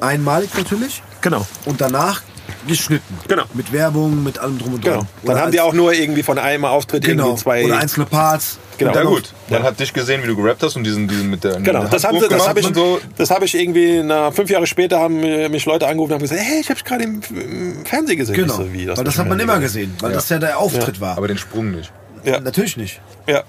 Einmalig 0.00 0.50
natürlich. 0.56 1.02
genau, 1.20 1.46
Und 1.64 1.80
danach 1.80 2.22
geschnitten. 2.66 3.18
Genau. 3.28 3.44
Mit 3.54 3.72
Werbung, 3.72 4.22
mit 4.24 4.38
allem 4.38 4.58
drum 4.58 4.74
und 4.74 4.84
dran. 4.84 4.94
genau. 4.94 5.06
Dann 5.24 5.38
haben 5.38 5.52
die 5.52 5.60
auch 5.60 5.72
nur 5.72 5.92
irgendwie 5.92 6.22
von 6.22 6.38
einem 6.38 6.64
Auftritt 6.64 7.04
genau. 7.04 7.24
irgendwie 7.26 7.42
zwei. 7.42 7.64
Oder 7.64 7.78
einzelne 7.78 8.06
Parts. 8.06 8.58
Genau. 8.78 8.90
Ja 8.92 8.98
dann 8.98 9.06
gut, 9.06 9.32
man 9.48 9.62
hat 9.62 9.80
dich 9.80 9.92
gesehen, 9.92 10.22
wie 10.22 10.26
du 10.26 10.36
gerappt 10.36 10.62
hast 10.62 10.76
und 10.76 10.84
diesen, 10.84 11.08
diesen 11.08 11.30
mit 11.30 11.42
der 11.44 11.60
Genau, 11.60 11.84
das, 11.84 12.02
sie, 12.02 12.08
das 12.28 12.46
habe 12.46 12.60
ich, 12.60 12.66
so. 12.74 13.00
das 13.16 13.30
habe 13.30 13.46
ich 13.46 13.54
irgendwie, 13.54 14.02
na, 14.04 14.30
fünf 14.32 14.50
Jahre 14.50 14.66
später 14.66 14.98
haben 15.00 15.18
mir- 15.20 15.48
mich 15.48 15.64
Leute 15.64 15.86
angerufen 15.86 16.12
und 16.12 16.16
haben 16.16 16.22
gesagt, 16.22 16.40
hey, 16.42 16.60
ich 16.60 16.68
habe 16.68 16.80
gerade 16.84 17.04
im, 17.04 17.20
im 17.30 17.86
Fernsehen 17.86 18.18
gesehen. 18.18 18.34
Genau. 18.34 18.54
So, 18.54 18.72
wie, 18.72 18.86
Weil 18.88 19.02
das 19.04 19.18
hat 19.18 19.28
man 19.28 19.40
immer 19.40 19.58
gesehen, 19.60 19.94
weil 20.00 20.10
Ja. 20.10 20.16
das 20.16 20.28
ja 20.28 20.38
der 20.38 20.58
Auftritt 20.58 21.00
war. 21.00 21.16
Aber 21.16 21.26
den 21.28 21.38
Sprung 21.38 21.70
nicht. 21.70 21.90
Ja. 22.24 22.38
Natürlich 22.40 22.76
nicht. 22.76 23.00
Ja. 23.26 23.44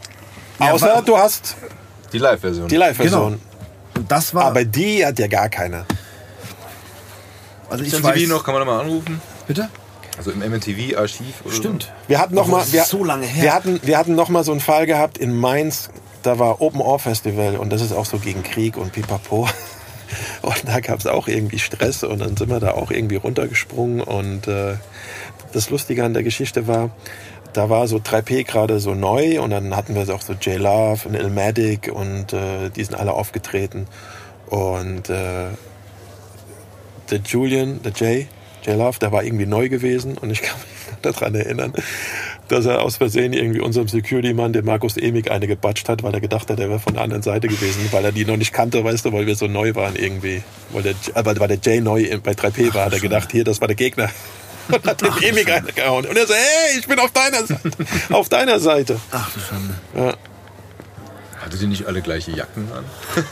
Ja, 0.59 0.71
Außer 0.71 1.01
du 1.05 1.17
hast 1.17 1.55
Die 2.11 2.17
Live-Version. 2.17 2.67
die 2.67 2.75
Live-Version. 2.77 3.33
Genau. 3.33 3.37
Und 3.95 4.11
das 4.11 4.33
war. 4.33 4.45
Aber 4.45 4.63
die 4.65 5.05
hat 5.05 5.19
ja 5.19 5.27
gar 5.27 5.49
keine. 5.49 5.85
also 7.69 7.83
ich 7.83 7.93
Ist 7.93 8.03
weiß, 8.03 8.15
MTV 8.15 8.29
noch, 8.29 8.43
kann 8.43 8.53
man 8.53 8.65
noch 8.65 8.73
mal 8.73 8.81
anrufen? 8.81 9.21
Bitte? 9.47 9.69
Also 10.17 10.31
im 10.31 10.39
MTV-Archiv 10.39 11.41
oder 11.45 11.53
Stimmt. 11.53 11.93
Wir 12.07 12.19
hatten 12.19 12.33
noch 12.33 12.47
mal, 12.47 12.59
das 12.61 12.73
wir, 12.73 12.81
ist 12.81 12.89
so 12.89 13.03
lange 13.03 13.25
her. 13.27 13.43
Wir 13.43 13.53
hatten, 13.53 13.79
wir 13.83 13.97
hatten 13.97 14.15
noch 14.15 14.29
mal 14.29 14.43
so 14.43 14.51
einen 14.51 14.61
Fall 14.61 14.85
gehabt 14.87 15.17
in 15.17 15.35
Mainz. 15.37 15.89
Da 16.23 16.39
war 16.39 16.59
Open 16.59 16.81
Air 16.81 16.97
Festival 16.99 17.55
und 17.57 17.69
das 17.71 17.81
ist 17.81 17.91
auch 17.93 18.05
so 18.05 18.17
gegen 18.17 18.41
Krieg 18.43 18.77
und 18.77 18.93
Pipapo. 18.93 19.47
Und 20.41 20.63
da 20.65 20.79
gab 20.79 20.99
es 20.99 21.05
auch 21.05 21.27
irgendwie 21.27 21.59
Stress 21.59 22.01
und 22.01 22.19
dann 22.19 22.37
sind 22.37 22.49
wir 22.49 22.61
da 22.61 22.71
auch 22.71 22.91
irgendwie 22.91 23.17
runtergesprungen. 23.17 23.99
Und 23.99 24.47
äh, 24.47 24.75
das 25.51 25.69
Lustige 25.69 26.05
an 26.05 26.13
der 26.13 26.23
Geschichte 26.23 26.65
war, 26.65 26.91
da 27.57 27.71
war 27.71 27.87
so 27.87 27.97
3P 27.97 28.43
gerade 28.43 28.79
so 28.79 28.93
neu 28.93 29.41
und 29.41 29.49
dann 29.49 29.75
hatten 29.75 29.95
wir 29.95 30.13
auch 30.13 30.21
so 30.21 30.33
J 30.33 30.59
Love 30.59 31.07
und 31.07 31.15
Ilmatic 31.15 31.91
und 31.91 32.31
äh, 32.31 32.69
die 32.69 32.83
sind 32.83 32.93
alle 32.93 33.13
aufgetreten. 33.13 33.87
Und 34.45 35.09
äh, 35.09 35.47
der 37.09 37.19
Julian, 37.25 37.81
der 37.81 37.93
Jay, 37.95 38.27
Jay 38.63 38.75
Love, 38.75 38.99
der 38.99 39.11
war 39.11 39.23
irgendwie 39.23 39.47
neu 39.47 39.69
gewesen 39.69 40.19
und 40.19 40.29
ich 40.29 40.43
kann 40.43 40.55
mich 40.59 40.97
daran 41.01 41.33
erinnern, 41.33 41.73
dass 42.47 42.67
er 42.67 42.83
aus 42.83 42.97
Versehen 42.97 43.33
irgendwie 43.33 43.59
unserem 43.59 43.87
Security-Mann, 43.87 44.53
den 44.53 44.63
Markus 44.63 44.95
Emig, 44.95 45.31
eine 45.31 45.47
gebatscht 45.47 45.89
hat, 45.89 46.03
weil 46.03 46.13
er 46.13 46.21
gedacht 46.21 46.51
hat, 46.51 46.59
er 46.59 46.69
wäre 46.69 46.79
von 46.79 46.93
der 46.93 47.01
anderen 47.01 47.23
Seite 47.23 47.47
gewesen, 47.47 47.87
weil 47.91 48.05
er 48.05 48.11
die 48.11 48.25
noch 48.25 48.37
nicht 48.37 48.53
kannte, 48.53 48.83
weißt 48.83 49.05
du, 49.05 49.13
weil 49.13 49.25
wir 49.25 49.35
so 49.35 49.47
neu 49.47 49.73
waren 49.73 49.95
irgendwie. 49.95 50.43
Weil 50.71 50.83
der, 50.83 50.91
äh, 50.91 51.25
weil, 51.25 51.47
der 51.47 51.59
Jay 51.59 51.81
neu 51.81 52.07
bei 52.21 52.33
3P 52.33 52.73
war, 52.75 52.85
hat 52.85 52.93
er 52.93 52.99
gedacht, 52.99 53.31
hier, 53.31 53.43
das 53.43 53.61
war 53.61 53.67
der 53.67 53.75
Gegner. 53.75 54.09
Und 54.71 54.85
hat 54.87 55.01
den 55.01 55.13
Emig 55.21 55.51
eine 55.51 55.71
gehauen. 55.71 56.05
Und 56.05 56.17
er 56.17 56.27
so, 56.27 56.33
hey, 56.33 56.79
ich 56.79 56.87
bin 56.87 56.99
auf 56.99 57.11
deiner 57.11 57.45
Seite. 57.45 57.71
auf 58.11 58.29
deiner 58.29 58.59
Seite. 58.59 58.99
Ach 59.11 59.29
du 59.31 59.39
Schande. 59.39 59.73
Ja. 59.95 60.13
Hattet 61.43 61.61
ihr 61.61 61.67
nicht 61.67 61.85
alle 61.87 62.01
gleiche 62.01 62.31
Jacken 62.31 62.67
an? 62.73 62.85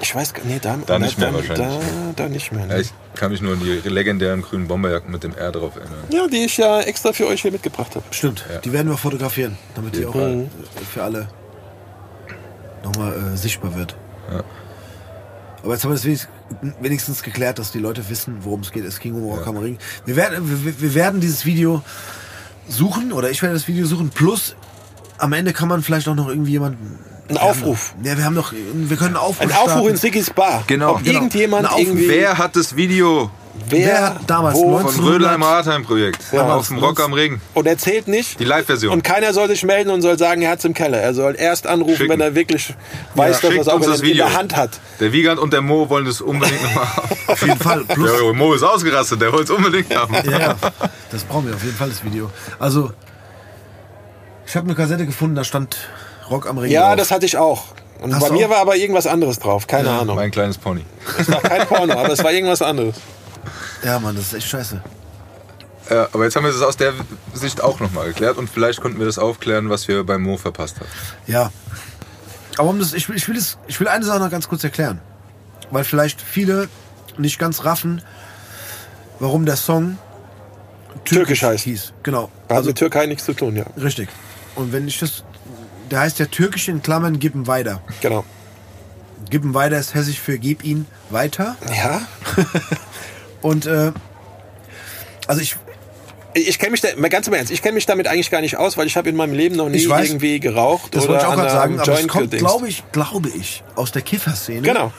Ich 0.00 0.14
weiß 0.14 0.32
gar 0.32 0.44
nee, 0.44 0.60
da, 0.62 0.78
Da 0.86 1.00
nicht 1.00 1.18
mehr 1.18 1.30
da, 1.32 1.34
wahrscheinlich. 1.34 1.76
Da, 2.14 2.22
da 2.22 2.28
nicht 2.28 2.52
mehr. 2.52 2.66
Ja, 2.68 2.74
Ne? 2.76 2.80
ich 2.82 2.92
kann 3.16 3.32
mich 3.32 3.40
nur 3.40 3.54
an 3.54 3.58
die 3.58 3.80
legendären 3.88 4.42
grünen 4.42 4.68
Bomberjacken 4.68 5.10
mit 5.10 5.24
dem 5.24 5.34
R 5.34 5.50
drauf 5.50 5.74
erinnern. 5.74 6.04
Ja, 6.10 6.28
die 6.28 6.44
ich 6.44 6.56
ja 6.56 6.80
extra 6.82 7.12
für 7.12 7.26
euch 7.26 7.42
hier 7.42 7.50
mitgebracht 7.50 7.96
habe. 7.96 8.04
Stimmt. 8.12 8.44
Ja. 8.48 8.60
Die 8.60 8.72
werden 8.72 8.88
wir 8.88 8.96
fotografieren, 8.96 9.58
damit 9.74 9.96
die 9.96 10.06
auch 10.06 10.14
Mhm. 10.14 10.42
äh, 10.44 10.84
für 10.94 11.02
alle 11.02 11.26
nochmal 12.84 13.12
äh, 13.34 13.36
sichtbar 13.36 13.74
wird. 13.74 13.96
Ja. 14.30 14.44
Aber 15.64 15.72
jetzt 15.72 15.82
haben 15.82 15.90
wir 15.90 15.94
das 15.96 16.04
wenigstens, 16.04 16.30
wenigstens 16.80 17.22
geklärt, 17.22 17.58
dass 17.58 17.72
die 17.72 17.78
Leute 17.78 18.08
wissen, 18.08 18.38
worum 18.40 18.60
es 18.60 18.72
geht. 18.72 18.84
Es 18.84 19.00
ging 19.00 19.14
um 19.14 19.24
Rock 19.24 19.46
am 19.46 19.56
Ring. 19.56 19.78
Wir 20.04 20.16
werden, 20.16 20.64
wir, 20.64 20.80
wir 20.80 20.94
werden 20.94 21.20
dieses 21.20 21.44
Video 21.44 21.82
suchen, 22.68 23.12
oder 23.12 23.30
ich 23.30 23.42
werde 23.42 23.54
das 23.54 23.68
Video 23.68 23.86
suchen, 23.86 24.10
plus 24.10 24.54
am 25.18 25.32
Ende 25.32 25.52
kann 25.52 25.68
man 25.68 25.82
vielleicht 25.82 26.08
auch 26.08 26.14
noch 26.14 26.28
irgendwie 26.28 26.52
jemanden. 26.52 26.98
Ein 27.28 27.36
Aufruf. 27.36 27.94
Ja, 28.02 28.16
wir 28.16 28.24
haben 28.24 28.34
noch, 28.34 28.52
wir 28.52 28.96
können 28.96 29.16
einen 29.16 29.16
Aufruf 29.16 29.42
Ein 29.42 29.52
Aufruf 29.52 29.70
starten. 29.70 29.88
in 29.88 29.96
Siggis 29.96 30.30
Bar. 30.30 30.64
Genau, 30.66 30.92
Ob 30.92 31.02
genau. 31.02 31.18
irgendjemand 31.18 31.68
irgendwie... 31.76 32.08
Wer 32.08 32.38
hat 32.38 32.56
das 32.56 32.74
Video 32.74 33.30
Wer 33.68 34.16
damals 34.26 34.54
wo, 34.56 34.70
19 34.70 34.90
Von 35.02 35.04
Rödelheimer 35.04 35.46
Artheim-Projekt. 35.46 36.22
Ja. 36.32 36.54
auf 36.54 36.68
dem 36.68 36.78
Rock 36.78 37.00
am 37.00 37.12
Ring. 37.12 37.40
und 37.54 37.66
er 37.66 37.76
zählt 37.78 38.08
nicht. 38.08 38.40
Die 38.40 38.44
Live-Version. 38.44 38.92
Und 38.92 39.02
keiner 39.04 39.32
soll 39.32 39.48
sich 39.48 39.62
melden 39.64 39.90
und 39.90 40.02
soll 40.02 40.18
sagen, 40.18 40.42
er 40.42 40.50
hat's 40.50 40.64
im 40.64 40.74
Keller. 40.74 40.98
Er 40.98 41.14
soll 41.14 41.36
erst 41.38 41.66
anrufen, 41.66 41.96
Schicken. 41.96 42.10
wenn 42.10 42.20
er 42.20 42.34
wirklich 42.34 42.74
weiß, 43.14 43.40
dass 43.40 43.50
er 43.52 43.60
es 43.60 43.68
auch 43.68 43.74
uns 43.74 43.86
in, 43.86 43.90
das 43.92 44.00
der 44.00 44.34
Hand 44.34 44.56
hat. 44.56 44.70
Der 45.00 45.12
Wiegand 45.12 45.38
und 45.40 45.52
der 45.52 45.60
Mo 45.62 45.88
wollen 45.90 46.04
das 46.06 46.20
unbedingt 46.20 46.62
nochmal 46.62 46.86
haben. 46.96 47.08
Auf 47.26 47.42
jeden 47.42 47.58
Fall. 47.58 47.84
Plus, 47.88 48.10
Der 48.20 48.32
Mo 48.32 48.54
ist 48.54 48.62
ausgerastet, 48.62 49.20
der 49.20 49.32
wollte 49.32 49.52
es 49.52 49.58
unbedingt 49.58 49.94
haben. 49.94 50.14
ja, 50.14 50.38
ja, 50.38 50.56
das 51.10 51.24
brauchen 51.24 51.46
wir 51.48 51.54
auf 51.54 51.62
jeden 51.64 51.76
Fall, 51.76 51.88
das 51.88 52.04
Video. 52.04 52.30
Also, 52.58 52.90
ich 54.46 54.56
habe 54.56 54.66
eine 54.66 54.74
Kassette 54.74 55.04
gefunden, 55.04 55.34
da 55.34 55.44
stand 55.44 55.76
Rock 56.30 56.46
am 56.48 56.58
Ring 56.58 56.70
Ja, 56.70 56.88
drauf. 56.88 56.96
das 56.96 57.10
hatte 57.10 57.26
ich 57.26 57.36
auch. 57.36 57.64
Und 58.00 58.14
Hast 58.14 58.28
bei 58.28 58.30
mir 58.32 58.46
auch? 58.46 58.50
war 58.50 58.58
aber 58.58 58.76
irgendwas 58.76 59.06
anderes 59.08 59.40
drauf. 59.40 59.66
Keine 59.66 59.90
Ahnung. 59.90 60.14
Mein 60.14 60.30
kleines 60.30 60.56
Pony. 60.56 60.84
Es 61.18 61.28
war 61.30 61.40
kein 61.40 61.66
Porno, 61.66 61.94
aber 61.94 62.12
es 62.12 62.22
war 62.22 62.30
irgendwas 62.32 62.62
anderes. 62.62 62.94
Ja, 63.84 63.98
Mann, 63.98 64.16
das 64.16 64.26
ist 64.26 64.34
echt 64.34 64.48
scheiße. 64.48 64.82
Äh, 65.90 65.94
aber 66.12 66.24
jetzt 66.24 66.36
haben 66.36 66.44
wir 66.44 66.52
das 66.52 66.62
aus 66.62 66.76
der 66.76 66.92
Sicht 67.32 67.62
auch 67.62 67.80
nochmal 67.80 68.08
geklärt 68.08 68.36
und 68.36 68.48
vielleicht 68.50 68.80
konnten 68.80 68.98
wir 68.98 69.06
das 69.06 69.18
aufklären, 69.18 69.70
was 69.70 69.88
wir 69.88 70.04
beim 70.04 70.22
Mo 70.22 70.36
verpasst 70.36 70.76
haben. 70.80 70.88
Ja. 71.26 71.50
Aber 72.58 72.68
um 72.70 72.78
das, 72.78 72.92
ich, 72.92 73.08
will- 73.08 73.16
ich, 73.16 73.26
will 73.28 73.36
das, 73.36 73.56
ich 73.68 73.78
will 73.80 73.88
eine 73.88 74.04
Sache 74.04 74.18
noch 74.20 74.30
ganz 74.30 74.48
kurz 74.48 74.64
erklären. 74.64 75.00
Weil 75.70 75.84
vielleicht 75.84 76.20
viele 76.20 76.68
nicht 77.16 77.38
ganz 77.38 77.64
raffen, 77.64 78.02
warum 79.18 79.46
der 79.46 79.56
Song 79.56 79.98
Türkisch 81.04 81.42
heißt. 81.42 81.64
hieß. 81.64 81.92
Genau. 82.02 82.30
Hat 82.48 82.56
Also, 82.56 82.68
mit 82.70 82.78
Türkei 82.78 83.06
nichts 83.06 83.24
zu 83.24 83.32
tun, 83.34 83.56
ja. 83.56 83.64
richtig. 83.80 84.08
Und 84.56 84.72
wenn 84.72 84.88
ich 84.88 84.98
das. 84.98 85.24
Der 85.90 86.00
heißt 86.00 86.18
ja 86.18 86.26
türkisch 86.26 86.68
in 86.68 86.82
Klammern, 86.82 87.18
gib 87.18 87.34
ihm 87.34 87.46
weiter. 87.46 87.80
Genau. 88.02 88.24
Gib 89.30 89.42
ihm 89.44 89.54
weiter 89.54 89.78
ist 89.78 89.94
hessisch 89.94 90.20
für 90.20 90.38
gib 90.38 90.64
ihn 90.64 90.86
weiter. 91.10 91.56
Ja? 91.74 92.02
Und 93.42 93.66
äh, 93.66 93.92
also 95.26 95.40
ich, 95.40 95.56
Ich 96.34 96.58
kenne 96.58 96.72
mich 96.72 96.80
da, 96.80 96.88
ganz 97.08 97.26
im 97.28 97.34
Ernst, 97.34 97.50
ich 97.52 97.62
kenne 97.62 97.74
mich 97.74 97.86
damit 97.86 98.06
eigentlich 98.08 98.30
gar 98.30 98.40
nicht 98.40 98.56
aus, 98.56 98.76
weil 98.76 98.86
ich 98.86 98.96
habe 98.96 99.08
in 99.08 99.16
meinem 99.16 99.32
Leben 99.34 99.56
noch 99.56 99.68
nie 99.68 99.88
weiß. 99.88 100.08
irgendwie 100.08 100.40
geraucht 100.40 100.94
das 100.94 101.04
oder 101.04 101.14
wollte 101.14 101.22
ich 101.24 101.28
auch 101.28 101.32
an 101.32 101.38
gerade 101.38 101.50
sagen, 101.50 101.74
aber 101.80 101.82
es 101.82 101.98
Joint 101.98 102.08
kommt, 102.08 102.30
glaube 102.32 102.68
ich, 102.68 102.84
glaube 102.92 103.28
ich, 103.30 103.62
aus 103.74 103.92
der 103.92 104.02
Kifferszene. 104.02 104.62
Genau. 104.62 104.92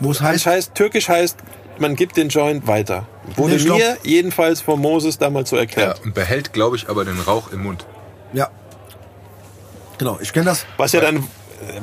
Wo 0.00 0.10
es 0.10 0.20
heißt, 0.20 0.46
heißt, 0.46 0.74
türkisch 0.74 1.08
heißt, 1.08 1.36
man 1.78 1.94
gibt 1.96 2.16
den 2.16 2.28
Joint 2.28 2.66
weiter. 2.66 3.06
Wurde 3.36 3.56
Nee, 3.56 3.68
mir 3.70 3.96
jedenfalls 4.02 4.60
von 4.60 4.80
Moses 4.80 5.18
damals 5.18 5.50
so 5.50 5.56
Ja, 5.56 5.62
erklärt. 5.62 6.02
und 6.04 6.14
behält, 6.14 6.52
glaube 6.52 6.76
ich, 6.76 6.88
aber 6.88 7.04
den 7.04 7.18
Rauch 7.20 7.52
im 7.52 7.62
Mund. 7.62 7.86
ja. 8.32 8.48
Genau, 9.98 10.18
ich 10.20 10.32
kenne 10.32 10.46
das. 10.46 10.66
Was 10.78 10.90
ja 10.92 11.00
dann, 11.00 11.24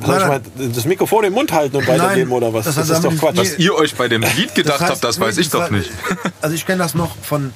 soll 0.04 0.18
ich 0.18 0.26
mal 0.26 0.40
das 0.74 0.84
Mikrofon 0.84 1.24
im 1.24 1.32
Mund 1.32 1.52
halten 1.52 1.76
und 1.76 1.86
weitergeben 1.88 2.32
oder 2.32 2.52
was? 2.52 2.64
das 2.66 2.74
Das, 2.74 2.90
ist 2.90 3.04
doch 3.04 3.16
Quatsch. 3.16 3.36
Was 3.38 3.58
ihr 3.58 3.74
euch 3.74 3.94
bei 3.94 4.08
dem 4.08 4.22
Lied 4.22 4.54
gedacht 4.54 4.80
heißt, 4.80 4.90
habt, 4.92 5.04
das 5.04 5.18
weiß 5.20 5.38
ich 5.38 5.48
das 5.48 5.52
doch 5.60 5.70
war- 5.70 5.76
nicht. 5.78 5.90
Also 6.42 6.54
ich 6.54 6.66
kenne 6.66 6.78
das 6.82 6.94
noch 6.94 7.16
von 7.16 7.52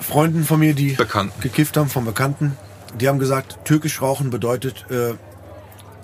Freunden 0.00 0.44
von 0.44 0.58
mir, 0.60 0.74
die 0.74 0.92
Bekannten. 0.92 1.40
gekifft 1.40 1.76
haben, 1.76 1.88
von 1.88 2.04
Bekannten. 2.04 2.56
Die 3.00 3.08
haben 3.08 3.18
gesagt, 3.18 3.58
türkisch 3.64 4.00
rauchen 4.02 4.30
bedeutet 4.30 4.84
äh, 4.90 5.14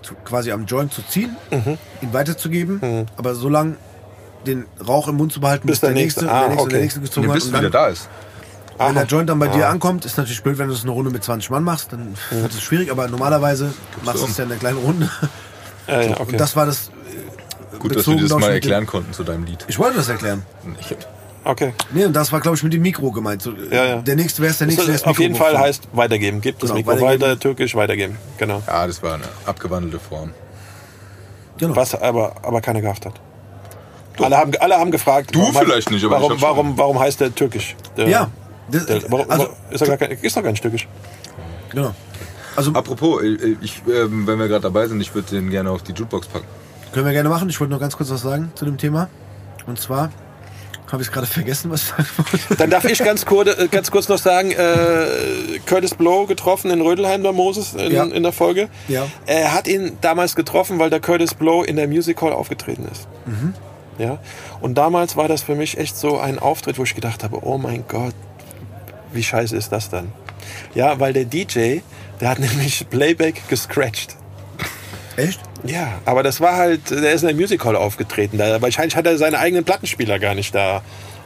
zu, 0.02 0.14
quasi 0.24 0.50
am 0.52 0.64
Joint 0.66 0.92
zu 0.92 1.02
ziehen, 1.02 1.36
Mhm. 1.50 1.78
ihn 2.00 2.12
weiterzugeben, 2.12 3.06
aber 3.16 3.34
so 3.34 3.48
lange 3.48 3.76
den 4.46 4.64
Rauch 4.86 5.06
im 5.08 5.16
Mund 5.16 5.32
zu 5.32 5.40
behalten, 5.40 5.66
Bis 5.68 5.80
der 5.80 5.90
nächste- 5.90 6.24
der 6.24 6.32
ah, 6.32 6.40
nächste, 6.48 6.62
okay. 6.62 6.70
der 6.72 6.80
nächste 6.80 7.00
gezogen 7.00 7.28
hat. 7.28 7.34
bis 7.34 7.44
Und 7.44 7.52
du 7.52 7.58
wieder 7.58 7.70
da 7.70 7.88
ist. 7.88 8.08
Wenn 8.89 8.94
der 8.94 9.05
Joint 9.05 9.28
dann 9.28 9.39
bei 9.39 9.48
dir 9.48 9.66
Ah. 9.69 9.70
ankommt, 9.70 10.05
ist 10.05 10.16
natürlich 10.16 10.43
blöd, 10.43 10.59
wenn 10.59 10.69
du 10.69 10.74
es 10.74 10.82
eine 10.82 10.90
Runde 10.93 11.11
mit 11.11 11.23
20 11.24 11.51
Mann 11.51 11.62
machst, 11.65 11.93
dann 11.93 12.15
wird 12.31 12.52
es 12.52 12.62
schwierig, 12.62 12.90
aber 12.90 13.09
normalerweise 13.09 13.73
machst 14.05 14.23
du 14.23 14.27
es 14.27 14.36
ja 14.36 14.44
in 14.44 14.51
einer 14.51 14.61
kleinen 14.61 14.78
Runde. 14.78 15.11
Ja, 15.86 16.01
ja, 16.02 16.11
okay. 16.20 16.32
Und 16.32 16.40
das 16.40 16.55
war 16.57 16.66
das. 16.66 16.90
Gut, 17.78 17.97
dass 17.97 18.07
wir 18.07 18.16
dir 18.16 18.28
das 18.28 18.39
mal 18.39 18.51
erklären 18.52 18.86
konnten 18.86 19.12
zu 19.12 19.24
deinem 19.24 19.44
Lied. 19.44 19.65
Ich 19.69 19.78
wollte 19.78 19.97
das 19.97 20.09
erklären. 20.09 20.43
Ich, 20.78 20.94
okay. 21.44 21.73
Nee, 21.93 22.05
und 22.05 22.12
das 22.15 22.31
war, 22.31 22.40
glaube 22.40 22.57
ich, 22.57 22.62
mit 22.62 22.73
dem 22.74 22.82
Mikro 22.82 23.11
gemeint. 23.11 23.40
So, 23.43 23.52
Ja, 23.70 23.85
ja. 23.85 23.97
Der 24.02 24.16
nächste 24.16 24.43
wäre 24.43 24.51
es 24.52 24.59
der 24.59 24.66
nächste, 24.66 24.86
Das 24.86 25.01
das 25.02 25.11
auf 25.11 25.19
jeden 25.19 25.35
Fall 25.35 25.59
heißt 25.59 25.89
weitergeben. 25.93 26.40
Gibt 26.43 26.62
das 26.62 26.69
Genau, 26.70 26.78
Mikro 26.78 26.93
weitergeben. 26.93 27.23
weiter, 27.23 27.39
türkisch 27.40 27.74
weitergeben. 27.74 28.19
Genau. 28.39 28.62
ja, 28.66 28.86
das 28.86 29.02
war 29.02 29.15
eine 29.15 29.24
abgewandelte 29.47 29.98
Form. 29.98 30.31
Genau. 31.59 31.74
Was 31.77 31.94
aber, 31.94 32.36
aber 32.43 32.61
keiner 32.61 32.81
gerafft 32.82 33.07
hat. 33.07 33.15
Alle 34.20 34.36
haben, 34.36 34.52
alle 34.61 34.77
haben 34.77 34.90
gefragt. 34.90 35.35
Du 35.35 35.40
warum 35.40 35.55
heißt- 35.57 35.61
vielleicht 35.65 35.90
nicht, 35.90 36.05
aber 36.05 36.16
ich 36.19 36.23
warum, 36.23 36.40
warum, 36.43 36.78
warum 36.78 37.01
heißt 37.01 37.20
der 37.20 37.35
türkisch? 37.35 37.74
Der, 37.97 38.09
Ja. 38.09 38.28
Das, 38.70 38.86
Der, 38.86 39.02
warum, 39.10 39.30
also, 39.30 39.48
ist, 39.70 39.80
er 39.82 39.88
gar 39.88 39.96
kein, 39.96 40.10
ist 40.20 40.36
doch 40.36 40.42
gar 40.42 40.50
nicht 40.50 40.62
türkisch. 40.62 40.86
genau. 41.70 41.94
Also 42.56 42.72
Apropos, 42.72 43.22
äh, 43.22 43.56
ich, 43.60 43.82
ähm, 43.88 44.26
wenn 44.26 44.38
wir 44.38 44.48
gerade 44.48 44.62
dabei 44.62 44.86
sind, 44.88 45.00
ich 45.00 45.14
würde 45.14 45.30
den 45.30 45.50
gerne 45.50 45.70
auf 45.70 45.82
die 45.82 45.92
Jukebox 45.92 46.26
packen. 46.26 46.46
können 46.92 47.06
wir 47.06 47.12
gerne 47.12 47.28
machen. 47.28 47.48
Ich 47.48 47.58
wollte 47.60 47.72
noch 47.72 47.80
ganz 47.80 47.96
kurz 47.96 48.10
was 48.10 48.20
sagen 48.22 48.52
zu 48.54 48.64
dem 48.64 48.76
Thema. 48.76 49.08
Und 49.66 49.80
zwar 49.80 50.10
habe 50.90 51.02
ich 51.02 51.08
es 51.08 51.12
gerade 51.12 51.28
vergessen, 51.28 51.70
was 51.70 51.82
ich 51.82 51.88
sagen 51.90 52.06
wollte. 52.16 52.56
Dann 52.56 52.68
darf 52.70 52.84
ich 52.84 52.98
ganz 52.98 53.24
kurz, 53.24 53.48
äh, 53.56 53.68
ganz 53.70 53.92
kurz 53.92 54.08
noch 54.08 54.18
sagen, 54.18 54.50
äh, 54.50 55.60
Curtis 55.64 55.94
Blow 55.94 56.26
getroffen 56.26 56.70
in 56.72 56.80
Rödelheim 56.80 57.22
bei 57.22 57.30
Moses 57.30 57.74
in, 57.74 57.92
Ja. 57.92 58.02
in 58.04 58.24
der 58.24 58.32
Folge. 58.32 58.68
Ja. 58.88 59.06
Er 59.26 59.54
hat 59.54 59.68
ihn 59.68 59.96
damals 60.00 60.34
getroffen, 60.34 60.80
weil 60.80 60.90
der 60.90 60.98
Curtis 61.00 61.32
Blow 61.34 61.62
in 61.62 61.76
der 61.76 61.86
Music 61.86 62.20
Hall 62.20 62.32
aufgetreten 62.32 62.88
ist. 62.90 63.06
Mhm. 63.26 63.54
Ja. 63.98 64.18
Und 64.60 64.74
damals 64.76 65.16
war 65.16 65.28
das 65.28 65.42
für 65.42 65.54
mich 65.54 65.78
echt 65.78 65.96
so 65.96 66.18
ein 66.18 66.40
Auftritt, 66.40 66.78
wo 66.78 66.82
ich 66.82 66.96
gedacht 66.96 67.22
habe, 67.22 67.38
oh 67.46 67.56
mein 67.58 67.84
Gott, 67.86 68.14
wie 69.12 69.22
scheiße 69.22 69.56
ist 69.56 69.72
das 69.72 69.90
dann? 69.90 70.12
Ja, 70.74 70.98
weil 71.00 71.12
der 71.12 71.24
DJ, 71.24 71.78
der 72.20 72.28
hat 72.28 72.38
nämlich 72.40 72.88
Playback 72.88 73.48
gescratcht. 73.48 74.16
Echt? 75.16 75.40
Ja, 75.64 76.00
aber 76.04 76.22
das 76.22 76.40
war 76.40 76.56
halt, 76.56 76.90
der 76.90 77.12
ist 77.12 77.22
in 77.22 77.28
der 77.28 77.36
Music 77.36 77.64
Hall 77.64 77.76
aufgetreten. 77.76 78.38
Da, 78.38 78.62
wahrscheinlich 78.62 78.96
hat 78.96 79.06
er 79.06 79.18
seine 79.18 79.38
eigenen 79.38 79.64
Plattenspieler 79.64 80.18
gar 80.18 80.34
nicht 80.34 80.54
da 80.54 80.82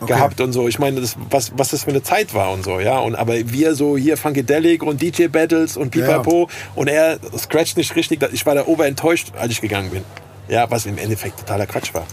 gehabt 0.06 0.40
und 0.40 0.52
so. 0.52 0.68
Ich 0.68 0.78
meine, 0.78 1.00
das, 1.00 1.16
was, 1.30 1.52
was 1.56 1.68
das 1.68 1.84
für 1.84 1.90
eine 1.90 2.02
Zeit 2.02 2.34
war 2.34 2.52
und 2.52 2.64
so, 2.64 2.80
ja. 2.80 2.98
Und 2.98 3.14
aber 3.14 3.34
wir 3.50 3.74
so 3.74 3.96
hier 3.96 4.16
Funkadelic 4.16 4.82
und 4.82 5.00
DJ 5.00 5.26
Battles 5.28 5.76
und 5.76 5.90
Pipapo 5.90 6.48
und 6.74 6.88
er 6.88 7.18
scratcht 7.38 7.76
nicht 7.76 7.94
richtig. 7.96 8.20
Ich 8.32 8.44
war 8.44 8.54
da 8.54 8.66
oberenttäuscht, 8.66 9.32
als 9.38 9.52
ich 9.52 9.60
gegangen 9.60 9.90
bin. 9.90 10.04
Ja, 10.48 10.70
was 10.70 10.86
im 10.86 10.98
Endeffekt 10.98 11.38
totaler 11.38 11.66
Quatsch 11.66 11.94
war. 11.94 12.06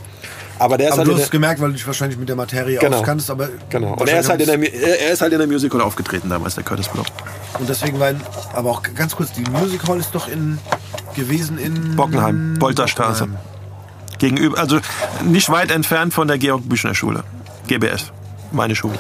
Aber 0.62 0.78
der 0.78 0.90
ist 0.90 0.94
Aber 0.94 1.00
halt 1.06 1.18
du 1.18 1.22
hast 1.22 1.32
gemerkt, 1.32 1.60
weil 1.60 1.70
du 1.70 1.74
dich 1.74 1.88
wahrscheinlich 1.88 2.20
mit 2.20 2.30
der 2.30 2.36
Materie 2.36 2.78
Genau. 2.78 3.00
auskannst. 3.00 3.32
Aber 3.32 3.50
genau. 3.70 3.94
Und 3.96 4.08
er 4.08 4.20
ist, 4.20 4.30
halt 4.30 4.42
in 4.42 4.46
der, 4.48 4.74
er 5.02 5.12
ist 5.12 5.20
halt 5.22 5.34
in 5.34 5.40
der 5.40 5.48
Music 5.48 5.74
Hall 5.74 5.82
aufgetreten 5.82 6.30
damals, 6.30 6.54
der 6.54 6.64
Curtis 6.64 6.88
Blow. 6.88 7.04
Und 7.58 7.68
deswegen 7.68 8.00
war, 8.00 8.12
aber 8.54 8.70
auch 8.70 8.84
ganz 8.96 9.16
kurz, 9.16 9.32
die 9.32 9.42
Music 9.50 9.88
Hall 9.88 10.00
ist 10.00 10.14
doch 10.14 10.28
in 10.28 10.60
gewesen 11.16 11.58
in 11.58 11.96
Bockenheim, 11.96 12.60
Bolterstraße. 12.60 13.22
Bockenheim. 13.26 13.46
Gegenüber, 14.20 14.60
also 14.60 14.80
nicht 15.24 15.50
weit 15.50 15.72
entfernt 15.72 16.14
von 16.14 16.28
der 16.28 16.38
Georg-Büchner-Schule. 16.38 17.24
GBS, 17.66 18.12
meine 18.52 18.76
Schule. 18.76 19.00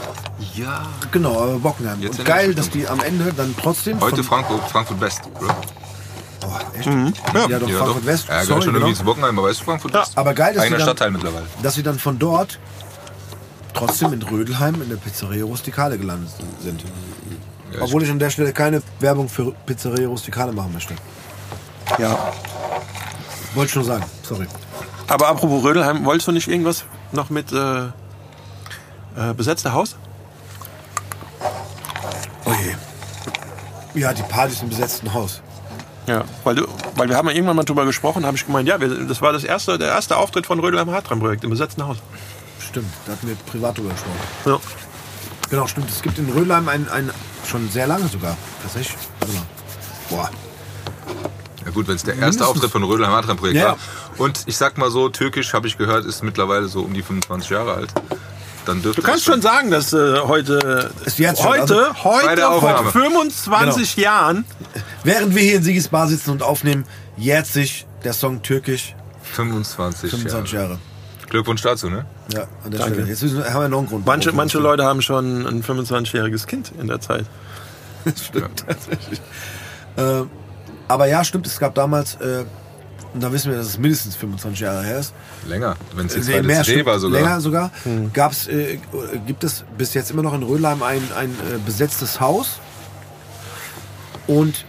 Ja. 0.56 0.88
Genau, 1.12 1.40
aber 1.40 1.60
Bockenheim. 1.60 2.02
Jetzt 2.02 2.18
Und 2.18 2.26
geil, 2.26 2.56
dass 2.56 2.72
die 2.72 2.88
am 2.88 3.02
Ende 3.02 3.32
dann 3.38 3.54
trotzdem 3.62 4.02
Heute 4.02 4.24
Frankfurt, 4.24 4.68
Frankfurt 4.68 5.00
West, 5.00 5.22
oder? 5.40 5.56
Oh, 6.46 6.78
echt? 6.78 6.86
Ja. 6.88 7.48
Ja, 7.48 7.60
doch 7.60 7.70
Ja, 7.70 7.78
Frankfurt 7.80 8.06
West. 8.06 8.28
Ja, 8.30 8.44
sorry, 8.44 8.62
schon 8.64 8.74
genau. 8.74 8.86
irgendwie 8.86 8.98
zu 9.00 9.04
Bockenheim, 9.06 9.38
aber 9.40 9.50
ist 9.50 9.62
Frankfurt 9.62 9.94
West. 9.94 10.12
Aber 10.18 10.34
geil, 10.34 10.54
dass 10.54 10.64
Eigener 10.64 10.80
sie 10.80 10.86
dann- 10.86 10.96
Stadtteil 10.96 11.12
mittlerweile. 11.12 11.46
dass 11.64 11.74
sie 11.76 11.84
dann 11.84 12.00
von 12.00 12.18
dort 12.20 12.60
trotzdem 13.74 14.14
in 14.14 14.22
Rödelheim 14.22 14.82
in 14.82 14.90
der 14.90 14.98
Pizzeria 14.98 15.46
Rustikale 15.46 15.98
gelandet 15.98 16.30
sind. 16.62 16.82
Ja, 16.82 16.88
ich- 17.78 17.82
Obwohl 17.82 18.04
ich 18.04 18.10
an 18.12 18.20
der 18.20 18.30
Stelle 18.30 18.52
keine 18.54 18.82
Werbung 19.00 19.30
für 19.30 19.52
Pizzeria 19.66 20.08
Rustikale 20.08 20.52
machen 20.52 20.74
möchte. 20.74 20.94
ja. 21.98 22.18
Wollte 23.54 23.70
ich 23.72 23.76
nur 23.76 23.84
sagen, 23.84 24.06
sorry. 24.24 24.48
Aber 25.08 25.28
apropos 25.28 25.62
Rödelheim, 25.64 26.06
wolltest 26.06 26.26
du 26.28 26.32
nicht 26.32 26.48
irgendwas 26.48 26.86
noch 27.12 27.30
mit 27.30 27.52
äh, 27.52 27.82
äh, 29.18 29.34
besetzter 29.36 29.74
Haus? 29.74 29.98
Oh 32.46 32.54
je. 33.94 34.00
Ja, 34.02 34.14
die 34.14 34.24
Partys 34.24 34.62
im 34.62 34.70
besetzten 34.70 35.14
Haus. 35.14 35.42
Ja. 36.07 36.23
Weil, 36.44 36.56
du, 36.56 36.68
weil 36.95 37.10
wir 37.10 37.15
haben 37.15 37.28
ja 37.28 37.34
irgendwann 37.34 37.56
mal 37.56 37.64
drüber 37.64 37.86
gesprochen, 37.86 38.26
habe 38.26 38.36
ich 38.36 38.45
gemeint, 38.45 38.68
ja, 38.68 38.80
wir, 38.82 38.90
das 38.90 39.22
war 39.22 39.34
das 39.34 39.44
erste, 39.44 39.78
der 39.78 39.90
erste 39.90 40.18
Auftritt 40.18 40.45
von 40.45 40.60
Rödelheim 40.60 40.90
Hartram-Projekt 40.90 41.44
im 41.44 41.52
besetzten 41.52 41.86
Haus. 41.86 41.98
Stimmt, 42.60 42.91
da 43.06 43.14
hatten 43.14 43.28
wir 43.28 43.36
privat 43.36 43.78
drüber 43.78 43.90
gesprochen. 43.90 44.18
Ja. 44.45 44.60
Genau, 45.49 45.68
stimmt. 45.68 45.90
Es 45.90 46.02
gibt 46.02 46.18
in 46.18 46.30
Rödelheim 46.30 46.69
ein, 46.69 46.90
ein 46.90 47.11
schon 47.45 47.69
sehr 47.69 47.86
lange 47.86 48.07
sogar. 48.07 48.38
Tatsächlich. 48.61 48.98
Warte 49.19 49.34
mal. 49.34 49.44
Boah. 50.10 50.30
Ja 51.65 51.72
gut, 51.72 51.88
wenn 51.88 51.95
es 51.95 52.03
der 52.03 52.14
erste 52.14 52.26
Mindestens. 52.26 52.48
Auftritt 52.48 52.72
von 52.72 52.84
Rödelheim 52.84 53.14
Hartram 53.14 53.38
Projekt 53.38 53.60
Ja, 53.60 53.72
war. 53.72 53.78
Und 54.18 54.44
ich 54.45 54.57
sag 54.57 54.78
mal 54.78 54.90
so, 54.90 55.10
türkisch 55.10 55.53
habe 55.53 55.68
ich 55.68 55.78
gehört, 55.78 56.06
ist 56.06 56.23
mittlerweile 56.23 56.68
so 56.68 56.82
um 56.82 56.94
die 56.94 57.03
25 57.03 57.49
Jahre 57.49 57.73
alt. 57.73 57.94
Dann 58.66 58.82
dürfte 58.82 59.02
Du 59.02 59.08
kannst 59.08 59.28
das 59.28 59.34
schon 59.34 59.42
sagen, 59.42 59.72
dass 59.72 59.92
äh, 59.94 60.20
heute, 60.22 60.92
schon, 61.08 61.26
heute, 61.46 61.62
also- 61.62 61.76
Bei 61.76 62.04
heute 62.04 62.42
vor 62.42 62.50
Aufnahme. 62.52 62.92
25 62.92 63.98
Jahren, 63.98 64.46
Während 65.04 65.36
wir 65.36 65.42
hier 65.42 65.56
in 65.58 65.64
Sigis 65.64 65.88
Bar 65.88 66.08
sitzen 66.08 66.30
und 66.32 66.44
aufnehmen, 66.44 66.86
jährt 67.18 67.48
sich 67.48 67.88
der 68.04 68.14
Song 68.14 68.42
Türkisch 68.44 68.96
25, 69.34 70.12
25 70.12 70.52
Jahre. 70.54 70.66
Jahre. 70.68 70.80
Glückwunsch 71.30 71.62
dazu, 71.62 71.90
ne? 71.90 72.06
Ja, 72.34 72.42
an 72.64 72.72
der 72.72 72.80
Danke. 72.82 72.96
Stelle. 72.96 73.08
Jetzt 73.10 73.24
müssen 73.24 73.44
haben 73.44 73.62
wir 73.62 73.70
noch 73.70 73.80
einen 73.80 73.88
Grund. 73.88 74.06
manche, 74.06 74.28
warum 74.28 74.36
wir 74.38 74.42
manche 74.44 74.58
das 74.58 74.64
Leute 74.64 74.84
haben 74.86 75.02
schon 75.02 75.48
ein 75.48 75.64
25-jähriges 75.64 76.46
Kind 76.46 76.72
in 76.80 76.88
der 76.88 77.00
Zeit. 77.00 77.26
tun. 78.04 78.14
Stimmt, 78.16 78.64
tatsächlich. 78.68 79.22
Äh, 79.98 80.24
aber 80.88 81.06
ja, 81.08 81.24
stimmt, 81.24 81.48
es 81.48 81.58
gab 81.60 81.74
damals 81.76 82.16
äh, 82.16 82.44
und 83.14 83.22
da 83.22 83.32
wissen 83.32 83.52
wir, 83.52 83.58
dass 83.58 83.68
es 83.68 83.78
mindestens 83.78 84.16
25 84.16 84.60
Jahre 84.62 84.84
her 84.84 85.00
ist, 85.00 85.14
Länger, 85.48 85.76
wenn 85.96 86.06
es 86.06 86.14
die 86.14 86.32
Nee, 86.32 86.42
mehr 86.42 86.64
CD 86.64 86.86
war 86.86 87.00
sogar. 87.00 87.20
Länger 87.22 87.42
sogar. 87.42 87.72
Gab's, 88.14 88.48
äh, 88.48 88.80
gibt 89.28 89.44
es 89.44 89.66
bis 89.78 89.94
jetzt 89.94 90.12
immer 90.12 90.24
noch 90.24 90.34
in 90.34 90.44
Rödelheim 90.44 90.82
ein, 90.82 91.02
ein 91.18 91.30
äh, 91.32 91.58
besetztes 91.66 92.22
Haus. 92.22 92.60
Und 94.28 94.66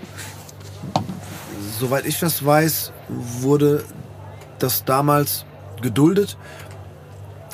soweit 1.78 2.05
ich 2.05 2.19
das 2.19 2.44
weiß, 2.44 2.93
wurde 3.09 3.85
das 4.59 4.85
damals 4.85 5.44
geduldet, 5.81 6.36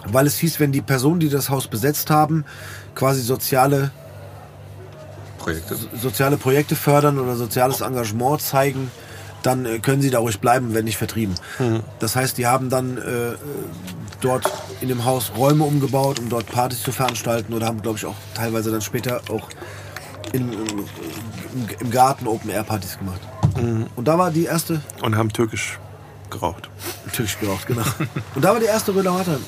weil 0.06 0.26
es 0.26 0.38
hieß, 0.38 0.60
wenn 0.60 0.72
die 0.72 0.80
Personen, 0.80 1.20
die 1.20 1.28
das 1.28 1.50
Haus 1.50 1.66
besetzt 1.66 2.10
haben, 2.10 2.44
quasi 2.94 3.20
soziale, 3.20 3.90
Projekte. 5.38 5.76
soziale 6.00 6.36
Projekte 6.38 6.76
fördern 6.76 7.18
oder 7.18 7.36
soziales 7.36 7.80
Engagement 7.82 8.40
zeigen, 8.40 8.90
dann 9.48 9.64
äh, 9.64 9.78
können 9.78 10.02
sie 10.02 10.10
da 10.10 10.18
ruhig 10.18 10.40
bleiben, 10.40 10.74
wenn 10.74 10.84
nicht 10.84 10.98
vertrieben. 10.98 11.34
Das 11.98 12.14
heißt, 12.14 12.36
die 12.36 12.46
haben 12.46 12.68
dann 12.68 12.98
äh, 12.98 13.34
dort 14.20 14.50
in 14.80 14.88
dem 14.88 15.04
Haus 15.04 15.32
Räume 15.36 15.64
umgebaut, 15.64 16.18
um 16.18 16.28
dort 16.28 16.46
Partys 16.46 16.82
zu 16.82 16.92
veranstalten 16.92 17.54
oder 17.54 17.66
haben, 17.66 17.80
glaube 17.80 17.96
ich, 17.98 18.04
auch 18.04 18.14
teilweise 18.34 18.70
dann 18.70 18.82
später 18.82 19.22
auch 19.30 19.48
im, 20.32 20.52
im, 20.52 20.86
im 21.80 21.90
Garten 21.90 22.26
Open-Air-Partys 22.26 22.98
gemacht. 22.98 23.20
Und 23.96 24.06
da 24.06 24.18
war 24.18 24.30
die 24.30 24.44
erste, 24.44 24.82
Und 25.02 25.16
haben 25.16 25.32
türkisch 25.32 25.78
geraucht. 26.30 26.68
Türkisch 27.12 27.38
geraucht, 27.40 27.66
genau. 27.66 27.82
Und 28.34 28.44
da 28.44 28.52
war 28.52 28.60
die 28.60 28.66
erste 28.66 28.94
Röder 28.94 29.14
Hartheim. 29.14 29.40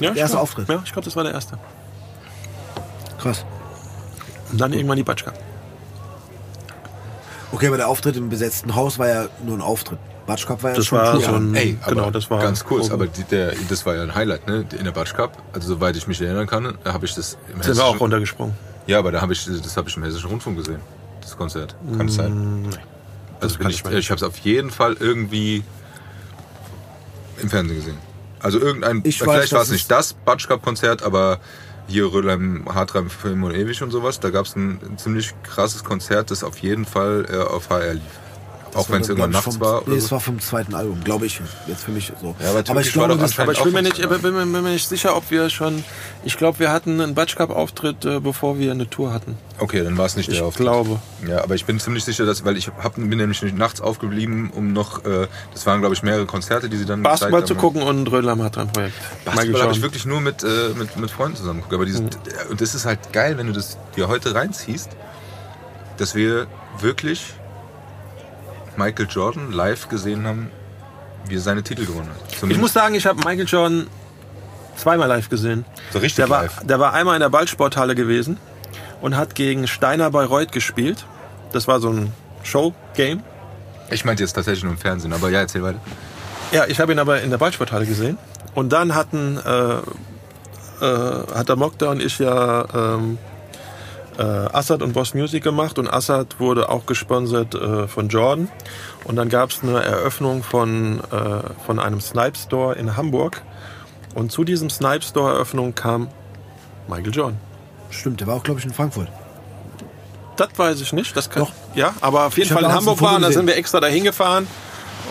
Ja, 0.00 0.10
Der 0.12 0.22
erste 0.22 0.40
Auftritt. 0.40 0.68
Ja, 0.68 0.80
ich 0.84 0.92
glaube, 0.92 1.04
das 1.04 1.14
war 1.14 1.22
der 1.22 1.34
erste. 1.34 1.58
Krass. 3.20 3.44
Und 4.50 4.58
dann 4.60 4.72
irgendwann 4.72 4.96
die 4.96 5.04
Batschka. 5.04 5.32
Okay, 7.52 7.66
aber 7.68 7.76
der 7.76 7.88
Auftritt 7.88 8.16
im 8.16 8.28
besetzten 8.30 8.74
Haus 8.74 8.98
war 8.98 9.08
ja 9.08 9.26
nur 9.44 9.56
ein 9.56 9.60
Auftritt. 9.60 9.98
Batsch 10.26 10.46
Cup 10.46 10.62
war 10.62 10.70
ja 10.70 10.76
Das 10.76 10.86
schon 10.86 10.98
war 10.98 11.20
so 11.20 11.32
ein- 11.32 11.54
Ey, 11.54 11.76
Genau, 11.86 12.10
das 12.10 12.30
war 12.30 12.40
ganz 12.40 12.64
kurz, 12.64 12.86
oben. 12.86 12.94
aber 12.94 13.06
die, 13.08 13.24
der, 13.24 13.54
das 13.68 13.84
war 13.84 13.96
ja 13.96 14.02
ein 14.02 14.14
Highlight, 14.14 14.46
ne? 14.46 14.64
In 14.78 14.84
der 14.84 14.92
Batsch 14.92 15.14
Cup. 15.14 15.36
Also 15.52 15.68
soweit 15.74 15.96
ich 15.96 16.06
mich 16.06 16.20
erinnern 16.20 16.46
kann, 16.46 16.78
da 16.84 16.92
habe 16.92 17.04
ich 17.06 17.14
das 17.14 17.36
im 17.52 17.60
Sind 17.60 17.76
wir 17.76 17.82
auch 17.82 17.86
hessischen, 17.88 17.98
runtergesprungen. 17.98 18.54
Ja, 18.86 18.98
aber 18.98 19.10
da 19.12 19.20
habe 19.20 19.32
ich 19.32 19.44
das 19.44 19.76
habe 19.76 19.88
ich 19.88 19.96
im 19.96 20.04
hessischen 20.04 20.30
Rundfunk 20.30 20.56
gesehen. 20.58 20.80
Das 21.20 21.36
Konzert. 21.36 21.74
Kann 21.96 22.06
es 22.08 22.14
sein? 22.14 22.66
Also 23.40 23.56
kann 23.56 23.66
bin 23.66 23.70
ich 23.74 23.84
ich, 23.84 23.92
ich 23.92 24.10
habe 24.10 24.16
es 24.18 24.22
auf 24.22 24.38
jeden 24.38 24.70
Fall 24.70 24.96
irgendwie 24.98 25.62
im 27.40 27.50
Fernsehen 27.50 27.76
gesehen. 27.78 27.98
Also 28.40 28.58
irgendein, 28.60 29.02
Ich 29.04 29.20
weiß, 29.20 29.28
vielleicht 29.30 29.52
war 29.52 29.62
es 29.62 29.70
nicht 29.70 29.90
das 29.90 30.12
Batsch 30.14 30.48
Cup 30.48 30.62
Konzert, 30.62 31.02
aber 31.02 31.38
hier 31.92 32.12
Rödelheim, 32.12 32.64
Hartreim, 32.66 33.10
Film 33.10 33.44
und 33.44 33.54
Ewig 33.54 33.82
und 33.82 33.90
sowas, 33.90 34.18
da 34.18 34.30
gab 34.30 34.46
es 34.46 34.56
ein, 34.56 34.80
ziemlich 34.96 35.34
krasses 35.42 35.84
Konzert, 35.84 36.30
das 36.30 36.42
auf 36.42 36.58
jeden 36.58 36.86
Fall 36.86 37.26
äh, 37.30 37.36
auf 37.36 37.68
HR 37.68 37.94
lief. 37.94 38.02
Auch 38.74 38.88
wenn 38.88 39.02
es 39.02 39.08
irgendwann 39.08 39.30
ich, 39.30 39.36
nachts 39.36 39.56
vom, 39.56 39.60
war. 39.60 39.82
Nee, 39.86 39.96
es 39.96 40.10
war 40.10 40.18
vom 40.20 40.40
zweiten 40.40 40.74
Album, 40.74 41.04
glaube 41.04 41.26
ich. 41.26 41.40
Jetzt 41.66 41.84
für 41.84 41.90
mich 41.90 42.10
so. 42.20 42.34
Ja, 42.42 42.50
aber 42.50 42.60
aber 42.66 42.80
ich 42.80 42.96
war 42.96 43.06
glaube, 43.06 43.20
doch 43.20 43.28
das, 43.28 43.38
Aber 43.38 43.52
ich 43.52 43.62
bin 43.62 43.72
mir, 43.74 43.82
nicht, 43.82 43.96
bin, 43.98 44.08
bin, 44.22 44.34
bin 44.34 44.50
mir 44.50 44.62
nicht 44.62 44.88
sicher, 44.88 45.14
ob 45.14 45.30
wir 45.30 45.50
schon. 45.50 45.84
Ich 46.24 46.38
glaube, 46.38 46.58
wir 46.58 46.72
hatten 46.72 47.00
einen 47.00 47.14
Batsch 47.14 47.36
Cup 47.36 47.50
Auftritt, 47.50 48.04
äh, 48.06 48.18
bevor 48.20 48.58
wir 48.58 48.70
eine 48.72 48.88
Tour 48.88 49.12
hatten. 49.12 49.36
Okay, 49.58 49.84
dann 49.84 49.98
war 49.98 50.06
es 50.06 50.16
nicht 50.16 50.28
Ich 50.30 50.38
der 50.38 50.46
Auftritt. 50.46 50.64
glaube. 50.64 51.00
Ja, 51.28 51.42
aber 51.42 51.54
ich 51.54 51.66
bin 51.66 51.78
ziemlich 51.80 52.04
sicher, 52.04 52.24
dass, 52.24 52.44
weil 52.46 52.56
ich 52.56 52.68
hab, 52.68 52.94
bin 52.94 53.10
nämlich 53.10 53.42
nicht 53.42 53.56
nachts 53.56 53.80
aufgeblieben, 53.82 54.50
um 54.54 54.72
noch, 54.72 55.04
äh, 55.04 55.28
das 55.52 55.66
waren 55.66 55.80
glaube 55.80 55.94
ich 55.94 56.02
mehrere 56.02 56.24
Konzerte, 56.26 56.68
die 56.70 56.76
sie 56.78 56.86
dann 56.86 57.02
Basketball 57.02 57.44
zu 57.44 57.54
gucken 57.54 57.82
und 57.82 58.10
Rödler 58.10 58.38
hat 58.38 58.56
ein 58.56 58.72
Projekt. 58.72 58.94
Basketball 59.24 59.62
habe 59.62 59.72
ich 59.72 59.82
wirklich 59.82 60.06
nur 60.06 60.20
mit, 60.22 60.42
äh, 60.42 60.70
mit, 60.78 60.96
mit 60.96 61.10
Freunden 61.10 61.36
zusammen 61.36 61.58
geguckt. 61.60 61.74
Aber 61.74 61.84
dieses, 61.84 62.00
Mhm. 62.00 62.08
und 62.50 62.60
das 62.60 62.74
ist 62.74 62.86
halt 62.86 63.12
geil, 63.12 63.36
wenn 63.36 63.46
du 63.48 63.52
das 63.52 63.76
dir 63.96 64.08
heute 64.08 64.34
reinziehst, 64.34 64.88
dass 65.98 66.14
wir 66.14 66.46
wirklich 66.80 67.34
Michael 68.76 69.06
Jordan 69.10 69.52
live 69.52 69.88
gesehen 69.88 70.26
haben, 70.26 70.50
wie 71.28 71.36
er 71.36 71.40
seine 71.40 71.62
Titel 71.62 71.86
gewonnen 71.86 72.08
hat. 72.08 72.32
Ich 72.32 72.38
Zumindest 72.38 72.60
muss 72.60 72.72
sagen, 72.72 72.94
ich 72.94 73.06
habe 73.06 73.18
Michael 73.18 73.46
Jordan 73.46 73.86
zweimal 74.76 75.08
live 75.08 75.28
gesehen. 75.28 75.64
so 75.92 75.98
richtig 75.98 76.16
Der 76.16 76.30
war, 76.30 76.42
live. 76.42 76.60
der 76.64 76.80
war 76.80 76.92
einmal 76.94 77.14
in 77.14 77.20
der 77.20 77.28
Ballsporthalle 77.28 77.94
gewesen 77.94 78.38
und 79.00 79.16
hat 79.16 79.34
gegen 79.34 79.66
Steiner 79.68 80.10
Bayreuth 80.10 80.52
gespielt. 80.52 81.04
Das 81.52 81.68
war 81.68 81.80
so 81.80 81.90
ein 81.90 82.12
Show-Game. 82.42 83.22
Ich 83.90 84.04
meinte 84.04 84.22
jetzt 84.22 84.32
tatsächlich 84.32 84.64
nur 84.64 84.72
im 84.72 84.78
Fernsehen, 84.78 85.12
aber 85.12 85.28
ja, 85.28 85.40
erzähl 85.40 85.62
weiter. 85.62 85.78
Ja, 86.50 86.64
ich 86.66 86.80
habe 86.80 86.92
ihn 86.92 86.98
aber 86.98 87.20
in 87.20 87.30
der 87.30 87.38
Ballsporthalle 87.38 87.84
gesehen. 87.86 88.16
Und 88.54 88.72
dann 88.72 88.94
hatten, 88.94 89.38
äh, 89.38 89.74
äh, 90.84 91.26
hat 91.34 91.48
der 91.48 91.56
Mokta 91.56 91.90
und 91.90 92.02
ich 92.02 92.18
ja 92.18 92.64
ähm, 92.74 93.18
äh, 94.18 94.22
Assad 94.22 94.82
und 94.82 94.92
Boss 94.92 95.14
Music 95.14 95.42
gemacht 95.42 95.78
und 95.78 95.92
Assad 95.92 96.38
wurde 96.38 96.68
auch 96.68 96.86
gesponsert 96.86 97.54
äh, 97.54 97.88
von 97.88 98.08
Jordan. 98.08 98.48
Und 99.04 99.16
dann 99.16 99.28
gab 99.28 99.50
es 99.50 99.62
eine 99.62 99.82
Eröffnung 99.82 100.42
von, 100.42 101.00
äh, 101.00 101.64
von 101.64 101.78
einem 101.78 102.00
Snipe 102.00 102.36
Store 102.36 102.74
in 102.74 102.96
Hamburg. 102.96 103.42
Und 104.14 104.30
zu 104.30 104.44
diesem 104.44 104.70
Snipe 104.70 105.02
Store 105.02 105.32
Eröffnung 105.32 105.74
kam 105.74 106.08
Michael 106.88 107.14
Jordan. 107.14 107.38
Stimmt, 107.90 108.20
der 108.20 108.26
war 108.26 108.36
auch, 108.36 108.42
glaube 108.42 108.60
ich, 108.60 108.66
in 108.66 108.72
Frankfurt. 108.72 109.08
Das 110.36 110.48
weiß 110.56 110.80
ich 110.80 110.92
nicht. 110.92 111.16
Das 111.16 111.28
kann, 111.28 111.44
Doch. 111.44 111.52
Ja, 111.74 111.94
aber 112.00 112.26
auf 112.26 112.36
jeden 112.36 112.48
Ich 112.48 112.52
Fall 112.52 112.64
in 112.64 112.72
Hamburg 112.72 113.00
waren, 113.00 113.22
da 113.22 113.30
sind 113.30 113.46
wir 113.46 113.56
extra 113.56 113.80
dahin 113.80 114.04
gefahren. 114.04 114.46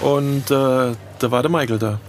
Und 0.01 0.49
äh, 0.49 0.95
da 1.19 1.31
war 1.31 1.41
der 1.41 1.51
Michael 1.51 1.77
da. 1.77 1.99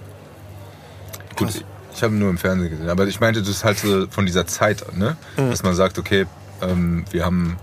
Gut, 1.36 1.64
ich 1.94 2.02
habe 2.02 2.14
ihn 2.14 2.20
nur 2.20 2.30
im 2.30 2.38
Fernsehen 2.38 2.70
gesehen. 2.70 2.88
Aber 2.88 3.06
ich 3.06 3.20
meinte, 3.20 3.40
das 3.40 3.50
ist 3.50 3.64
halt 3.64 3.78
so 3.78 4.06
von 4.08 4.24
dieser 4.24 4.46
Zeit, 4.46 4.96
ne? 4.96 5.16
Mhm. 5.36 5.50
Dass 5.50 5.62
man 5.62 5.74
sagt, 5.74 5.98
okay, 5.98 6.26
ähm, 6.62 7.04
wir 7.10 7.24
haben 7.24 7.58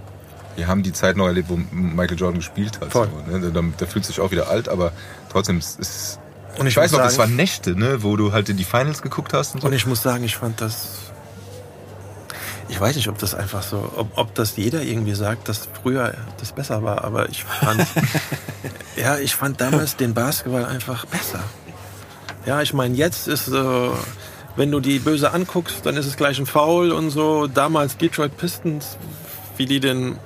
wir 0.55 0.67
haben 0.67 0.83
die 0.83 0.91
Zeit 0.91 1.15
noch 1.15 1.27
erlebt, 1.27 1.47
wo 1.49 1.55
Michael 1.71 2.17
Jordan 2.19 2.39
gespielt 2.39 2.81
hat. 2.81 2.91
So, 2.91 3.05
ne? 3.27 3.39
der, 3.51 3.61
der 3.61 3.87
fühlt 3.87 4.03
sich 4.03 4.19
auch 4.19 4.31
wieder 4.31 4.49
alt, 4.49 4.67
aber 4.67 4.91
trotzdem 5.31 5.57
ist 5.59 5.79
es. 5.79 6.19
Und 6.57 6.67
Ich 6.67 6.75
weiß 6.75 6.91
muss 6.91 6.97
noch, 6.99 7.05
das 7.05 7.15
sagen- 7.15 7.29
waren 7.31 7.35
Nächte, 7.37 7.75
ne, 7.77 8.03
wo 8.03 8.17
du 8.17 8.33
halt 8.33 8.49
in 8.49 8.57
die 8.57 8.65
Finals 8.65 9.01
geguckt 9.01 9.31
hast 9.33 9.55
und 9.55 9.61
so. 9.61 9.67
Und 9.67 9.73
ich 9.73 9.85
muss 9.85 10.01
sagen, 10.01 10.23
ich 10.25 10.35
fand 10.35 10.59
das. 10.59 10.97
Ich 12.67 12.79
weiß 12.79 12.95
nicht, 12.97 13.07
ob 13.07 13.17
das 13.17 13.33
einfach 13.33 13.63
so, 13.63 13.91
ob, 13.95 14.15
ob 14.17 14.35
das 14.35 14.55
jeder 14.57 14.81
irgendwie 14.83 15.15
sagt, 15.15 15.47
dass 15.49 15.67
früher 15.81 16.13
das 16.39 16.51
besser 16.51 16.83
war, 16.83 17.03
aber 17.03 17.29
ich 17.29 17.43
fand, 17.43 17.85
ja, 18.95 19.17
ich 19.17 19.35
fand 19.35 19.59
damals 19.61 19.95
den 19.95 20.13
Basketball 20.13 20.65
einfach 20.65 21.05
besser. 21.05 21.39
Ja, 22.45 22.61
ich 22.61 22.73
meine, 22.73 22.95
jetzt 22.95 23.27
ist 23.27 23.45
so, 23.45 23.97
wenn 24.59 24.71
du 24.71 24.81
die 24.81 24.99
böse 24.99 25.31
anguckst, 25.31 25.85
dann 25.85 25.95
ist 25.95 26.05
es 26.05 26.17
gleich 26.17 26.37
ein 26.37 26.45
Foul 26.45 26.91
und 26.91 27.11
so. 27.11 27.47
Damals 27.47 27.95
Detroit 27.95 28.35
Pistons, 28.35 28.97
wie 29.55 29.65
die 29.65 29.79
den, 29.79 30.17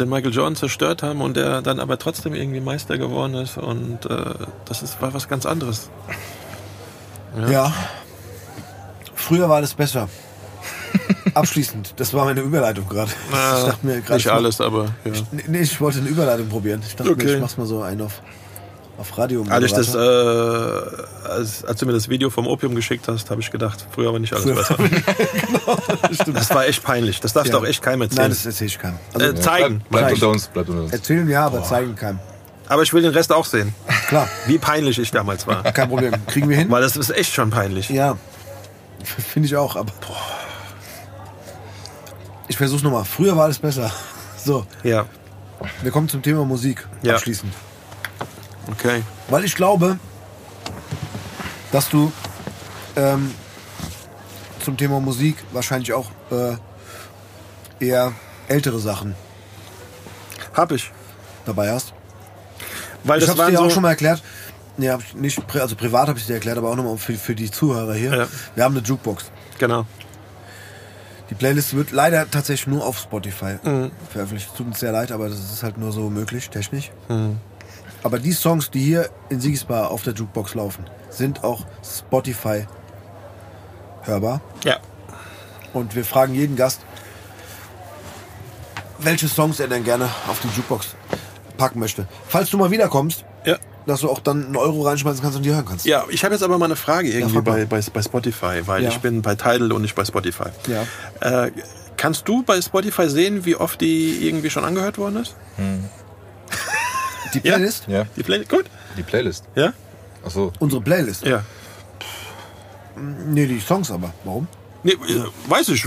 den 0.00 0.08
Michael 0.08 0.34
Jordan 0.34 0.56
zerstört 0.56 1.04
haben 1.04 1.20
und 1.20 1.36
der 1.36 1.62
dann 1.62 1.78
aber 1.78 2.00
trotzdem 2.00 2.34
irgendwie 2.34 2.58
Meister 2.58 2.98
geworden 2.98 3.34
ist 3.34 3.56
und 3.56 4.04
äh, 4.06 4.34
das 4.64 4.82
ist, 4.82 5.00
war 5.00 5.14
was 5.14 5.28
ganz 5.28 5.46
anderes. 5.46 5.90
Ja. 7.48 7.72
Früher 9.14 9.48
war 9.48 9.56
alles 9.58 9.74
besser. 9.74 10.08
Abschließend, 11.34 11.94
das 11.98 12.12
war 12.14 12.24
meine 12.24 12.40
Überleitung 12.40 12.88
gerade. 12.88 13.12
ich 13.30 13.64
dachte 13.64 13.86
mir 13.86 14.00
gerade. 14.00 14.14
Nicht 14.14 14.28
alles, 14.28 14.60
aber 14.60 14.86
ja. 15.04 15.12
Nee, 15.30 15.44
nee, 15.46 15.60
ich 15.60 15.80
wollte 15.80 15.98
eine 15.98 16.08
Überleitung 16.08 16.48
probieren. 16.48 16.82
Ich 16.84 16.96
dachte 16.96 17.10
mir, 17.10 17.16
Okay. 17.22 17.34
ich 17.36 17.40
mach's 17.40 17.56
mal 17.58 17.66
so 17.66 17.80
ein 17.80 18.00
auf, 18.00 18.22
auf 18.98 19.16
Radio. 19.16 19.44
Als, 19.48 19.64
ich 19.64 19.72
das, 19.72 19.94
äh, 19.94 19.98
als, 19.98 21.64
als 21.64 21.80
du 21.80 21.86
mir 21.86 21.92
das 21.92 22.08
Video 22.08 22.30
vom 22.30 22.46
Opium 22.46 22.74
geschickt 22.74 23.06
hast, 23.08 23.30
habe 23.30 23.40
ich 23.40 23.50
gedacht, 23.50 23.86
früher 23.92 24.12
war 24.12 24.18
nicht 24.18 24.32
alles 24.34 24.44
besser. 24.44 24.76
Das 26.34 26.50
war 26.50 26.66
echt 26.66 26.82
peinlich. 26.82 27.20
Das 27.20 27.32
darfst 27.32 27.52
du 27.52 27.58
auch 27.58 27.64
echt 27.64 27.80
keinem 27.82 28.02
erzählen. 28.02 28.22
Nein, 28.22 28.30
das 28.30 28.44
erzähle 28.46 28.66
ich 28.68 28.78
keinem. 28.78 28.98
Also, 29.14 29.26
Äh, 29.26 29.34
zeigen. 29.36 29.82
Bleibt, 29.88 30.04
Zeigen. 30.06 30.14
unter 30.14 30.28
uns, 30.30 30.46
bleibt 30.48 30.68
unter 30.68 30.82
uns. 30.82 30.92
erzählen 30.92 31.28
ja, 31.28 31.46
aber 31.46 31.62
zeigen 31.62 31.94
keinem. 31.94 32.18
Aber 32.68 32.82
ich 32.82 32.92
will 32.92 33.02
den 33.02 33.12
Rest 33.12 33.32
auch 33.32 33.44
sehen. 33.46 33.74
Klar, 34.08 34.28
Wie 34.46 34.58
peinlich 34.58 34.98
ich 34.98 35.10
damals 35.10 35.46
war. 35.46 35.62
kein 35.62 35.88
Problem. 35.88 36.12
Kriegen 36.26 36.48
wir 36.48 36.56
hin? 36.56 36.70
Weil 36.70 36.82
das 36.82 36.96
ist 36.96 37.10
echt 37.10 37.32
schon 37.32 37.50
peinlich. 37.50 37.88
Ja, 37.88 38.16
finde 39.04 39.46
ich 39.46 39.56
auch, 39.56 39.76
aber. 39.76 39.92
Ich 42.48 42.56
versuch's 42.56 42.82
nochmal. 42.82 43.04
Früher 43.04 43.36
war 43.36 43.44
alles 43.44 43.58
besser. 43.58 43.90
So, 44.44 44.66
Ja, 44.82 45.06
wir 45.82 45.90
kommen 45.90 46.08
zum 46.08 46.22
Thema 46.22 46.44
Musik 46.44 46.86
Ja. 47.02 47.14
abschließend. 47.14 47.52
Okay. 48.70 49.02
Weil 49.28 49.44
ich 49.44 49.54
glaube, 49.54 49.98
dass 51.72 51.88
du 51.88 52.12
ähm, 52.96 53.34
zum 54.64 54.76
Thema 54.76 55.00
Musik 55.00 55.36
wahrscheinlich 55.52 55.92
auch 55.92 56.10
äh, 56.30 56.56
eher 57.84 58.12
ältere 58.48 58.78
Sachen 58.78 59.14
Hab 60.54 60.72
ich. 60.72 60.90
dabei 61.46 61.70
hast. 61.72 61.92
Weil 63.04 63.20
ich 63.20 63.26
das 63.26 63.38
habe 63.38 63.50
dir 63.50 63.58
so, 63.58 63.64
auch 63.64 63.70
schon 63.70 63.82
mal 63.82 63.90
erklärt. 63.90 64.22
Nee, 64.76 64.90
hab 64.90 65.00
ich 65.02 65.14
nicht, 65.14 65.40
also 65.56 65.76
privat 65.76 66.08
habe 66.08 66.18
ich 66.18 66.26
dir 66.26 66.34
erklärt, 66.34 66.56
aber 66.58 66.70
auch 66.70 66.76
nochmal 66.76 66.96
für, 66.98 67.14
für 67.14 67.34
die 67.34 67.50
Zuhörer 67.50 67.94
hier. 67.94 68.14
Ja. 68.16 68.26
Wir 68.54 68.64
haben 68.64 68.76
eine 68.76 68.84
Jukebox. 68.84 69.30
Genau. 69.58 69.86
Die 71.30 71.34
Playlist 71.34 71.74
wird 71.74 71.90
leider 71.92 72.30
tatsächlich 72.30 72.66
nur 72.68 72.86
auf 72.86 72.98
Spotify 72.98 73.58
Mhm. 73.62 73.90
veröffentlicht. 74.10 74.48
Tut 74.56 74.66
uns 74.66 74.80
sehr 74.80 74.92
leid, 74.92 75.12
aber 75.12 75.28
das 75.28 75.38
ist 75.38 75.62
halt 75.62 75.76
nur 75.78 75.92
so 75.92 76.08
möglich, 76.10 76.48
technisch. 76.48 76.90
Mhm. 77.08 77.38
Aber 78.02 78.18
die 78.18 78.32
Songs, 78.32 78.70
die 78.70 78.80
hier 78.80 79.08
in 79.28 79.40
Siegesbar 79.40 79.90
auf 79.90 80.02
der 80.02 80.14
Jukebox 80.14 80.54
laufen, 80.54 80.84
sind 81.10 81.42
auch 81.44 81.66
Spotify 81.84 82.66
hörbar. 84.02 84.40
Ja. 84.64 84.78
Und 85.72 85.94
wir 85.94 86.04
fragen 86.04 86.34
jeden 86.34 86.56
Gast, 86.56 86.80
welche 88.98 89.28
Songs 89.28 89.60
er 89.60 89.68
denn 89.68 89.84
gerne 89.84 90.08
auf 90.28 90.40
die 90.40 90.48
Jukebox 90.48 90.88
packen 91.56 91.78
möchte. 91.80 92.06
Falls 92.28 92.50
du 92.50 92.56
mal 92.58 92.70
wiederkommst, 92.70 93.24
Ja. 93.44 93.56
dass 93.86 94.00
du 94.00 94.10
auch 94.10 94.20
dann 94.20 94.46
einen 94.46 94.56
Euro 94.56 94.82
reinschmeißen 94.82 95.20
kannst 95.22 95.36
und 95.36 95.42
die 95.44 95.50
hören 95.50 95.64
kannst. 95.66 95.84
Ja, 95.86 96.04
ich 96.08 96.24
habe 96.24 96.34
jetzt 96.34 96.42
aber 96.42 96.58
mal 96.58 96.66
eine 96.66 96.76
Frage 96.76 97.08
irgendwie 97.10 97.36
mal. 97.36 97.42
bei, 97.42 97.64
bei, 97.66 97.80
bei 97.92 98.02
Spotify, 98.02 98.62
weil 98.66 98.82
Ja. 98.84 98.90
ich 98.90 98.98
bin 98.98 99.22
bei 99.22 99.34
Tidal 99.34 99.72
und 99.72 99.82
nicht 99.82 99.94
bei 99.94 100.04
Spotify. 100.04 100.50
Ja. 100.68 101.44
Äh, 101.44 101.50
kannst 101.96 102.28
du 102.28 102.42
bei 102.42 102.60
Spotify 102.60 103.08
sehen, 103.08 103.44
wie 103.44 103.56
oft 103.56 103.80
die 103.80 104.26
irgendwie 104.26 104.50
schon 104.50 104.64
angehört 104.64 104.98
worden 104.98 105.16
ist? 105.22 105.34
Die 107.34 107.40
Playlist? 107.40 107.84
Ja, 107.88 108.04
Die 108.16 108.22
Playlist? 108.22 108.50
Gut. 108.50 108.64
die 108.96 109.02
Playlist. 109.02 109.44
Ja? 109.54 109.72
Achso. 110.24 110.52
Unsere 110.58 110.80
Playlist? 110.82 111.24
Ja. 111.24 111.42
Nee, 113.28 113.46
die 113.46 113.60
Songs 113.60 113.90
aber. 113.90 114.12
Warum? 114.24 114.48
Nee, 114.82 114.92
äh, 114.92 115.24
weiß 115.48 115.68
ich. 115.70 115.84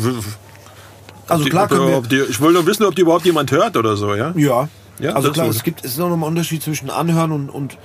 Also 1.28 1.44
Die- 1.44 1.50
klar 1.50 1.68
können 1.68 1.88
wir... 1.88 1.98
ob 1.98 2.08
die, 2.10 2.20
ich 2.22 2.40
will 2.42 2.52
nur 2.54 2.66
wissen, 2.66 2.84
ob 2.86 2.96
die 2.96 3.02
überhaupt 3.02 3.26
jemand 3.26 3.52
hört 3.52 3.76
oder 3.78 3.96
so, 3.98 4.16
ja? 4.16 4.34
Ja. 4.36 4.70
Ja, 5.00 5.14
also 5.14 5.32
klar, 5.32 5.48
es 5.48 5.64
gibt 5.64 5.84
es 5.84 5.94
ist 5.94 5.98
noch 5.98 6.10
mal 6.10 6.28
ein 6.28 6.30
Unterschied 6.32 6.62
zwischen 6.62 6.90
Anhören 6.92 7.32
und, 7.32 7.50
und 7.50 7.78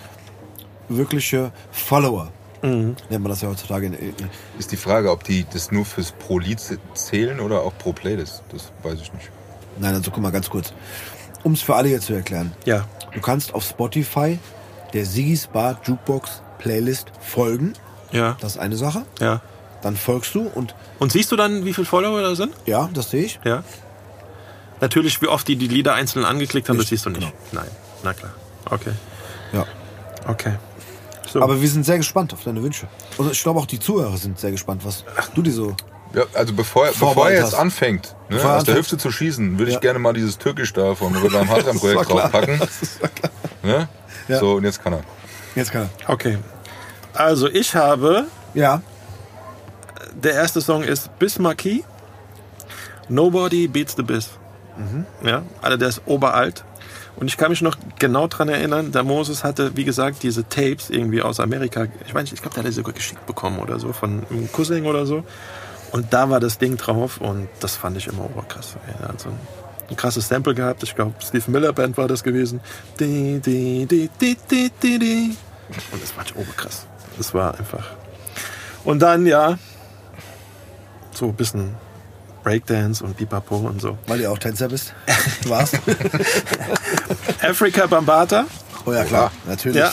wirkliche 0.88 1.50
Follower. 1.72 2.30
Mhm. 2.62 2.96
Nennt 3.08 3.22
man 3.22 3.30
das 3.30 3.40
ja 3.40 3.48
heutzutage. 3.48 3.90
Ist 4.58 4.70
die 4.72 4.76
Frage, 4.76 5.10
ob 5.10 5.24
die 5.24 5.46
das 5.50 5.70
nur 5.72 5.84
fürs 5.86 6.12
pro 6.12 6.38
Lied 6.38 6.60
zählen 6.94 7.40
oder 7.40 7.62
auch 7.62 7.72
pro 7.78 7.92
Playlist. 7.92 8.42
Das 8.52 8.70
weiß 8.82 9.00
ich 9.00 9.12
nicht. 9.14 9.30
nein, 9.78 9.94
also 9.94 10.10
guck 10.10 10.22
mal 10.22 10.30
ganz 10.32 10.50
kurz. 10.50 10.72
Um 11.46 11.52
es 11.52 11.62
für 11.62 11.76
alle 11.76 11.88
jetzt 11.88 12.06
zu 12.06 12.12
erklären. 12.12 12.52
Ja. 12.64 12.86
Du 13.14 13.20
kannst 13.20 13.54
auf 13.54 13.62
Spotify 13.64 14.40
der 14.92 15.06
Sigis 15.06 15.46
Bar 15.46 15.78
Jukebox 15.84 16.42
Playlist 16.58 17.12
folgen. 17.20 17.74
Ja. 18.10 18.36
Das 18.40 18.52
ist 18.56 18.58
eine 18.58 18.76
Sache. 18.76 19.02
Ja. 19.20 19.40
Dann 19.80 19.94
folgst 19.96 20.34
du 20.34 20.40
und 20.52 20.74
Und 20.98 21.12
siehst 21.12 21.30
du 21.30 21.36
dann, 21.36 21.64
wie 21.64 21.72
viele 21.72 21.84
Follower 21.86 22.20
da 22.20 22.34
sind? 22.34 22.52
ja, 22.66 22.90
das 22.92 23.10
sehe 23.10 23.24
ich. 23.26 23.38
Ja. 23.44 23.62
Natürlich, 24.80 25.22
wie 25.22 25.28
oft 25.28 25.46
die 25.46 25.54
die 25.54 25.68
Lieder 25.68 25.94
einzeln 25.94 26.24
angeklickt 26.24 26.68
haben, 26.68 26.78
das 26.78 26.90
Nicht, 26.90 27.02
siehst 27.02 27.06
du 27.06 27.10
nicht. 27.10 27.20
genau. 27.20 27.32
Nein. 27.52 27.68
Na 28.02 28.12
klar. 28.12 28.32
Okay. 28.68 28.92
Ja. 29.52 29.64
Okay. 30.26 30.54
So. 31.32 31.42
Aber 31.42 31.60
wir 31.62 31.68
sind 31.68 31.84
sehr 31.86 31.98
gespannt 31.98 32.32
auf 32.32 32.42
deine 32.42 32.60
Wünsche. 32.60 32.88
Und 33.18 33.30
ich 33.30 33.40
glaube 33.40 33.60
auch 33.60 33.66
die 33.66 33.78
Zuhörer 33.78 34.16
sind 34.16 34.40
sehr 34.40 34.50
gespannt, 34.50 34.84
was 34.84 35.04
du 35.36 35.42
dir 35.42 35.52
so. 35.52 35.76
Ja, 36.14 36.22
also 36.34 36.52
bevor, 36.54 36.86
bevor 36.86 37.28
er 37.28 37.34
jetzt 37.36 37.52
hast. 37.52 37.54
anfängt, 37.54 38.14
ne, 38.28 38.38
er 38.38 38.56
aus 38.56 38.64
der. 38.64 38.76
Hüfte 38.76 38.96
zu 38.96 39.10
schießen, 39.10 39.58
würde 39.58 39.70
Ja. 39.72 39.76
ich 39.76 39.80
gerne 39.82 39.98
mal 39.98 40.12
dieses 40.12 40.38
Türkisch 40.38 40.72
da 40.72 40.94
von 40.94 41.12
beim 41.12 41.48
Hartram-Projekt 41.48 42.08
draufpacken. 42.10 42.60
Ne? 43.62 43.88
Ja. 44.28 44.38
So, 44.38 44.54
und 44.54 44.64
jetzt 44.64 44.82
kann 44.82 44.94
er. 44.94 45.00
Jetzt 45.54 45.72
kann 45.72 45.88
okay. 46.06 46.38
Also 47.12 47.48
ich 47.48 47.74
habe, 47.74 48.26
er. 48.54 48.60
Ja. 48.60 48.82
der 50.14 50.32
erste 50.34 50.60
Song 50.60 50.82
ist 50.82 51.18
Bismarcky. 51.18 51.84
Nobody 53.08 53.68
Beats 53.68 53.94
the 53.96 54.02
Biss. 54.02 54.30
Ja, 55.22 55.42
also 55.62 55.76
der 55.78 55.88
ist 55.88 56.02
oberalt. 56.06 56.64
Und 57.16 57.28
ich 57.28 57.38
kann 57.38 57.48
mich 57.50 57.62
noch 57.62 57.76
genau 57.98 58.26
dran 58.26 58.50
erinnern, 58.50 58.92
der 58.92 59.02
Moses 59.02 59.42
hatte, 59.42 59.74
wie 59.74 59.84
gesagt, 59.84 60.22
diese 60.22 60.46
Tapes 60.46 60.90
irgendwie 60.90 61.22
aus 61.22 61.40
Amerika. 61.40 61.86
Ich 62.06 62.12
weiß 62.14 62.24
nicht, 62.24 62.34
ich 62.34 62.42
glaube, 62.42 62.54
der 62.56 62.64
hat 62.64 62.68
die 62.70 62.74
sogar 62.74 62.92
geschickt 62.92 63.24
bekommen 63.24 63.58
oder 63.58 63.78
so, 63.78 63.94
von 63.94 64.26
einem 64.30 64.52
Cousin 64.52 64.84
oder 64.84 65.06
so. 65.06 65.24
Und 65.92 66.12
da 66.12 66.30
war 66.30 66.40
das 66.40 66.58
Ding 66.58 66.76
drauf 66.76 67.20
und 67.20 67.48
das 67.60 67.76
fand 67.76 67.96
ich 67.96 68.06
immer 68.06 68.24
oberkrass. 68.24 68.76
Er 69.00 69.08
hat 69.08 69.20
so 69.20 69.28
ein, 69.28 69.38
ein 69.88 69.96
krasses 69.96 70.28
Sample 70.28 70.54
gehabt. 70.54 70.82
Ich 70.82 70.94
glaube, 70.94 71.14
Steve 71.22 71.50
Miller 71.50 71.72
Band 71.72 71.96
war 71.96 72.08
das 72.08 72.22
gewesen. 72.22 72.60
Di, 72.98 73.40
di, 73.40 73.86
di, 73.86 74.08
di, 74.08 74.36
di, 74.50 74.70
di, 74.82 74.98
di. 74.98 75.36
Und 75.92 76.02
das 76.02 76.16
war 76.16 76.24
oberkrass. 76.34 76.86
Das 77.16 77.32
war 77.34 77.58
einfach. 77.58 77.90
Und 78.84 79.00
dann, 79.00 79.26
ja, 79.26 79.58
so 81.12 81.26
ein 81.26 81.34
bisschen 81.34 81.74
Breakdance 82.44 83.02
und 83.02 83.16
Pipapo 83.16 83.56
und 83.56 83.80
so. 83.80 83.98
Weil 84.06 84.20
du 84.20 84.30
auch 84.30 84.38
Tänzer 84.38 84.68
bist. 84.68 84.94
Du 85.42 85.50
warst. 85.50 85.74
Africa 87.42 87.86
Bambata. 87.86 88.46
oh 88.84 88.92
ja, 88.92 89.04
klar. 89.04 89.32
Natürlich. 89.46 89.78
Ja. 89.78 89.90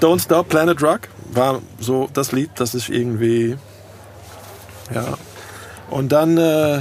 Don't 0.00 0.22
Stop 0.22 0.48
Planet 0.48 0.82
Rock 0.82 1.08
war 1.32 1.60
so 1.78 2.08
das 2.12 2.32
Lied, 2.32 2.50
das 2.56 2.74
ich 2.74 2.90
irgendwie. 2.90 3.58
Ja. 4.92 5.16
Und 5.90 6.12
dann 6.12 6.36
äh, 6.38 6.80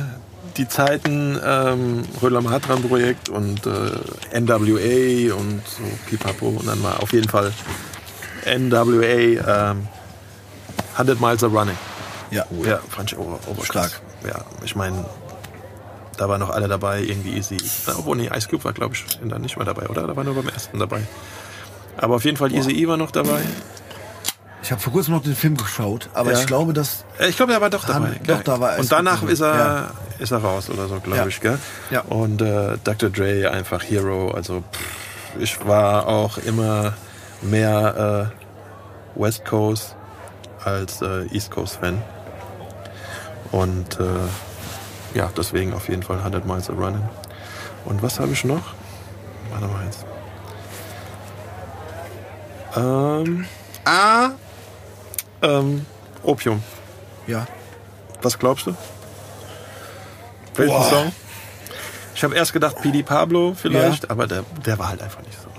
die 0.57 0.67
Zeiten 0.67 1.39
ähm, 1.43 2.03
Rödler 2.21 2.41
Matran 2.41 2.81
Projekt 2.83 3.29
und 3.29 3.65
äh, 3.65 4.39
NWA 4.39 5.35
und 5.35 5.61
so 5.65 5.83
Pipapo. 6.07 6.49
Und 6.49 6.67
dann 6.67 6.81
war 6.83 7.01
auf 7.01 7.13
jeden 7.13 7.29
Fall 7.29 7.51
NWA 8.45 9.71
ähm, 9.71 9.87
100 10.93 11.19
Miles 11.19 11.43
are 11.43 11.51
Running. 11.51 11.77
Ja. 12.31 12.45
Ja, 12.63 12.79
fand 12.89 13.11
ich 13.11 13.17
ober, 13.17 13.39
oberkrass. 13.47 13.65
Stark. 13.65 14.01
Ja, 14.27 14.43
ich 14.63 14.75
meine, 14.75 15.05
da 16.17 16.29
waren 16.29 16.39
noch 16.39 16.49
alle 16.49 16.67
dabei, 16.67 17.01
irgendwie 17.01 17.37
easy. 17.37 17.57
Na, 17.87 17.95
Obwohl, 17.97 18.17
nee, 18.17 18.29
Ice 18.33 18.47
Cube 18.47 18.63
war, 18.63 18.73
glaube 18.73 18.95
ich, 18.95 19.05
dann 19.23 19.41
nicht 19.41 19.57
mehr 19.57 19.65
dabei, 19.65 19.87
oder? 19.87 20.07
Da 20.07 20.15
war 20.15 20.23
nur 20.23 20.35
beim 20.35 20.47
ersten 20.49 20.79
dabei. 20.79 21.01
Aber 21.97 22.15
auf 22.15 22.25
jeden 22.25 22.37
Fall 22.37 22.51
Easy 22.51 22.71
E 22.71 22.87
war 22.87 22.97
noch 22.97 23.11
dabei. 23.11 23.41
Ich 24.63 24.71
habe 24.71 24.79
vor 24.81 24.93
kurzem 24.93 25.13
noch 25.13 25.21
den 25.23 25.35
Film 25.35 25.57
geschaut, 25.57 26.09
aber 26.13 26.31
Ja. 26.31 26.39
ich 26.39 26.47
glaube, 26.47 26.71
dass. 26.73 27.03
Äh, 27.19 27.27
Ich 27.27 27.35
glaube, 27.35 27.51
er 27.53 27.59
war 27.61 27.69
doch 27.69 27.83
dabei. 27.85 28.07
Han- 28.07 28.19
doch, 28.25 28.41
da 28.43 28.59
war 28.59 28.71
Ice 28.73 28.79
Und 28.81 28.91
danach 28.93 29.21
ist 29.23 29.41
er, 29.41 29.53
dabei. 29.57 29.89
ist 30.19 30.31
er 30.31 30.37
raus 30.37 30.69
oder 30.69 30.87
so, 30.87 30.99
glaube 31.01 31.17
Ja. 31.17 31.27
ich. 31.27 31.41
Gell? 31.41 31.59
Ja. 31.91 32.01
Und 32.01 32.41
äh, 32.41 32.77
Dr. 32.83 33.09
Dre 33.09 33.51
einfach 33.51 33.83
Hero. 33.83 34.31
Also 34.31 34.63
pff, 34.71 35.37
ich 35.39 35.67
war 35.67 36.07
auch 36.07 36.37
immer 36.37 36.93
mehr 37.41 38.31
äh, 39.17 39.19
West 39.21 39.43
Coast 39.43 39.95
als 40.63 41.01
äh, 41.01 41.25
East 41.35 41.51
Coast 41.51 41.75
Fan. 41.81 42.01
Und 43.51 43.99
äh, 43.99 45.17
ja, 45.17 45.29
deswegen 45.37 45.73
auf 45.73 45.89
jeden 45.89 46.03
Fall 46.03 46.17
100 46.19 46.45
Miles 46.45 46.69
a 46.69 46.73
Running. 46.73 47.03
Und 47.83 48.01
was 48.01 48.17
habe 48.19 48.31
ich 48.31 48.45
noch? 48.45 48.73
Warte 49.51 49.67
mal 49.67 49.83
jetzt. 49.85 50.05
Ähm, 52.75 53.45
ah, 53.85 54.29
ähm, 55.43 55.85
Opium. 56.23 56.63
Ja. 57.27 57.45
Was 58.21 58.39
glaubst 58.39 58.65
du? 58.67 58.75
Welchen 60.55 60.73
Boah. 60.75 60.89
Song? 60.89 61.11
Ich 62.15 62.23
habe 62.23 62.35
erst 62.35 62.53
gedacht 62.53 62.77
PD 62.81 63.03
Pablo 63.03 63.55
vielleicht, 63.59 64.09
aber 64.09 64.27
der, 64.27 64.43
der 64.65 64.77
war 64.79 64.89
halt 64.89 65.01
einfach 65.01 65.21
nicht 65.21 65.37
so. 65.41 65.49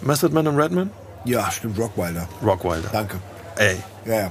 Method 0.00 0.32
Man 0.32 0.46
und 0.46 0.56
Redman? 0.56 0.90
Ja, 1.24 1.50
stimmt. 1.50 1.76
Rockwilder. 1.78 2.28
Rockwilder. 2.44 2.88
Danke. 2.92 3.16
Ey, 3.56 3.76
Ja, 4.04 4.14
ja. 4.14 4.30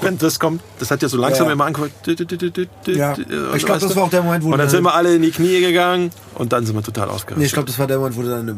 wenn 0.00 0.16
das 0.16 0.38
kommt, 0.38 0.62
das 0.78 0.92
hat 0.92 1.02
ja 1.02 1.08
so 1.08 1.16
langsam 1.16 1.48
Ja. 1.48 1.52
immer 1.54 1.64
angeguckt. 1.66 2.06
Ja. 2.86 3.14
Ich 3.54 3.64
glaube, 3.66 3.80
das 3.80 3.96
war 3.96 4.04
auch 4.04 4.10
der 4.10 4.22
Moment, 4.22 4.44
wo 4.44 4.52
Und 4.52 4.58
dann 4.58 4.68
sind 4.68 4.84
wir 4.84 4.94
alle 4.94 5.16
in 5.16 5.22
die 5.22 5.32
Knie 5.32 5.60
gegangen 5.60 6.12
und 6.36 6.52
dann 6.52 6.64
sind 6.64 6.76
wir 6.76 6.82
total 6.84 7.08
ausgerastet. 7.08 7.38
Nee, 7.38 7.46
ich 7.46 7.52
glaube, 7.52 7.66
das 7.66 7.78
war 7.80 7.88
der 7.88 7.98
Moment, 7.98 8.16
wo 8.16 8.22
du 8.22 8.30
deine 8.30 8.56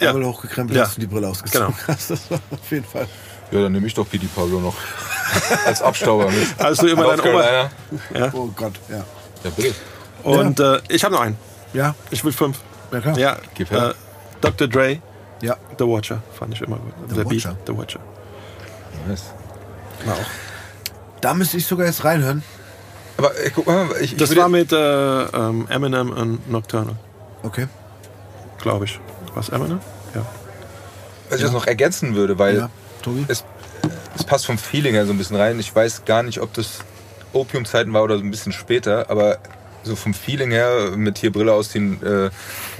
Ja. 0.00 0.06
Ärmel 0.08 0.24
hochgekrempelt 0.24 0.78
Ja. 0.78 0.84
hast 0.86 0.94
und 0.96 1.02
die 1.02 1.06
Brille 1.08 1.28
ausgezogen 1.28 1.66
Genau. 1.74 1.78
hast. 1.88 2.10
Das 2.10 2.30
war 2.30 2.40
auf 2.50 2.70
jeden 2.70 2.86
Fall. 2.86 3.06
Ja, 3.50 3.62
dann 3.62 3.72
nehme 3.72 3.86
ich 3.86 3.94
doch 3.94 4.08
Pidi 4.08 4.26
Pablo 4.26 4.60
noch 4.60 4.74
als 5.66 5.80
Abstauber 5.82 6.30
mit. 6.30 6.46
Hast 6.58 6.82
du 6.82 6.86
immer 6.88 7.04
deine 7.16 7.22
Oma. 7.22 7.42
Carolina. 7.42 8.32
Oh 8.34 8.48
Gott, 8.54 8.74
ja. 8.88 9.04
Ja, 9.44 9.50
bitte. 9.56 9.74
Und 10.22 10.60
äh, 10.60 10.80
ich 10.88 11.02
habe 11.04 11.14
noch 11.14 11.20
einen. 11.22 11.36
Ja, 11.72 11.94
Ich 12.10 12.24
will 12.24 12.32
fünf. 12.32 12.58
ja 12.92 13.00
klar. 13.00 13.18
Ja, 13.18 13.36
Gib 13.54 13.70
äh, 13.72 13.74
her. 13.74 13.94
Dr. 14.40 14.66
Dre, 14.68 15.00
Ja. 15.42 15.56
The 15.78 15.84
Watcher, 15.84 16.22
fand 16.38 16.54
ich 16.54 16.60
immer 16.62 16.76
gut. 16.76 16.92
The 17.08 17.14
Der 17.14 17.24
Watcher. 17.24 17.50
Beat, 17.54 17.66
The 17.66 17.76
Watcher. 17.78 18.00
Nice. 19.06 19.24
War 20.04 20.14
auch. 20.14 20.18
Da 21.20 21.34
müsste 21.34 21.56
ich 21.56 21.66
sogar 21.66 21.86
jetzt 21.86 22.04
reinhören. 22.04 22.42
Aber 23.16 23.36
ey, 23.36 23.50
guck 23.54 23.66
mal, 23.66 23.88
ich, 24.00 24.12
ich 24.12 24.16
Das 24.16 24.30
würde- 24.30 24.42
war 24.42 24.48
mit 24.48 24.72
äh, 24.72 24.76
ähm, 25.24 25.66
Eminem 25.68 26.10
und 26.10 26.50
Nocturnal, 26.50 26.94
Okay. 27.42 27.66
glaube 28.60 28.84
ich. 28.84 29.00
Was 29.34 29.48
Eminem? 29.48 29.80
Ja. 30.14 30.24
was 31.28 31.38
ich 31.38 31.44
das 31.44 31.52
noch 31.52 31.66
ergänzen 31.66 32.14
würde, 32.14 32.38
weil 32.38 32.56
Ja. 32.56 32.70
Tobi? 33.02 33.24
es, 33.28 33.44
es 34.16 34.24
passt 34.24 34.46
vom 34.46 34.58
Feeling 34.58 34.94
her 34.94 35.06
so 35.06 35.12
ein 35.12 35.18
bisschen 35.18 35.36
rein. 35.36 35.58
Ich 35.60 35.74
weiß 35.74 36.04
gar 36.04 36.22
nicht, 36.22 36.40
ob 36.40 36.52
das 36.54 36.80
Opiumzeiten 37.32 37.92
war 37.92 38.02
oder 38.02 38.18
so 38.18 38.24
ein 38.24 38.30
bisschen 38.30 38.52
später, 38.52 39.10
aber 39.10 39.38
so 39.88 39.96
vom 39.96 40.14
Feeling 40.14 40.50
her 40.50 40.92
mit 40.96 41.18
hier 41.18 41.32
Brille 41.32 41.52
ausziehen, 41.52 42.00
äh, 42.02 42.30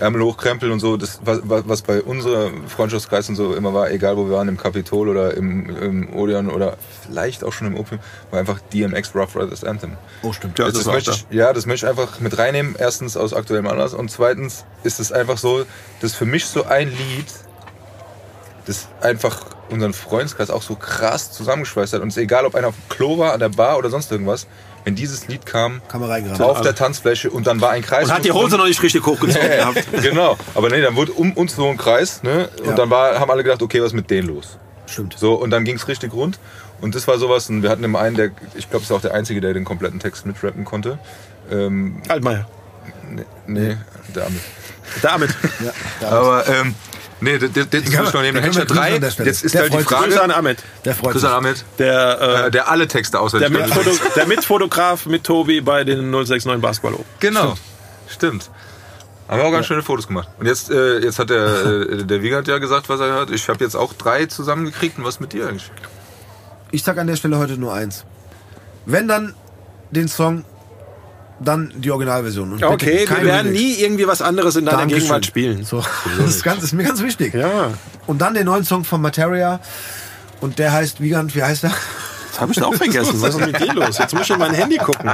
Ärmel 0.00 0.22
hochkrempeln 0.22 0.70
und 0.72 0.80
so, 0.80 0.96
das 0.96 1.20
was, 1.24 1.40
was 1.44 1.82
bei 1.82 2.02
unserem 2.02 2.68
Freundschaftskreis 2.68 3.28
und 3.28 3.36
so 3.36 3.54
immer 3.54 3.74
war, 3.74 3.90
egal 3.90 4.16
wo 4.16 4.26
wir 4.26 4.36
waren, 4.36 4.48
im 4.48 4.56
Kapitol 4.56 5.08
oder 5.08 5.34
im, 5.34 5.70
im 5.76 6.14
Odeon 6.14 6.50
oder 6.50 6.76
vielleicht 7.02 7.44
auch 7.44 7.52
schon 7.52 7.68
im 7.68 7.76
Opium, 7.76 8.00
war 8.30 8.40
einfach 8.40 8.60
DMX 8.72 9.14
Rough 9.14 9.36
Riders 9.36 9.64
Anthem. 9.64 9.96
Oh, 10.22 10.32
stimmt. 10.32 10.58
Ja, 10.58 10.66
das, 10.66 10.74
das 10.74 10.86
war 10.86 10.94
möchte 10.94 11.12
auch 11.12 11.16
ich, 11.16 11.26
ja, 11.30 11.52
das 11.52 11.66
möchte 11.66 11.86
ich 11.86 11.90
einfach 11.90 12.20
mit 12.20 12.36
reinnehmen. 12.38 12.76
Erstens 12.78 13.16
aus 13.16 13.32
aktuellem 13.32 13.66
Anlass 13.66 13.94
und 13.94 14.10
zweitens 14.10 14.64
ist 14.82 15.00
es 15.00 15.12
einfach 15.12 15.38
so, 15.38 15.64
dass 16.00 16.14
für 16.14 16.26
mich 16.26 16.46
so 16.46 16.64
ein 16.64 16.88
Lied, 16.88 17.26
das 18.68 18.88
einfach 19.00 19.40
unseren 19.70 19.92
Freundeskreis 19.92 20.50
auch 20.50 20.62
so 20.62 20.74
krass 20.76 21.32
zusammengeschweißt 21.32 21.92
hat. 21.94 22.00
Und 22.02 22.08
es 22.08 22.16
ist 22.16 22.22
egal, 22.22 22.46
ob 22.46 22.54
einer 22.54 22.68
auf 22.68 22.74
dem 22.74 22.88
Klo 22.88 23.18
war, 23.18 23.32
an 23.32 23.40
der 23.40 23.48
Bar 23.48 23.78
oder 23.78 23.90
sonst 23.90 24.10
irgendwas, 24.12 24.46
wenn 24.84 24.94
dieses 24.94 25.26
Lied 25.28 25.44
kam, 25.46 25.82
reingeraten. 25.92 26.44
auf 26.44 26.60
der 26.60 26.74
Tanzfläche 26.74 27.30
und 27.30 27.46
dann 27.46 27.60
war 27.60 27.70
ein 27.70 27.82
Kreis. 27.82 28.04
Und 28.06 28.14
hat 28.14 28.24
die 28.24 28.32
Hose 28.32 28.56
noch 28.56 28.66
nicht 28.66 28.82
richtig 28.82 29.04
hochgezogen 29.04 29.48
gehabt. 29.48 29.84
genau. 30.02 30.36
Aber 30.54 30.70
nee, 30.70 30.80
dann 30.80 30.96
wurde 30.96 31.12
um 31.12 31.32
uns 31.32 31.56
so 31.56 31.68
ein 31.68 31.76
Kreis, 31.76 32.22
ne? 32.22 32.48
Und 32.60 32.66
Ja. 32.68 32.74
dann 32.74 32.90
war, 32.90 33.18
haben 33.18 33.30
alle 33.30 33.42
gedacht, 33.42 33.62
okay, 33.62 33.80
was 33.80 33.88
ist 33.88 33.92
mit 33.94 34.10
denen 34.10 34.28
los? 34.28 34.58
Stimmt. 34.86 35.16
So, 35.18 35.34
und 35.34 35.50
dann 35.50 35.64
ging 35.64 35.76
es 35.76 35.88
richtig 35.88 36.12
rund. 36.12 36.38
Und 36.80 36.94
das 36.94 37.08
war 37.08 37.18
sowas, 37.18 37.50
und 37.50 37.62
wir 37.62 37.70
hatten 37.70 37.84
immer 37.84 37.98
einen, 38.00 38.16
der, 38.16 38.30
ich 38.54 38.70
glaube, 38.70 38.84
es 38.84 38.90
ist 38.90 38.92
auch 38.96 39.00
der 39.00 39.12
Einzige, 39.12 39.40
der 39.40 39.52
den 39.52 39.64
kompletten 39.64 39.98
Text 39.98 40.24
mitrappen 40.26 40.64
konnte. 40.64 40.98
Ähm, 41.50 42.00
Altmaier. 42.08 42.46
nee, 43.10 43.24
nee, 43.46 43.76
der 44.14 44.24
Arme. 44.24 44.36
Damit. 45.02 45.30
Ja, 45.64 45.72
da 46.00 46.08
Aber 46.10 46.46
ähm, 46.48 46.74
Nee, 47.20 47.38
das, 47.38 47.50
das, 47.52 47.68
das 47.70 47.84
wir 47.92 48.64
drei. 48.64 48.90
grüßen 48.90 48.94
an 48.94 49.00
der 49.00 49.10
Stelle. 49.10 49.28
Jetzt 49.28 49.44
ist 49.44 49.54
Der 49.54 49.62
halt 49.62 49.72
die 49.72 49.78
sich. 49.78 49.86
Grüße 49.86 50.04
an 50.22 50.30
Frage. 50.30 50.36
Ahmed. 50.36 50.58
Der 50.84 50.94
freut 50.94 51.12
Grüße 51.12 51.26
sich. 51.26 51.28
an 51.30 51.36
Ahmed. 51.44 51.64
Der, 51.78 52.18
äh, 52.20 52.46
Äh, 52.46 52.50
der 52.50 52.68
alle 52.68 52.86
Texte 52.88 53.12
der, 53.12 53.20
auswendig 53.22 53.52
kann. 53.52 53.68
Mitfoto 53.68 53.90
der 54.14 54.26
Mitfotograf 54.26 55.06
mit 55.06 55.24
Tobi 55.24 55.60
bei 55.60 55.84
den 55.84 56.10
069 56.10 56.60
Basketball. 56.62 56.98
Genau. 57.20 57.56
Stimmt. 58.08 58.50
Haben 59.28 59.40
wir 59.40 59.44
auch 59.46 59.52
ganz 59.52 59.66
schöne 59.66 59.82
Fotos 59.82 60.06
gemacht. 60.06 60.28
Und 60.38 60.46
jetzt, 60.46 60.70
äh, 60.70 61.00
jetzt 61.00 61.18
hat 61.18 61.28
der, 61.30 61.44
äh, 61.66 62.04
der 62.04 62.22
Wiegand 62.22 62.48
ja 62.48 62.58
gesagt, 62.58 62.88
was 62.88 63.00
er 63.00 63.08
hört. 63.08 63.30
Ich 63.30 63.46
habe 63.48 63.62
jetzt 63.62 63.74
auch 63.74 63.92
drei 63.92 64.24
zusammengekriegt. 64.26 64.96
Und 64.98 65.04
was 65.04 65.20
mit 65.20 65.32
dir 65.34 65.48
eigentlich? 65.48 65.70
Ich 66.70 66.82
sag 66.82 66.96
an 66.98 67.06
der 67.06 67.16
Stelle 67.16 67.36
heute 67.38 67.58
nur 67.58 67.74
eins. 67.74 68.04
Wenn 68.86 69.06
dann 69.08 69.34
den 69.90 70.08
Song, 70.08 70.44
dann 71.40 71.72
die 71.76 71.90
Originalversion. 71.90 72.52
Und 72.52 72.60
bitte 72.60 72.72
Okay, 72.72 73.06
wir 73.08 73.24
werden 73.24 73.46
Remix. 73.48 73.60
nie 73.60 73.74
irgendwie 73.74 74.06
was 74.06 74.22
anderes 74.22 74.56
in 74.56 74.64
deiner 74.66 74.78
Dankeschön. 74.78 75.00
Gegenwart 75.02 75.26
spielen. 75.26 75.64
So, 75.64 75.82
das 76.18 76.28
ist, 76.28 76.42
ganz, 76.42 76.62
ist 76.64 76.72
mir 76.72 76.84
ganz 76.84 77.00
wichtig. 77.02 77.34
Ja, 77.34 77.72
Und 78.06 78.18
dann 78.20 78.34
den 78.34 78.46
neuen 78.46 78.64
Song 78.64 78.84
von 78.84 79.00
Materia. 79.00 79.60
Und 80.40 80.58
der 80.58 80.72
heißt 80.72 81.00
Wiegand, 81.00 81.34
wie 81.34 81.42
heißt 81.42 81.64
er? 81.64 81.72
das 82.30 82.40
habe 82.40 82.52
ich 82.52 82.62
auch 82.62 82.74
vergessen. 82.74 83.20
Was 83.20 83.34
ist 83.34 83.46
mit 83.46 83.58
dir 83.60 83.72
los? 83.74 83.98
Jetzt 83.98 84.12
muss 84.14 84.22
ich 84.24 84.30
in 84.30 84.38
mein 84.38 84.54
Handy 84.54 84.76
gucken. 84.78 85.10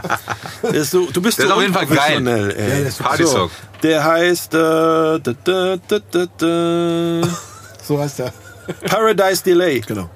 So, 0.82 1.06
du 1.10 1.20
bist 1.22 1.38
Der 1.38 1.46
so 1.46 1.52
ist 1.52 1.56
auf 1.56 1.62
jeden 1.62 1.74
Fall 1.74 1.86
geil. 1.86 2.26
ey. 2.26 2.40
Ja, 2.42 2.52
der 2.76 2.86
ist 2.86 2.96
super. 2.98 3.08
Party-Song. 3.10 3.50
Der 3.82 4.04
heißt 4.04 4.54
äh, 4.54 4.56
da, 4.58 5.18
da, 5.18 5.76
da, 5.88 5.98
da, 6.10 6.26
da, 6.38 7.28
So 7.82 7.98
heißt 8.00 8.20
er. 8.20 8.32
Paradise 8.88 9.42
Delay. 9.44 9.80
Genau. 9.80 10.08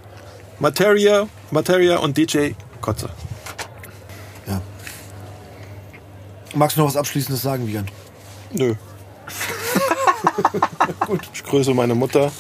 Materia, 0.59 1.27
Materia 1.51 1.99
und 1.99 2.17
DJ 2.17 2.51
Kotze. 2.81 3.09
Ja. 4.47 4.61
Magst 6.55 6.77
du 6.77 6.81
noch 6.81 6.89
was 6.89 6.97
Abschließendes 6.97 7.43
sagen, 7.43 7.67
Wiegand? 7.67 7.91
Nö. 8.53 8.75
Gut, 11.07 11.21
ich 11.33 11.45
grüße 11.45 11.75
meine 11.75 11.95
Mutter. 11.95 12.33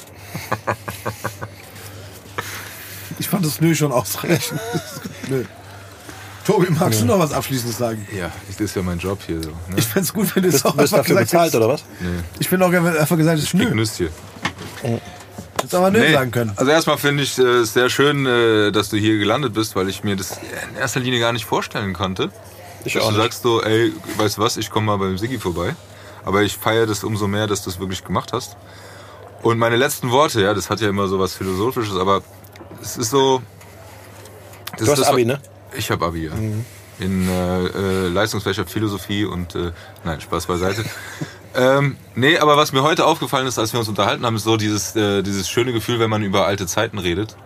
Ich 3.18 3.28
fand 3.28 3.44
das 3.44 3.60
Nö 3.60 3.74
schon 3.74 3.92
ausreichend. 3.92 4.60
Nö. 5.28 5.44
Tobi, 6.46 6.68
magst 6.70 7.02
du 7.02 7.04
noch 7.04 7.18
was 7.18 7.32
Abschließendes 7.32 7.76
sagen? 7.76 8.08
Ja, 8.16 8.30
das 8.46 8.58
ist 8.58 8.74
ja 8.74 8.80
mein 8.80 8.98
Job 8.98 9.18
hier. 9.26 9.42
So, 9.42 9.50
ne? 9.50 9.56
Ich 9.76 9.84
fände 9.84 10.06
es 10.06 10.14
gut, 10.14 10.34
wenn 10.34 10.44
du 10.44 10.48
es 10.48 10.64
auch 10.64 10.74
Wirst 10.78 10.94
einfach 10.94 11.06
dafür 11.06 11.16
gesagt 11.16 11.30
bezahlt, 11.30 11.52
hättest. 11.52 11.56
oder 11.62 11.68
was? 11.74 11.84
Ich 12.38 12.48
finde 12.48 12.64
auch 12.64 12.72
einfach 12.72 13.16
gesagt 13.18 13.42
hast, 13.42 13.52
Nö. 13.54 13.68
Genuss 13.68 13.96
hier. 13.98 14.08
Hättest 14.82 15.74
aber 15.74 15.90
Nö 15.90 16.00
Nee, 16.00 16.12
sagen 16.14 16.30
können. 16.30 16.52
Also 16.56 16.70
erstmal 16.70 16.96
finde 16.96 17.22
ich 17.24 17.38
äh, 17.38 17.42
es 17.42 17.74
sehr 17.74 17.90
schön, 17.90 18.24
äh, 18.24 18.72
dass 18.72 18.88
du 18.88 18.96
hier 18.96 19.18
gelandet 19.18 19.52
bist, 19.52 19.76
weil 19.76 19.90
ich 19.90 20.04
mir 20.04 20.16
das 20.16 20.38
in 20.70 20.76
erster 20.78 21.00
Linie 21.00 21.20
gar 21.20 21.34
nicht 21.34 21.44
vorstellen 21.44 21.92
konnte. 21.92 22.30
Ich 22.84 22.94
dass 22.94 23.02
auch 23.02 23.08
du 23.08 23.14
nicht. 23.14 23.22
sagst 23.22 23.42
so, 23.42 23.62
ey, 23.62 23.92
weißt 24.16 24.38
du 24.38 24.42
was, 24.42 24.56
ich 24.56 24.70
komme 24.70 24.86
mal 24.86 24.98
beim 24.98 25.18
Siggi 25.18 25.38
vorbei. 25.38 25.74
Aber 26.24 26.42
ich 26.42 26.56
feiere 26.56 26.86
das 26.86 27.04
umso 27.04 27.26
mehr, 27.26 27.46
dass 27.46 27.62
du 27.62 27.70
es 27.70 27.78
wirklich 27.80 28.04
gemacht 28.04 28.32
hast. 28.32 28.56
Und 29.42 29.58
meine 29.58 29.76
letzten 29.76 30.10
Worte, 30.10 30.42
ja, 30.42 30.52
das 30.52 30.68
hat 30.68 30.80
ja 30.80 30.88
immer 30.88 31.08
so 31.08 31.18
was 31.18 31.34
Philosophisches, 31.34 31.96
aber 31.96 32.22
es 32.82 32.96
ist 32.96 33.10
so... 33.10 33.40
Du 34.76 34.86
hast 34.86 34.98
das, 34.98 35.08
Abi, 35.08 35.24
ne? 35.24 35.40
Ich 35.76 35.90
habe 35.90 36.04
Abi, 36.04 36.26
ja. 36.26 36.32
In 36.98 37.28
äh, 37.28 37.66
äh, 37.66 38.08
Leistungsfächer 38.08 38.66
Philosophie 38.66 39.24
und... 39.24 39.54
Äh, 39.54 39.72
nein, 40.04 40.20
Spaß 40.20 40.46
beiseite. 40.46 40.84
ähm, 41.54 41.96
nee, 42.14 42.38
aber 42.38 42.56
was 42.56 42.72
mir 42.72 42.82
heute 42.82 43.06
aufgefallen 43.06 43.46
ist, 43.46 43.58
als 43.58 43.72
wir 43.72 43.80
uns 43.80 43.88
unterhalten 43.88 44.26
haben, 44.26 44.36
ist 44.36 44.44
so 44.44 44.56
dieses, 44.56 44.96
äh, 44.96 45.22
dieses 45.22 45.48
schöne 45.48 45.72
Gefühl, 45.72 46.00
wenn 46.00 46.10
man 46.10 46.22
über 46.22 46.46
alte 46.46 46.66
Zeiten 46.66 46.98
redet. 46.98 47.36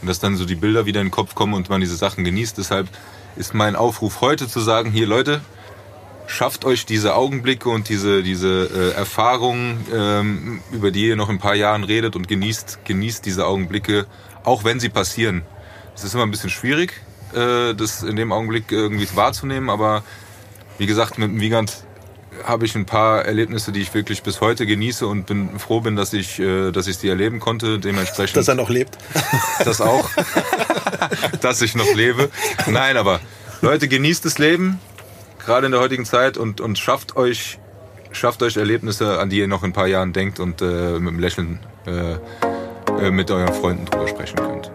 Und 0.00 0.08
dass 0.08 0.20
dann 0.20 0.36
so 0.36 0.44
die 0.44 0.54
Bilder 0.54 0.86
wieder 0.86 1.00
in 1.00 1.06
den 1.08 1.12
Kopf 1.12 1.34
kommen 1.34 1.54
und 1.54 1.70
man 1.70 1.80
diese 1.80 1.96
Sachen 1.96 2.24
genießt. 2.24 2.58
Deshalb 2.58 2.88
ist 3.36 3.54
mein 3.54 3.76
Aufruf 3.76 4.20
heute 4.20 4.48
zu 4.48 4.60
sagen, 4.60 4.90
hier 4.90 5.06
Leute, 5.06 5.40
schafft 6.26 6.64
euch 6.64 6.86
diese 6.86 7.14
Augenblicke 7.14 7.68
und 7.68 7.88
diese, 7.88 8.22
diese 8.22 8.70
äh, 8.72 8.96
Erfahrungen, 8.96 9.86
ähm, 9.92 10.62
über 10.72 10.90
die 10.90 11.06
ihr 11.06 11.16
noch 11.16 11.28
in 11.28 11.36
ein 11.36 11.40
paar 11.40 11.54
Jahren 11.54 11.84
redet 11.84 12.16
und 12.16 12.28
genießt, 12.28 12.80
genießt 12.84 13.24
diese 13.24 13.46
Augenblicke, 13.46 14.06
auch 14.44 14.64
wenn 14.64 14.78
sie 14.78 14.88
passieren. 14.88 15.42
Es 15.94 16.04
ist 16.04 16.14
immer 16.14 16.24
ein 16.24 16.30
bisschen 16.30 16.50
schwierig, 16.50 16.92
äh, 17.34 17.74
das 17.74 18.02
in 18.02 18.16
dem 18.16 18.32
Augenblick 18.32 18.70
irgendwie 18.70 19.08
wahrzunehmen, 19.14 19.70
aber 19.70 20.04
wie 20.76 20.86
gesagt, 20.86 21.18
mit 21.18 21.30
dem 21.30 21.40
Wiegand 21.40 21.84
habe 22.44 22.66
ich 22.66 22.74
ein 22.74 22.86
paar 22.86 23.24
Erlebnisse, 23.24 23.72
die 23.72 23.80
ich 23.80 23.94
wirklich 23.94 24.22
bis 24.22 24.40
heute 24.40 24.66
genieße 24.66 25.06
und 25.06 25.26
bin 25.26 25.58
froh 25.58 25.80
bin, 25.80 25.96
dass 25.96 26.12
ich, 26.12 26.38
äh, 26.38 26.70
dass 26.70 26.86
ich 26.86 26.98
die 26.98 27.08
erleben 27.08 27.40
konnte. 27.40 27.78
Dementsprechend 27.78 28.36
Dass 28.36 28.48
er 28.48 28.54
noch 28.54 28.70
lebt. 28.70 28.98
das 29.64 29.80
auch, 29.80 30.08
dass 31.40 31.62
ich 31.62 31.74
noch 31.74 31.94
lebe. 31.94 32.30
Nein, 32.66 32.96
aber 32.96 33.20
Leute, 33.60 33.88
genießt 33.88 34.24
das 34.24 34.38
Leben, 34.38 34.78
gerade 35.44 35.66
in 35.66 35.72
der 35.72 35.80
heutigen 35.80 36.04
Zeit 36.04 36.36
und, 36.36 36.60
und 36.60 36.78
schafft 36.78 37.16
euch, 37.16 37.58
schafft 38.12 38.42
euch 38.42 38.56
Erlebnisse, 38.56 39.18
an 39.18 39.30
die 39.30 39.38
ihr 39.38 39.48
noch 39.48 39.62
in 39.62 39.70
ein 39.70 39.72
paar 39.72 39.88
Jahren 39.88 40.12
denkt 40.12 40.40
und 40.40 40.62
äh, 40.62 40.98
mit 40.98 41.08
einem 41.08 41.18
Lächeln 41.18 41.58
äh, 41.86 42.16
äh, 43.00 43.10
mit 43.10 43.30
euren 43.30 43.52
Freunden 43.54 43.84
drüber 43.86 44.08
sprechen 44.08 44.36
könnt. 44.36 44.70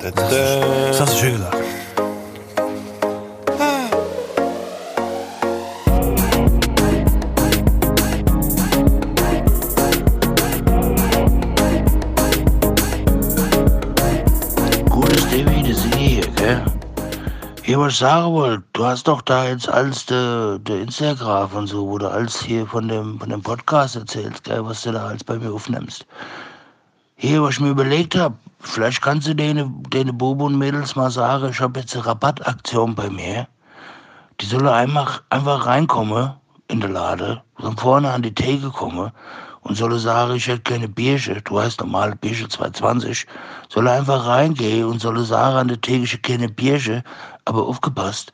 Das 0.00 1.00
hast 1.00 1.14
du 1.14 1.18
schön 1.18 1.32
gesagt. 1.32 1.56
Hier, 17.68 17.78
was 17.78 17.92
ich 17.92 17.98
sagen 17.98 18.64
du 18.72 18.86
hast 18.86 19.08
doch 19.08 19.20
da 19.20 19.44
jetzt 19.44 19.68
alles 19.68 20.06
der 20.06 20.58
de 20.58 20.80
Instagram 20.80 21.52
und 21.52 21.66
so, 21.66 21.86
wo 21.86 21.98
du 21.98 22.10
alles 22.10 22.40
hier 22.40 22.66
von 22.66 22.88
dem, 22.88 23.20
von 23.20 23.28
dem 23.28 23.42
Podcast 23.42 23.94
erzählst, 23.94 24.44
gell, 24.44 24.64
was 24.64 24.80
du 24.80 24.92
da 24.92 25.08
alles 25.08 25.22
bei 25.22 25.38
mir 25.38 25.52
aufnimmst. 25.52 26.06
Hier, 27.16 27.42
was 27.42 27.56
ich 27.56 27.60
mir 27.60 27.68
überlegt 27.68 28.16
habe, 28.16 28.34
vielleicht 28.60 29.02
kannst 29.02 29.28
du 29.28 29.34
denen, 29.34 29.82
denen 29.90 30.16
Buben 30.16 30.40
und 30.40 30.56
Mädels 30.56 30.96
mal 30.96 31.10
sagen, 31.10 31.50
ich 31.50 31.60
habe 31.60 31.80
jetzt 31.80 31.94
eine 31.94 32.06
Rabattaktion 32.06 32.94
bei 32.94 33.10
mir. 33.10 33.46
Die 34.40 34.46
sollen 34.46 34.66
einfach, 34.66 35.22
einfach 35.28 35.66
reinkommen 35.66 36.32
in 36.68 36.80
den 36.80 36.92
Laden, 36.94 37.38
von 37.60 37.76
vorne 37.76 38.10
an 38.10 38.22
die 38.22 38.34
Theke 38.34 38.70
kommen 38.70 39.12
und 39.68 39.76
solle 39.76 39.98
sagen, 39.98 40.34
ich 40.34 40.46
hätte 40.46 40.62
keine 40.62 40.88
Bierchen, 40.88 41.42
du 41.44 41.60
heißt 41.60 41.80
normale 41.80 42.16
Bierchen 42.16 42.48
220, 42.48 43.26
soll 43.68 43.88
einfach 43.88 44.26
reingehen 44.26 44.86
und 44.86 45.00
solle 45.00 45.22
sagen 45.24 45.56
an 45.56 45.68
der 45.68 45.80
Theke, 45.80 46.04
ich 46.04 46.12
hätte 46.14 46.22
keine 46.22 46.48
Bierchen, 46.48 47.02
aber 47.48 47.66
aufgepasst, 47.66 48.32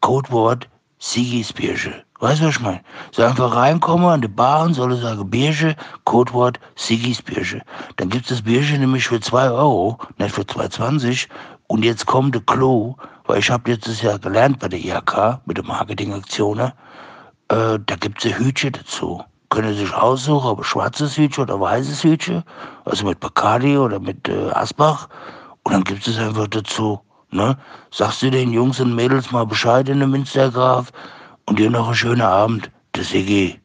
Codewort 0.00 0.68
Sigis 0.98 1.52
Bierchen. 1.52 1.94
Weißt 2.20 2.40
du, 2.40 2.46
was 2.46 2.56
ich 2.56 2.60
meine? 2.60 2.80
Soll 3.10 3.26
einfach 3.26 3.56
reinkommen 3.56 4.06
an 4.06 4.20
die 4.20 4.28
Bar 4.28 4.64
und 4.64 4.74
soll 4.74 4.96
sagen 4.96 5.28
Bierchen, 5.28 5.74
Codewort 6.04 6.60
Sigis 6.76 7.20
Bierchen. 7.20 7.62
Dann 7.96 8.08
gibt's 8.08 8.28
das 8.28 8.42
Bierchen 8.42 8.80
nämlich 8.80 9.08
für 9.08 9.20
2 9.20 9.50
Euro, 9.50 9.98
nicht 10.18 10.34
für 10.34 10.42
2,20. 10.42 11.26
Und 11.66 11.84
jetzt 11.84 12.06
kommt 12.06 12.34
der 12.34 12.42
Clou, 12.42 12.96
weil 13.26 13.40
ich 13.40 13.50
habe 13.50 13.70
jetzt 13.70 13.88
das 13.88 14.02
ja 14.02 14.16
gelernt 14.16 14.60
bei 14.60 14.68
der 14.68 14.78
IHK 14.78 15.40
mit 15.46 15.56
der 15.56 15.64
Marketingaktionen. 15.64 16.72
Äh, 17.48 17.78
da 17.84 17.96
gibt's 17.98 18.24
ein 18.26 18.38
Hütchen 18.38 18.72
dazu. 18.72 19.24
Können 19.48 19.74
sich 19.74 19.92
aussuchen, 19.92 20.50
ob 20.50 20.58
ein 20.58 20.64
schwarzes 20.64 21.16
Hütchen 21.16 21.42
oder 21.42 21.58
weißes 21.58 22.04
Hütchen, 22.04 22.44
also 22.84 23.06
mit 23.06 23.18
Bacardi 23.18 23.76
oder 23.76 23.98
mit 23.98 24.28
äh, 24.28 24.50
Asbach. 24.50 25.08
Und 25.64 25.72
dann 25.72 25.84
gibt 25.84 26.06
es 26.06 26.18
einfach 26.18 26.46
dazu. 26.46 27.00
Ne? 27.32 27.56
Sagst 27.90 28.22
du 28.22 28.30
den 28.30 28.52
Jungs 28.52 28.80
und 28.80 28.94
Mädels 28.94 29.30
mal 29.30 29.46
Bescheid 29.46 29.88
in 29.88 30.00
dem 30.00 30.10
Münstergraf 30.10 30.90
und 31.46 31.58
dir 31.58 31.70
noch 31.70 31.86
einen 31.86 31.94
schönen 31.94 32.22
Abend. 32.22 32.70
Der 32.96 33.04
Sigi. 33.04 33.60